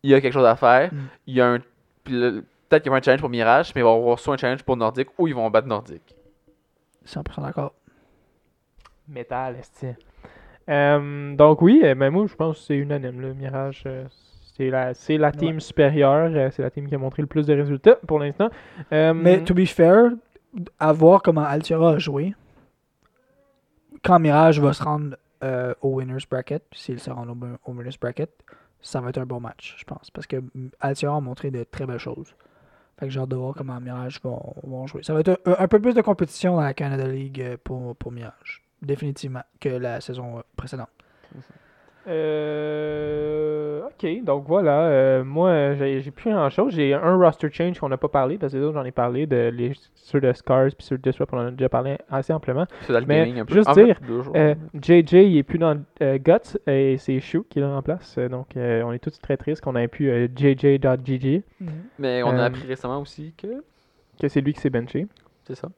il 0.02 0.10
y 0.10 0.14
a 0.14 0.20
quelque 0.20 0.32
chose 0.32 0.46
à 0.46 0.56
faire, 0.56 0.92
Mm. 0.92 0.96
il 1.26 1.34
y 1.34 1.40
a 1.40 1.46
un, 1.48 1.58
peut-être 2.04 2.82
qu'il 2.82 2.86
y 2.86 2.88
aura 2.90 2.98
un 2.98 3.02
challenge 3.02 3.20
pour 3.20 3.28
Mirage, 3.30 3.72
mais 3.74 3.80
il 3.80 3.84
va 3.84 3.90
y 3.90 3.94
avoir 3.94 4.18
soit 4.18 4.34
un 4.34 4.36
challenge 4.36 4.62
pour 4.62 4.76
Nordique 4.76 5.08
ou 5.18 5.26
ils 5.28 5.34
vont 5.34 5.48
battre 5.50 5.68
Nordique. 5.68 6.14
100% 7.06 7.42
d'accord. 7.42 7.72
Métal, 9.08 9.56
esti. 9.56 9.88
Euh, 10.70 11.34
donc 11.36 11.60
oui, 11.60 11.82
euh, 11.84 11.94
ben 11.94 12.10
moi 12.10 12.24
je 12.26 12.34
pense 12.34 12.58
que 12.58 12.64
c'est 12.64 12.76
unanime. 12.76 13.20
Le 13.20 13.34
Mirage, 13.34 13.82
euh, 13.84 14.04
c'est 14.56 14.70
la, 14.70 14.94
c'est 14.94 15.18
la 15.18 15.30
team 15.30 15.56
Ouais. 15.56 15.60
supérieure. 15.60 16.30
euh, 16.34 16.48
c'est 16.50 16.62
la 16.62 16.70
team 16.70 16.88
qui 16.88 16.94
a 16.94 16.98
montré 16.98 17.20
le 17.20 17.28
plus 17.28 17.46
de 17.46 17.52
résultats 17.54 17.96
pour 18.06 18.18
l'instant. 18.18 18.48
Euh, 18.92 19.12
Mais 19.12 19.44
to 19.44 19.52
be 19.52 19.66
fair, 19.66 20.12
à 20.80 20.92
voir 20.92 21.20
comment 21.22 21.42
Altiera 21.44 21.90
a 21.90 21.98
joué, 21.98 22.34
quand 24.02 24.18
Mirage 24.18 24.58
va 24.60 24.72
se 24.72 24.82
rendre 24.82 25.16
euh, 25.44 25.74
au 25.82 25.96
Winners 25.96 26.24
Bracket, 26.28 26.64
s'il 26.72 26.98
se 26.98 27.10
rend 27.10 27.28
au, 27.28 27.72
Winners 27.72 27.98
Bracket, 28.00 28.30
ça 28.80 29.00
va 29.00 29.10
être 29.10 29.18
un 29.18 29.26
bon 29.26 29.40
match, 29.40 29.76
je 29.78 29.84
pense. 29.84 30.10
Parce 30.10 30.26
que 30.26 30.36
mm, 30.36 30.70
Altiera 30.80 31.16
a 31.16 31.20
montré 31.20 31.50
de 31.50 31.64
très 31.64 31.86
belles 31.86 31.98
choses. 31.98 32.34
Fait 32.98 33.06
que 33.06 33.12
j'ai 33.12 33.20
hâte 33.20 33.28
de 33.28 33.36
voir 33.36 33.54
comment 33.54 33.80
Mirage 33.80 34.20
vont, 34.22 34.54
vont 34.62 34.86
jouer. 34.86 35.02
Ça 35.02 35.12
va 35.14 35.20
être 35.20 35.40
un, 35.44 35.56
un 35.58 35.68
peu 35.68 35.80
plus 35.80 35.94
de 35.94 36.00
compétition 36.00 36.56
dans 36.56 36.62
la 36.62 36.74
Canada 36.74 37.06
League 37.06 37.40
euh, 37.40 37.56
pour, 37.62 37.94
pour 37.96 38.12
Mirage. 38.12 38.62
Définitivement, 38.82 39.42
que 39.60 39.68
la 39.68 40.00
saison 40.00 40.38
euh, 40.38 40.42
précédente. 40.56 40.90
Euh, 42.06 43.80
ok, 43.86 44.24
donc 44.24 44.44
voilà. 44.46 44.82
euh, 44.88 45.24
moi, 45.24 45.74
j'ai 45.74 46.10
plus 46.10 46.30
grand 46.32 46.50
chose. 46.50 46.74
J'ai 46.74 46.94
un 46.94 47.16
roster 47.16 47.48
change 47.50 47.78
qu'on 47.78 47.88
n'a 47.88 47.96
pas 47.96 48.08
parlé 48.08 48.38
parce 48.38 48.52
que 48.52 48.58
les 48.58 48.64
autres, 48.64 48.74
j'en 48.74 48.84
ai 48.84 48.90
parlé. 48.92 49.26
De, 49.26 49.50
les, 49.54 49.72
ceux 49.94 50.20
de 50.20 50.32
Scars 50.32 50.68
puis 50.76 50.86
ceux 50.86 50.98
de 50.98 51.02
Disrupt, 51.02 51.32
on 51.32 51.38
en 51.38 51.46
a 51.46 51.50
déjà 51.50 51.68
parlé 51.68 51.96
assez 52.10 52.32
amplement. 52.32 52.66
C'est 52.82 52.92
dans 52.92 53.00
le 53.00 53.06
Mais 53.06 53.20
gaming 53.20 53.40
un 53.40 53.44
peu. 53.44 53.54
juste 53.54 53.68
En 53.68 53.72
dire, 53.72 53.98
jours. 54.06 54.32
Euh, 54.36 54.54
JJ, 54.74 55.12
il 55.14 55.36
est 55.38 55.42
plus 55.42 55.58
dans 55.58 55.80
euh, 56.02 56.18
Guts 56.18 56.58
et 56.66 56.96
c'est 56.98 57.20
Shu 57.20 57.42
qui 57.48 57.60
le 57.60 57.66
remplace. 57.66 58.16
Euh, 58.18 58.28
donc, 58.28 58.56
euh, 58.56 58.82
on 58.82 58.92
est 58.92 58.98
tous 58.98 59.18
très 59.20 59.36
tristes 59.36 59.62
qu'on 59.62 59.76
ait 59.76 59.88
pu 59.88 60.10
euh, 60.10 60.28
JJ.GG, 60.34 61.42
mais 61.98 62.22
on 62.22 62.30
a 62.30 62.42
euh, 62.42 62.46
appris 62.46 62.66
récemment 62.66 63.00
aussi 63.00 63.32
que. 63.40 63.62
que 64.20 64.28
c'est 64.28 64.40
lui 64.40 64.52
qui 64.52 64.60
s'est 64.60 64.70
benché 64.70 65.06
C'est 65.44 65.54
ça. 65.56 65.68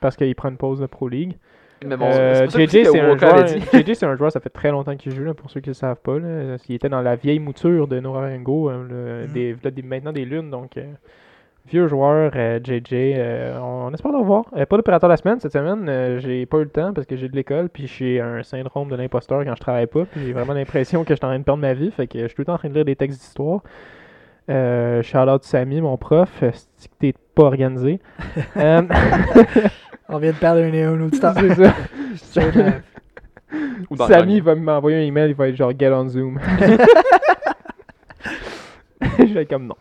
parce 0.00 0.16
qu'il 0.16 0.34
prend 0.34 0.48
une 0.48 0.56
pause 0.56 0.80
de 0.80 0.86
Pro 0.86 1.08
League. 1.08 1.36
Mais 1.84 1.96
bon, 1.96 2.10
Euh, 2.12 2.46
JJ, 2.48 2.56
que 2.58 2.66
c'est 2.84 3.00
un, 3.00 3.16
joueur. 3.18 3.46
JJ, 3.46 4.02
un 4.04 4.16
joueur, 4.16 4.32
ça 4.32 4.40
fait 4.40 4.48
très 4.50 4.70
longtemps 4.70 4.96
qu'il 4.96 5.14
joue, 5.14 5.24
là, 5.24 5.34
pour 5.34 5.50
ceux 5.50 5.60
qui 5.60 5.68
ne 5.68 5.72
le 5.72 5.78
savent 5.78 6.00
pas. 6.02 6.18
Là. 6.18 6.56
Il 6.68 6.74
était 6.74 6.88
dans 6.88 7.02
la 7.02 7.16
vieille 7.16 7.38
mouture 7.38 7.88
de 7.88 7.98
Norarengo, 8.00 8.70
euh, 8.70 9.26
le- 9.26 9.26
Mhm. 9.56 9.70
des, 9.72 9.82
maintenant 9.82 10.12
des 10.12 10.24
lunes. 10.24 10.50
Donc, 10.50 10.76
euh, 10.76 10.84
vieux 11.70 11.86
joueur, 11.88 12.32
euh, 12.34 12.58
JJ. 12.62 13.14
euh, 13.16 13.58
on, 13.60 13.88
on 13.88 13.94
espère 13.94 14.12
le 14.12 14.18
revoir. 14.18 14.44
Euh, 14.56 14.66
pas 14.66 14.76
d'opérateur 14.76 15.08
la 15.08 15.16
semaine 15.16 15.38
cette 15.40 15.52
semaine. 15.52 15.88
euh, 15.88 16.18
j'ai 16.18 16.44
pas 16.46 16.58
eu 16.58 16.64
le 16.64 16.68
temps 16.70 16.92
parce 16.92 17.06
que 17.06 17.16
j'ai 17.16 17.28
de 17.28 17.36
l'école. 17.36 17.68
Puis 17.68 17.86
j'ai 17.86 18.20
un 18.20 18.42
syndrome 18.42 18.88
de 18.88 18.96
l'imposteur 18.96 19.44
quand 19.44 19.54
je 19.54 19.60
travaille 19.60 19.86
pas. 19.86 20.04
Puis 20.04 20.22
j'ai 20.26 20.32
vraiment 20.32 20.54
l'impression 20.54 21.04
que 21.04 21.10
je 21.14 21.16
suis 21.16 21.24
en 21.24 21.28
train 21.28 21.38
de 21.38 21.44
perdre 21.44 21.60
ma 21.60 21.72
vie. 21.74 21.90
Fait 21.90 22.06
que 22.06 22.18
je 22.18 22.26
suis 22.26 22.34
tout 22.34 22.42
le 22.42 22.46
temps 22.46 22.54
en 22.54 22.58
train 22.58 22.68
de 22.68 22.74
lire 22.74 22.84
des 22.84 22.96
textes 22.96 23.20
d'histoire. 23.20 23.60
Euh, 24.50 25.02
shout 25.02 25.18
out 25.18 25.44
Samy, 25.44 25.80
mon 25.80 25.96
prof. 25.96 26.42
euh, 26.42 26.50
Si 26.76 26.88
t'es 26.98 27.14
pas 27.34 27.44
organisé. 27.44 28.00
Euh, 28.56 28.82
On 30.08 30.18
vient 30.18 30.32
de 30.32 30.36
perdre 30.36 30.60
un, 30.60 30.72
un 30.72 31.00
auditeur. 31.02 31.34
c'est 32.16 32.52
ça. 32.52 32.52
Ou 33.90 33.96
dans 33.96 34.06
Samy 34.06 34.40
va 34.40 34.54
m'envoyer 34.54 34.98
un 34.98 35.02
email, 35.06 35.30
il 35.30 35.34
va 35.36 35.48
être 35.48 35.56
genre 35.56 35.72
get 35.78 35.90
on 35.92 36.08
Zoom. 36.08 36.38
je 39.18 39.24
vais 39.34 39.42
être 39.42 39.50
comme 39.50 39.66
non. 39.66 39.76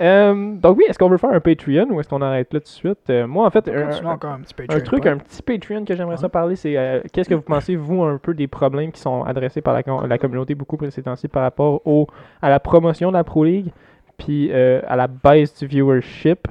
Euh, 0.00 0.54
donc 0.56 0.76
oui, 0.76 0.84
est-ce 0.88 0.98
qu'on 0.98 1.08
veut 1.08 1.16
faire 1.16 1.30
un 1.30 1.40
Patreon 1.40 1.86
ou 1.90 2.00
est-ce 2.00 2.08
qu'on 2.08 2.20
arrête 2.20 2.52
là 2.52 2.60
tout 2.60 2.64
de 2.64 2.68
suite? 2.68 2.98
Euh, 3.08 3.26
moi 3.26 3.46
en 3.46 3.50
fait, 3.50 3.66
un, 3.68 4.04
encore 4.06 4.32
un 4.32 4.40
petit 4.40 4.54
un 4.68 4.80
truc, 4.80 5.06
un 5.06 5.16
petit 5.16 5.40
Patreon 5.42 5.84
que 5.86 5.96
j'aimerais 5.96 6.18
ça 6.18 6.28
parler, 6.28 6.54
c'est 6.54 6.76
euh, 6.76 7.00
qu'est-ce 7.12 7.28
que 7.30 7.34
vous 7.34 7.40
pensez, 7.40 7.76
vous, 7.76 8.02
un 8.02 8.18
peu 8.18 8.34
des 8.34 8.46
problèmes 8.46 8.92
qui 8.92 9.00
sont 9.00 9.24
adressés 9.24 9.62
par 9.62 9.72
la, 9.72 9.82
com- 9.82 10.06
la 10.06 10.18
communauté 10.18 10.54
beaucoup 10.54 10.76
ces 10.90 11.02
temps-ci 11.02 11.28
par 11.28 11.42
rapport 11.42 11.80
au, 11.86 12.06
à 12.42 12.50
la 12.50 12.60
promotion 12.60 13.08
de 13.08 13.14
la 13.16 13.24
Pro 13.24 13.44
League, 13.44 13.72
puis 14.18 14.50
euh, 14.52 14.82
à 14.86 14.96
la 14.96 15.06
baisse 15.08 15.58
du 15.58 15.66
viewership? 15.66 16.46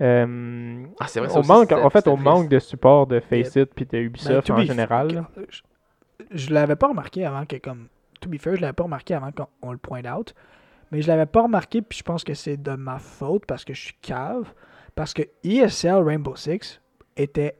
Euh, 0.00 0.84
Ah, 1.00 1.06
c'est 1.08 1.20
vrai, 1.20 1.28
on 1.34 1.42
manque, 1.44 1.72
en 1.72 1.90
fait, 1.90 2.06
on 2.08 2.12
triste. 2.14 2.24
manque 2.24 2.48
de 2.48 2.58
support 2.58 3.06
de 3.06 3.20
Faceit 3.20 3.66
puis 3.66 3.84
de 3.84 3.90
Ben, 3.90 4.02
Ubisoft 4.04 4.46
to 4.46 4.52
en 4.54 4.58
be- 4.58 4.66
général. 4.66 5.24
Je, 5.48 5.60
je 6.30 6.52
l'avais 6.52 6.76
pas 6.76 6.88
remarqué 6.88 7.24
avant 7.24 7.44
que, 7.46 7.56
comme, 7.56 7.88
to 8.20 8.28
be 8.28 8.38
fair, 8.38 8.56
je 8.56 8.60
l'avais 8.60 8.72
pas 8.72 8.84
remarqué 8.84 9.14
avant 9.14 9.30
qu'on 9.32 9.46
on 9.62 9.72
le 9.72 9.78
point 9.78 10.02
out. 10.04 10.34
Mais 10.90 11.00
je 11.02 11.08
l'avais 11.08 11.26
pas 11.26 11.42
remarqué, 11.42 11.80
puis 11.82 11.98
je 11.98 12.02
pense 12.04 12.24
que 12.24 12.34
c'est 12.34 12.56
de 12.56 12.72
ma 12.72 12.98
faute 12.98 13.46
parce 13.46 13.64
que 13.64 13.74
je 13.74 13.80
suis 13.80 13.94
cave. 14.02 14.52
Parce 14.94 15.12
que 15.12 15.22
ESL 15.42 15.96
Rainbow 16.04 16.36
Six 16.36 16.80
était 17.16 17.56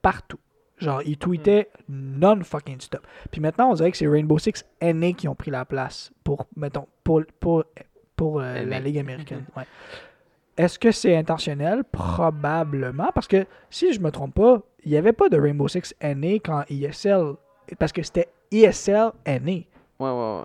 partout. 0.00 0.38
Genre, 0.78 1.02
ils 1.04 1.18
tweetaient 1.18 1.68
non-fucking 1.88 2.80
stop. 2.80 3.04
Puis 3.30 3.40
maintenant, 3.40 3.70
on 3.70 3.74
dirait 3.74 3.90
que 3.90 3.96
c'est 3.96 4.06
Rainbow 4.06 4.38
Six 4.38 4.64
NA 4.80 5.12
qui 5.12 5.26
ont 5.28 5.34
pris 5.34 5.50
la 5.50 5.64
place 5.64 6.12
pour, 6.24 6.46
mettons, 6.56 6.86
pour, 7.04 7.22
pour, 7.40 7.64
pour 8.16 8.40
euh, 8.40 8.62
la. 8.64 8.78
Ligue 8.80 8.98
américaine. 8.98 9.44
Ouais. 9.56 9.64
Est-ce 10.58 10.78
que 10.78 10.90
c'est 10.90 11.16
intentionnel? 11.16 11.84
Probablement. 11.84 13.10
Parce 13.14 13.28
que 13.28 13.46
si 13.70 13.92
je 13.92 14.00
me 14.00 14.10
trompe 14.10 14.34
pas, 14.34 14.60
il 14.84 14.90
n'y 14.90 14.96
avait 14.96 15.12
pas 15.12 15.28
de 15.28 15.40
Rainbow 15.40 15.68
Six 15.68 15.94
NA 16.02 16.34
quand 16.44 16.64
ESL. 16.68 17.34
Parce 17.78 17.92
que 17.92 18.02
c'était 18.02 18.28
ESL 18.50 19.12
NA. 19.24 19.36
Ouais, 19.36 19.64
ouais, 20.00 20.10
ouais. 20.10 20.44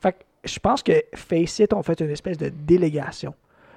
Fait 0.00 0.12
que 0.12 0.18
je 0.44 0.58
pense 0.58 0.82
que 0.82 0.92
Faceit 1.14 1.72
ont 1.72 1.82
fait 1.82 2.00
une 2.00 2.10
espèce 2.10 2.36
de 2.36 2.48
délégation. 2.48 3.32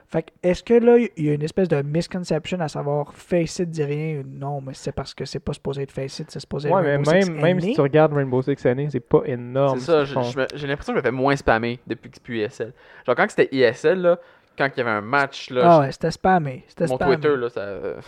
Fait 0.07 0.23
que, 0.23 0.31
est-ce 0.43 0.61
que 0.61 0.73
là, 0.73 0.97
il 0.97 1.25
y 1.25 1.29
a 1.29 1.33
une 1.33 1.41
espèce 1.41 1.69
de 1.69 1.81
misconception 1.81 2.59
à 2.59 2.67
savoir 2.67 3.13
Face 3.13 3.59
It 3.59 3.69
dit 3.69 3.83
rien 3.83 4.23
Non, 4.25 4.59
mais 4.59 4.73
c'est 4.73 4.91
parce 4.91 5.13
que 5.13 5.23
c'est 5.23 5.39
pas 5.39 5.53
supposé 5.53 5.83
être 5.83 5.91
Face 5.91 6.19
It, 6.19 6.29
c'est 6.29 6.41
supposé 6.41 6.67
être 6.67 6.75
Ouais, 6.75 6.81
mais 6.81 6.95
Rainbow 6.97 7.11
Six 7.11 7.31
même, 7.31 7.41
même 7.41 7.61
si 7.61 7.73
tu 7.73 7.81
regardes 7.81 8.11
Rainbow 8.13 8.41
Six 8.41 8.65
année, 8.65 8.89
c'est 8.91 8.99
pas 8.99 9.21
énorme. 9.25 9.79
C'est 9.79 9.85
ça, 9.85 10.03
j'ai 10.03 10.67
l'impression 10.67 10.93
que 10.93 10.99
je 10.99 11.03
me 11.03 11.09
fais 11.09 11.11
moins 11.11 11.35
spammer 11.37 11.79
depuis 11.87 12.09
que 12.09 12.17
c'est 12.17 12.23
plus 12.23 12.39
ISL. 12.39 12.73
Genre, 13.07 13.15
quand 13.15 13.25
c'était 13.29 13.55
ISL, 13.55 14.01
là, 14.01 14.19
quand 14.57 14.67
il 14.75 14.77
y 14.77 14.81
avait 14.81 14.89
un 14.91 15.01
match, 15.01 15.49
là, 15.49 15.61
Ah 15.65 15.79
ouais, 15.81 15.91
c'était 15.91 16.11
spammé. 16.11 16.63
C'était 16.67 16.87
mon 16.87 16.95
spammé. 16.95 17.15
Twitter, 17.15 17.35
là, 17.35 17.49
ça. 17.49 17.59
euh, 17.61 18.01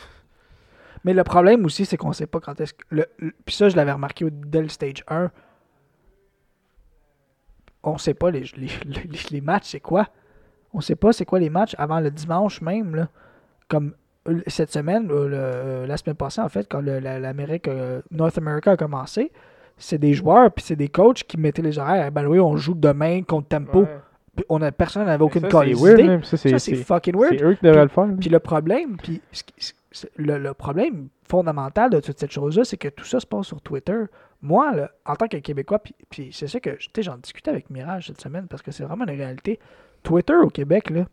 Mais 1.03 1.13
le 1.13 1.23
problème 1.23 1.65
aussi, 1.65 1.85
c'est 1.85 1.97
qu'on 1.97 2.13
sait 2.13 2.27
pas 2.27 2.39
quand 2.39 2.59
est-ce 2.61 2.73
que. 2.73 2.83
Le, 2.89 3.05
le- 3.17 3.33
puis 3.45 3.55
ça, 3.55 3.69
je 3.69 3.75
l'avais 3.75 3.91
remarqué 3.91 4.25
au- 4.25 4.29
dès 4.29 4.61
le 4.61 4.69
stage 4.69 5.03
1. 5.07 5.31
On 7.83 7.97
sait 7.97 8.13
pas 8.13 8.31
les, 8.31 8.45
les, 8.55 8.67
les, 8.85 9.03
les 9.31 9.41
matchs, 9.41 9.65
c'est 9.71 9.79
quoi? 9.79 10.07
On 10.73 10.81
sait 10.81 10.95
pas 10.95 11.13
c'est 11.13 11.25
quoi 11.25 11.39
les 11.39 11.49
matchs 11.49 11.75
avant 11.77 11.99
le 11.99 12.09
dimanche 12.11 12.61
même. 12.61 12.95
Là. 12.95 13.07
Comme 13.67 13.93
euh, 14.27 14.41
cette 14.47 14.71
semaine, 14.71 15.09
euh, 15.11 15.81
le- 15.81 15.85
la 15.85 15.97
semaine 15.97 16.15
passée, 16.15 16.41
en 16.41 16.49
fait, 16.49 16.67
quand 16.69 16.81
l'Amérique, 16.81 17.69
North 18.11 18.37
America 18.37 18.71
a 18.71 18.77
commencé, 18.77 19.31
c'est 19.77 19.97
des 19.97 20.13
joueurs 20.13 20.51
puis 20.51 20.63
c'est 20.63 20.75
des 20.75 20.87
coachs 20.87 21.23
qui 21.23 21.37
mettaient 21.37 21.61
les 21.61 21.77
horaires. 21.77 22.11
Ben 22.11 22.25
oui, 22.25 22.39
on 22.39 22.55
joue 22.55 22.73
demain 22.75 23.23
contre 23.23 23.49
Tempo. 23.49 23.81
Ouais. 23.81 23.97
On 24.49 24.61
a, 24.61 24.71
personne 24.71 25.05
n'avait 25.05 25.23
aucune 25.23 25.43
puis 25.43 26.25
Ça, 26.25 26.37
c'est 26.59 26.75
fucking 26.75 27.15
weird. 27.15 27.37
c'est 27.37 27.43
eux 27.43 27.53
qui 27.55 27.65
devraient 27.65 27.83
le 27.83 27.89
faire. 27.89 28.07
Puis 28.19 28.29
le 28.29 28.39
problème, 28.39 28.97
puis 28.97 29.21
le, 30.17 30.39
le 30.39 30.53
problème 30.53 31.09
fondamental 31.27 31.91
de 31.91 31.99
toute 31.99 32.19
cette 32.19 32.31
chose-là, 32.31 32.63
c'est 32.63 32.77
que 32.77 32.87
tout 32.87 33.05
ça 33.05 33.19
se 33.19 33.27
passe 33.27 33.45
sur 33.47 33.61
Twitter. 33.61 33.99
Moi, 34.41 34.75
là, 34.75 34.91
en 35.05 35.15
tant 35.15 35.27
que 35.27 35.37
Québécois, 35.37 35.79
puis, 35.79 35.95
puis 36.09 36.29
c'est 36.33 36.47
ça 36.47 36.59
que 36.59 36.77
j'en 36.97 37.17
discutais 37.17 37.51
avec 37.51 37.69
Mirage 37.69 38.07
cette 38.07 38.19
semaine 38.21 38.47
parce 38.47 38.61
que 38.61 38.71
c'est 38.71 38.83
vraiment 38.83 39.05
une 39.05 39.15
réalité. 39.17 39.59
Twitter 40.01 40.35
au 40.35 40.49
Québec, 40.49 40.89
là, 40.89 41.05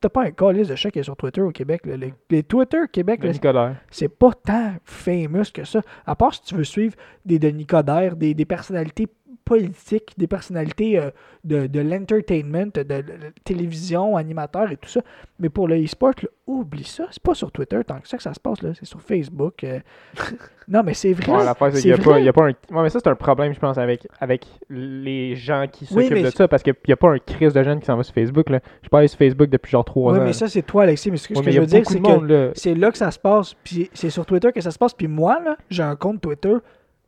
t'as 0.00 0.10
pas 0.10 0.24
un 0.24 0.30
calice 0.32 0.68
de 0.68 0.74
chat 0.74 0.90
qui 0.90 0.98
est 0.98 1.04
sur 1.04 1.16
Twitter 1.16 1.40
au 1.40 1.50
Québec. 1.50 1.86
là. 1.86 1.96
Les, 1.96 2.12
les 2.28 2.42
Twitter 2.42 2.80
Québec, 2.92 3.20
Coderre. 3.40 3.76
c'est 3.90 4.08
pas 4.08 4.32
tant 4.32 4.74
famous 4.84 5.50
que 5.54 5.64
ça. 5.64 5.80
À 6.04 6.14
part 6.14 6.34
si 6.34 6.42
tu 6.42 6.54
veux 6.54 6.64
suivre 6.64 6.94
des 7.24 7.38
Denis 7.38 7.64
Coderre, 7.64 8.14
des, 8.16 8.34
des 8.34 8.44
personnalités 8.44 9.08
politiques, 9.44 10.14
des 10.16 10.26
personnalités 10.26 10.98
euh, 10.98 11.10
de, 11.44 11.66
de 11.66 11.80
l'entertainment, 11.80 12.66
de, 12.72 12.82
de- 12.82 13.02
de 13.02 13.32
télévision, 13.44 14.16
animateurs 14.16 14.70
et 14.72 14.76
tout 14.76 14.88
ça. 14.88 15.00
Mais 15.38 15.48
pour 15.50 15.68
le 15.68 15.82
e-sport, 15.84 16.12
là, 16.22 16.28
oublie 16.46 16.84
ça. 16.84 17.06
C'est 17.10 17.22
pas 17.22 17.34
sur 17.34 17.52
Twitter 17.52 17.78
tant 17.86 17.98
que 18.00 18.08
ça 18.08 18.16
que 18.16 18.22
ça 18.22 18.32
se 18.32 18.40
passe. 18.40 18.62
là. 18.62 18.70
C'est 18.74 18.86
sur 18.86 19.02
Facebook. 19.02 19.62
euh. 19.64 19.80
non, 20.68 20.82
mais 20.82 20.94
c'est 20.94 21.12
vrai. 21.12 21.30
Ouais, 21.32 21.44
l'affaire, 21.44 21.68
c'est 21.72 21.76
c'est 21.76 21.82
qu'il 21.82 21.90
y 21.90 21.94
a 21.94 21.98
pas, 21.98 22.18
il 22.20 22.24
y 22.24 22.28
a 22.28 22.32
pas 22.32 22.44
un. 22.44 22.48
Ouais, 22.48 22.82
mais 22.82 22.88
ça, 22.88 22.98
c'est 23.02 23.08
un 23.10 23.14
problème, 23.14 23.52
je 23.52 23.58
pense, 23.60 23.76
avec, 23.76 24.06
avec 24.20 24.46
les 24.70 25.34
gens 25.36 25.66
qui 25.70 25.86
Oui, 25.92 26.04
s'occupent 26.04 26.24
de 26.24 26.30
c'est- 26.30 26.36
ça, 26.36 26.48
parce 26.48 26.62
qu'il 26.62 26.74
n'y 26.86 26.92
a 26.94 26.96
pas 26.96 27.10
un 27.10 27.18
crise 27.18 27.52
de 27.52 27.62
jeunes 27.62 27.80
qui 27.80 27.86
s'en 27.86 27.96
va 27.96 28.02
sur 28.02 28.14
Facebook. 28.14 28.48
Là. 28.48 28.60
Je 28.82 28.88
parle 28.88 29.06
sur 29.08 29.18
Facebook 29.18 29.50
depuis 29.50 29.70
genre 29.70 29.84
3 29.84 30.12
Oui, 30.12 30.18
ans. 30.18 30.24
mais 30.24 30.32
ça, 30.32 30.48
c'est 30.48 30.62
toi, 30.62 30.84
Alexis. 30.84 31.10
Mais 31.10 31.16
ce 31.18 31.28
que, 31.28 31.34
ce 31.34 31.42
je 31.42 31.60
veux 31.60 31.66
dire, 31.66 31.82
c'est 31.86 32.00
que 32.00 32.24
là. 32.26 32.50
c'est 32.54 32.74
là 32.74 32.90
que 32.90 32.98
ça 32.98 33.10
se 33.10 33.18
passe. 33.18 33.54
Puis 33.62 33.90
c'est 33.92 34.10
sur 34.10 34.24
Twitter 34.24 34.52
que 34.52 34.60
ça 34.62 34.70
se 34.70 34.78
passe. 34.78 34.94
Puis 34.94 35.08
moi, 35.08 35.38
là, 35.44 35.56
j'ai 35.68 35.82
un 35.82 35.96
compte 35.96 36.20
Twitter 36.22 36.54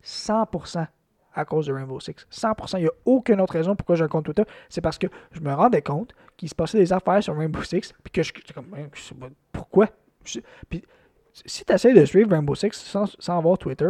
100% 0.04 0.86
à 1.36 1.44
cause 1.44 1.66
de 1.66 1.72
Rainbow 1.72 2.00
Six. 2.00 2.26
100%. 2.32 2.78
Il 2.78 2.82
n'y 2.82 2.86
a 2.88 2.92
aucune 3.04 3.40
autre 3.40 3.52
raison 3.52 3.76
pourquoi 3.76 3.94
j'ai 3.94 4.02
un 4.04 4.08
compte 4.08 4.24
Twitter. 4.24 4.42
C'est 4.68 4.80
parce 4.80 4.98
que 4.98 5.06
je 5.32 5.40
me 5.40 5.52
rendais 5.52 5.82
compte 5.82 6.12
qu'il 6.36 6.48
se 6.48 6.54
passait 6.54 6.78
des 6.78 6.92
affaires 6.92 7.22
sur 7.22 7.36
Rainbow 7.36 7.62
Six. 7.62 7.92
Puis 8.02 8.10
que 8.12 8.22
je 8.22 8.32
comme, 8.54 8.66
Hein, 8.76 8.88
pourquoi? 9.52 9.88
Puis 10.24 10.82
si 11.44 11.64
tu 11.64 11.72
essaies 11.72 11.92
de 11.92 12.04
suivre 12.04 12.30
Rainbow 12.30 12.54
Six 12.54 12.72
sans, 12.72 13.14
sans 13.18 13.38
avoir 13.38 13.58
Twitter, 13.58 13.86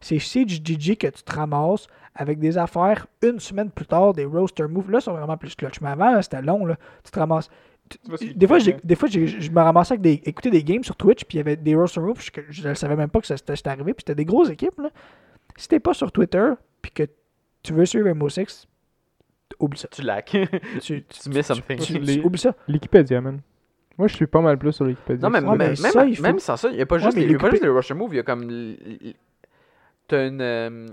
c'est 0.00 0.18
CGG 0.18 0.96
que 0.96 1.06
tu 1.08 1.22
te 1.22 1.34
ramasses 1.34 1.86
avec 2.14 2.38
des 2.38 2.58
affaires 2.58 3.06
une 3.22 3.40
semaine 3.40 3.70
plus 3.70 3.86
tard, 3.86 4.12
des 4.12 4.26
roster 4.26 4.66
moves. 4.68 4.90
Là, 4.90 5.00
sont 5.00 5.14
vraiment 5.14 5.38
plus 5.38 5.54
clutch. 5.54 5.80
Mais 5.80 5.88
avant, 5.88 6.20
c'était 6.20 6.42
long. 6.42 6.66
Là. 6.66 6.76
Tu 7.02 7.10
te 7.10 7.18
ramasses. 7.18 7.48
tu- 8.18 8.34
Des 8.34 8.46
fois, 8.46 8.58
j'ai- 8.58 8.76
des 8.84 8.94
fois 8.94 9.08
je 9.08 9.50
me 9.50 9.60
ramassais 9.60 9.94
avec 9.94 10.02
des, 10.02 10.20
écouter 10.24 10.50
des 10.50 10.62
games 10.62 10.84
sur 10.84 10.94
Twitch, 10.96 11.24
puis 11.24 11.36
il 11.36 11.38
y 11.38 11.40
avait 11.40 11.56
des 11.56 11.74
roster 11.74 12.00
moves, 12.00 12.20
je, 12.50 12.68
ne 12.68 12.74
savais 12.74 12.96
même 12.96 13.08
pas 13.10 13.20
que 13.20 13.26
ça 13.26 13.36
c'était 13.36 13.68
arrivé, 13.68 13.92
puis 13.94 14.02
c'était 14.02 14.14
des 14.14 14.24
grosses 14.26 14.50
équipes. 14.50 14.78
Là. 14.78 14.90
Si 15.56 15.68
t'es 15.68 15.80
pas 15.80 15.92
sur 15.94 16.12
Twitter, 16.12 16.52
puis 16.82 16.90
que 16.92 17.04
tu 17.62 17.72
veux 17.72 17.86
suivre 17.86 18.06
Rainbow 18.06 18.28
Six, 18.28 18.66
oublie 19.60 19.78
ça. 19.78 19.88
Tu 19.88 20.02
lack. 20.02 20.36
Tu, 20.80 21.04
tu 21.04 21.30
mets 21.30 21.42
something. 21.42 21.78
tu- 21.78 21.98
Les- 21.98 22.18
tu- 22.18 22.26
oublie 22.26 22.38
ça. 22.40 22.54
Wikipédia, 22.68 23.20
man. 23.20 23.40
Moi, 23.98 24.08
je 24.08 24.16
suis 24.16 24.26
pas 24.26 24.40
mal 24.40 24.58
plus 24.58 24.72
sur 24.72 24.86
Wikipédia. 24.86 25.28
Non, 25.28 25.30
mais. 25.30 25.38
Ouais, 25.40 25.56
même, 25.56 25.58
mais 25.58 25.66
même, 25.68 25.76
ça, 25.76 26.04
il 26.06 26.16
faut- 26.16 26.22
même 26.22 26.38
sans 26.38 26.56
ça, 26.56 26.68
il 26.70 26.76
n'y 26.76 26.82
a 26.82 26.86
pas 26.86 26.96
Ouais, 26.96 27.02
juste, 27.02 27.16
les, 27.16 27.24
il 27.24 27.32
y 27.32 27.34
a 27.34 27.38
pas 27.38 27.50
juste 27.50 27.62
les 27.62 27.68
Rusher 27.68 27.94
Move, 27.94 28.12
il 28.14 28.16
y 28.16 28.20
a 28.20 28.22
comme. 28.22 28.74
T'as 30.08 30.26
une. 30.28 30.40
euh, 30.40 30.88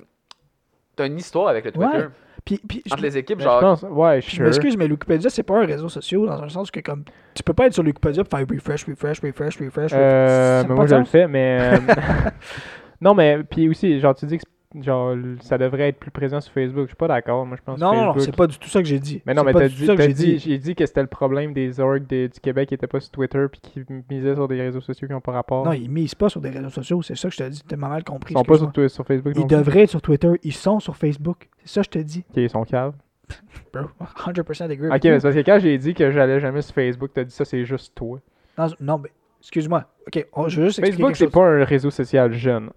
T'as 0.96 1.08
une 1.08 1.18
histoire 1.18 1.48
avec 1.48 1.64
le 1.66 1.72
Twitter. 1.72 1.98
Ouais. 1.98 2.08
Puis, 2.44 2.60
puis 2.68 2.82
je- 2.86 2.94
Entre 2.94 3.04
les 3.04 3.18
équipes, 3.18 3.40
je 3.40 3.44
genre. 3.46 3.60
pense, 3.62 3.84
ouais, 3.84 4.22
je 4.22 4.30
sure. 4.32 4.44
m'excuse, 4.44 4.76
mais 4.78 4.86
Wikipédia, 4.90 5.30
c'est 5.30 5.44
pas 5.44 5.60
un 5.62 5.66
réseau 5.66 5.88
social 5.88 6.26
dans 6.26 6.42
un 6.44 6.50
sens 6.50 6.72
que 6.72 6.80
comme 6.82 7.04
tu 7.36 7.42
peux 7.44 7.54
pas 7.54 7.68
être 7.68 7.74
sur 7.74 7.84
Wikipédia 7.86 8.24
pour 8.24 8.38
faire 8.38 8.48
refresh, 8.50 8.86
refresh, 8.86 9.22
refresh, 9.22 9.58
refresh. 9.60 9.92
Euh, 9.94 10.64
mais 10.68 10.76
moi, 10.76 10.86
je 10.88 10.96
le 10.96 11.06
fais, 11.06 11.28
mais. 11.28 11.60
euh, 11.62 11.78
non, 13.02 13.14
mais 13.14 13.44
puis 13.44 13.70
aussi, 13.70 14.00
genre, 14.00 14.14
tu 14.16 14.26
dis 14.26 14.38
que 14.40 14.44
genre, 14.80 15.16
ça 15.42 15.58
devrait 15.58 15.90
être 15.90 16.00
plus 16.00 16.12
présent 16.12 16.42
sur 16.42 16.52
Facebook. 16.54 16.84
Je 16.84 16.90
suis 16.90 16.96
pas 16.96 17.08
d'accord. 17.08 17.46
Moi, 17.46 17.58
je 17.58 17.64
pense 17.64 17.80
Non, 17.80 17.94
non, 17.94 18.20
c'est 18.20 18.36
pas 18.36 18.48
du 18.48 18.58
tout 18.58 18.70
ça 18.70 18.82
que 18.82 18.88
j'ai 18.88 19.00
dit. 19.00 19.22
Mais 19.26 19.34
non, 19.34 19.44
mais 19.44 19.54
t'as 19.54 19.68
dit, 19.68 19.86
j'ai 19.86 20.14
dit, 20.14 20.60
dit. 20.60 20.76
que 20.76 20.86
c'était 20.86 21.02
le 21.02 21.08
problème 21.08 21.54
des 21.54 21.80
orgs 21.80 22.06
du 22.08 22.30
Québec 22.42 22.70
qui 22.70 22.76
étaient 22.76 22.88
pas 22.88 23.00
sur 23.00 23.12
Twitter 23.12 23.46
puis 23.52 23.62
qui 23.62 23.84
misaient 24.10 24.36
sur 24.36 24.48
des 24.48 24.62
réseaux 24.62 24.82
sociaux 24.82 25.08
qui 25.08 25.14
n'ont 25.14 25.22
pas 25.22 25.32
rapport. 25.32 25.66
Non, 25.66 25.74
ils 25.74 25.90
misent 25.90 26.16
pas 26.16 26.30
sur 26.30 26.42
des 26.42 26.50
réseaux 26.50 26.70
sociaux, 26.70 27.02
c'est 27.02 27.16
ça 27.16 27.30
que 27.30 27.36
je 27.36 27.44
te 27.44 27.50
dis. 27.50 27.64
T'as 27.68 27.76
mal 27.76 28.04
compris. 28.04 28.34
ils 28.34 28.38
sont 28.38 28.44
pas 28.44 28.58
sur, 28.58 28.90
sur 28.90 29.06
Facebook. 29.06 29.34
Ils 29.36 29.48
devraient 29.48 29.84
être 29.84 29.90
sur 29.90 30.02
Twitter, 30.02 30.32
ils 30.44 30.54
sont 30.54 30.80
sur 30.80 30.96
Facebook. 30.96 31.48
C'est 31.64 31.74
ça 31.74 31.82
que 31.82 31.86
je 31.86 31.90
te 31.90 32.00
dis, 32.00 32.24
Ok, 32.30 32.38
ils 32.38 32.50
sont 32.50 32.64
caves. 32.64 32.94
bro. 33.74 33.86
100% 34.26 34.72
agree. 34.72 34.88
Ok, 34.88 35.04
mais 35.04 35.20
c'est 35.20 35.22
parce 35.22 35.36
que 35.36 35.42
quand 35.42 35.60
j'ai 35.60 35.78
dit 35.78 35.94
que 35.94 36.12
j'allais 36.12 36.40
jamais 36.40 36.62
sur 36.62 36.74
Facebook, 36.74 37.12
t'as 37.14 37.24
dit 37.24 37.34
ça, 37.34 37.46
c'est 37.46 37.64
juste 37.66 37.94
toi. 37.96 38.20
Non, 38.58 38.68
non, 38.80 38.98
mais 38.98 39.10
excuse-moi. 39.42 39.86
Ok, 40.08 40.26
on- 40.34 40.48
je 40.48 40.62
veux 40.62 40.68
juste 40.68 40.80
Facebook, 40.80 41.16
c'est 41.16 41.30
pas 41.32 41.46
un 41.46 41.64
réseau 41.64 41.92
social 41.92 42.32
jeune. 42.34 42.70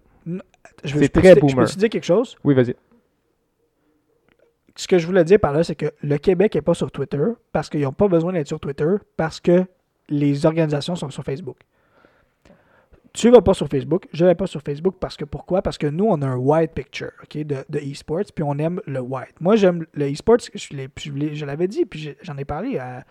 Je 0.83 0.93
veux- 0.95 1.01
c'est 1.01 1.09
très 1.09 1.29
Je 1.29 1.39
peux 1.39 1.65
te 1.65 1.77
dire 1.79 1.89
quelque 1.89 2.03
chose? 2.05 2.35
Oui, 2.43 2.53
vas-y. 2.53 2.75
Ce 4.75 4.87
que 4.87 4.97
je 4.97 5.05
voulais 5.05 5.23
dire 5.23 5.39
par 5.39 5.53
là, 5.53 5.63
c'est 5.63 5.75
que 5.75 5.91
le 6.01 6.17
Québec 6.17 6.55
est 6.55 6.61
pas 6.61 6.73
sur 6.73 6.91
Twitter 6.91 7.23
parce 7.51 7.69
qu'ils 7.69 7.81
n'ont 7.81 7.91
pas 7.93 8.07
besoin 8.07 8.33
d'être 8.33 8.47
sur 8.47 8.59
Twitter 8.59 8.87
parce 9.17 9.39
que 9.39 9.65
les 10.09 10.45
organisations 10.45 10.95
sont 10.95 11.09
sur 11.11 11.23
Facebook. 11.23 11.57
Tu 13.13 13.29
vas 13.29 13.41
pas 13.41 13.53
sur 13.53 13.67
Facebook, 13.67 14.07
je 14.11 14.25
vais 14.25 14.33
pas 14.33 14.47
sur 14.47 14.61
Facebook 14.61 14.95
parce 14.99 15.15
que 15.15 15.25
pourquoi? 15.25 15.61
Parce 15.61 15.77
que 15.77 15.85
nous, 15.85 16.05
on 16.05 16.19
a 16.23 16.27
un 16.27 16.35
white 16.37 16.71
picture 16.73 17.11
ok, 17.21 17.37
de, 17.43 17.57
de 17.69 17.79
e-sports, 17.79 18.23
puis 18.33 18.43
on 18.43 18.57
aime 18.57 18.81
le 18.87 19.01
white. 19.01 19.39
Moi, 19.39 19.55
j'aime 19.55 19.85
le 19.93 20.11
e-sports, 20.11 20.37
je, 20.55 20.73
l'ai- 20.75 20.89
je 20.99 21.11
l'ai- 21.11 21.35
je 21.35 21.45
l'avais 21.45 21.67
dit, 21.67 21.85
puis 21.85 22.15
j'en 22.23 22.35
ai 22.39 22.45
parlé 22.45 22.79
à- 22.79 23.03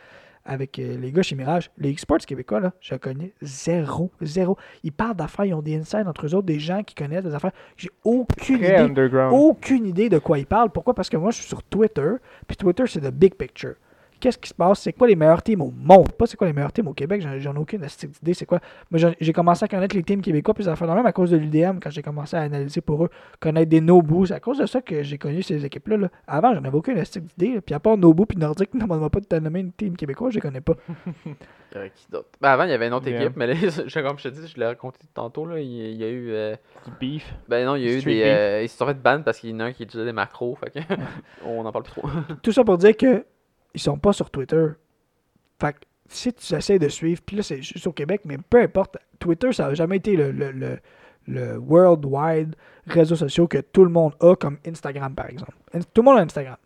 avec 0.44 0.78
euh, 0.78 0.96
les 0.98 1.12
gars 1.12 1.22
chez 1.22 1.34
Mirage. 1.34 1.70
Les 1.78 1.94
e-sports 1.94 2.18
québécois, 2.18 2.60
là, 2.60 2.72
je 2.80 2.94
connais 2.94 3.32
zéro, 3.42 4.10
zéro. 4.20 4.56
Ils 4.82 4.92
parlent 4.92 5.16
d'affaires, 5.16 5.44
ils 5.44 5.54
ont 5.54 5.62
des 5.62 5.76
insides 5.76 6.06
entre 6.06 6.26
eux 6.26 6.34
autres, 6.34 6.46
des 6.46 6.58
gens 6.58 6.82
qui 6.82 6.94
connaissent 6.94 7.24
des 7.24 7.34
affaires. 7.34 7.52
J'ai 7.76 7.90
aucune 8.04 8.58
Très 8.58 8.84
idée 8.84 9.08
aucune 9.30 9.86
idée 9.86 10.08
de 10.08 10.18
quoi 10.18 10.38
ils 10.38 10.46
parlent. 10.46 10.70
Pourquoi? 10.70 10.94
Parce 10.94 11.08
que 11.08 11.16
moi, 11.16 11.30
je 11.30 11.36
suis 11.38 11.46
sur 11.46 11.62
Twitter, 11.62 12.12
puis 12.46 12.56
Twitter, 12.56 12.84
c'est 12.86 13.00
the 13.00 13.12
big 13.12 13.34
picture. 13.34 13.74
Qu'est-ce 14.22 14.38
qui 14.38 14.48
se 14.50 14.54
passe? 14.54 14.78
C'est 14.80 14.92
quoi 14.92 15.08
les 15.08 15.16
meilleurs 15.16 15.42
teams 15.42 15.60
au 15.60 15.72
monde? 15.76 16.12
Pas 16.12 16.26
c'est 16.26 16.36
quoi 16.36 16.46
les 16.46 16.52
meilleurs 16.52 16.72
teams 16.72 16.86
au 16.86 16.92
Québec, 16.94 17.20
j'en 17.38 17.54
ai 17.54 17.58
aucune 17.58 17.82
astuce 17.82 18.16
idée. 18.22 18.34
C'est 18.34 18.46
quoi? 18.46 18.60
Moi, 18.88 19.00
j'ai 19.20 19.32
commencé 19.32 19.64
à 19.64 19.68
connaître 19.68 19.96
les 19.96 20.04
teams 20.04 20.20
québécois, 20.22 20.54
puis 20.54 20.62
ça 20.62 20.76
fait 20.76 20.86
même 20.86 21.04
à 21.04 21.12
cause 21.12 21.32
de 21.32 21.36
l'UDM, 21.36 21.78
quand 21.82 21.90
j'ai 21.90 22.02
commencé 22.02 22.36
à 22.36 22.42
analyser 22.42 22.80
pour 22.80 23.04
eux, 23.04 23.10
connaître 23.40 23.68
des 23.68 23.80
Nobu. 23.80 24.26
C'est 24.28 24.34
à 24.34 24.38
cause 24.40 24.58
de 24.58 24.66
ça 24.66 24.80
que 24.80 25.02
j'ai 25.02 25.18
connu 25.18 25.42
ces 25.42 25.64
équipes-là. 25.64 25.96
là. 25.96 26.08
Avant, 26.28 26.54
j'en 26.54 26.62
avais 26.64 26.76
aucune 26.76 26.96
astuce 26.98 27.22
d'idée. 27.36 27.56
là. 27.56 27.60
Puis 27.62 27.74
à 27.74 27.80
part 27.80 27.96
Nobu 27.98 28.24
puis 28.26 28.38
Nordic, 28.38 28.72
ne 28.74 28.84
m'a 28.86 29.10
pas 29.10 29.18
de 29.20 29.38
nommer 29.40 29.58
une 29.58 29.72
team 29.72 29.96
québécois, 29.96 30.30
je 30.30 30.36
les 30.36 30.40
connais 30.40 30.60
pas. 30.60 30.74
Il 31.26 31.32
y 31.74 31.78
avait 31.78 31.90
qui 31.90 32.06
d'autre? 32.10 32.28
Ben, 32.40 32.50
avant, 32.50 32.64
il 32.64 32.70
y 32.70 32.74
avait 32.74 32.86
une 32.86 32.94
autre 32.94 33.08
Yeah. 33.08 33.22
équipe, 33.24 33.36
mais 33.36 33.46
là, 33.48 33.54
comme 34.02 34.18
je 34.18 34.28
te 34.28 34.28
dis, 34.28 34.46
je 34.46 34.56
l'ai 34.60 34.66
raconté 34.66 35.00
tantôt, 35.12 35.46
là, 35.46 35.58
il, 35.58 35.66
il 35.66 35.96
y 35.96 36.04
a 36.04 36.08
eu. 36.08 36.30
euh, 36.30 36.54
Du 36.84 36.92
beef. 37.00 37.34
ben 37.48 37.66
non, 37.66 37.74
il 37.76 37.82
y 37.82 37.88
a 37.88 37.92
eu 37.92 38.00
Street 38.00 38.14
des. 38.14 38.22
euh, 38.22 38.62
ils 38.62 38.68
se 38.68 38.76
sont 38.76 38.86
fait 38.86 38.94
ban 39.02 39.20
parce 39.22 39.40
qu'il 39.40 39.50
y 39.50 39.54
en 39.54 39.60
a 39.60 39.64
un 39.64 39.72
qui 39.72 39.82
utilisait 39.82 40.04
des 40.06 40.12
macros, 40.12 40.54
fait 40.54 40.70
que. 40.70 40.94
on 41.44 41.64
en 41.64 41.72
parle 41.72 41.84
plus 41.84 41.92
trop. 41.92 42.08
Tout 42.42 42.52
ça 42.52 42.62
pour 42.62 42.78
dire 42.78 42.96
que 42.96 43.24
ils 43.74 43.80
sont 43.80 43.98
pas 43.98 44.12
sur 44.12 44.30
Twitter. 44.30 44.66
Fait 45.60 45.72
que 45.74 45.78
si 46.08 46.32
tu 46.32 46.54
essaies 46.54 46.78
de 46.78 46.88
suivre, 46.88 47.20
puis 47.24 47.36
là 47.36 47.42
c'est 47.42 47.62
juste 47.62 47.86
au 47.86 47.92
Québec, 47.92 48.22
mais 48.24 48.36
peu 48.38 48.60
importe, 48.60 48.96
Twitter 49.18 49.52
ça 49.52 49.68
n'a 49.68 49.74
jamais 49.74 49.96
été 49.96 50.16
le, 50.16 50.30
le, 50.32 50.50
le, 50.52 50.78
le 51.28 51.56
worldwide 51.58 52.54
réseau 52.86 53.14
social 53.16 53.46
que 53.48 53.58
tout 53.58 53.84
le 53.84 53.90
monde 53.90 54.12
a 54.20 54.34
comme 54.36 54.58
Instagram 54.66 55.14
par 55.14 55.26
exemple. 55.30 55.52
In- 55.72 55.80
Tout 55.80 56.02
le 56.02 56.04
monde 56.04 56.18
a 56.18 56.22
Instagram. 56.22 56.56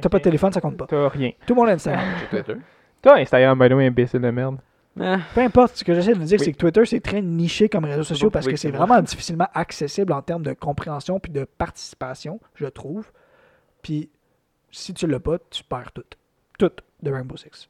T'as 0.00 0.08
pas 0.08 0.18
de 0.18 0.22
téléphone, 0.24 0.52
ça 0.52 0.60
compte 0.60 0.76
pas. 0.76 0.86
T'as 0.86 1.08
rien. 1.08 1.30
Tout 1.46 1.54
le 1.54 1.60
monde 1.60 1.68
a 1.70 1.72
Instagram. 1.72 2.04
Twitter? 2.30 2.56
T'as 3.00 3.16
Instagram, 3.20 3.58
by 3.58 3.68
the 3.68 3.72
way, 3.72 3.86
imbécile 3.86 4.20
de 4.20 4.30
merde. 4.30 4.58
Eh, 5.00 5.14
Peu 5.34 5.40
importe, 5.40 5.76
ce 5.76 5.84
que 5.84 5.94
j'essaie 5.94 6.12
de 6.14 6.18
dire, 6.24 6.38
Oui. 6.38 6.44
c'est 6.44 6.52
que 6.52 6.58
Twitter, 6.58 6.84
c'est 6.84 7.00
très 7.00 7.22
niché 7.22 7.68
comme 7.68 7.84
réseau 7.84 8.02
social 8.02 8.30
parce 8.30 8.46
que 8.46 8.56
c'est 8.56 8.70
vraiment 8.70 9.00
difficilement 9.00 9.46
accessible 9.54 10.12
en 10.12 10.20
termes 10.20 10.42
de 10.42 10.52
compréhension 10.52 11.18
puis 11.20 11.32
de 11.32 11.44
participation, 11.44 12.40
je 12.56 12.66
trouve. 12.66 13.10
Puis 13.80 14.10
si 14.70 14.94
tu 14.94 15.06
l'as 15.06 15.20
pas, 15.20 15.38
tu 15.50 15.62
perds 15.64 15.92
tout. 15.92 16.04
Tout 16.58 16.70
de 17.02 17.10
Rainbow 17.10 17.36
Six. 17.36 17.68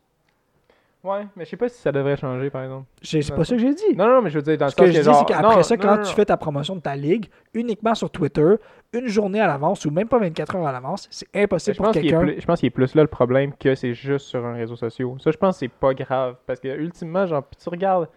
Ouais, 1.04 1.26
mais 1.36 1.44
je 1.44 1.50
sais 1.50 1.56
pas 1.56 1.68
si 1.68 1.80
ça 1.80 1.92
devrait 1.92 2.16
changer, 2.16 2.50
par 2.50 2.64
exemple. 2.64 2.86
C'est 3.02 3.20
pas 3.32 3.44
ça 3.44 3.54
que 3.54 3.60
j'ai 3.60 3.72
dit. 3.72 3.94
Non, 3.96 4.08
non, 4.08 4.20
mais 4.20 4.30
je 4.30 4.38
veux 4.38 4.42
dire, 4.42 4.58
dans 4.58 4.64
le 4.66 4.70
Ce 4.72 4.76
que 4.76 4.86
je 4.86 4.90
dis, 4.98 5.02
genre- 5.02 5.20
c'est 5.20 5.32
qu'après 5.32 5.62
ça, 5.62 5.76
non, 5.76 5.82
quand 5.82 5.96
non, 5.96 6.02
tu 6.02 6.08
non. 6.08 6.14
fais 6.14 6.24
ta 6.24 6.36
promotion 6.36 6.74
de 6.74 6.80
ta 6.80 6.96
ligue, 6.96 7.28
uniquement 7.54 7.94
sur 7.94 8.10
Twitter, 8.10 8.54
une 8.92 9.06
journée 9.06 9.40
à 9.40 9.46
l'avance 9.46 9.84
ou 9.84 9.92
même 9.92 10.08
pas 10.08 10.18
24 10.18 10.56
heures 10.56 10.66
à 10.66 10.72
l'avance, 10.72 11.06
c'est 11.10 11.28
impossible 11.36 11.74
Je 11.74 11.78
pour 11.78 11.86
pense, 11.86 11.96
qu'il 11.96 12.04
est 12.06 12.10
quelqu'un. 12.10 12.24
plus, 12.26 12.40
je 12.40 12.46
pense 12.46 12.58
qu'il 12.58 12.66
est 12.66 12.70
plus 12.70 12.94
là 12.96 13.02
le 13.02 13.08
problème 13.08 13.52
que 13.54 13.76
c'est 13.76 13.94
juste 13.94 14.26
sur 14.26 14.44
un 14.44 14.54
réseau 14.54 14.74
social. 14.74 15.08
Ça, 15.20 15.30
je 15.30 15.36
pense 15.36 15.54
que 15.54 15.58
c'est 15.60 15.68
pas 15.68 15.94
grave. 15.94 16.34
Parce 16.46 16.58
que, 16.58 16.66
ultimement, 16.76 17.26
genre, 17.26 17.44
puis 17.44 17.60
tu 17.62 17.68
regardes 17.68 18.08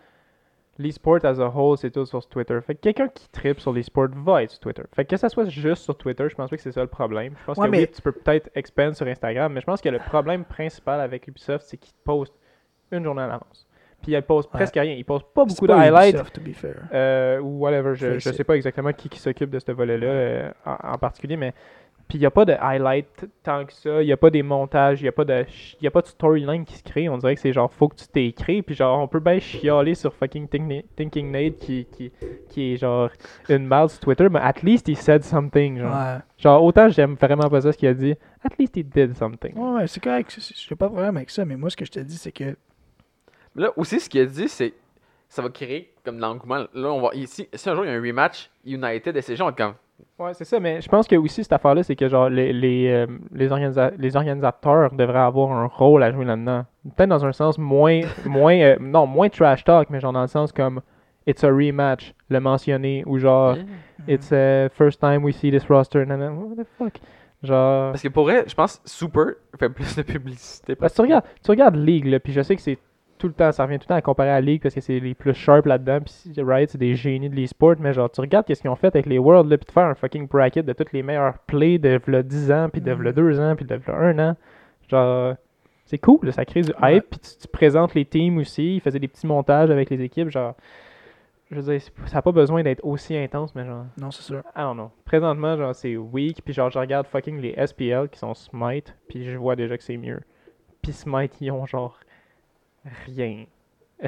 l'e-sport 0.80 1.20
as 1.26 1.40
a 1.40 1.48
whole, 1.48 1.78
c'est 1.78 1.92
tout 1.92 2.06
sur 2.06 2.26
Twitter. 2.28 2.58
Fait 2.66 2.76
que 2.76 2.80
quelqu'un 2.82 3.08
qui 3.10 3.28
tripe 3.30 3.60
sur 3.60 3.72
l'e-sport 3.74 4.08
va 4.16 4.44
être 4.44 4.52
sur 4.52 4.60
Twitter. 4.60 4.84
Fait 4.96 5.06
que 5.06 5.12
que 5.12 5.18
ça 5.18 5.30
soit 5.30 5.48
juste 5.50 5.84
sur 5.84 5.96
Twitter, 5.98 6.28
je 6.30 6.36
pense 6.36 6.50
pas 6.50 6.56
que 6.56 6.62
c'est 6.62 6.72
ça 6.72 6.82
le 6.82 6.88
problème. 6.88 7.34
Je 7.40 7.46
pense 7.46 7.58
Ouais, 7.58 7.68
que 7.68 7.72
mais- 7.72 7.80
oui, 7.82 7.88
tu 7.94 8.02
peux 8.02 8.12
peut-être 8.12 8.50
expand 8.56 8.94
sur 8.96 9.06
Instagram, 9.08 9.52
mais 9.54 9.62
je 9.62 9.66
pense 9.66 9.82
que 9.82 9.90
le 9.90 10.00
problème 10.00 10.44
principal 10.46 11.00
avec 11.02 11.28
Ubisoft, 11.28 11.66
c'est 11.68 11.78
qu'ils 11.78 11.94
te 11.94 12.04
postent 12.04 12.34
une 12.92 13.04
journée 13.04 13.22
à 13.22 13.28
l'avance. 13.28 13.68
Puis 14.02 14.14
ils 14.14 14.22
postent 14.24 14.50
Ouais. 14.52 14.58
presque 14.60 14.74
rien. 14.76 14.94
Ils 14.96 15.06
postent 15.06 15.32
pas 15.32 15.46
beaucoup 15.46 15.68
de 15.68 15.74
highlights. 15.74 16.16
Euh, 16.94 17.40
ou 17.40 17.60
whatever, 17.60 17.94
je, 17.94 18.18
je 18.18 18.32
sais 18.32 18.44
pas 18.44 18.56
exactement 18.56 18.92
qui, 18.94 19.10
qui 19.10 19.20
s'occupe 19.20 19.52
de 19.52 19.60
ce 19.60 19.72
volet-là 19.72 20.08
euh, 20.08 20.52
en, 20.66 20.94
en 20.94 20.98
particulier, 20.98 21.38
mais 21.38 21.54
puis 22.08 22.18
il 22.18 22.22
n'y 22.22 22.26
a 22.26 22.32
pas 22.32 22.46
de 22.46 22.54
highlight 22.60 23.08
tant 23.44 23.66
que 23.66 23.74
ça, 23.74 24.02
il 24.02 24.06
n'y 24.06 24.12
a 24.12 24.18
pas 24.18 24.30
des 24.30 24.44
montages, 24.44 25.00
il 25.02 25.04
n'y 25.04 25.10
a 25.10 25.12
pas 25.12 25.26
de 25.26 25.34
ch- 25.34 25.78
y 25.82 25.88
a 25.88 25.92
pas 25.92 26.02
de 26.02 26.08
storyline 26.08 26.66
qui 26.66 26.76
se 26.76 26.84
crée, 26.84 27.08
on 27.10 27.18
dirait 27.18 27.36
que 27.36 27.42
c'est 27.42 27.54
genre 27.54 27.72
faut 27.72 27.88
que 27.88 27.96
tu 27.96 28.08
t'écris, 28.08 28.62
puis 28.62 28.76
genre 28.76 29.00
on 29.00 29.08
peut 29.08 29.20
bien 29.20 29.40
chialer 29.40 29.96
sur 29.96 30.14
fucking 30.14 30.48
Think- 30.48 30.86
Thinking 30.96 31.32
Nate 31.32 31.58
qui, 31.58 31.86
qui, 31.92 32.12
qui 32.50 32.74
est 32.74 32.78
genre 32.78 33.10
une 33.50 33.68
balle 33.70 33.90
sur 33.90 34.00
Twitter, 34.00 34.28
mais 34.30 34.40
at 34.40 34.62
least 34.64 34.88
he 34.90 34.96
said 34.96 35.24
something, 35.24 35.80
genre. 35.80 35.94
Ouais. 35.96 36.18
Genre 36.38 36.64
autant 36.64 36.90
j'aime 36.90 37.14
vraiment 37.16 37.50
pas 37.50 37.62
ça 37.62 37.72
ce 37.72 37.78
qu'il 37.78 37.88
a 37.90 37.94
dit, 37.94 38.16
at 38.44 38.50
least 38.60 38.76
he 38.78 38.84
did 38.84 39.16
something. 39.16 39.54
Ouais, 39.58 39.80
ouais, 39.82 39.88
c'est 39.88 40.04
correct. 40.04 40.38
J'ai 40.40 40.76
pas 40.76 40.88
de 40.88 40.92
problème 40.94 41.18
avec 41.18 41.30
ça, 41.30 41.46
mais 41.46 41.56
moi, 41.56 41.70
ce 41.70 41.78
que 41.78 41.86
je 41.86 41.92
te 41.92 42.00
dis, 42.00 42.18
c'est 42.18 42.32
que. 42.32 42.56
Là 43.56 43.72
aussi, 43.76 44.00
ce 44.00 44.10
qu'il 44.10 44.22
a 44.22 44.26
dit, 44.26 44.48
c'est 44.48 44.74
ça 45.30 45.42
va 45.42 45.50
créer 45.50 45.94
comme 46.04 46.18
de 46.18 46.22
l'engouement. 46.22 46.66
Là, 46.74 46.92
on 46.92 47.02
va 47.02 47.14
ici, 47.14 47.48
si 47.54 47.70
un 47.70 47.76
jour 47.76 47.86
il 47.86 47.88
y 47.90 47.92
a 47.94 47.98
un 47.98 48.02
rematch 48.02 48.50
United 48.66 49.16
et 49.16 49.22
ces 49.22 49.36
gens 49.36 49.52
comme 49.54 49.76
Ouais, 50.20 50.34
c'est 50.34 50.46
ça, 50.46 50.60
mais 50.60 50.82
je 50.82 50.90
pense 50.90 51.08
que 51.08 51.16
aussi 51.16 51.44
cette 51.44 51.54
affaire-là, 51.54 51.84
c'est 51.84 51.96
que 51.96 52.08
genre 52.08 52.30
les, 52.30 52.54
les, 52.54 52.88
euh, 52.90 53.08
les, 53.34 53.50
organisa- 53.50 53.92
les 53.98 54.16
organisateurs 54.16 54.92
devraient 54.94 55.20
avoir 55.20 55.52
un 55.52 55.66
rôle 55.66 56.04
à 56.04 56.12
jouer 56.12 56.26
là-dedans. 56.26 56.66
Peut-être 56.96 57.10
dans 57.10 57.26
un 57.26 57.32
sens 57.32 57.58
moins 57.58 58.02
moins 58.26 58.56
euh, 58.60 58.78
non, 58.80 59.08
moins 59.08 59.30
trash 59.30 59.64
talk, 59.64 59.90
mais 59.90 60.00
genre 60.00 60.14
dans 60.14 60.22
le 60.22 60.28
sens 60.28 60.52
comme 60.52 60.82
it's 61.28 61.44
a 61.44 61.50
rematch, 61.50 62.14
le 62.30 62.40
mentionner, 62.40 63.04
ou 63.06 63.18
genre 63.20 63.56
it's 64.08 64.32
a 64.32 64.70
first 64.70 65.00
time 65.00 65.24
we 65.24 65.36
see 65.36 65.52
this 65.52 65.66
roster, 65.70 66.06
nanana, 66.06 66.34
what 66.34 66.56
the 66.56 66.68
fuck? 66.78 67.00
Genre. 67.44 67.92
Parce 67.92 68.04
que 68.04 68.08
pour 68.10 68.26
vrai, 68.26 68.44
je 68.48 68.54
pense 68.54 68.80
Super 68.86 69.34
fait 69.60 69.70
plus 69.70 69.96
de 69.96 70.04
publicité. 70.04 70.76
Parce 70.76 70.94
que 70.94 70.98
tu 70.98 71.02
regardes, 71.02 71.26
tu 71.44 71.50
regardes 71.52 71.76
League, 71.76 72.06
là, 72.06 72.20
puis 72.20 72.34
je 72.34 72.42
sais 72.42 72.56
que 72.56 72.62
c'est 72.62 72.78
tout 73.22 73.28
le 73.28 73.34
temps, 73.34 73.52
ça 73.52 73.64
revient 73.64 73.78
tout 73.78 73.84
le 73.86 73.90
temps 73.90 73.96
à 73.96 74.02
comparer 74.02 74.32
à 74.32 74.42
League 74.42 74.62
parce 74.62 74.74
que 74.76 74.82
c'est 74.82 75.00
les 75.00 75.14
plus 75.14 75.34
sharp 75.34 75.66
là-dedans, 75.66 76.00
puis 76.02 76.42
Riot, 76.44 76.66
c'est 76.70 76.78
des 76.78 76.96
génies 76.96 77.30
de 77.30 77.36
l'e-sport, 77.36 77.76
mais 77.80 77.94
genre, 77.94 78.10
tu 78.12 78.20
regardes 78.20 78.46
qu'est-ce 78.46 78.62
qu'ils 78.62 78.70
ont 78.70 78.76
fait 78.76 78.88
avec 78.88 79.06
les 79.06 79.18
Worlds, 79.20 79.50
là, 79.50 79.58
puis 79.58 79.66
de 79.68 79.72
faire 79.72 79.86
un 79.86 79.96
fucking 79.96 80.28
bracket 80.28 80.66
de 80.66 80.74
tous 80.74 80.92
les 80.94 81.04
meilleurs 81.04 81.38
plays 81.48 81.78
de 81.78 82.00
v'là 82.06 82.24
10 82.24 82.52
ans, 82.52 82.70
puis 82.72 82.82
de 82.82 82.92
v'là 82.92 83.12
Mhm. 83.12 83.16
2 83.16 83.40
ans, 83.40 83.56
puis 83.56 83.66
de 83.66 83.76
v'là 83.76 83.96
1 83.96 84.20
an. 84.20 84.36
Genre, 84.90 85.36
c'est 85.86 85.98
cool, 86.00 86.20
là, 86.24 86.32
ça 86.32 86.44
crée 86.46 86.62
du 86.62 86.72
hype, 86.72 86.82
Ouais. 86.82 87.02
puis 87.02 87.20
tu, 87.20 87.38
tu 87.42 87.48
présentes 87.48 87.94
les 87.94 88.06
teams 88.06 88.38
aussi, 88.40 88.76
ils 88.76 88.82
faisaient 88.82 89.00
des 89.00 89.08
petits 89.08 89.28
montages 89.28 89.70
avec 89.70 89.90
les 89.90 90.02
équipes, 90.02 90.30
genre, 90.30 90.56
je 91.50 91.58
veux 91.60 91.72
dire, 91.74 91.82
ça 92.06 92.16
n'a 92.16 92.22
pas 92.22 92.32
besoin 92.32 92.64
d'être 92.64 92.84
aussi 92.86 93.16
intense, 93.18 93.54
mais 93.56 93.66
genre, 93.66 93.86
Non, 94.00 94.10
c'est 94.10 94.22
sûr. 94.24 94.40
I 94.56 94.60
don't 94.62 94.74
know. 94.76 94.92
Présentement, 95.06 95.58
genre, 95.58 95.76
c'est 95.76 95.98
weak, 95.98 96.42
puis 96.44 96.54
genre, 96.54 96.70
je 96.70 96.80
regarde 96.80 97.08
fucking 97.08 97.40
les 97.42 97.54
SPL 97.68 98.08
qui 98.10 98.18
sont 98.20 98.34
Smite, 98.34 98.96
puis 99.10 99.26
je 99.30 99.38
vois 99.38 99.56
déjà 99.56 99.78
que 99.78 99.84
c'est 99.84 99.98
mieux. 99.98 100.22
Puis 100.82 100.94
Smite, 100.94 101.40
ils 101.42 101.52
ont 101.52 101.66
genre 101.66 102.00
rien. 103.06 103.46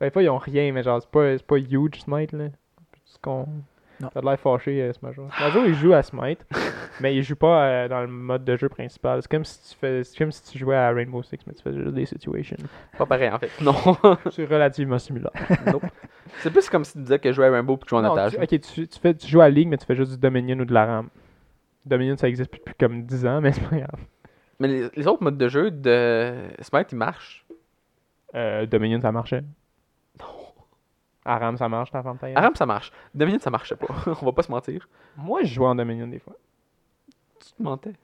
ben, 0.00 0.10
pas 0.10 0.22
ils 0.22 0.28
ont 0.28 0.38
rien, 0.38 0.72
mais 0.72 0.82
genre, 0.82 1.00
c'est 1.00 1.10
pas, 1.10 1.36
c'est 1.36 1.46
pas 1.46 1.58
huge 1.58 2.00
Smite, 2.00 2.32
là. 2.32 2.48
Ce 3.04 3.18
qu'on. 3.18 3.46
T'as 4.14 4.20
de 4.20 4.24
l'air 4.24 4.40
fâché, 4.40 4.82
euh, 4.82 4.92
Smajo. 4.92 5.28
Smajo, 5.36 5.64
il 5.66 5.74
joue 5.74 5.92
à 5.92 6.02
Smite, 6.02 6.46
mais 7.00 7.14
il 7.14 7.22
joue 7.22 7.36
pas 7.36 7.66
euh, 7.66 7.88
dans 7.88 8.00
le 8.00 8.06
mode 8.06 8.44
de 8.44 8.56
jeu 8.56 8.68
principal. 8.68 9.20
C'est 9.20 9.30
comme 9.30 9.44
si 9.44 9.60
tu 9.70 9.78
fais, 9.78 10.04
c'est 10.04 10.16
comme 10.16 10.32
si 10.32 10.42
tu 10.42 10.58
jouais 10.58 10.76
à 10.76 10.90
Rainbow 10.90 11.22
Six, 11.22 11.38
mais 11.46 11.52
tu 11.52 11.62
fais 11.62 11.74
juste 11.74 11.94
des 11.94 12.06
situations. 12.06 12.56
Pas 12.96 13.04
pareil 13.04 13.28
en 13.30 13.38
fait. 13.38 13.50
Non. 13.60 13.74
C'est 14.30 14.46
relativement 14.46 14.98
similaire. 14.98 15.32
Nope. 15.66 15.84
C'est 16.38 16.50
plus 16.50 16.68
comme 16.70 16.84
si 16.84 16.92
tu 16.92 17.00
disais 17.00 17.18
que 17.18 17.28
je 17.28 17.34
jouais 17.34 17.48
à 17.48 17.50
Rainbow 17.50 17.76
puis 17.76 17.84
que 17.84 17.90
je 17.90 18.00
jouais 18.00 18.08
en 18.08 18.12
otage. 18.12 18.32
tu, 18.32 18.38
ok, 18.38 18.60
tu, 18.60 18.88
tu 18.88 19.00
fais, 19.00 19.14
tu 19.14 19.26
joues 19.26 19.42
à 19.42 19.50
League, 19.50 19.68
mais 19.68 19.76
tu 19.76 19.84
fais 19.84 19.96
juste 19.96 20.12
du 20.12 20.18
Dominion 20.18 20.58
ou 20.60 20.64
de 20.64 20.72
la 20.72 20.86
RAM. 20.86 21.08
Dominion, 21.84 22.16
ça 22.16 22.28
existe 22.28 22.52
depuis 22.52 22.74
comme 22.78 23.02
10 23.02 23.26
ans, 23.26 23.40
mais 23.40 23.52
c'est 23.52 23.68
pas 23.68 23.76
grave. 23.76 24.00
Mais 24.60 24.68
les, 24.68 24.88
les 24.94 25.06
autres 25.06 25.22
modes 25.24 25.38
de 25.38 25.48
jeu 25.48 25.70
de 25.70 26.34
Smite, 26.60 26.92
ils 26.92 26.98
marchent? 26.98 27.44
Euh, 28.34 28.66
Dominion, 28.66 29.00
ça 29.00 29.10
marchait. 29.10 29.42
Non. 30.20 30.26
Aram, 31.24 31.56
ça 31.56 31.68
marche, 31.68 31.90
t'as 31.90 32.02
ta 32.02 32.26
Aram, 32.36 32.54
ça 32.54 32.66
marche. 32.66 32.92
Dominion, 33.14 33.38
ça 33.40 33.50
marchait 33.50 33.76
pas. 33.76 33.86
On 34.22 34.26
va 34.26 34.32
pas 34.32 34.42
se 34.42 34.50
mentir. 34.50 34.88
Moi, 35.16 35.40
je 35.42 35.54
jouais 35.54 35.66
en 35.66 35.74
Dominion 35.74 36.06
des 36.06 36.18
fois. 36.18 36.34
Tu 37.44 37.52
te 37.52 37.62
mentais. 37.62 37.94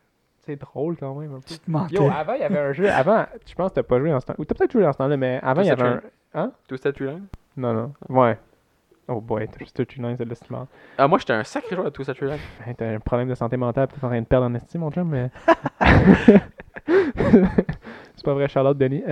C'est 0.47 0.57
drôle 0.57 0.97
quand 0.97 1.15
même 1.15 1.35
un 1.35 1.41
peu. 1.41 1.47
Tu 1.47 1.59
te 1.59 1.71
mentais. 1.71 1.95
Yo, 1.97 2.11
avant, 2.11 2.35
il 2.35 2.41
y 2.41 2.45
avait 2.45 2.59
un 2.59 2.73
jeu. 2.73 2.89
Avant, 2.89 3.27
je 3.47 3.55
pense 3.55 3.71
que 3.71 3.75
t'as 3.77 3.83
pas 3.83 3.99
joué 3.99 4.13
en 4.13 4.21
ce 4.21 4.27
temps. 4.27 4.35
Ou 4.39 4.45
t'as 4.45 4.55
peut-être 4.55 4.73
joué 4.73 4.87
en 4.87 4.93
ce 4.93 4.99
temps-là, 4.99 5.17
mais 5.17 5.41
avant, 5.43 5.63
il 5.63 5.69
y 5.69 5.71
avait 5.71 6.01
un. 6.35 6.53
Twisted 6.69 6.69
Tout 6.69 6.77
ça, 6.77 6.93
tu 6.93 7.05
l'as. 7.05 7.19
Non, 7.57 7.75
non. 7.75 7.93
Ouais. 8.09 8.39
Oh 9.09 9.21
boy, 9.21 9.47
Twisted 9.49 9.87
True 9.87 10.03
Lines, 10.03 10.17
c'est 10.19 10.25
l'estimant. 10.25 10.67
Ah, 10.99 11.07
moi, 11.07 11.19
j'étais 11.19 11.33
un 11.33 11.45
sacré 11.45 11.77
joueur 11.77 11.87
de 11.87 11.91
tout 11.91 12.03
ça, 12.03 12.13
tu 12.13 12.25
l'as. 12.27 12.39
Ben, 12.67 12.75
T'as 12.77 12.95
un 12.95 12.99
problème 12.99 13.29
de 13.29 13.35
santé 13.35 13.57
mentale, 13.57 13.87
peut-être 13.87 14.03
en 14.05 14.09
train 14.09 14.21
de 14.21 14.27
perdre 14.27 14.47
en 14.47 14.55
estime, 14.55 14.81
mon 14.81 14.91
chum, 14.91 15.09
mais. 15.09 15.31
c'est 16.87 18.25
pas 18.25 18.35
vrai, 18.35 18.49
Charlotte 18.49 18.77
Denis. 18.79 19.03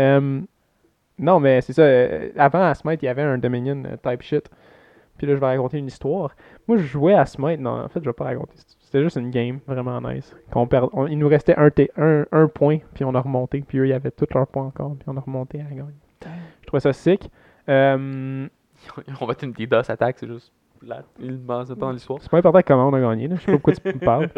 Non, 1.18 1.38
mais 1.38 1.60
c'est 1.60 1.72
ça. 1.72 1.82
euh, 1.82 2.30
avant, 2.36 2.62
à 2.64 2.74
Smite, 2.74 3.02
il 3.02 3.06
y 3.06 3.08
avait 3.08 3.22
un 3.22 3.38
Dominion 3.38 3.84
euh, 3.86 3.96
type 4.02 4.22
shit. 4.22 4.50
Puis 5.16 5.28
là, 5.28 5.34
je 5.36 5.38
vais 5.40 5.46
raconter 5.46 5.78
une 5.78 5.86
histoire. 5.86 6.34
Moi, 6.66 6.76
je 6.76 6.82
jouais 6.82 7.14
à 7.14 7.24
Smite. 7.24 7.60
Non, 7.60 7.84
en 7.84 7.88
fait, 7.88 8.00
je 8.00 8.06
vais 8.06 8.12
pas 8.12 8.24
raconter. 8.24 8.54
C'était 8.80 9.00
juste 9.00 9.16
une 9.16 9.30
game 9.30 9.60
vraiment 9.66 10.00
nice. 10.00 10.34
Qu'on 10.50 10.66
perd, 10.66 10.88
on- 10.92 11.06
il 11.06 11.16
nous 11.16 11.28
restait 11.28 11.54
un, 11.56 11.70
t- 11.70 11.90
un, 11.96 12.24
un 12.32 12.48
point, 12.48 12.78
puis 12.94 13.04
on 13.04 13.14
a 13.14 13.20
remonté. 13.20 13.62
Puis 13.66 13.78
eux, 13.78 13.86
il 13.86 13.90
y 13.90 13.92
avait 13.92 14.10
tous 14.10 14.26
leurs 14.34 14.48
points 14.48 14.64
encore, 14.66 14.96
puis 14.96 15.04
on 15.08 15.16
a 15.16 15.20
remonté 15.20 15.60
à 15.60 15.64
la 15.64 15.70
gagne. 15.70 15.94
Je 16.62 16.66
trouvais 16.66 16.80
ça 16.80 16.92
sick. 16.92 17.30
Euh, 17.68 18.48
On 19.20 19.26
va 19.26 19.34
une 19.42 19.52
DDoS 19.52 19.82
attaque, 19.90 20.16
c'est 20.18 20.26
juste 20.26 20.52
plate. 20.80 21.06
Pas 21.46 21.64
dans 21.76 21.92
l'histoire. 21.92 22.18
c'est 22.20 22.30
pas 22.30 22.38
important 22.38 22.60
comment 22.66 22.88
on 22.88 22.92
a 22.94 23.00
gagné. 23.00 23.28
Là. 23.28 23.36
Je 23.36 23.40
sais 23.40 23.46
pas 23.46 23.52
pourquoi 23.58 23.74
tu 23.74 23.88
me 23.88 23.98
parles. 24.04 24.28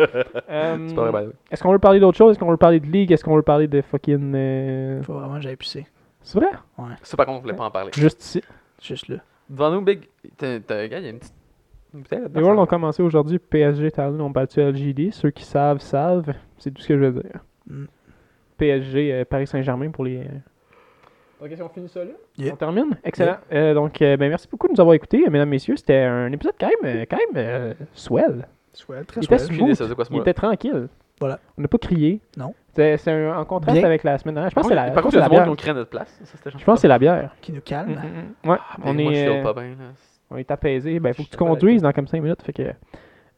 Euh, 0.49 0.87
C'est 0.89 0.95
pas 0.95 1.11
vrai. 1.11 1.27
Est-ce 1.51 1.63
qu'on 1.63 1.73
veut 1.73 1.79
parler 1.79 1.99
d'autre 1.99 2.17
chose? 2.17 2.33
Est-ce 2.33 2.39
qu'on 2.39 2.51
veut 2.51 2.57
parler 2.57 2.79
de 2.81 2.87
League? 2.87 3.11
Est-ce 3.11 3.25
qu'on 3.25 3.35
veut 3.35 3.43
parler 3.43 3.67
de 3.67 3.81
fucking. 3.83 4.33
euh, 4.35 5.03
Faut 5.03 5.15
vraiment 5.15 5.35
que 5.37 5.41
j'aille 5.41 5.57
pisser. 5.57 5.87
C'est 6.23 6.39
vrai? 6.39 6.49
Ça, 7.03 7.17
par 7.17 7.27
contre, 7.27 7.39
on 7.39 7.43
voulait 7.43 7.55
pas 7.55 7.65
en 7.65 7.71
parler. 7.71 7.91
Juste 7.95 8.23
ici. 8.23 8.43
Juste 8.81 9.09
là. 9.09 9.17
Devant 9.49 9.71
nous, 9.73 9.81
Big, 9.83 10.09
t'as, 10.37 10.57
il 10.85 10.93
y 10.93 10.95
a 10.95 10.99
une 11.11 11.19
petite. 11.19 11.35
Les 12.35 12.43
Worlds 12.43 12.61
ont 12.61 12.67
commencé 12.67 13.03
aujourd'hui. 13.03 13.39
PSG 13.39 13.91
Talon 13.91 14.27
ont 14.27 14.31
battu 14.31 14.61
LGD. 14.61 15.13
Ceux 15.13 15.31
qui 15.31 15.45
savent, 15.45 15.79
savent. 15.81 16.33
C'est 16.59 16.71
tout 16.73 16.83
ce 16.83 16.89
que 16.89 16.95
je 16.99 17.05
veux 17.05 17.23
dire. 17.23 17.41
Mm. 17.69 17.85
PSG, 18.59 19.13
euh, 19.13 19.25
Paris 19.25 19.47
Saint-Germain 19.47 19.91
pour 19.91 20.05
les. 20.05 20.21
Euh, 21.43 21.45
Ok, 21.47 21.53
si 21.55 21.63
on 21.63 21.69
finit 21.69 21.89
ça 21.89 22.01
là, 22.05 22.11
Yeah. 22.39 22.53
on 22.53 22.57
termine? 22.57 22.97
Excellent. 23.05 23.37
Euh, 23.53 23.75
donc, 23.75 24.01
euh, 24.03 24.17
ben, 24.17 24.29
merci 24.29 24.49
beaucoup 24.51 24.67
de 24.69 24.73
nous 24.73 24.81
avoir 24.81 24.95
écoutés, 24.95 25.25
mesdames, 25.29 25.49
messieurs. 25.49 25.77
C'était 25.77 25.99
un 26.03 26.31
épisode 26.33 26.55
quand 26.59 26.69
même, 26.83 26.97
euh, 26.97 27.05
quand 27.09 27.17
même 27.19 27.37
euh, 27.37 27.75
swell. 27.93 28.47
Swell, 28.73 29.05
très 29.07 29.21
Il 29.21 29.25
était 29.25 29.39
swell. 29.39 29.55
Idée, 29.61 29.75
smooth. 29.75 29.95
quoi 29.95 30.05
ce 30.05 30.13
Il 30.13 30.19
était 30.21 30.35
tranquille. 30.35 30.89
Voilà. 31.19 31.39
On 31.57 31.63
n'a 31.63 31.69
pas 31.69 31.79
crié. 31.79 32.21
Non. 32.37 32.53
C'est 32.75 32.99
en 33.33 33.45
contraste 33.47 33.79
Bien. 33.79 33.87
avec 33.87 34.05
la 34.05 34.19
semaine 34.19 34.35
dernière. 34.35 34.51
Je 34.51 34.55
pense 34.55 34.65
que 34.65 34.69
c'est 34.69 34.75
la, 34.75 34.91
Par 34.91 34.91
je 34.91 34.95
pense 35.01 35.03
contre, 35.05 35.15
il 35.15 35.19
y 35.19 35.21
que 35.21 35.25
a 35.25 35.25
c'est 35.25 35.31
du 35.31 35.35
la 35.35 35.39
monde 35.39 35.39
bière. 35.39 35.45
qui 35.45 35.51
ont 35.51 35.57
créé 35.57 35.73
notre 35.75 35.91
place. 35.91 36.21
Ça, 36.25 36.51
Je 36.59 36.65
pense 36.65 36.75
que 36.75 36.81
c'est 36.83 36.89
la 36.89 36.99
bière. 36.99 37.35
Qui 37.41 37.53
nous 37.53 37.63
calme. 37.63 37.91
Mm, 37.93 37.95
mm, 37.95 38.47
mm. 38.47 38.51
Ouais, 38.51 38.57
Ah, 38.61 38.77
on 38.85 38.93
moi, 38.93 39.13
est, 39.15 39.43
pas 39.43 39.53
bien, 39.55 39.63
là. 39.63 39.75
on 40.31 40.37
est 40.37 40.51
apaisé. 40.51 41.01
Ben, 41.01 41.15
faut 41.15 41.23
que 41.23 41.31
tu 41.31 41.37
conduises 41.39 41.81
dans 41.81 41.93
comme 41.93 42.07
5 42.07 42.21
minutes. 42.23 42.43
Fait 42.43 42.53
que. 42.53 42.63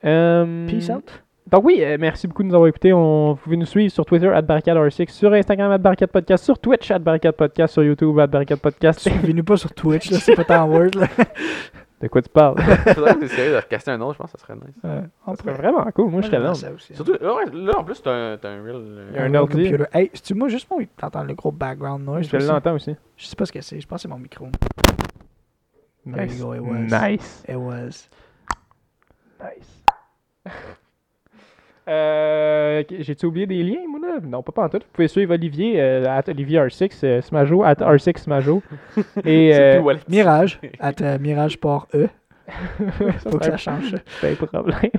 Euh, 0.05 0.67
Peace 0.67 0.91
out. 0.91 1.23
Donc 1.51 1.65
oui, 1.65 1.79
euh, 1.83 1.97
merci 1.99 2.27
beaucoup 2.27 2.43
de 2.43 2.49
nous 2.49 2.55
avoir 2.55 2.69
écoutés. 2.69 2.93
On, 2.93 3.31
vous 3.33 3.37
pouvez 3.37 3.57
nous 3.57 3.65
suivre 3.67 3.91
sur 3.93 4.05
Twitter, 4.05 4.27
barricadr6, 4.29 5.09
sur 5.11 5.33
Instagram, 5.33 5.77
barricade 5.79 6.11
podcast, 6.11 6.45
sur 6.45 6.59
Twitch, 6.59 6.93
barricade 6.93 7.35
podcast, 7.35 7.73
sur 7.73 7.83
YouTube, 7.83 8.15
barricade 8.29 8.59
podcast. 8.61 9.01
Suivez-nous 9.01 9.45
pas 9.45 9.57
sur 9.57 9.73
Twitch, 9.73 10.11
là, 10.11 10.19
c'est 10.19 10.35
pas 10.35 10.45
tant 10.45 10.69
word, 10.71 10.91
là. 10.95 11.07
De 12.01 12.07
quoi 12.09 12.21
tu 12.23 12.29
parles? 12.29 12.61
Faudrait 12.95 13.15
que 13.15 13.21
tu 13.21 13.25
essayes 13.25 13.51
de 13.51 13.57
recaster 13.57 13.91
un 13.93 14.01
autre, 14.03 14.13
je 14.15 14.19
pense 14.19 14.33
que 14.33 14.39
ça 14.39 14.45
serait 14.47 14.55
nice. 14.57 14.75
Euh, 14.85 15.01
on 15.27 15.35
Ça 15.35 15.43
serait 15.43 15.55
pourrait. 15.57 15.69
vraiment 15.73 15.91
cool. 15.93 16.11
Moi, 16.11 16.21
je 16.21 16.27
serais 16.27 16.39
là. 16.39 16.55
ça 16.55 16.71
aussi. 16.71 16.95
Surtout, 16.95 17.15
là, 17.21 17.35
ouais, 17.35 17.45
là, 17.53 17.73
en 17.79 17.83
plus, 17.85 18.01
t'as 18.03 18.13
un, 18.13 18.37
t'as 18.37 18.51
un 18.51 18.63
real. 18.63 18.77
euh, 18.77 19.09
Il 19.13 19.17
y 19.17 19.19
a 19.19 19.25
un 19.25 19.35
ordi. 19.35 19.71
computer. 19.71 19.85
Hey, 19.93 20.11
c'est-tu 20.13 20.35
moi 20.35 20.49
juste 20.49 20.69
moi 20.71 20.81
t'entends 20.97 21.25
le 21.25 21.35
gros 21.35 21.51
background 21.51 22.05
noise? 22.05 22.29
Je 22.31 22.37
l'entends 22.37 22.75
aussi. 22.75 22.95
Je 23.17 23.27
sais 23.27 23.35
pas 23.35 23.47
ce 23.47 23.53
que 23.53 23.61
c'est. 23.63 23.81
Je 23.81 23.87
pense 23.89 23.97
que 23.97 24.03
c'est 24.03 24.09
mon 24.09 24.19
micro. 24.19 24.47
There 26.07 26.25
Nice. 26.27 26.39
you 26.39 26.45
go, 26.45 26.55
it 26.55 26.61
was. 26.61 26.77
Nice. 26.89 27.45
It 27.49 27.57
was. 27.57 28.09
Nice. 29.41 29.83
Euh, 31.89 32.83
J'ai-tu 33.01 33.27
oublié 33.27 33.47
des 33.47 33.63
liens, 33.63 33.81
moi, 33.89 33.99
là? 34.01 34.19
Non, 34.23 34.43
pas 34.43 34.63
en 34.65 34.69
tout. 34.69 34.79
Vous 34.79 34.85
pouvez 34.93 35.09
suivre 35.09 35.33
Olivier, 35.35 35.81
euh, 35.81 36.05
at 36.07 36.25
Olivier 36.29 36.59
R6, 36.61 37.01
euh, 37.05 37.21
Smajo, 37.23 37.63
at 37.65 37.75
R6 37.75 38.19
Smajo. 38.19 38.63
Et, 39.25 39.53
euh. 39.59 39.83
Mirage. 40.09 40.61
At 40.81 41.01
euh, 41.01 41.19
Mirage 41.19 41.59
Port 41.59 41.89
E. 41.95 42.09
Faut 43.31 43.39
que 43.39 43.45
ça 43.45 43.57
change. 43.57 43.91
ça. 43.91 43.99
c'est 44.21 44.33
un 44.33 44.35
problème. 44.47 44.91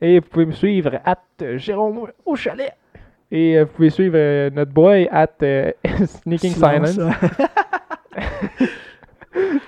Et 0.00 0.18
vous 0.20 0.26
pouvez 0.28 0.46
me 0.46 0.52
suivre, 0.52 0.98
at 1.04 1.18
Jérôme 1.56 2.06
au 2.24 2.36
chalet. 2.36 2.72
Et 3.30 3.58
euh, 3.58 3.64
vous 3.64 3.72
pouvez 3.72 3.90
suivre 3.90 4.16
euh, 4.16 4.50
notre 4.50 4.72
boy 4.72 5.08
at 5.10 5.28
euh, 5.42 5.70
Sneaking 6.06 6.52
Silence. 6.52 6.98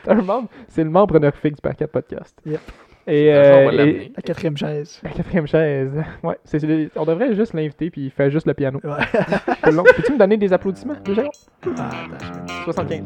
C'est 0.05 0.11
un 0.11 0.15
membre- 0.23 0.49
C'est 0.69 0.85
le 0.85 0.91
membre 0.91 1.17
honorifique 1.17 1.57
du 1.57 1.61
Packet 1.61 1.87
Podcast. 1.91 2.39
Yep. 2.47 2.61
Et, 3.09 3.33
euh, 3.33 3.71
et-. 3.71 4.13
La 4.17 4.23
quatrième 4.23 4.57
chaise. 4.57 5.01
la 5.05 5.11
quatrième 5.11 5.47
chaise. 5.47 5.93
Ouais, 6.25 6.37
c'est, 6.45 6.59
c'est- 6.59 6.91
on 6.97 7.05
devrait 7.05 7.35
juste 7.35 7.55
l'inviter 7.55 7.89
puis 7.91 8.07
il 8.07 8.11
fait 8.11 8.31
juste 8.31 8.47
le 8.47 8.55
piano. 8.55 8.81
Ouais. 8.83 8.91
Long. 9.73 9.85
Peux-tu 9.85 10.13
me 10.13 10.19
donner 10.19 10.37
des 10.37 10.53
applaudissements? 10.53 10.97
Secondes? 11.07 11.29
Ah, 11.79 11.91
attends, 12.17 12.27
je- 12.59 12.65
75. 12.65 13.03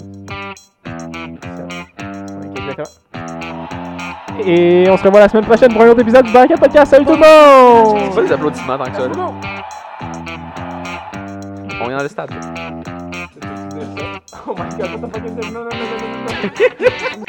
Exactement. 2.57 2.87
Et 4.47 4.87
on 4.89 4.97
se 4.97 5.03
revoit 5.05 5.21
la 5.21 5.29
semaine 5.29 5.45
prochaine 5.45 5.71
pour 5.73 5.83
un 5.83 5.89
autre 5.89 6.01
épisode 6.01 6.25
du 6.25 6.33
Packet 6.33 6.59
Podcast. 6.59 6.91
Salut 6.93 7.05
tout 7.05 7.13
le 7.13 7.19
C'est 7.23 7.85
monde! 8.07 8.15
pas 8.15 8.23
des 8.23 8.33
applaudissements 8.33 8.79
tant 8.79 8.85
que 8.85 8.97
ça. 8.97 9.09
là. 9.09 9.33
On 11.83 11.91
est 11.91 11.95
dans 11.97 12.03
le 12.03 12.09
stade. 12.09 12.31
Oh 14.47 14.55
my 14.55 14.65
god, 14.79 15.03
what 15.03 15.09
the 15.09 15.13
fuck 15.13 15.27
is 15.27 15.35
this? 15.35 15.53
Non, 15.53 15.61
non, 15.61 15.65
non, 15.65 15.71
non, 15.71 17.19
non. 17.19 17.25